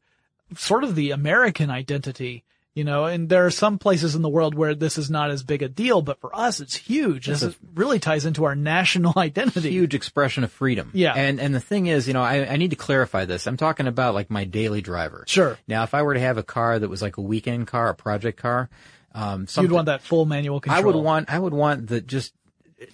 sort 0.55 0.83
of 0.83 0.95
the 0.95 1.11
American 1.11 1.69
identity, 1.69 2.43
you 2.73 2.83
know, 2.83 3.05
and 3.05 3.27
there 3.27 3.45
are 3.45 3.51
some 3.51 3.77
places 3.77 4.15
in 4.15 4.21
the 4.21 4.29
world 4.29 4.55
where 4.55 4.73
this 4.73 4.97
is 4.97 5.09
not 5.09 5.31
as 5.31 5.43
big 5.43 5.61
a 5.61 5.67
deal, 5.67 6.01
but 6.01 6.19
for 6.21 6.33
us, 6.35 6.59
it's 6.59 6.75
huge. 6.75 7.25
This 7.27 7.43
is- 7.43 7.55
really 7.75 7.99
ties 7.99 8.25
into 8.25 8.45
our 8.45 8.55
national 8.55 9.13
identity. 9.17 9.69
huge 9.69 9.93
expression 9.93 10.43
of 10.43 10.51
freedom. 10.51 10.91
Yeah. 10.93 11.13
And 11.13 11.39
and 11.39 11.53
the 11.53 11.59
thing 11.59 11.87
is, 11.87 12.07
you 12.07 12.13
know, 12.13 12.21
I, 12.23 12.47
I 12.47 12.55
need 12.55 12.69
to 12.69 12.75
clarify 12.77 13.25
this. 13.25 13.47
I'm 13.47 13.57
talking 13.57 13.87
about 13.87 14.13
like 14.13 14.29
my 14.29 14.45
daily 14.45 14.81
driver. 14.81 15.25
Sure. 15.27 15.57
Now, 15.67 15.83
if 15.83 15.93
I 15.93 16.03
were 16.03 16.13
to 16.13 16.19
have 16.19 16.37
a 16.37 16.43
car 16.43 16.79
that 16.79 16.89
was 16.89 17.01
like 17.01 17.17
a 17.17 17.21
weekend 17.21 17.67
car, 17.67 17.89
a 17.89 17.95
project 17.95 18.39
car, 18.39 18.69
um, 19.13 19.47
You'd 19.57 19.71
want 19.71 19.87
that 19.87 20.01
full 20.01 20.25
manual 20.25 20.61
control. 20.61 20.81
I 20.81 20.85
would 20.85 20.95
want, 20.95 21.29
I 21.33 21.39
would 21.39 21.53
want 21.53 21.87
the 21.87 21.99
just 21.99 22.31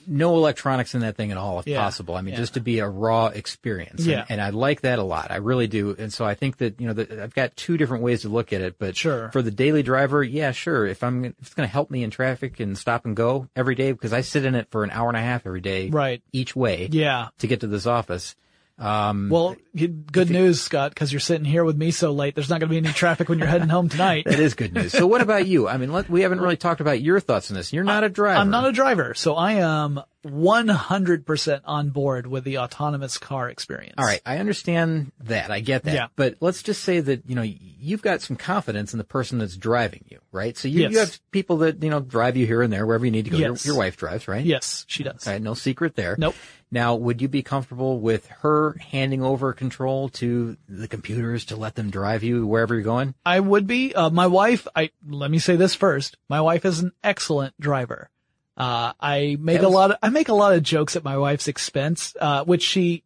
no 0.08 0.36
electronics 0.36 0.96
in 0.96 1.02
that 1.02 1.16
thing 1.16 1.32
at 1.32 1.38
all, 1.38 1.60
if 1.60 1.68
Yeah. 1.68 1.80
possible. 1.82 2.16
I 2.16 2.22
mean, 2.22 2.34
Yeah. 2.34 2.40
just 2.40 2.56
to 2.56 2.60
be 2.60 2.80
a 2.80 2.88
raw 2.88 3.28
experience. 3.28 4.02
And- 4.02 4.10
Yeah. 4.12 4.26
And, 4.30 4.42
I 4.42 4.50
like 4.50 4.82
that 4.82 5.00
a 5.00 5.04
lot. 5.04 5.32
I 5.32 5.38
really 5.38 5.68
do. 5.68 5.96
And 5.98 6.12
so 6.12 6.26
I 6.26 6.34
think 6.36 6.58
that, 6.58 6.80
you 6.82 6.88
know, 6.88 6.94
that 6.94 7.12
I've 7.12 7.34
got 7.36 7.56
two 7.56 7.78
different 7.78 8.04
ways 8.04 8.22
to 8.24 8.30
look 8.30 8.52
at 8.54 8.62
it, 8.62 8.76
but 8.80 8.96
Sure. 8.96 9.30
for 9.32 9.42
the 9.42 9.52
daily 9.52 9.84
driver, 9.84 10.24
yeah, 10.24 10.52
sure. 10.52 10.86
If 10.86 11.04
I'm, 11.04 11.26
if 11.26 11.34
it's 11.42 11.54
going 11.54 11.68
to 11.68 11.72
help 11.72 11.92
me 11.92 12.04
in 12.04 12.10
traffic 12.10 12.60
and 12.60 12.78
stop 12.78 13.06
and 13.06 13.16
go 13.16 13.48
every 13.56 13.76
day, 13.76 13.92
because 13.92 14.14
I 14.14 14.22
sit 14.22 14.46
in 14.46 14.56
it 14.56 14.68
for 14.72 14.84
an 14.84 14.92
hour 14.92 15.08
and 15.10 15.18
a 15.18 15.22
half 15.22 15.46
every 15.46 15.62
day. 15.62 15.90
Right. 15.90 16.22
Each 16.32 16.56
way 16.56 16.90
Yeah. 16.92 17.28
to 17.40 17.48
get 17.48 17.60
to 17.62 17.68
this 17.68 17.86
office. 17.86 18.36
Um, 18.78 19.30
Well, 19.30 19.56
you- 19.74 19.88
good 19.88 20.30
news, 20.30 20.62
Scott, 20.62 20.92
because 20.92 21.12
you're 21.14 21.20
sitting 21.22 21.46
here 21.46 21.64
with 21.64 21.78
me 21.78 21.92
so 21.92 22.12
late. 22.12 22.36
There's 22.36 22.50
not 22.50 22.60
going 22.60 22.70
to 22.70 22.74
be 22.74 22.78
any 22.86 22.94
traffic 22.94 23.30
when 23.30 23.40
you're 23.40 23.48
heading 23.48 23.70
home 23.70 23.88
tonight. 23.90 24.26
that 24.28 24.40
is 24.40 24.54
good 24.54 24.74
news. 24.74 24.92
So 24.92 25.08
what 25.08 25.22
about 25.22 25.48
you? 25.48 25.68
I 25.68 25.78
mean, 25.78 25.94
let, 25.94 26.10
we 26.10 26.22
haven't 26.22 26.42
really 26.42 26.58
talked 26.58 26.82
about 26.82 27.02
your 27.02 27.20
thoughts 27.22 27.50
on 27.52 27.56
this. 27.56 27.72
You're 27.72 27.84
not 27.86 28.04
a 28.04 28.10
driver. 28.10 28.40
I'm 28.40 28.50
not 28.50 28.68
a 28.68 28.72
driver, 28.74 29.14
so 29.14 29.36
I 29.36 29.54
am 29.54 30.02
100% 30.26 31.62
on 31.66 31.90
board 31.90 32.28
with 32.28 32.44
the 32.44 32.58
autonomous 32.60 33.18
car 33.18 33.50
experience. 33.50 33.96
All 33.98 34.06
right, 34.06 34.22
I 34.26 34.38
understand 34.40 35.12
that. 35.24 35.52
I 35.52 35.60
get 35.62 35.84
that. 35.84 35.94
Yeah. 35.94 36.08
But 36.16 36.36
let's 36.42 36.64
just 36.64 36.84
say 36.84 37.00
that, 37.00 37.30
you 37.30 37.36
know, 37.36 37.44
you've 37.44 38.02
got 38.02 38.22
some 38.22 38.36
confidence 38.36 38.94
in 38.94 38.98
the 38.98 39.04
person 39.04 39.40
that's 39.40 39.56
driving 39.56 40.04
you, 40.10 40.20
right? 40.32 40.58
So 40.58 40.68
you, 40.68 40.82
Yes. 40.82 40.92
you 40.92 41.00
have 41.00 41.20
people 41.32 41.58
that, 41.58 41.82
you 41.82 41.90
know, 41.90 42.00
drive 42.00 42.36
you 42.38 42.46
here 42.46 42.62
and 42.62 42.72
there, 42.74 42.86
wherever 42.86 43.06
you 43.06 43.12
need 43.12 43.26
to 43.26 43.32
go. 43.32 43.38
Yes. 43.38 43.66
Your, 43.66 43.74
your 43.76 43.80
wife 43.80 43.98
drives, 43.98 44.28
right? 44.28 44.44
Yes, 44.46 44.86
she 44.88 45.04
does. 45.04 45.26
All 45.28 45.34
right, 45.34 45.42
no 45.42 45.54
secret 45.54 45.96
there. 45.96 46.16
Nope. 46.18 46.36
Now, 46.76 46.96
would 46.96 47.22
you 47.22 47.30
be 47.30 47.42
comfortable 47.42 48.02
with 48.02 48.28
her 48.42 48.74
handing 48.92 49.24
over 49.24 49.54
control 49.54 50.10
to 50.10 50.58
the 50.68 50.90
computers 50.90 51.46
to 51.46 51.56
let 51.56 51.76
them 51.76 51.90
drive 51.90 52.22
you 52.22 52.46
wherever 52.46 52.74
you're 52.74 52.84
going? 52.84 53.16
I 53.26 53.40
would 53.40 53.66
be. 53.66 53.96
Uh, 53.96 54.10
my 54.10 54.28
wife, 54.28 54.68
I, 54.76 54.90
let 55.08 55.32
me 55.32 55.40
say 55.40 55.56
this 55.56 55.74
first. 55.74 56.18
My 56.28 56.42
wife 56.42 56.66
is 56.66 56.82
an 56.82 56.92
excellent 57.02 57.58
driver. 57.62 58.10
Uh, 58.58 58.92
I 59.00 59.38
make 59.40 59.62
That 59.62 59.68
a 59.68 59.70
lot 59.70 59.92
of, 59.92 59.98
I 60.04 60.10
make 60.10 60.28
a 60.28 60.34
lot 60.34 60.54
of 60.54 60.64
jokes 60.64 60.98
at 60.98 61.06
my 61.06 61.18
wife's 61.18 61.48
expense, 61.48 62.14
uh, 62.20 62.44
which 62.44 62.62
she 62.62 63.06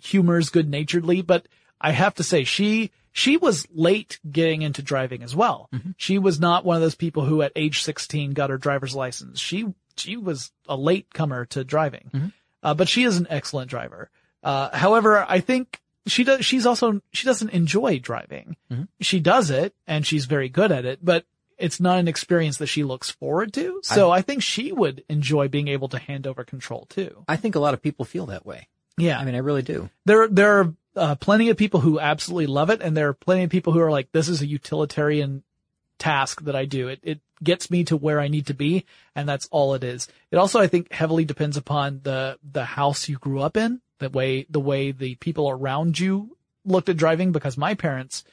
humors 0.00 0.48
good 0.48 0.70
naturedly, 0.70 1.20
but 1.20 1.46
I 1.78 1.90
have 1.90 2.14
to 2.14 2.22
say 2.22 2.44
she, 2.44 2.92
she 3.12 3.36
was 3.36 3.68
late 3.74 4.20
getting 4.30 4.62
into 4.62 4.80
driving 4.80 5.22
as 5.22 5.36
well. 5.36 5.68
She 5.98 6.18
was 6.18 6.40
not 6.40 6.64
one 6.64 6.76
of 6.76 6.82
those 6.82 6.94
people 6.94 7.26
who 7.26 7.42
at 7.42 7.52
age 7.56 7.82
16 7.82 8.32
got 8.32 8.48
her 8.48 8.56
driver's 8.56 8.94
license. 8.94 9.38
She, 9.38 9.74
she 9.98 10.16
was 10.16 10.50
a 10.66 10.76
late 10.78 11.12
comer 11.12 11.44
to 11.44 11.62
driving. 11.62 12.32
Uh, 12.62 12.74
but 12.74 12.88
she 12.88 13.04
is 13.04 13.16
an 13.16 13.26
excellent 13.30 13.70
driver. 13.70 14.10
Uh, 14.42 14.76
however, 14.76 15.24
I 15.28 15.40
think 15.40 15.80
she 16.06 16.24
does, 16.24 16.44
she's 16.44 16.66
also, 16.66 17.00
she 17.12 17.26
doesn't 17.26 17.50
enjoy 17.50 17.98
driving. 17.98 18.56
She 19.00 19.20
does 19.20 19.50
it 19.50 19.74
and 19.86 20.06
she's 20.06 20.24
very 20.24 20.48
good 20.48 20.72
at 20.72 20.84
it, 20.84 20.98
but 21.04 21.24
it's 21.58 21.80
not 21.80 21.98
an 21.98 22.08
experience 22.08 22.56
that 22.58 22.66
she 22.66 22.82
looks 22.82 23.10
forward 23.10 23.52
to. 23.54 23.80
So 23.84 24.10
I, 24.10 24.22
think 24.22 24.42
she 24.42 24.72
would 24.72 25.04
enjoy 25.08 25.48
being 25.48 25.68
able 25.68 25.88
to 25.90 25.98
hand 25.98 26.26
over 26.26 26.44
control 26.44 26.86
too. 26.88 27.24
I 27.28 27.36
think 27.36 27.54
a 27.54 27.60
lot 27.60 27.74
of 27.74 27.82
people 27.82 28.04
feel 28.04 28.26
that 28.26 28.44
way. 28.44 28.68
Yeah. 28.98 29.18
I 29.18 29.24
mean, 29.24 29.34
I 29.34 29.38
really 29.38 29.62
do. 29.62 29.88
there, 30.04 30.26
there 30.28 30.60
are 30.60 30.74
uh, 30.96 31.14
plenty 31.16 31.50
of 31.50 31.56
people 31.56 31.80
who 31.80 32.00
absolutely 32.00 32.46
love 32.46 32.70
it. 32.70 32.82
And 32.82 32.96
there 32.96 33.08
are 33.08 33.14
plenty 33.14 33.44
of 33.44 33.50
people 33.50 33.72
who 33.72 33.80
are 33.80 33.90
like, 33.90 34.10
this 34.12 34.28
is 34.28 34.42
a 34.42 34.46
utilitarian 34.46 35.42
task 36.02 36.42
that 36.44 36.56
I 36.56 36.64
do. 36.66 36.88
It, 36.88 37.00
it 37.02 37.20
gets 37.42 37.70
me 37.70 37.84
to 37.84 37.96
where 37.96 38.20
I 38.20 38.28
need 38.28 38.46
to 38.46 38.54
be. 38.54 38.84
And 39.14 39.28
that's 39.28 39.48
all 39.50 39.74
it 39.74 39.84
is. 39.84 40.08
It 40.30 40.36
also, 40.36 40.60
I 40.60 40.66
think 40.66 40.92
heavily 40.92 41.24
depends 41.24 41.56
upon 41.56 42.00
the, 42.02 42.38
the 42.42 42.64
house 42.64 43.08
you 43.08 43.18
grew 43.18 43.40
up 43.40 43.56
in, 43.56 43.80
the 43.98 44.10
way, 44.10 44.46
the 44.50 44.60
way 44.60 44.92
the 44.92 45.14
people 45.16 45.48
around 45.48 45.98
you 45.98 46.36
looked 46.64 46.88
at 46.88 46.96
driving 46.96 47.32
because 47.32 47.56
my 47.56 47.74
parents 47.74 48.24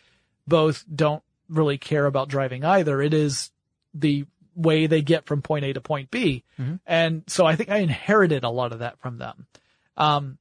both 0.48 0.84
don't 0.94 1.24
really 1.48 1.78
care 1.78 2.06
about 2.06 2.30
driving 2.30 2.66
either. 2.66 3.02
It 3.02 3.14
is 3.14 3.52
the 3.94 4.26
way 4.56 4.88
they 4.88 5.02
get 5.02 5.26
from 5.26 5.42
point 5.42 5.66
A 5.66 5.74
to 5.74 5.82
point 5.82 6.12
B. 6.12 6.44
And 6.86 7.24
so 7.28 7.46
I 7.46 7.56
think 7.56 7.70
I 7.70 7.78
inherited 7.78 8.44
a 8.44 8.50
lot 8.50 8.74
of 8.74 8.80
that 8.80 9.00
from 9.00 9.18
them. 9.18 9.48
Um, 9.96 10.38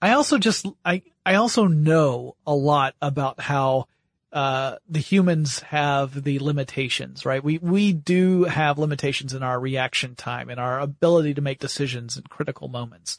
I 0.00 0.12
also 0.12 0.38
just, 0.38 0.66
I, 0.84 1.02
I 1.26 1.34
also 1.34 1.66
know 1.66 2.36
a 2.46 2.54
lot 2.54 2.94
about 3.02 3.40
how, 3.40 3.88
uh, 4.32 4.76
the 4.88 4.98
humans 4.98 5.60
have 5.60 6.24
the 6.24 6.38
limitations, 6.38 7.24
right? 7.24 7.42
We, 7.42 7.58
we 7.58 7.92
do 7.92 8.44
have 8.44 8.78
limitations 8.78 9.32
in 9.32 9.42
our 9.42 9.58
reaction 9.58 10.14
time 10.14 10.50
and 10.50 10.60
our 10.60 10.80
ability 10.80 11.34
to 11.34 11.40
make 11.40 11.60
decisions 11.60 12.16
in 12.16 12.24
critical 12.24 12.68
moments. 12.68 13.18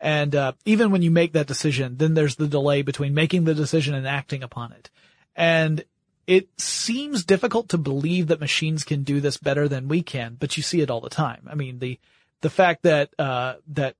And, 0.00 0.34
uh, 0.34 0.52
even 0.64 0.90
when 0.90 1.02
you 1.02 1.10
make 1.10 1.32
that 1.32 1.46
decision, 1.46 1.96
then 1.98 2.14
there's 2.14 2.36
the 2.36 2.46
delay 2.48 2.82
between 2.82 3.14
making 3.14 3.44
the 3.44 3.54
decision 3.54 3.94
and 3.94 4.06
acting 4.06 4.42
upon 4.42 4.72
it. 4.72 4.90
And 5.34 5.84
it 6.26 6.48
seems 6.58 7.24
difficult 7.24 7.68
to 7.70 7.78
believe 7.78 8.28
that 8.28 8.40
machines 8.40 8.82
can 8.82 9.02
do 9.02 9.20
this 9.20 9.36
better 9.36 9.68
than 9.68 9.88
we 9.88 10.02
can, 10.02 10.36
but 10.38 10.56
you 10.56 10.62
see 10.62 10.80
it 10.80 10.90
all 10.90 11.00
the 11.00 11.10
time. 11.10 11.46
I 11.48 11.54
mean, 11.54 11.78
the, 11.78 11.98
the 12.40 12.50
fact 12.50 12.82
that, 12.82 13.10
uh, 13.18 13.54
that 13.68 13.94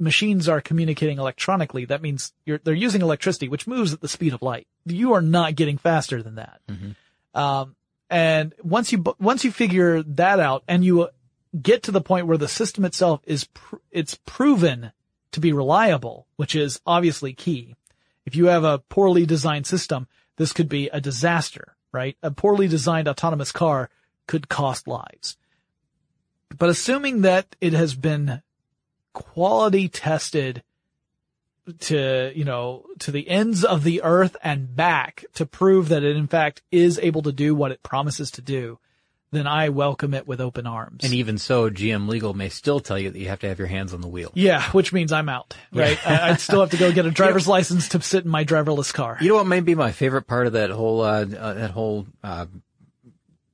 machines 0.00 0.48
are 0.48 0.60
communicating 0.60 1.18
electronically, 1.18 1.84
that 1.84 2.02
means 2.02 2.32
you're, 2.44 2.58
they're 2.58 2.74
using 2.74 3.02
electricity, 3.02 3.48
which 3.48 3.66
moves 3.66 3.92
at 3.92 4.00
the 4.00 4.08
speed 4.08 4.32
of 4.32 4.42
light. 4.42 4.66
You 4.86 5.12
are 5.12 5.22
not 5.22 5.54
getting 5.54 5.78
faster 5.78 6.22
than 6.22 6.36
that. 6.36 6.60
Um, 7.34 7.76
and 8.08 8.54
once 8.62 8.90
you, 8.92 9.04
once 9.18 9.44
you 9.44 9.52
figure 9.52 10.02
that 10.02 10.40
out 10.40 10.64
and 10.66 10.84
you 10.84 11.08
get 11.60 11.84
to 11.84 11.92
the 11.92 12.00
point 12.00 12.26
where 12.26 12.38
the 12.38 12.48
system 12.48 12.84
itself 12.84 13.20
is, 13.24 13.44
pr- 13.44 13.76
it's 13.90 14.16
proven 14.26 14.92
to 15.32 15.40
be 15.40 15.52
reliable, 15.52 16.26
which 16.36 16.56
is 16.56 16.80
obviously 16.86 17.32
key. 17.32 17.76
If 18.26 18.34
you 18.34 18.46
have 18.46 18.64
a 18.64 18.78
poorly 18.78 19.26
designed 19.26 19.66
system, 19.66 20.08
this 20.36 20.52
could 20.52 20.68
be 20.68 20.88
a 20.88 21.00
disaster, 21.00 21.76
right? 21.92 22.16
A 22.22 22.30
poorly 22.30 22.68
designed 22.68 23.08
autonomous 23.08 23.52
car 23.52 23.90
could 24.26 24.48
cost 24.48 24.88
lives. 24.88 25.36
But 26.56 26.68
assuming 26.68 27.20
that 27.22 27.54
it 27.60 27.72
has 27.72 27.94
been 27.94 28.42
quality 29.12 29.88
tested 29.88 30.62
to, 31.80 32.32
you 32.34 32.44
know, 32.44 32.84
to 33.00 33.10
the 33.10 33.28
ends 33.28 33.64
of 33.64 33.84
the 33.84 34.02
earth 34.02 34.36
and 34.42 34.74
back 34.74 35.24
to 35.34 35.46
prove 35.46 35.88
that 35.88 36.02
it 36.02 36.16
in 36.16 36.26
fact 36.26 36.62
is 36.70 36.98
able 37.00 37.22
to 37.22 37.32
do 37.32 37.54
what 37.54 37.70
it 37.70 37.82
promises 37.82 38.30
to 38.32 38.42
do, 38.42 38.78
then 39.32 39.46
I 39.46 39.68
welcome 39.68 40.12
it 40.14 40.26
with 40.26 40.40
open 40.40 40.66
arms. 40.66 41.04
And 41.04 41.14
even 41.14 41.38
so, 41.38 41.70
GM 41.70 42.08
Legal 42.08 42.34
may 42.34 42.48
still 42.48 42.80
tell 42.80 42.98
you 42.98 43.10
that 43.10 43.18
you 43.18 43.28
have 43.28 43.40
to 43.40 43.48
have 43.48 43.58
your 43.58 43.68
hands 43.68 43.94
on 43.94 44.00
the 44.00 44.08
wheel. 44.08 44.32
yeah, 44.34 44.68
which 44.72 44.92
means 44.92 45.12
I'm 45.12 45.28
out, 45.28 45.54
right? 45.72 45.98
I, 46.06 46.30
I'd 46.30 46.40
still 46.40 46.60
have 46.60 46.70
to 46.70 46.76
go 46.76 46.90
get 46.90 47.06
a 47.06 47.10
driver's 47.12 47.46
license 47.46 47.90
to 47.90 48.02
sit 48.02 48.24
in 48.24 48.30
my 48.30 48.44
driverless 48.44 48.92
car. 48.92 49.18
You 49.20 49.28
know 49.28 49.36
what 49.36 49.46
may 49.46 49.60
be 49.60 49.76
my 49.76 49.92
favorite 49.92 50.26
part 50.26 50.48
of 50.48 50.54
that 50.54 50.70
whole 50.70 51.02
uh, 51.02 51.24
uh, 51.24 51.54
that 51.54 51.70
whole 51.70 52.06
uh, 52.24 52.46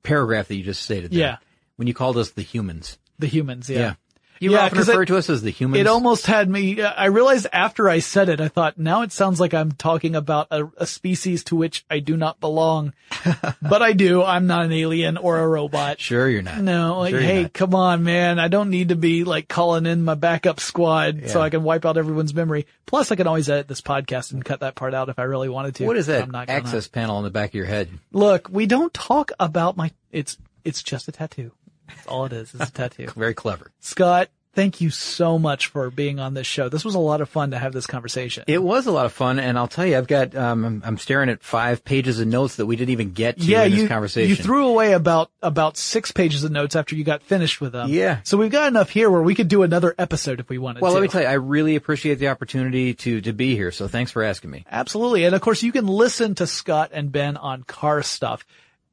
paragraph 0.03 0.49
that 0.49 0.57
you 0.57 0.63
just 0.63 0.83
stated? 0.83 1.11
There? 1.11 1.21
Yeah. 1.21 1.37
When 1.77 1.89
you 1.89 1.93
called 1.95 2.17
us 2.17 2.31
the 2.31 2.43
humans. 2.43 2.97
The 3.19 3.27
humans, 3.27 3.69
yeah. 3.69 3.95
You 4.41 4.53
Yeah, 4.53 4.67
often 4.67 4.79
refer 4.79 5.03
it- 5.03 5.07
to 5.07 5.17
us 5.17 5.31
as 5.31 5.43
the 5.43 5.51
humans. 5.51 5.81
It 5.81 5.87
almost 5.87 6.27
had 6.27 6.49
me, 6.49 6.81
uh, 6.81 6.93
I 6.93 7.07
realized 7.07 7.47
after 7.53 7.89
I 7.89 8.01
said 8.01 8.29
it, 8.29 8.41
I 8.41 8.49
thought, 8.49 8.79
now 8.79 9.03
it 9.03 9.13
sounds 9.13 9.41
like 9.41 9.55
I'm 9.55 9.73
talking 9.73 10.15
about 10.15 10.49
a, 10.51 10.69
a 10.77 10.87
species 10.87 11.45
to 11.45 11.57
which 11.57 11.85
I 11.91 12.01
do 12.01 12.17
not 12.17 12.41
belong. 12.41 12.93
but 13.63 13.83
I 13.83 13.93
do. 13.93 14.23
I'm 14.23 14.47
not 14.47 14.65
an 14.65 14.73
alien 14.73 15.17
or 15.17 15.39
a 15.39 15.47
robot. 15.47 16.01
Sure, 16.01 16.29
you're 16.29 16.43
not. 16.43 16.61
No, 16.61 16.99
like, 16.99 17.11
Sure 17.13 17.21
hey, 17.21 17.43
not. 17.43 17.53
come 17.53 17.75
on, 17.75 18.03
man. 18.05 18.39
I 18.39 18.49
don't 18.49 18.71
need 18.71 18.89
to 18.91 18.97
be 18.97 19.25
like 19.25 19.49
calling 19.49 19.87
in 19.87 20.03
my 20.05 20.15
backup 20.15 20.61
squad 20.61 21.29
so 21.29 21.41
I 21.41 21.51
can 21.51 21.63
wipe 21.63 21.85
out 21.87 21.97
everyone's 21.97 22.35
memory. 22.35 22.67
Plus, 22.87 23.11
I 23.11 23.17
can 23.17 23.27
always 23.27 23.49
edit 23.49 23.69
this 23.69 23.81
podcast 23.81 24.33
and 24.33 24.45
cut 24.45 24.61
that 24.61 24.75
part 24.75 24.95
out 24.95 25.09
if 25.09 25.19
I 25.19 25.23
really 25.25 25.49
wanted 25.49 25.77
to. 25.77 25.87
What 25.87 25.97
is 25.97 26.07
that 26.07 26.23
I'm 26.23 26.31
not 26.31 26.47
gonna. 26.47 26.59
access 26.59 26.89
panel 26.89 27.17
on 27.17 27.25
the 27.25 27.31
back 27.31 27.51
of 27.51 27.55
your 27.55 27.67
head? 27.67 27.89
Look, 28.13 28.49
we 28.51 28.67
don't 28.67 28.93
talk 28.95 29.33
about 29.41 29.77
my, 29.77 29.91
it's, 30.13 30.37
it's 30.65 30.83
just 30.83 31.09
a 31.09 31.13
tattoo. 31.13 31.53
That's 31.89 32.07
all 32.07 32.25
it 32.27 32.33
is. 32.33 32.55
It's 32.55 32.71
a 32.71 32.73
tattoo. 32.73 33.09
Very 33.17 33.35
clever. 33.35 33.71
Scott, 33.81 34.29
thank 34.57 34.81
you 34.81 34.89
so 34.89 35.39
much 35.39 35.67
for 35.67 35.91
being 35.91 36.19
on 36.19 36.35
this 36.35 36.47
show. 36.47 36.69
This 36.69 36.85
was 36.85 36.95
a 36.95 36.99
lot 36.99 37.21
of 37.21 37.29
fun 37.29 37.51
to 37.53 37.59
have 37.59 37.75
this 37.75 37.87
conversation. 37.87 38.43
It 38.49 38.61
was 38.61 38.87
a 38.87 38.91
lot 38.91 39.05
of 39.05 39.13
fun, 39.13 39.39
and 39.39 39.57
I'll 39.57 39.69
tell 39.69 39.87
you, 39.87 39.97
I've 39.97 40.09
got 40.09 40.35
um, 40.35 40.65
I'm, 40.65 40.83
I'm 40.85 40.99
staring 40.99 41.29
at 41.29 41.43
five 41.43 41.85
pages 41.85 42.19
of 42.19 42.27
notes 42.27 42.57
that 42.57 42.67
we 42.67 42.75
didn't 42.75 42.91
even 42.91 43.13
get 43.13 43.39
to 43.39 43.45
yeah, 43.45 43.65
in 43.65 43.73
you, 43.73 43.79
this 43.81 43.89
conversation. 43.89 44.31
you 44.31 44.37
threw 44.37 44.67
away 44.67 44.95
about 44.95 45.31
about 45.43 45.77
six 45.77 46.11
pages 46.11 46.43
of 46.43 46.51
notes 46.51 46.75
after 46.75 46.97
you 46.97 47.05
got 47.05 47.23
finished 47.23 47.61
with 47.61 47.73
them. 47.73 47.91
Yeah. 47.91 48.21
So 48.25 48.39
we've 48.39 48.51
got 48.51 48.69
enough 48.69 48.91
here 48.91 49.11
where 49.11 49.23
we 49.23 49.35
could 49.35 49.49
do 49.49 49.63
another 49.63 49.95
episode 49.99 50.41
if 50.41 50.49
we 50.49 50.59
wanted 50.59 50.81
to. 50.81 50.83
well, 50.83 50.93
to. 50.93 50.95
let 50.95 51.03
me 51.03 51.09
tell 51.09 51.23
you, 51.23 51.29
I 51.29 51.35
really 51.35 51.77
appreciate 51.77 52.17
the 52.17 52.29
opportunity 52.29 52.95
to 52.95 53.21
to 53.21 53.33
be 53.33 53.55
here. 53.55 53.71
So 53.71 53.87
thanks 53.87 54.11
for 54.11 54.23
asking 54.23 54.51
me. 54.51 54.65
Absolutely. 54.71 55.25
And 55.25 55.35
of 55.35 55.41
course, 55.43 55.63
you 55.63 55.71
can 55.71 55.87
listen 55.87 56.35
to 56.37 56.47
Scott 56.47 56.91
and 56.93 57.13
Ben 57.13 57.37
on 57.37 57.63
car 57.63 58.03
stuff, 58.03 58.47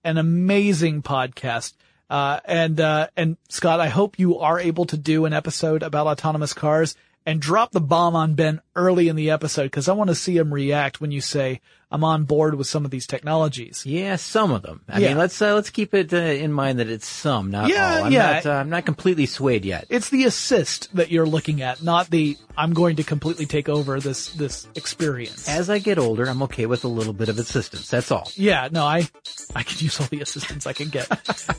an 0.03 0.17
amazing 0.17 1.01
podcast. 1.01 1.73
Uh, 2.13 2.39
and, 2.45 2.79
uh, 2.79 3.07
and 3.17 3.37
Scott, 3.49 3.79
I 3.79 3.87
hope 3.89 4.19
you 4.19 4.37
are 4.37 4.59
able 4.59 4.85
to 4.85 4.97
do 4.97 5.25
an 5.25 5.33
episode 5.33 5.81
about 5.81 6.05
autonomous 6.05 6.53
cars 6.53 6.95
and 7.25 7.41
drop 7.41 7.71
the 7.71 7.81
bomb 7.81 8.15
on 8.15 8.35
Ben 8.35 8.61
early 8.75 9.07
in 9.07 9.15
the 9.15 9.31
episode 9.31 9.63
because 9.63 9.89
I 9.89 9.93
want 9.93 10.09
to 10.09 10.15
see 10.15 10.37
him 10.37 10.53
react 10.53 11.01
when 11.01 11.11
you 11.11 11.21
say, 11.21 11.59
I'm 11.89 12.03
on 12.03 12.25
board 12.25 12.53
with 12.53 12.67
some 12.67 12.85
of 12.85 12.91
these 12.91 13.07
technologies. 13.07 13.83
Yeah, 13.83 14.17
some 14.17 14.51
of 14.51 14.61
them. 14.61 14.81
I 14.87 14.99
Yeah. 14.99 15.07
mean, 15.09 15.17
let's 15.17 15.41
uh, 15.41 15.55
let's 15.55 15.69
keep 15.71 15.93
it 15.95 16.13
uh, 16.13 16.17
in 16.17 16.51
mind 16.51 16.79
that 16.79 16.87
it's 16.89 17.07
some, 17.07 17.49
not 17.49 17.69
Yeah, 17.69 17.97
all. 17.97 18.03
I'm 18.05 18.11
yeah. 18.11 18.31
not 18.33 18.45
uh, 18.45 18.51
I'm 18.51 18.69
not 18.69 18.85
completely 18.85 19.25
swayed 19.25 19.65
yet. 19.65 19.85
It's 19.89 20.09
the 20.09 20.25
assist 20.25 20.93
that 20.95 21.09
you're 21.11 21.25
looking 21.27 21.61
at, 21.63 21.81
not 21.81 22.09
the, 22.11 22.37
I'm 22.55 22.73
going 22.73 22.97
to 22.97 23.03
completely 23.03 23.45
take 23.45 23.67
over 23.69 23.99
this, 23.99 24.29
this 24.33 24.67
experience. 24.75 25.49
As 25.49 25.69
I 25.69 25.79
get 25.79 25.97
older, 25.97 26.25
I'm 26.25 26.43
okay 26.43 26.65
with 26.65 26.83
a 26.83 26.87
little 26.87 27.13
bit 27.13 27.29
of 27.29 27.37
assistance. 27.39 27.89
That's 27.89 28.11
all. 28.11 28.29
yeah, 28.35 28.69
no, 28.71 28.85
I, 28.85 29.07
I 29.55 29.63
can 29.63 29.79
use 29.79 29.99
all 29.99 30.07
the 30.07 30.21
assistance 30.21 30.67
I 30.67 30.73
can 30.73 30.89
get 30.89 31.07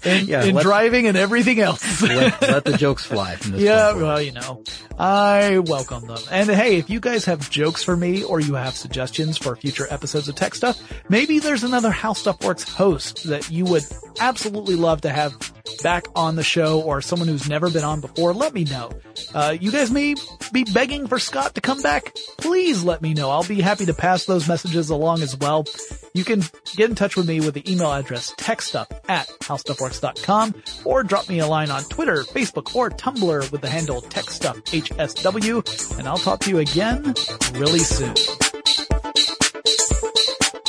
in, 0.07 0.27
Yeah, 0.27 0.45
in 0.45 0.55
let's- 0.55 0.65
driving 0.65 1.07
and 1.07 1.17
everything 1.17 1.61
else. 1.61 2.03
Let, 2.03 2.41
let 2.43 2.65
the 2.65 2.77
jokes 2.77 3.05
fly 3.05 3.37
from 3.37 3.53
this 3.53 3.63
Yeah, 3.65 3.95
well, 3.95 4.21
you 4.21 4.33
know, 4.33 4.63
I 4.99 5.59
welcome 5.59 6.07
them. 6.07 6.19
And 6.31 6.49
hey, 6.49 6.77
if 6.77 6.89
you 6.89 7.01
guys 7.01 7.25
have 7.25 7.51
jokes 7.51 7.83
for 7.83 7.97
me 7.97 8.23
or 8.23 8.41
you 8.41 8.55
have 8.55 8.75
suggestions 8.75 9.37
for 9.39 9.57
future 9.57 9.87
episodes 9.91 10.29
of 10.29 10.35
Tech 10.37 10.55
Stuff, 10.55 10.81
maybe 11.09 11.39
there's 11.41 11.65
another 11.65 11.91
How 11.91 12.13
Stuff 12.13 12.43
Works 12.45 12.65
host 12.69 13.25
that 13.25 13.51
you 13.51 13.65
would 13.65 13.83
absolutely 14.21 14.77
love 14.77 15.01
to 15.03 15.11
have 15.11 15.35
back 15.83 16.05
on 16.15 16.37
the 16.37 16.43
show 16.43 16.81
or 16.83 17.01
someone 17.01 17.27
who's 17.29 17.49
never 17.49 17.69
been 17.71 17.85
on 17.85 18.01
before, 18.01 18.33
let 18.33 18.55
me 18.55 18.65
know. 18.65 18.91
Uh, 19.35 19.57
you 19.59 19.71
guys 19.73 19.91
may 19.91 20.15
be 20.53 20.65
begging 20.85 21.07
for 21.07 21.19
Scott 21.19 21.55
to 21.55 21.63
come 21.63 21.81
back. 21.81 22.15
Please 22.37 22.85
let 22.85 23.01
me 23.01 23.15
know. 23.15 23.31
I'll 23.31 23.43
be 23.43 23.63
happy 23.63 23.87
to 23.87 23.95
pass 23.95 24.27
those 24.27 24.47
messages 24.47 24.91
along 24.91 25.23
as 25.23 25.35
well. 25.35 25.65
You 26.13 26.25
can 26.25 26.43
get 26.77 26.91
in 26.91 26.95
touch 26.95 27.17
with 27.17 27.27
me 27.27 27.41
with 27.41 27.55
the 27.55 27.73
email 27.73 27.91
address 27.91 28.35
techstuff 28.35 28.91
at 29.09 29.27
howstuffworks.com 29.41 30.55
or 30.85 31.03
drop 31.03 31.27
me 31.31 31.39
a 31.39 31.47
line 31.47 31.71
on 31.71 31.85
Twitter, 31.85 32.25
Facebook, 32.25 32.77
or 32.77 32.91
Tumblr 32.91 33.51
with 33.51 33.63
the 33.63 33.71
handle 33.71 34.03
techstuffhsw 34.03 35.99
and 35.99 36.07
I'll 36.07 36.19
talk 36.19 36.41
to 36.41 36.51
you 36.51 36.59
again 36.59 37.15
really 37.55 37.79
soon. 37.79 38.15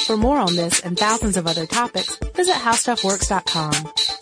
For 0.06 0.16
more 0.16 0.38
on 0.38 0.56
this 0.56 0.80
and 0.80 0.98
thousands 0.98 1.36
of 1.36 1.46
other 1.46 1.66
topics, 1.66 2.16
visit 2.16 2.56
howstuffworks.com. 2.56 4.15